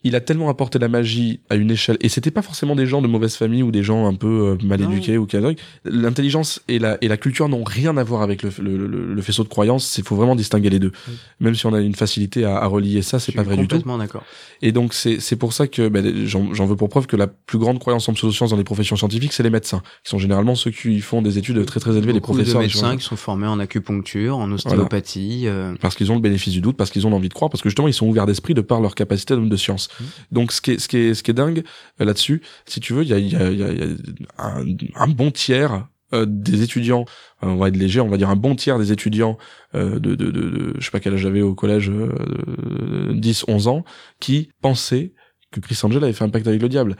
Il 0.03 0.15
a 0.15 0.21
tellement 0.21 0.49
apporté 0.49 0.79
la 0.79 0.87
magie 0.89 1.39
à 1.49 1.55
une 1.55 1.71
échelle, 1.71 1.97
et 2.01 2.09
c'était 2.09 2.31
pas 2.31 2.41
forcément 2.41 2.75
des 2.75 2.85
gens 2.85 3.01
de 3.01 3.07
mauvaise 3.07 3.35
famille 3.35 3.63
ou 3.63 3.71
des 3.71 3.83
gens 3.83 4.05
un 4.07 4.13
peu 4.15 4.57
euh, 4.61 4.65
mal 4.65 4.81
Non. 4.81 4.91
éduqués 4.91 5.17
ou 5.17 5.25
qui 5.25 5.37
L'intelligence 5.85 6.61
et 6.67 6.79
la, 6.79 6.97
et 7.01 7.07
la 7.07 7.17
culture 7.17 7.49
n'ont 7.49 7.63
rien 7.63 7.95
à 7.97 8.03
voir 8.03 8.21
avec 8.21 8.43
le, 8.43 8.49
le, 8.61 8.87
le- 8.87 9.13
le 9.13 9.21
faisceau 9.21 9.43
de 9.43 9.49
croyances. 9.49 9.97
Il 9.97 10.03
faut 10.03 10.15
vraiment 10.15 10.35
distinguer 10.35 10.69
les 10.69 10.79
deux. 10.79 10.91
Oui. 11.07 11.13
Même 11.39 11.55
si 11.55 11.65
on 11.65 11.73
a 11.73 11.79
une 11.79 11.95
facilité 11.95 12.45
à, 12.45 12.57
à 12.57 12.67
relier 12.67 13.01
ça, 13.01 13.19
c'est 13.19 13.31
pas 13.31 13.43
vrai 13.43 13.55
du 13.57 13.63
tout. 13.67 13.75
Complètement 13.75 13.97
d'accord. 13.97 14.23
Et 14.61 14.71
donc 14.71 14.93
c'est 14.93 15.19
c'est 15.19 15.35
pour 15.35 15.53
ça 15.53 15.67
que 15.67 15.87
ben, 15.89 16.25
j'en 16.25 16.65
veux 16.65 16.75
pour 16.75 16.89
preuve 16.89 17.07
que 17.07 17.15
la 17.15 17.27
plus 17.27 17.57
grande 17.59 17.79
croyance 17.79 18.07
en 18.09 18.13
pseudosciences 18.13 18.49
dans 18.51 18.57
les 18.57 18.63
professions 18.63 18.95
scientifiques, 18.95 19.33
c'est 19.33 19.43
les 19.43 19.49
médecins, 19.49 19.81
qui 20.03 20.09
sont 20.09 20.17
généralement 20.19 20.55
ceux 20.55 20.71
qui 20.71 20.99
font 21.01 21.21
des 21.21 21.37
études 21.37 21.65
très 21.65 21.79
très 21.79 21.97
élevées, 21.97 22.13
les 22.13 22.19
professeurs. 22.21 22.55
de 22.55 22.59
les 22.61 22.67
médecins 22.67 22.95
qui 22.97 23.03
sont 23.03 23.15
formés 23.15 23.47
en 23.47 23.59
acupuncture, 23.59 24.37
en 24.37 24.51
ostéopathie. 24.51 25.43
euh, 25.47 25.73
parce 25.81 25.95
qu'ils 25.95 26.11
ont 26.11 26.15
le 26.15 26.21
bénéfice 26.21 26.53
du 26.53 26.61
doute, 26.61 26.77
parce 26.77 26.89
qu'ils 26.91 27.05
ont 27.07 27.09
l'envie 27.09 27.29
de 27.29 27.33
croire, 27.33 27.49
parce 27.49 27.61
que 27.61 27.69
justement 27.69 27.87
ils 27.87 27.93
sont 27.93 28.07
ouverts 28.07 28.25
d'esprit 28.25 28.53
de 28.53 28.61
par 28.61 28.81
leur 28.81 28.95
capacité 28.95 29.33
d'homme 29.35 29.49
de 29.49 29.55
science. 29.57 29.89
Mhm. 29.99 30.05
Donc 30.31 30.51
ce 30.51 30.61
qui 30.61 30.71
est 30.71 30.79
ce 30.79 30.87
qui 30.87 30.97
est 30.97 31.13
ce 31.13 31.23
qui 31.23 31.31
est 31.31 31.33
dingue 31.35 31.63
euh, 32.01 32.05
là-dessus, 32.05 32.41
si 32.65 32.79
tu 32.79 32.93
veux, 32.93 33.03
il 33.03 33.09
y 33.09 33.13
a, 33.13 33.19
y, 33.19 33.35
a, 33.35 33.51
y 33.51 33.63
a- 33.63 33.73
y 33.73 33.81
a 33.83 34.43
un, 34.45 34.65
un 34.95 35.07
bon 35.07 35.31
tiers 35.31 35.87
euh, 36.13 36.25
des 36.27 36.61
étudiants, 36.61 37.05
euh, 37.41 37.47
on 37.47 37.55
va 37.55 37.69
être 37.69 37.75
léger, 37.77 37.99
on 37.99 38.07
va 38.07 38.17
dire 38.17 38.29
un 38.29 38.35
bon 38.35 38.55
tiers 38.55 38.77
des 38.77 38.91
étudiants 38.91 39.37
euh, 39.73 39.97
de, 39.99 40.13
de, 40.15 40.25
de, 40.29 40.49
de- 40.49 40.73
je 40.79 40.85
sais 40.85 40.91
pas 40.91 40.99
quel 40.99 41.13
âge 41.13 41.21
j'avais 41.21 41.41
au 41.41 41.55
collège, 41.55 41.89
euh, 41.89 43.13
10, 43.13 43.45
11 43.47 43.67
ans, 43.67 43.83
qui 44.19 44.49
pensaient 44.61 45.13
que 45.51 45.59
Chris 45.59 45.77
Angel 45.83 46.03
avait 46.03 46.13
fait 46.13 46.23
un 46.23 46.29
pacte 46.29 46.47
avec 46.47 46.59
le 46.63 46.67
diable. 46.67 46.95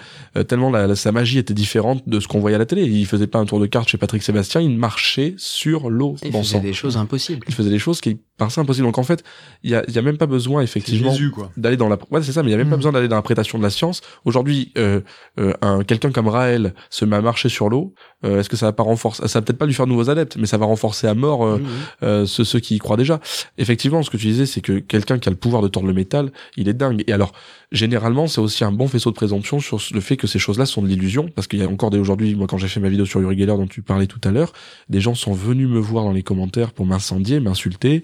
Tellement 0.48 0.70
la, 0.70 0.86
la- 0.86 0.96
sa 0.96 1.12
magie 1.12 1.40
était 1.40 1.56
différente 1.56 2.08
de 2.08 2.20
ce 2.20 2.28
qu'on 2.28 2.40
voyait 2.40 2.54
à 2.56 2.60
la 2.60 2.68
télé. 2.68 2.84
Il 2.84 3.08
faisait 3.08 3.26
pas 3.26 3.40
un 3.40 3.46
tour 3.46 3.60
de 3.60 3.66
carte 3.66 3.90
chez 3.90 3.98
Patrick 3.98 4.22
Sébastien, 4.22 4.62
il 4.62 4.78
marchait 4.78 5.34
sur 5.38 5.90
l'eau. 5.90 6.16
il 6.24 6.32
bon 6.32 6.44
faisait 6.44 6.58
sang 6.58 6.64
des 6.64 6.74
choses 6.74 6.96
impossibles. 6.98 7.44
il 7.48 7.54
faisait 7.56 7.72
des 7.72 7.80
choses 7.80 8.00
qui 8.00 8.20
par 8.38 8.52
ça 8.52 8.62
impossible. 8.62 8.88
Donc 8.88 8.98
en 8.98 9.04
fait, 9.04 9.24
il 9.64 9.70
y 9.72 9.76
a, 9.76 9.84
y 9.90 9.98
a 9.98 10.02
même 10.02 10.18
pas 10.18 10.26
besoin 10.26 10.62
C'est 10.62 10.66
effectivement 10.66 11.12
Jésus, 11.12 11.30
quoi. 11.32 11.52
d'aller 11.56 11.78
dans 11.78 11.88
la 11.90 11.98
ouais 12.12 12.22
c'est 12.24 12.32
ça 12.32 12.42
mais 12.44 12.50
il 12.50 12.52
y 12.52 12.56
a 12.56 12.58
même 12.58 12.68
pas 12.68 12.72
Mhm. 12.76 12.80
besoin 12.80 12.92
d'aller 12.92 13.08
dans 13.08 13.16
l'interprétation 13.16 13.58
de 13.60 13.64
la 13.64 13.70
science 13.70 14.02
aujourd'hui 14.26 14.72
euh, 14.78 15.02
euh, 15.40 15.54
un 15.62 15.84
quelqu'un 15.84 16.12
comme 16.12 16.28
Raël 16.28 16.74
se 16.90 17.06
met 17.06 17.16
à 17.16 17.22
marcher 17.22 17.48
sur 17.50 17.70
l'eau 17.70 17.94
euh, 18.26 18.40
est-ce 18.40 18.50
que 18.50 18.56
ça 18.58 18.66
va 18.66 18.74
pas 18.74 18.84
renforcer 18.84 19.28
ça 19.28 19.40
va 19.40 19.44
peut-être 19.46 19.58
pas 19.60 19.66
lui 19.68 19.74
faire 19.74 19.86
de 19.86 19.92
nouveaux 19.92 20.10
adeptes 20.10 20.36
mais 20.38 20.48
ça 20.48 20.58
va 20.58 20.66
renforcer 20.66 21.06
à 21.08 21.14
mort 21.14 21.46
euh, 21.46 21.58
Mhm. 21.60 21.66
euh, 22.04 22.26
ceux, 22.26 22.44
ceux 22.44 22.60
qui 22.60 22.76
y 22.76 22.80
croient 22.80 22.98
déjà 22.98 23.20
effectivement 23.58 24.02
ce 24.04 24.10
que 24.10 24.18
tu 24.18 24.26
disais 24.28 24.46
c'est 24.48 24.62
que 24.62 24.80
quelqu'un 24.80 25.20
qui 25.20 25.30
a 25.30 25.32
le 25.32 25.38
pouvoir 25.38 25.62
de 25.62 25.68
tordre 25.68 25.88
le 25.88 25.94
métal 25.94 26.32
il 26.58 26.68
est 26.68 26.74
dingue 26.74 27.04
et 27.08 27.14
alors 27.14 27.34
généralement 27.72 28.28
c'est 28.28 28.42
aussi 28.42 28.64
un 28.64 28.72
bon 28.72 28.88
faisceau 28.88 29.10
de 29.12 29.16
présomption 29.16 29.60
sur 29.60 29.80
le 29.94 30.02
fait 30.02 30.18
que 30.18 30.28
ces 30.28 30.40
choses-là 30.40 30.66
sont 30.66 30.82
de 30.82 30.88
l'illusion 30.88 31.30
parce 31.36 31.48
qu'il 31.48 31.60
y 31.60 31.64
a 31.64 31.68
encore 31.68 31.90
des 31.92 31.98
aujourd'hui 32.00 32.36
moi 32.36 32.48
quand 32.48 32.58
j'ai 32.58 32.68
fait 32.68 32.80
ma 32.80 32.90
vidéo 32.90 33.06
sur 33.06 33.20
Uri 33.22 33.38
Geller 33.38 33.56
dont 33.58 33.68
tu 33.68 33.82
parlais 33.82 34.08
tout 34.08 34.22
à 34.24 34.32
l'heure 34.32 34.54
des 34.90 35.02
gens 35.02 35.16
sont 35.16 35.34
venus 35.34 35.68
me 35.68 35.80
voir 35.80 36.04
dans 36.04 36.12
les 36.12 36.24
commentaires 36.24 36.72
pour 36.72 36.86
m'incendier 36.86 37.40
m'insulter 37.40 38.04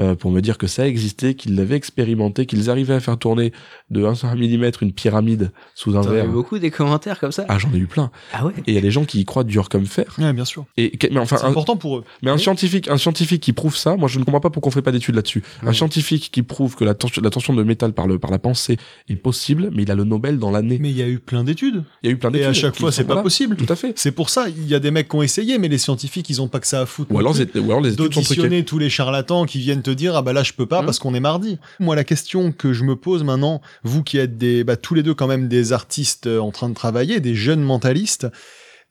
euh, 0.00 0.14
pour 0.14 0.30
me 0.30 0.40
dire 0.40 0.58
que 0.58 0.66
ça 0.66 0.86
existait 0.88 1.34
qu'ils 1.34 1.54
l'avaient 1.54 1.76
expérimenté 1.76 2.46
qu'ils 2.46 2.68
arrivaient 2.70 2.94
à 2.94 3.00
faire 3.00 3.16
tourner 3.16 3.52
de 3.90 4.04
1 4.04 4.34
mm 4.34 4.70
une 4.80 4.92
pyramide 4.92 5.52
sous 5.74 5.96
un 5.96 6.00
T'en 6.02 6.08
as 6.08 6.12
eu 6.12 6.14
verre 6.16 6.26
beaucoup 6.28 6.58
des 6.58 6.70
commentaires 6.70 7.20
comme 7.20 7.32
ça? 7.32 7.44
Ah 7.48 7.58
j'en 7.58 7.72
ai 7.72 7.78
eu 7.78 7.86
plein 7.86 8.10
Ah 8.32 8.44
ouais? 8.46 8.52
Et 8.66 8.72
il 8.72 8.74
y 8.74 8.78
a 8.78 8.80
des 8.80 8.90
gens 8.90 9.04
qui 9.04 9.20
y 9.20 9.24
croient 9.24 9.44
dur 9.44 9.68
comme 9.68 9.86
fer 9.86 10.06
Ouais, 10.18 10.32
bien 10.32 10.44
sûr. 10.44 10.64
et 10.76 10.92
mais 11.10 11.18
enfin 11.20 11.36
C'est 11.36 11.44
important 11.44 11.76
pour 11.76 11.98
eux. 11.98 12.04
mais 12.22 12.30
un 12.30 12.34
Oui. 12.34 12.40
scientifique, 12.40 12.88
un 12.88 12.96
scientifique 12.98 13.42
qui 13.42 13.52
prouve 13.52 13.76
ça, 13.76 13.96
moi 13.96 14.08
je 14.08 14.18
ne 14.18 14.24
comprends 14.24 14.40
pas 14.40 14.50
pourquoi 14.50 14.70
on 14.70 14.72
fait 14.72 14.82
pas 14.82 14.92
d'études 14.92 15.14
là-dessus. 15.14 15.42
Un 15.62 15.72
scientifique 15.72 16.30
qui 16.32 16.42
prouve 16.42 16.74
que 16.76 16.84
la, 16.84 16.94
tension- 16.94 17.22
la 17.22 17.30
tension 17.30 17.54
de 17.54 17.62
métal 17.62 17.92
par 17.92 18.06
le 18.06 18.18
par 18.18 18.30
la 18.30 18.38
pensée 18.38 18.76
est 19.08 19.16
possible, 19.16 19.70
mais 19.72 19.82
il 19.84 19.90
a 19.90 19.94
le 19.94 20.04
Nobel 20.04 20.38
dans 20.38 20.50
l'année. 20.50 20.78
Mais 20.80 20.90
il 20.90 20.96
y 20.96 21.02
a 21.02 21.08
eu 21.08 21.18
plein 21.18 21.44
d'études. 21.44 21.84
Il 22.02 22.06
y 22.06 22.08
a 22.10 22.12
eu 22.12 22.16
plein 22.16 22.30
Et 22.30 22.32
d'études. 22.32 22.48
à 22.48 22.52
chaque 22.52 22.76
fois, 22.78 22.90
c'est 22.90 23.04
pas 23.04 23.22
possible. 23.22 23.56
Tout 23.56 23.72
à 23.72 23.76
fait. 23.76 23.92
C'est 23.96 24.12
pour 24.12 24.30
ça, 24.30 24.46
il 24.48 24.66
y 24.66 24.74
a 24.74 24.80
des 24.80 24.90
mecs 24.90 25.08
qui 25.08 25.16
ont 25.16 25.22
essayé, 25.22 25.58
mais 25.58 25.68
les 25.68 25.78
scientifiques, 25.78 26.28
ils 26.30 26.40
ont 26.42 26.48
pas 26.48 26.58
que 26.60 26.66
ça 26.66 26.80
à 26.80 26.86
foutre. 26.86 27.12
Ou 27.12 27.18
alors, 27.18 27.34
ou 27.36 27.58
alors 27.64 27.80
les 27.80 27.92
études 27.92 28.12
sont 28.14 28.20
truquées. 28.20 28.40
d'auditionner 28.40 28.64
tous 28.64 28.78
les 28.78 28.90
charlatans 28.90 29.44
qui 29.46 29.58
viennent 29.58 29.82
te 29.84 29.90
dire 29.90 30.16
ah 30.16 30.22
bah 30.22 30.32
là 30.32 30.42
je 30.42 30.52
peux 30.52 30.66
pas 30.66 30.80
Mhm. 30.80 30.86
parce 30.86 30.98
qu'on 30.98 31.14
est 31.14 31.20
mardi. 31.20 31.58
Moi 31.78 31.94
la 31.94 32.02
question 32.04 32.50
que 32.50 32.72
je 32.72 32.82
me 32.82 32.96
pose 32.96 33.22
maintenant, 33.22 33.60
vous 33.84 34.02
qui 34.02 34.18
êtes 34.18 34.36
des 34.36 34.64
bah, 34.64 34.76
tous 34.76 34.94
les 34.94 35.02
deux 35.04 35.14
quand 35.14 35.28
même 35.28 35.46
des 35.46 35.72
artistes 35.72 36.26
euh, 36.26 36.40
en 36.40 36.50
train 36.50 36.68
de 36.68 36.74
travailler, 36.74 37.20
des 37.20 37.34
jeunes 37.36 37.62
mentalistes, 37.62 38.26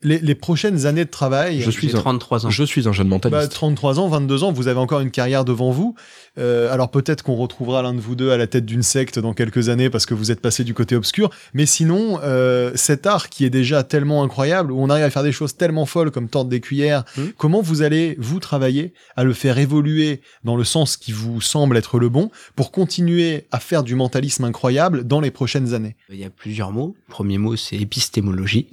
les, 0.02 0.18
les 0.18 0.34
prochaines 0.34 0.86
années 0.86 1.04
de 1.04 1.10
travail. 1.10 1.60
Je 1.60 1.70
suis 1.70 1.88
J'ai 1.88 1.96
un- 1.96 2.00
33 2.00 2.46
ans. 2.46 2.50
Je 2.50 2.64
suis 2.64 2.88
un 2.88 2.92
jeune 2.92 3.08
bah, 3.08 3.14
mentaliste. 3.16 3.52
33 3.52 3.98
ans, 4.00 4.08
22 4.08 4.42
ans, 4.44 4.52
vous 4.52 4.68
avez 4.68 4.78
encore 4.78 5.00
une 5.00 5.10
carrière 5.10 5.44
devant 5.44 5.70
vous. 5.70 5.94
Euh, 6.38 6.72
alors 6.72 6.90
peut-être 6.90 7.22
qu'on 7.22 7.36
retrouvera 7.36 7.80
l'un 7.82 7.94
de 7.94 8.00
vous 8.00 8.14
deux 8.16 8.30
à 8.30 8.36
la 8.36 8.46
tête 8.46 8.66
d'une 8.66 8.82
secte 8.82 9.18
dans 9.18 9.32
quelques 9.34 9.68
années 9.68 9.88
parce 9.88 10.04
que 10.04 10.14
vous 10.14 10.30
êtes 10.30 10.40
passé 10.40 10.64
du 10.64 10.74
côté 10.74 10.96
obscur. 10.96 11.30
Mais 11.54 11.64
sinon, 11.64 12.18
euh, 12.22 12.72
cet 12.74 13.06
art 13.06 13.28
qui 13.28 13.44
est 13.44 13.50
déjà 13.50 13.82
tellement 13.84 14.22
incroyable, 14.22 14.72
où 14.72 14.80
on 14.82 14.90
arrive 14.90 15.04
à 15.04 15.10
faire 15.10 15.22
des 15.22 15.32
choses 15.32 15.56
tellement 15.56 15.86
folles 15.86 16.10
comme 16.10 16.28
tordre 16.28 16.50
des 16.50 16.60
cuillères, 16.60 17.04
Mhm. 17.16 17.32
comment 17.38 17.62
vous 17.62 17.82
allez, 17.82 18.16
vous, 18.18 18.40
travailler 18.40 18.92
à 19.16 19.24
le 19.24 19.32
faire 19.32 19.58
évoluer 19.58 20.20
dans 20.44 20.56
le 20.56 20.64
sens 20.64 20.96
qui 20.96 21.12
vous 21.12 21.40
semble 21.40 21.76
être 21.76 21.98
le 21.98 22.08
bon 22.08 22.30
pour 22.56 22.72
continuer 22.72 23.46
à 23.52 23.60
faire 23.60 23.82
du 23.84 23.94
mentalisme 23.94 24.44
incroyable 24.44 25.04
dans 25.04 25.20
les 25.20 25.30
prochaines 25.30 25.72
années? 25.72 25.96
Il 26.10 26.18
y 26.18 26.24
a 26.24 26.30
plusieurs 26.30 26.72
mots. 26.72 26.94
Premier 27.08 27.38
mot, 27.38 27.56
c'est 27.56 27.76
épistémologie. 27.76 28.68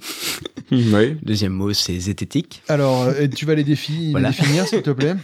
oui. 0.72 1.11
Deuxième 1.22 1.52
mot, 1.52 1.72
c'est 1.72 1.98
zététique. 1.98 2.62
Alors, 2.68 3.02
euh, 3.04 3.26
tu 3.28 3.44
vas 3.46 3.54
les, 3.54 3.64
défi- 3.64 4.06
les 4.06 4.10
Voilà. 4.12 4.28
définir, 4.30 4.66
s'il 4.66 4.82
te 4.82 4.90
plaît? 5.00 5.14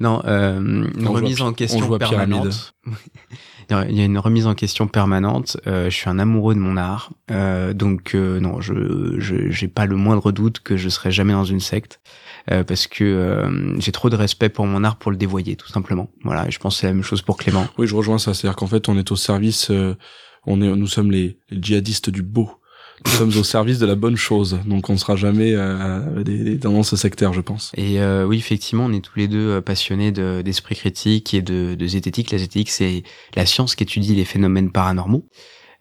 Non, 0.00 0.22
euh, 0.26 0.60
une 0.60 1.08
On 1.08 1.12
remise 1.12 1.40
en 1.42 1.48
on 1.48 1.52
question 1.52 1.98
permanente. 1.98 2.74
Il 3.70 3.96
y 3.96 4.00
a 4.00 4.04
une 4.04 4.16
remise 4.18 4.46
en 4.46 4.54
question 4.54 4.86
permanente. 4.86 5.58
Euh, 5.66 5.90
je 5.90 5.94
suis 5.94 6.08
un 6.08 6.18
amoureux 6.18 6.54
de 6.54 6.58
mon 6.60 6.78
art, 6.78 7.12
euh, 7.30 7.74
donc 7.74 8.14
euh, 8.14 8.40
non, 8.40 8.62
je 8.62 9.16
j'ai 9.18 9.68
pas 9.68 9.84
le 9.84 9.94
moindre 9.96 10.32
doute 10.32 10.60
que 10.60 10.78
je 10.78 10.88
serai 10.88 11.10
jamais 11.10 11.34
dans 11.34 11.44
une 11.44 11.60
secte, 11.60 12.00
euh, 12.50 12.64
parce 12.64 12.86
que 12.86 13.04
euh, 13.04 13.78
j'ai 13.78 13.92
trop 13.92 14.08
de 14.08 14.16
respect 14.16 14.48
pour 14.48 14.66
mon 14.66 14.84
art 14.84 14.96
pour 14.96 15.10
le 15.10 15.18
dévoyer, 15.18 15.54
tout 15.56 15.68
simplement. 15.68 16.08
Voilà, 16.24 16.48
et 16.48 16.50
je 16.50 16.58
pense 16.58 16.76
que 16.76 16.80
c'est 16.80 16.86
la 16.86 16.94
même 16.94 17.02
chose 17.02 17.20
pour 17.20 17.36
Clément. 17.36 17.66
Oui, 17.76 17.86
je 17.86 17.94
rejoins 17.94 18.16
ça. 18.18 18.32
C'est-à-dire 18.32 18.56
qu'en 18.56 18.68
fait, 18.68 18.88
on 18.88 18.96
est 18.96 19.12
au 19.12 19.16
service, 19.16 19.70
euh, 19.70 19.96
on 20.46 20.62
est, 20.62 20.74
nous 20.74 20.86
sommes 20.86 21.10
les, 21.10 21.38
les 21.50 21.58
djihadistes 21.60 22.08
du 22.08 22.22
beau. 22.22 22.50
Nous 23.06 23.12
sommes 23.12 23.36
au 23.36 23.44
service 23.44 23.78
de 23.78 23.86
la 23.86 23.94
bonne 23.94 24.16
chose. 24.16 24.58
Donc, 24.66 24.90
on 24.90 24.94
ne 24.94 24.98
sera 24.98 25.16
jamais 25.16 25.52
euh, 25.54 26.22
des, 26.24 26.38
des 26.44 26.58
tendances 26.58 26.94
sectaires, 26.94 27.32
je 27.32 27.40
pense. 27.40 27.70
Et 27.76 28.00
euh, 28.00 28.24
oui, 28.26 28.36
effectivement, 28.38 28.84
on 28.86 28.92
est 28.92 29.00
tous 29.04 29.18
les 29.18 29.28
deux 29.28 29.48
euh, 29.50 29.60
passionnés 29.60 30.12
de- 30.12 30.42
d'esprit 30.44 30.74
critique 30.74 31.32
et 31.34 31.42
de, 31.42 31.74
de 31.74 31.86
zététique. 31.86 32.30
La 32.32 32.38
zététique, 32.38 32.70
c'est 32.70 33.04
la 33.36 33.46
science 33.46 33.74
qui 33.74 33.84
étudie 33.84 34.14
les 34.14 34.24
phénomènes 34.24 34.70
paranormaux. 34.72 35.24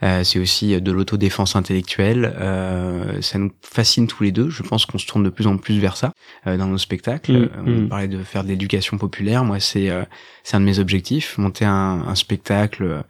Euh, 0.04 0.24
c'est 0.24 0.38
aussi 0.38 0.80
de 0.80 0.92
l'autodéfense 0.92 1.56
intellectuelle. 1.56 2.36
Euh, 2.40 3.20
ça 3.24 3.40
nous 3.40 3.52
fascine 3.64 4.06
tous 4.06 4.22
les 4.22 4.32
deux. 4.32 4.48
Je 4.52 4.62
pense 4.62 4.86
qu'on 4.86 5.00
se 5.00 5.08
tourne 5.08 5.24
de 5.24 5.32
plus 5.32 5.48
en 5.48 5.58
plus 5.58 5.80
vers 5.80 5.98
ça 5.98 6.14
euh, 6.46 6.56
dans 6.56 6.68
nos 6.68 6.78
spectacles. 6.78 7.34
Mm, 7.34 7.44
Euh, 7.44 7.50
on 7.66 7.82
mm. 7.82 7.90
parlait 7.90 8.08
de 8.08 8.22
faire 8.24 8.44
de 8.44 8.50
l'éducation 8.50 9.00
populaire. 9.00 9.44
Moi, 9.44 9.60
c'est 9.60 9.90
euh, 9.90 10.04
c'est 10.44 10.56
un 10.56 10.60
de 10.60 10.66
mes 10.66 10.78
objectifs. 10.78 11.40
Monter 11.40 11.66
un, 11.66 12.04
un 12.08 12.14
spectacle. 12.16 13.04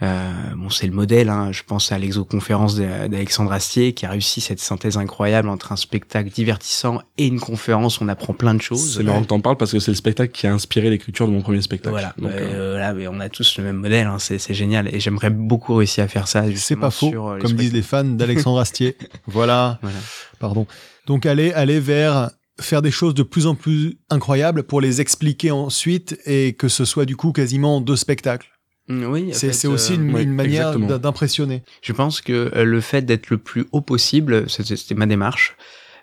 Euh, 0.00 0.30
bon, 0.56 0.70
c'est 0.70 0.86
le 0.86 0.92
modèle. 0.92 1.28
Hein. 1.28 1.50
Je 1.50 1.62
pense 1.64 1.90
à 1.90 1.98
l'exoconférence 1.98 2.76
d'A- 2.76 3.08
d'Alexandre 3.08 3.50
Astier 3.52 3.94
qui 3.94 4.06
a 4.06 4.10
réussi 4.10 4.40
cette 4.40 4.60
synthèse 4.60 4.96
incroyable 4.96 5.48
entre 5.48 5.72
un 5.72 5.76
spectacle 5.76 6.30
divertissant 6.30 7.00
et 7.16 7.26
une 7.26 7.40
conférence. 7.40 8.00
où 8.00 8.04
On 8.04 8.08
apprend 8.08 8.32
plein 8.32 8.54
de 8.54 8.62
choses. 8.62 8.94
C'est 8.96 9.02
marrant 9.02 9.22
que 9.22 9.26
t'en 9.26 9.40
parles 9.40 9.56
parce 9.56 9.72
que 9.72 9.80
c'est 9.80 9.90
le 9.90 9.96
spectacle 9.96 10.32
qui 10.32 10.46
a 10.46 10.52
inspiré 10.52 10.88
l'écriture 10.88 11.26
de 11.26 11.32
mon 11.32 11.42
premier 11.42 11.62
spectacle. 11.62 11.90
Voilà, 11.90 12.14
Donc, 12.16 12.30
Euh, 12.30 12.38
euh, 12.54 12.70
voilà, 12.72 12.94
mais 12.94 13.08
on 13.08 13.18
a 13.18 13.28
tous 13.28 13.58
le 13.58 13.64
même 13.64 13.76
modèle, 13.78 14.06
hein, 14.06 14.18
c'est 14.20 14.38
c'est 14.38 14.54
génial. 14.54 14.94
Et 14.94 15.00
j'aimerais 15.00 15.30
beaucoup 15.30 15.74
réussir 15.74 16.04
à 16.04 16.08
faire 16.08 16.28
ça. 16.28 16.44
C'est 16.54 16.76
pas 16.76 16.90
faux, 16.92 17.10
sur, 17.10 17.26
euh, 17.28 17.36
les 17.36 17.42
comme 17.42 17.52
disent 17.54 17.72
les 17.72 17.82
fans 17.82 18.04
d'Alexandre 18.04 18.60
Astier. 18.60 18.96
voilà. 19.26 19.78
Voilà. 19.82 19.98
Pardon. 20.38 20.66
Donc 21.06 21.26
aller 21.26 21.52
aller 21.54 21.80
vers 21.80 22.30
faire 22.60 22.82
des 22.82 22.90
choses 22.90 23.14
de 23.14 23.22
plus 23.22 23.46
en 23.46 23.54
plus 23.56 23.98
incroyables 24.10 24.62
pour 24.62 24.80
les 24.80 25.00
expliquer 25.00 25.50
ensuite 25.50 26.18
et 26.26 26.52
que 26.54 26.68
ce 26.68 26.84
soit 26.84 27.04
du 27.04 27.16
coup 27.16 27.32
quasiment 27.32 27.80
deux 27.80 27.96
spectacles. 27.96 28.48
Mm, 28.88 29.04
Oui, 29.04 29.30
C'est 29.32 29.66
aussi 29.68 29.94
une, 29.94 30.14
oui, 30.14 30.22
une 30.22 30.32
manière 30.34 30.78
d'impressionner. 30.78 31.62
Je 31.82 31.92
pense 31.92 32.20
que 32.20 32.50
euh, 32.54 32.64
le 32.64 32.80
fait 32.80 33.02
d'être 33.02 33.30
le 33.30 33.38
plus 33.38 33.66
haut 33.72 33.80
possible, 33.80 34.48
c'était 34.48 34.94
ma 34.94 35.06
démarche. 35.06 35.56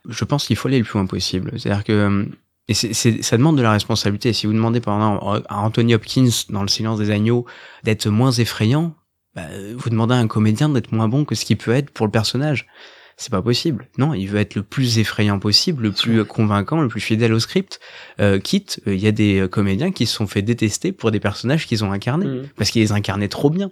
Je 0.08 0.24
pense 0.24 0.46
qu'il 0.46 0.56
faut 0.56 0.68
aller 0.68 0.78
le 0.78 0.84
plus 0.84 1.00
loin 1.00 1.08
possible. 1.08 1.52
C'est-à-dire 1.58 1.84
que 1.84 1.92
euh, 1.94 2.26
et 2.68 2.74
ça 2.74 3.38
demande 3.38 3.58
de 3.58 3.62
la 3.62 3.72
responsabilité. 3.72 4.34
Si 4.34 4.48
vous 4.48 4.54
demandez 4.54 4.80
par 4.82 4.96
exemple 4.96 5.46
à 5.50 5.60
Anthony 5.60 5.94
Hopkins 5.94 6.30
dans 6.50 6.64
Le 6.64 6.68
Silence 6.68 6.98
des 6.98 7.12
agneaux 7.12 7.46
d'être 7.84 8.08
moins 8.10 8.32
effrayant, 8.32 8.96
bah, 9.36 9.44
vous 9.76 9.90
demandez 9.92 10.16
à 10.16 10.18
un 10.18 10.28
comédien 10.28 10.70
d'être 10.70 10.92
moins 10.92 11.08
bon 11.08 11.26
que 11.26 11.36
ce 11.36 11.46
qu'il 11.46 11.58
peut 11.58 11.74
être 11.74 11.92
pour 11.92 12.08
le 12.08 12.12
personnage. 12.12 12.66
C'est 13.18 13.32
pas 13.32 13.42
possible. 13.42 13.88
Non, 13.98 14.14
il 14.14 14.26
veut 14.28 14.40
être 14.40 14.56
le 14.56 14.64
plus 14.64 15.00
effrayant 15.00 15.40
possible, 15.40 15.84
le 15.84 15.92
plus 15.94 16.26
convaincant, 16.26 16.82
le 16.82 16.90
plus 16.90 17.00
fidèle 17.00 17.32
au 17.34 17.40
script. 17.40 17.80
Euh, 18.20 18.40
quitte, 18.40 18.82
euh, 18.88 18.94
il 18.94 19.00
y 19.00 19.08
a 19.08 19.14
des 19.14 19.40
euh, 19.40 19.48
comédiens 19.48 19.92
qui 19.94 20.06
se 20.06 20.14
sont 20.16 20.28
fait 20.28 20.42
détester 20.42 20.92
pour 20.92 21.12
des 21.12 21.22
personnages 21.22 21.66
qu'ils 21.66 21.86
ont 21.86 21.92
incarnés 21.94 22.26
Mhm. 22.26 22.48
parce 22.58 22.72
qu'ils 22.72 22.82
les 22.82 22.92
incarnaient 22.92 23.30
trop 23.30 23.50
bien. 23.50 23.72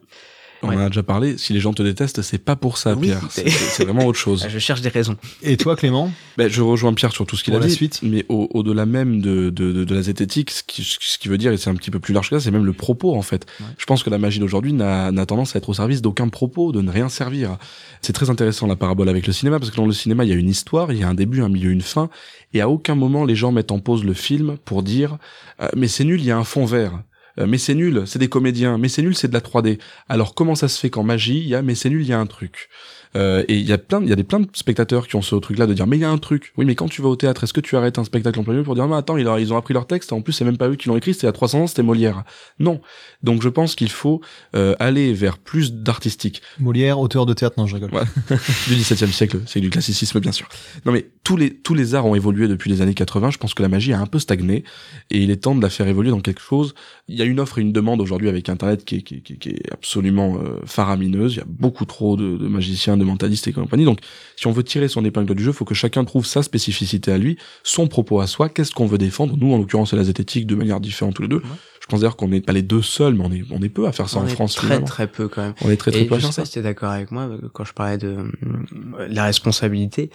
On 0.64 0.70
ouais. 0.70 0.76
en 0.76 0.80
a 0.80 0.88
déjà 0.88 1.04
parlé. 1.04 1.38
Si 1.38 1.54
les 1.54 1.60
gens 1.60 1.74
te 1.74 1.84
détestent, 1.84 2.22
c'est 2.22 2.38
pas 2.38 2.56
pour 2.56 2.78
ça, 2.78 2.94
Oui. 2.96 3.08
Pierre. 3.08 3.22
C'est 3.30 3.84
vraiment 3.84 4.06
autre 4.06 4.18
chose. 4.20 4.46
Je 4.50 4.60
cherche 4.60 4.82
des 4.82 4.90
raisons. 4.90 5.16
Et 5.42 5.58
toi, 5.58 5.76
Clément 5.76 6.12
Ben, 6.38 6.50
je 6.50 6.62
rejoins 6.64 6.94
Pierre 6.94 7.12
sur 7.12 7.28
tout 7.28 7.36
ce 7.38 7.44
qu'il 7.44 7.54
a 7.54 7.60
la 7.60 7.68
dit, 7.68 7.74
suite. 7.74 8.00
mais 8.02 8.26
au- 8.30 8.50
au-delà 8.54 8.86
même 8.88 9.22
de, 9.22 9.52
de, 9.52 9.72
de, 9.72 9.84
de 9.84 9.96
la 9.96 10.02
zététique, 10.02 10.50
ce 10.50 10.64
qui, 10.64 10.84
ce 10.84 11.18
qui 11.20 11.28
veut 11.28 11.38
dire, 11.38 11.52
et 11.52 11.58
c'est 11.58 11.70
un 11.70 11.76
petit 11.76 11.92
peu 11.92 12.00
plus 12.00 12.14
large 12.14 12.30
que 12.32 12.40
ça, 12.40 12.44
c'est 12.44 12.50
même 12.52 12.66
le 12.66 12.74
propos 12.74 13.14
en 13.16 13.22
fait. 13.22 13.46
Ouais. 13.60 13.68
Je 13.78 13.86
pense 13.86 14.02
que 14.02 14.10
la 14.10 14.18
magie 14.18 14.40
d'aujourd'hui 14.40 14.74
n'a 14.74 15.12
n'a 15.12 15.26
tendance 15.28 15.56
à 15.56 15.60
être 15.60 15.70
au 15.70 15.74
service 15.76 16.02
d'aucun 16.02 16.30
propos, 16.30 16.72
de 16.72 16.82
ne 16.82 16.90
rien 16.90 17.08
servir. 17.10 17.58
C'est 18.02 18.14
très 18.14 18.30
intéressant 18.32 18.66
la 18.66 18.76
parabole 18.76 19.10
avec 19.10 19.28
le 19.28 19.34
cinéma, 19.34 19.60
parce 19.60 19.70
que 19.70 19.76
dans 19.76 19.86
le 19.86 19.94
cinéma, 19.94 20.24
il 20.26 20.30
y 20.30 20.34
a 20.34 20.36
une 20.36 20.50
histoire, 20.50 20.92
il 20.92 20.98
y 21.00 21.04
a 21.04 21.08
un 21.08 21.14
début, 21.14 21.42
un 21.44 21.50
milieu, 21.50 21.70
une 21.72 21.82
fin, 21.82 22.10
et 22.54 22.62
à 22.62 22.70
aucun 22.70 22.96
moment 22.96 23.26
les 23.26 23.36
gens 23.36 23.52
mettent 23.52 23.72
en 23.72 23.80
pause 23.80 24.04
le 24.04 24.14
film 24.14 24.58
pour 24.66 24.82
dire 24.82 25.18
euh, 25.62 25.68
mais 25.76 25.88
c'est 25.88 26.04
nul, 26.04 26.20
il 26.20 26.26
y 26.26 26.32
a 26.32 26.38
un 26.38 26.44
fond 26.44 26.66
vert. 26.66 26.94
Euh, 27.40 27.48
mais 27.48 27.58
c'est 27.58 27.76
nul, 27.76 28.04
c'est 28.06 28.20
des 28.20 28.30
comédiens. 28.30 28.78
Mais 28.78 28.90
c'est 28.90 29.02
nul, 29.02 29.16
c'est 29.16 29.28
de 29.28 29.34
la 29.34 29.42
3D. 29.42 29.80
Alors 30.10 30.36
comment 30.36 30.56
ça 30.56 30.68
se 30.68 30.80
fait 30.80 30.90
qu'en 30.90 31.04
magie, 31.04 31.40
il 31.40 31.48
y 31.48 31.56
a 31.56 31.62
mais 31.62 31.76
c'est 31.76 31.90
nul, 31.90 32.02
il 32.02 32.08
y 32.08 32.14
a 32.14 32.20
un 32.20 32.28
truc? 32.28 32.70
Euh, 33.16 33.44
et 33.48 33.58
il 33.58 33.66
y 33.68 33.74
a 33.74 33.78
plein, 33.78 34.02
il 34.02 34.10
y 34.10 34.12
a 34.14 34.16
des 34.16 34.24
plein 34.24 34.40
de 34.40 34.48
spectateurs 34.54 35.08
qui 35.08 35.16
ont 35.16 35.22
ce 35.22 35.36
truc-là 35.36 35.68
de 35.68 35.74
dire 35.74 35.86
mais 35.88 35.98
il 35.98 36.02
y 36.02 36.06
a 36.06 36.10
un 36.10 36.18
truc. 36.18 36.52
Oui, 36.58 36.66
mais 36.66 36.76
quand 36.76 36.88
tu 36.90 37.02
vas 37.02 37.10
au 37.10 37.16
théâtre, 37.16 37.44
est-ce 37.44 37.54
que 37.54 37.62
tu 37.62 37.76
arrêtes 37.78 38.00
un 38.00 38.04
spectacle 38.04 38.40
en 38.40 38.44
plein 38.44 38.54
milieu 38.54 38.64
pour 38.64 38.76
dire 38.76 38.88
mais 38.88 38.96
attends, 38.96 39.18
ils 39.18 39.28
ont, 39.28 39.38
ils 39.38 39.54
ont 39.54 39.58
appris 39.58 39.74
leur 39.74 39.86
texte. 39.88 40.14
En 40.14 40.22
plus, 40.22 40.34
c'est 40.34 40.46
même 40.46 40.58
pas 40.58 40.68
eux 40.70 40.76
qui 40.76 40.88
l'ont 40.90 40.98
écrit, 40.98 41.14
c'était 41.14 41.28
a 41.28 41.32
300 41.32 41.60
ans, 41.62 41.68
c'était 41.68 41.84
Molière. 41.84 42.24
Non. 42.60 42.82
Donc 43.22 43.42
je 43.42 43.50
pense 43.50 43.76
qu'il 43.76 43.90
faut 43.90 44.22
euh, 44.56 44.76
aller 44.80 45.14
vers 45.14 45.38
plus 45.38 45.74
d'artistique 45.74 46.42
Molière, 46.60 47.00
auteur 47.00 47.26
de 47.26 47.34
théâtre, 47.34 47.56
non, 47.60 47.68
je 47.68 47.76
rigole. 47.76 47.92
Ouais. 47.94 48.04
du 48.68 48.76
XVIIe 48.76 49.12
siècle, 49.12 49.42
c'est 49.46 49.60
du 49.62 49.70
classicisme 49.70 50.20
bien 50.20 50.32
sûr. 50.32 50.48
Non 50.86 50.92
mais 50.92 51.08
tous 51.24 51.38
les 51.38 51.54
tous 51.56 51.74
les 51.76 51.96
arts 51.96 52.06
ont 52.06 52.16
évolué 52.16 52.48
depuis 52.48 52.70
les 52.70 52.82
années 52.82 52.94
80. 52.94 53.32
Je 53.32 53.38
pense 53.38 53.54
que 53.54 53.62
la 53.64 53.70
magie 53.70 53.94
a 53.94 54.00
un 54.00 54.06
peu 54.08 54.20
stagné 54.20 54.64
et 55.12 55.20
il 55.20 55.32
est 55.32 55.38
temps 55.38 55.56
de 55.56 55.62
la 55.62 55.70
faire 55.70 55.88
évoluer 55.88 56.10
dans 56.10 56.20
quelque 56.22 56.42
chose. 56.42 56.74
Il 57.08 57.16
y 57.16 57.22
a 57.22 57.26
une 57.26 57.40
offre 57.40 57.60
et 57.60 57.62
une 57.62 57.72
demande 57.72 58.02
aujourd'hui 58.02 58.30
avec 58.30 58.50
Internet 58.50 58.84
qui 58.86 58.96
est, 58.98 59.02
qui, 59.02 59.16
est- 59.16 59.22
qui 59.22 59.38
qui 59.38 59.50
est 59.50 59.72
absolument 59.72 60.38
euh, 60.38 60.60
faramineuse. 60.66 61.34
Il 61.36 61.38
y 61.38 61.42
a 61.42 61.46
beaucoup 61.48 61.86
trop 61.86 62.16
de, 62.18 62.38
de 62.38 62.48
magiciens, 62.48 62.98
de 62.98 63.03
mentalistes 63.06 63.48
et 63.48 63.54
compagnie. 63.54 63.86
Donc 63.86 64.00
si 64.36 64.48
on 64.48 64.52
veut 64.52 64.64
tirer 64.64 64.88
son 64.88 65.04
épingle 65.06 65.34
du 65.36 65.44
jeu, 65.44 65.52
faut 65.52 65.66
que 65.66 65.74
chacun 65.76 66.04
trouve 66.06 66.26
sa 66.26 66.44
spécificité 66.44 67.12
à 67.12 67.18
lui, 67.18 67.38
son 67.64 67.88
propos 67.88 68.20
à 68.20 68.28
soi. 68.28 68.50
Qu'est-ce 68.50 68.72
qu'on 68.72 68.88
veut 68.88 68.98
défendre 68.98 69.36
Nous, 69.38 69.54
en 69.54 69.58
l'occurrence, 69.58 69.90
c'est 69.92 69.96
la 69.96 70.04
zététique 70.04 70.48
de 70.48 70.56
manière 70.56 70.80
différente 70.80 71.16
tous 71.16 71.22
les 71.24 71.28
deux. 71.28 71.42
Je 71.44 71.48
Je 71.82 71.88
pense 71.88 72.00
d'ailleurs 72.00 72.16
qu'on 72.16 72.30
n'est 72.30 72.40
pas 72.42 72.54
les 72.54 72.62
deux 72.62 72.82
seuls, 72.82 73.14
mais 73.14 73.26
on 73.26 73.32
est, 73.32 73.44
on 73.52 73.62
est 73.62 73.70
peu 73.70 73.88
à 73.88 73.92
faire 73.92 74.08
ça 74.08 74.20
On 74.20 74.24
en 74.24 74.28
est 74.28 74.30
France. 74.30 74.56
très 74.56 74.68
finalement. 74.68 74.86
très 74.88 75.08
peu 75.08 75.28
quand 75.28 75.42
même. 75.42 75.54
On 75.66 75.70
est 75.70 75.76
très 75.76 75.92
très 75.92 76.02
Et 76.02 76.06
peu 76.06 76.16
à 76.16 76.18
je 76.18 76.22
faire 76.24 76.30
sais 76.32 76.36
ça. 76.36 76.42
pas 76.44 76.46
si 76.46 76.54
t'es 76.54 76.62
d'accord 76.62 76.90
avec 76.92 77.12
moi 77.12 77.24
euh, 77.24 77.50
quand 77.54 77.66
je 77.66 77.74
parlais 77.74 77.98
de, 77.98 78.08
euh, 78.08 79.08
de 79.10 79.14
la 79.14 79.26
responsabilité. 79.26 80.10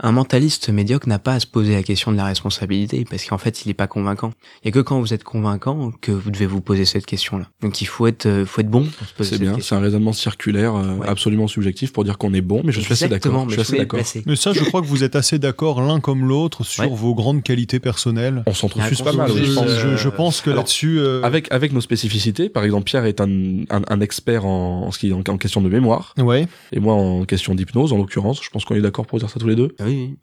Un 0.00 0.10
mentaliste 0.10 0.68
médiocre 0.70 1.08
n'a 1.08 1.20
pas 1.20 1.34
à 1.34 1.40
se 1.40 1.46
poser 1.46 1.72
la 1.74 1.84
question 1.84 2.10
de 2.10 2.16
la 2.16 2.24
responsabilité 2.24 3.04
parce 3.08 3.24
qu'en 3.26 3.38
fait, 3.38 3.64
il 3.64 3.70
est 3.70 3.74
pas 3.74 3.86
convaincant. 3.86 4.32
Il 4.62 4.66
y 4.66 4.68
a 4.68 4.72
que 4.72 4.80
quand 4.80 4.98
vous 4.98 5.14
êtes 5.14 5.22
convaincant 5.22 5.92
que 6.00 6.10
vous 6.10 6.32
devez 6.32 6.46
vous 6.46 6.60
poser 6.60 6.84
cette 6.84 7.06
question-là. 7.06 7.46
Donc 7.62 7.80
il 7.80 7.84
faut 7.86 8.08
être, 8.08 8.26
euh, 8.26 8.44
faut 8.44 8.60
être 8.60 8.68
bon 8.68 8.86
pour 8.86 9.06
se 9.06 9.14
poser 9.14 9.28
C'est 9.30 9.34
cette 9.36 9.40
bien, 9.42 9.54
question. 9.54 9.76
c'est 9.76 9.80
un 9.80 9.84
raisonnement 9.84 10.12
circulaire, 10.12 10.74
euh, 10.74 10.96
Ouais. 10.96 11.08
absolument 11.08 11.46
subjectif 11.46 11.92
pour 11.92 12.02
dire 12.02 12.18
qu'on 12.18 12.34
est 12.34 12.40
bon, 12.40 12.62
mais 12.64 12.72
je 12.72 12.80
suis 12.80 12.92
assez 12.92 13.04
Exactement, 13.04 13.44
d'accord. 13.44 13.50
mais 13.50 13.54
Je 13.56 13.62
suis 13.62 13.80
assez. 14.00 14.22
Mais 14.26 14.34
ça, 14.34 14.52
je 14.52 14.64
crois 14.64 14.80
que 14.82 14.86
vous 14.86 15.04
êtes 15.04 15.14
assez 15.14 15.38
d'accord 15.38 15.80
l'un 15.80 16.00
comme 16.00 16.26
l'autre 16.26 16.64
sur 16.64 16.82
Ouais. 16.82 16.90
vos 16.92 17.14
grandes 17.14 17.44
qualités 17.44 17.78
personnelles. 17.78 18.42
On 18.46 18.52
s'entrefuse 18.54 19.00
pas 19.02 19.12
mal, 19.12 19.30
je 19.32 19.44
je, 19.44 19.54
pense. 19.54 19.68
je- 19.70 19.96
je 19.96 20.08
pense 20.08 20.40
que 20.40 20.50
là-dessus, 20.50 20.98
euh, 20.98 21.22
Avec, 21.22 21.46
avec 21.52 21.72
nos 21.72 21.80
spécificités, 21.80 22.48
par 22.48 22.64
exemple, 22.64 22.84
Pierre 22.84 23.04
est 23.04 23.20
un, 23.20 23.28
un, 23.70 23.82
un 23.88 24.00
expert 24.00 24.44
en, 24.44 24.86
en, 24.86 24.90
ce 24.90 24.98
qui, 24.98 25.12
en, 25.12 25.20
en 25.26 25.38
question 25.38 25.60
de 25.60 25.68
mémoire, 25.68 26.14
ouais. 26.18 26.48
et 26.72 26.80
moi 26.80 26.94
en 26.94 27.24
question 27.24 27.54
d'hypnose, 27.54 27.92
en 27.92 27.98
l'occurrence. 27.98 28.40
Je 28.42 28.50
pense 28.50 28.64
qu'on 28.64 28.74
est 28.74 28.80
d'accord 28.82 29.06
pour 29.06 29.20
dire 29.20 29.30
ça 29.30 29.38
tous 29.38 29.46
les 29.48 29.54
deux. 29.56 29.74
Ah 29.84 29.88
Oui, 29.88 30.16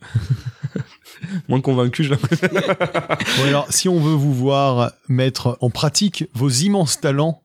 oui. 0.75 0.81
Moins 1.47 1.61
convaincu, 1.61 2.03
je 2.03 2.09
l'impression. 2.11 2.47
Bon, 3.37 3.43
alors, 3.47 3.67
si 3.69 3.87
on 3.87 3.99
veut 3.99 4.13
vous 4.13 4.33
voir 4.33 4.91
mettre 5.07 5.57
en 5.61 5.69
pratique 5.69 6.25
vos 6.33 6.49
immenses 6.49 6.99
talents, 6.99 7.41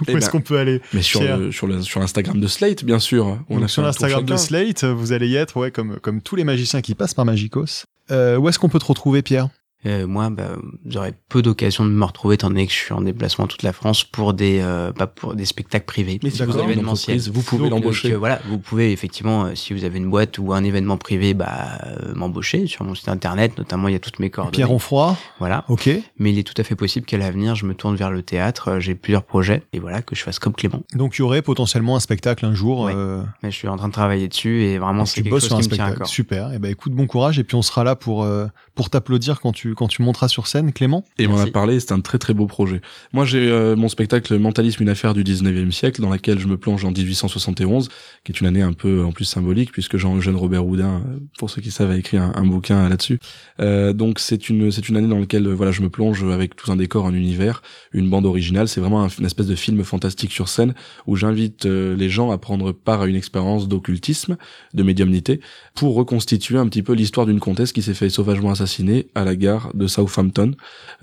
où 0.00 0.04
Eh 0.08 0.12
est-ce 0.12 0.26
ben, 0.26 0.32
qu'on 0.32 0.40
peut 0.40 0.58
aller 0.58 0.80
Mais 0.92 1.02
sur, 1.02 1.20
Pierre. 1.20 1.38
le, 1.38 1.52
sur, 1.52 1.66
le, 1.66 1.82
sur 1.82 2.00
l'Instagram 2.00 2.40
de 2.40 2.46
Slate, 2.46 2.84
bien 2.84 2.98
sûr. 2.98 3.38
On 3.48 3.56
Donc, 3.56 3.64
a 3.64 3.68
sur 3.68 3.82
l'Instagram 3.82 4.24
de. 4.24 4.36
Slate, 4.36 4.84
vous 4.84 5.12
allez 5.12 5.28
y 5.28 5.36
être, 5.36 5.56
ouais, 5.58 5.70
comme, 5.70 6.00
comme 6.00 6.20
tous 6.22 6.34
les 6.36 6.44
magiciens 6.44 6.80
qui 6.80 6.94
passent 6.94 7.14
par 7.14 7.24
Magicos. 7.24 7.86
Euh, 8.10 8.36
où 8.36 8.48
est-ce 8.48 8.58
qu'on 8.58 8.68
peut 8.68 8.78
te 8.80 8.86
retrouver, 8.86 9.22
Pierre? 9.22 9.48
Euh, 9.84 10.06
moi, 10.06 10.30
bah, 10.30 10.50
j'aurais 10.86 11.12
peu 11.28 11.42
d'occasion 11.42 11.84
de 11.84 11.90
me 11.90 12.04
retrouver 12.04 12.36
étant 12.36 12.48
donné 12.48 12.66
que 12.66 12.72
je 12.72 12.78
suis 12.78 12.92
en 12.92 13.00
déplacement 13.00 13.46
toute 13.48 13.62
la 13.64 13.72
France 13.72 14.04
pour 14.04 14.32
des, 14.32 14.60
euh, 14.62 14.92
pas 14.92 15.08
pour 15.08 15.34
des 15.34 15.44
spectacles 15.44 15.86
privés, 15.86 16.20
Mais 16.22 16.30
si 16.30 16.42
vous 16.44 16.56
avez 16.56 16.74
une 16.74 16.86
entreprise, 16.86 17.28
vous 17.30 17.42
pouvez 17.42 17.68
l'embaucher. 17.68 18.12
euh, 18.12 18.18
voilà, 18.18 18.40
vous 18.48 18.58
pouvez 18.58 18.92
effectivement, 18.92 19.46
euh, 19.46 19.54
si 19.54 19.72
vous 19.74 19.84
avez 19.84 19.98
une 19.98 20.08
boîte 20.08 20.38
ou 20.38 20.52
un 20.52 20.62
événement 20.62 20.96
privé, 20.98 21.34
bah, 21.34 21.78
euh, 21.86 22.14
m'embaucher 22.14 22.66
sur 22.68 22.84
mon 22.84 22.94
site 22.94 23.08
internet. 23.08 23.58
Notamment, 23.58 23.88
il 23.88 23.92
y 23.92 23.96
a 23.96 23.98
toutes 23.98 24.20
mes 24.20 24.30
coordonnées. 24.30 24.54
Pierre 24.54 24.70
Onfroy 24.72 25.16
Voilà. 25.40 25.64
Ok. 25.68 25.90
Mais 26.18 26.30
il 26.32 26.38
est 26.38 26.42
tout 26.44 26.54
à 26.60 26.64
fait 26.64 26.76
possible 26.76 27.04
qu'à 27.06 27.18
l'avenir, 27.18 27.54
je 27.56 27.66
me 27.66 27.74
tourne 27.74 27.96
vers 27.96 28.10
le 28.12 28.22
théâtre. 28.22 28.68
Euh, 28.68 28.80
J'ai 28.80 28.94
plusieurs 28.94 29.24
projets 29.24 29.62
et 29.72 29.78
voilà 29.80 30.00
que 30.02 30.14
je 30.14 30.22
fasse 30.22 30.38
comme 30.38 30.52
Clément. 30.52 30.82
Donc, 30.94 31.16
il 31.16 31.20
y 31.20 31.22
aurait 31.22 31.42
potentiellement 31.42 31.96
un 31.96 32.00
spectacle 32.00 32.46
un 32.46 32.54
jour. 32.54 32.82
Ouais. 32.82 32.94
Mais 33.42 33.50
je 33.50 33.56
suis 33.56 33.68
en 33.68 33.76
train 33.76 33.88
de 33.88 33.92
travailler 33.92 34.28
dessus 34.28 34.62
et 34.62 34.78
vraiment, 34.78 35.04
c'est 35.06 35.14
tu 35.14 35.22
quelque 35.24 35.32
bosses 35.32 35.42
chose 35.42 35.48
sur 35.48 35.56
un 35.56 35.60
qui 35.62 35.68
me 35.70 35.74
tient 35.74 35.84
à 35.84 35.88
spectacle. 35.88 36.08
Super. 36.10 36.52
Et 36.52 36.58
ben, 36.58 36.70
écoute, 36.70 36.92
bon 36.92 37.06
courage. 37.06 37.38
Et 37.38 37.44
puis, 37.44 37.56
on 37.56 37.62
sera 37.62 37.82
là 37.84 37.96
pour, 37.96 38.26
pour 38.74 38.90
t'applaudir 38.90 39.40
quand 39.40 39.52
tu, 39.52 39.71
quand 39.74 39.88
tu 39.88 40.02
monteras 40.02 40.28
sur 40.28 40.46
scène, 40.46 40.72
Clément? 40.72 41.04
Et 41.18 41.26
on 41.26 41.32
en 41.34 41.38
a 41.38 41.46
parlé, 41.46 41.80
c'est 41.80 41.92
un 41.92 42.00
très 42.00 42.18
très 42.18 42.34
beau 42.34 42.46
projet. 42.46 42.80
Moi 43.12 43.24
j'ai 43.24 43.50
euh, 43.50 43.76
mon 43.76 43.88
spectacle 43.88 44.38
Mentalisme, 44.38 44.82
une 44.82 44.88
affaire 44.88 45.14
du 45.14 45.24
19e 45.24 45.70
siècle, 45.70 46.00
dans 46.00 46.10
laquelle 46.10 46.38
je 46.38 46.46
me 46.46 46.56
plonge 46.56 46.84
en 46.84 46.90
1871, 46.90 47.88
qui 48.24 48.32
est 48.32 48.40
une 48.40 48.46
année 48.46 48.62
un 48.62 48.72
peu 48.72 49.04
en 49.04 49.12
plus 49.12 49.24
symbolique, 49.24 49.72
puisque 49.72 49.96
Jean-Eugène 49.96 50.36
Robert 50.36 50.66
Houdin, 50.66 51.02
euh, 51.06 51.18
pour 51.38 51.50
ceux 51.50 51.60
qui 51.62 51.70
savent, 51.70 51.90
a 51.90 51.96
écrit 51.96 52.16
un, 52.16 52.32
un 52.34 52.44
bouquin 52.46 52.88
là-dessus. 52.88 53.18
Euh, 53.60 53.92
donc 53.92 54.18
c'est 54.18 54.48
une 54.48 54.70
c'est 54.70 54.88
une 54.88 54.96
année 54.96 55.08
dans 55.08 55.18
laquelle 55.18 55.48
voilà 55.48 55.72
je 55.72 55.82
me 55.82 55.88
plonge 55.90 56.24
avec 56.24 56.56
tout 56.56 56.70
un 56.72 56.76
décor, 56.76 57.06
un 57.06 57.14
univers, 57.14 57.62
une 57.92 58.08
bande 58.08 58.26
originale. 58.26 58.68
C'est 58.68 58.80
vraiment 58.80 59.02
un- 59.04 59.08
une 59.08 59.26
espèce 59.26 59.46
de 59.46 59.54
film 59.54 59.82
fantastique 59.84 60.32
sur 60.32 60.48
scène 60.48 60.74
où 61.06 61.16
j'invite 61.16 61.66
euh, 61.66 61.94
les 61.96 62.08
gens 62.08 62.30
à 62.30 62.38
prendre 62.38 62.72
part 62.72 63.02
à 63.02 63.06
une 63.06 63.16
expérience 63.16 63.68
d'occultisme, 63.68 64.36
de 64.74 64.82
médiumnité, 64.82 65.40
pour 65.74 65.94
reconstituer 65.94 66.58
un 66.58 66.66
petit 66.66 66.82
peu 66.82 66.92
l'histoire 66.94 67.26
d'une 67.26 67.40
comtesse 67.40 67.72
qui 67.72 67.82
s'est 67.82 67.94
fait 67.94 68.10
sauvagement 68.10 68.50
assassiner 68.50 69.06
à 69.14 69.24
la 69.24 69.36
gare 69.36 69.61
de 69.74 69.86
Southampton, 69.86 70.52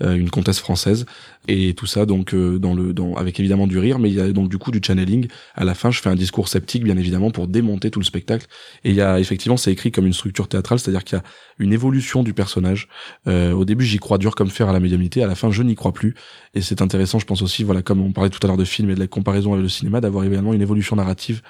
euh, 0.02 0.14
une 0.14 0.30
comtesse 0.30 0.60
française 0.60 1.06
et 1.48 1.74
tout 1.74 1.86
ça 1.86 2.04
donc 2.06 2.34
euh, 2.34 2.58
dans 2.58 2.74
le 2.74 2.92
dans 2.92 3.14
avec 3.14 3.40
évidemment 3.40 3.66
du 3.66 3.78
rire 3.78 3.98
mais 3.98 4.10
il 4.10 4.14
y 4.14 4.20
a 4.20 4.30
donc 4.30 4.48
du 4.48 4.58
coup 4.58 4.70
du 4.70 4.80
channeling. 4.84 5.28
À 5.54 5.64
la 5.64 5.74
fin 5.74 5.90
je 5.90 6.00
fais 6.00 6.10
un 6.10 6.14
discours 6.14 6.48
sceptique 6.48 6.84
bien 6.84 6.96
évidemment 6.96 7.30
pour 7.30 7.48
démonter 7.48 7.90
tout 7.90 7.98
le 7.98 8.04
spectacle. 8.04 8.46
Et 8.84 8.90
il 8.90 8.96
y 8.96 9.00
a 9.00 9.18
effectivement 9.18 9.56
c'est 9.56 9.72
écrit 9.72 9.90
comme 9.90 10.06
une 10.06 10.12
structure 10.12 10.48
théâtrale 10.48 10.78
c'est-à-dire 10.78 11.02
qu'il 11.02 11.16
y 11.16 11.20
a 11.20 11.24
une 11.58 11.72
évolution 11.72 12.22
du 12.22 12.34
personnage. 12.34 12.88
Euh, 13.26 13.52
au 13.52 13.64
début 13.64 13.84
j'y 13.84 13.98
crois 13.98 14.18
dur 14.18 14.34
comme 14.34 14.50
fer 14.50 14.68
à 14.68 14.72
la 14.72 14.80
médiumnité. 14.80 15.22
À 15.22 15.26
la 15.26 15.34
fin 15.34 15.50
je 15.50 15.62
n'y 15.62 15.74
crois 15.74 15.92
plus. 15.92 16.14
Et 16.54 16.60
c'est 16.60 16.82
intéressant 16.82 17.18
je 17.18 17.26
pense 17.26 17.40
aussi 17.42 17.64
voilà 17.64 17.80
comme 17.80 18.00
on 18.02 18.12
parlait 18.12 18.30
tout 18.30 18.40
à 18.42 18.46
l'heure 18.46 18.58
de 18.58 18.64
film 18.64 18.90
et 18.90 18.94
de 18.94 19.00
la 19.00 19.06
comparaison 19.06 19.52
avec 19.52 19.62
le 19.62 19.68
cinéma 19.70 20.00
d'avoir 20.00 20.24
également 20.24 20.52
une 20.52 20.62
évolution 20.62 20.96
narrative 20.96 21.40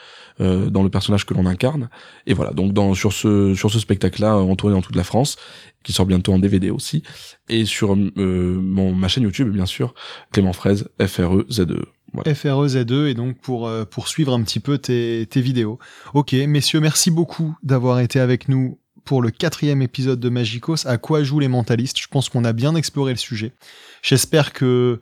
euh, 0.40 0.70
dans 0.70 0.84
le 0.84 0.88
personnage 0.90 1.26
que 1.26 1.34
l'on 1.34 1.46
incarne. 1.46 1.90
Et 2.26 2.34
voilà. 2.34 2.52
Donc 2.52 2.72
dans 2.72 2.94
sur 2.94 3.12
ce 3.12 3.54
sur 3.54 3.70
ce 3.70 3.80
spectacle 3.80 4.22
là 4.22 4.36
en 4.36 4.54
tournée 4.54 4.76
dans 4.76 4.82
toute 4.82 4.96
la 4.96 5.04
France 5.04 5.36
qui 5.82 5.92
sort 5.92 6.06
bientôt 6.06 6.32
en 6.32 6.38
DVD 6.38 6.70
aussi 6.70 7.02
et 7.48 7.64
sur 7.64 7.94
euh, 7.94 8.60
mon 8.60 8.94
ma 8.94 9.08
chaîne 9.08 9.24
YouTube 9.24 9.50
bien 9.50 9.66
sûr 9.66 9.79
Clément 10.32 10.52
Fraise 10.52 10.88
F 11.00 11.18
R 11.18 11.36
E 11.36 11.46
E 11.50 11.84
voilà. 12.12 12.32
FREZ2 12.32 13.06
et 13.06 13.14
donc 13.14 13.38
pour 13.38 13.68
euh, 13.68 13.84
pour 13.84 14.08
suivre 14.08 14.34
un 14.34 14.42
petit 14.42 14.60
peu 14.60 14.78
tes, 14.78 15.26
tes 15.30 15.40
vidéos. 15.40 15.78
Ok, 16.14 16.32
messieurs, 16.32 16.80
merci 16.80 17.10
beaucoup 17.10 17.56
d'avoir 17.62 18.00
été 18.00 18.20
avec 18.20 18.48
nous 18.48 18.78
pour 19.04 19.22
le 19.22 19.30
quatrième 19.30 19.82
épisode 19.82 20.20
de 20.20 20.28
Magicos. 20.28 20.86
À 20.86 20.98
quoi 20.98 21.22
jouent 21.22 21.40
les 21.40 21.48
mentalistes? 21.48 21.98
Je 22.00 22.08
pense 22.08 22.28
qu'on 22.28 22.44
a 22.44 22.52
bien 22.52 22.74
exploré 22.74 23.12
le 23.12 23.18
sujet. 23.18 23.52
J'espère 24.02 24.52
que 24.52 25.00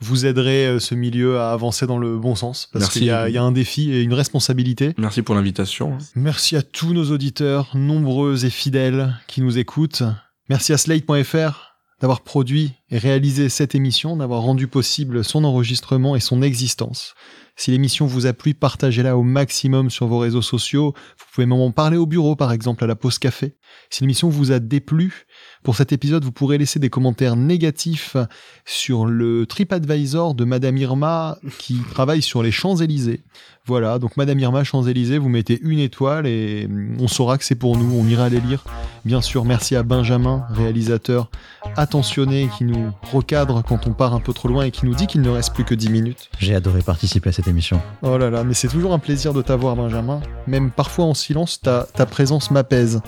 vous 0.00 0.24
aiderez 0.24 0.66
euh, 0.66 0.78
ce 0.78 0.94
milieu 0.94 1.38
à 1.38 1.52
avancer 1.52 1.86
dans 1.86 1.98
le 1.98 2.18
bon 2.18 2.34
sens 2.34 2.68
parce 2.72 2.88
qu'il 2.90 3.04
y 3.04 3.10
a 3.10 3.42
un 3.42 3.52
défi 3.52 3.90
et 3.90 4.02
une 4.02 4.14
responsabilité. 4.14 4.94
Merci 4.98 5.22
pour 5.22 5.34
l'invitation. 5.34 5.98
Merci 6.14 6.56
à 6.56 6.62
tous 6.62 6.92
nos 6.92 7.10
auditeurs, 7.10 7.70
nombreux 7.74 8.44
et 8.44 8.50
fidèles, 8.50 9.14
qui 9.26 9.40
nous 9.40 9.58
écoutent. 9.58 10.02
Merci 10.48 10.72
à 10.72 10.78
Slate.fr 10.78 11.69
d'avoir 12.00 12.22
produit 12.22 12.72
et 12.90 12.98
réalisé 12.98 13.48
cette 13.48 13.74
émission, 13.74 14.16
d'avoir 14.16 14.42
rendu 14.42 14.66
possible 14.66 15.22
son 15.22 15.44
enregistrement 15.44 16.16
et 16.16 16.20
son 16.20 16.42
existence. 16.42 17.14
Si 17.56 17.70
l'émission 17.70 18.06
vous 18.06 18.26
a 18.26 18.32
plu, 18.32 18.54
partagez-la 18.54 19.16
au 19.18 19.22
maximum 19.22 19.90
sur 19.90 20.06
vos 20.06 20.18
réseaux 20.18 20.42
sociaux. 20.42 20.94
Vous 21.18 21.26
pouvez 21.34 21.46
même 21.46 21.60
en 21.60 21.72
parler 21.72 21.98
au 21.98 22.06
bureau, 22.06 22.34
par 22.34 22.52
exemple, 22.52 22.84
à 22.84 22.86
la 22.86 22.96
pause 22.96 23.18
café. 23.18 23.54
Si 23.90 24.02
l'émission 24.02 24.28
vous 24.28 24.52
a 24.52 24.58
déplu, 24.58 25.26
pour 25.62 25.76
cet 25.76 25.92
épisode, 25.92 26.24
vous 26.24 26.32
pourrez 26.32 26.58
laisser 26.58 26.78
des 26.78 26.90
commentaires 26.90 27.36
négatifs 27.36 28.16
sur 28.64 29.04
le 29.04 29.46
TripAdvisor 29.46 30.34
de 30.34 30.44
Madame 30.44 30.76
Irma 30.76 31.38
qui 31.58 31.78
travaille 31.90 32.22
sur 32.22 32.42
les 32.42 32.52
Champs-Élysées. 32.52 33.22
Voilà, 33.66 33.98
donc 33.98 34.16
Madame 34.16 34.38
Irma, 34.38 34.64
Champs-Élysées, 34.64 35.18
vous 35.18 35.28
mettez 35.28 35.60
une 35.62 35.78
étoile 35.78 36.26
et 36.26 36.68
on 36.98 37.08
saura 37.08 37.36
que 37.38 37.44
c'est 37.44 37.54
pour 37.54 37.76
nous, 37.76 37.94
on 37.94 38.06
ira 38.06 38.28
les 38.28 38.40
lire. 38.40 38.64
Bien 39.04 39.20
sûr, 39.20 39.44
merci 39.44 39.76
à 39.76 39.82
Benjamin, 39.82 40.44
réalisateur 40.50 41.30
attentionné 41.76 42.48
qui 42.56 42.64
nous 42.64 42.90
recadre 43.12 43.62
quand 43.62 43.86
on 43.86 43.92
part 43.92 44.14
un 44.14 44.20
peu 44.20 44.32
trop 44.32 44.48
loin 44.48 44.64
et 44.64 44.70
qui 44.70 44.86
nous 44.86 44.94
dit 44.94 45.06
qu'il 45.06 45.20
ne 45.20 45.28
reste 45.28 45.54
plus 45.54 45.64
que 45.64 45.74
10 45.74 45.90
minutes. 45.90 46.30
J'ai 46.38 46.54
adoré 46.54 46.82
participer 46.82 47.28
à 47.28 47.32
cette 47.32 47.48
émission. 47.48 47.80
Oh 48.02 48.18
là 48.18 48.30
là, 48.30 48.44
mais 48.44 48.54
c'est 48.54 48.68
toujours 48.68 48.92
un 48.92 48.98
plaisir 48.98 49.34
de 49.34 49.42
t'avoir, 49.42 49.76
Benjamin. 49.76 50.20
Même 50.46 50.70
parfois 50.70 51.04
en 51.04 51.14
silence, 51.14 51.60
ta, 51.60 51.86
ta 51.94 52.06
présence 52.06 52.50
m'apaise. 52.50 53.00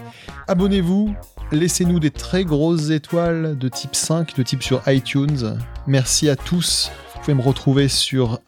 Abonnez-vous, 0.48 1.14
laissez-nous 1.50 2.00
des 2.00 2.10
très 2.10 2.44
grosses 2.44 2.90
étoiles 2.90 3.56
de 3.58 3.68
type 3.68 3.94
5, 3.94 4.36
de 4.36 4.42
type 4.42 4.62
sur 4.62 4.82
iTunes. 4.86 5.58
Merci 5.86 6.28
à 6.28 6.36
tous. 6.36 6.90
Vous 7.14 7.20
pouvez 7.20 7.34
me 7.34 7.42
retrouver 7.42 7.88
sur 7.88 8.40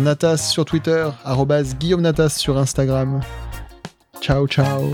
natas 0.00 0.36
sur 0.36 0.64
Twitter, 0.64 1.08
Guillaume 1.78 2.02
Natas 2.02 2.30
sur 2.30 2.58
Instagram. 2.58 3.20
Ciao, 4.20 4.46
ciao. 4.46 4.92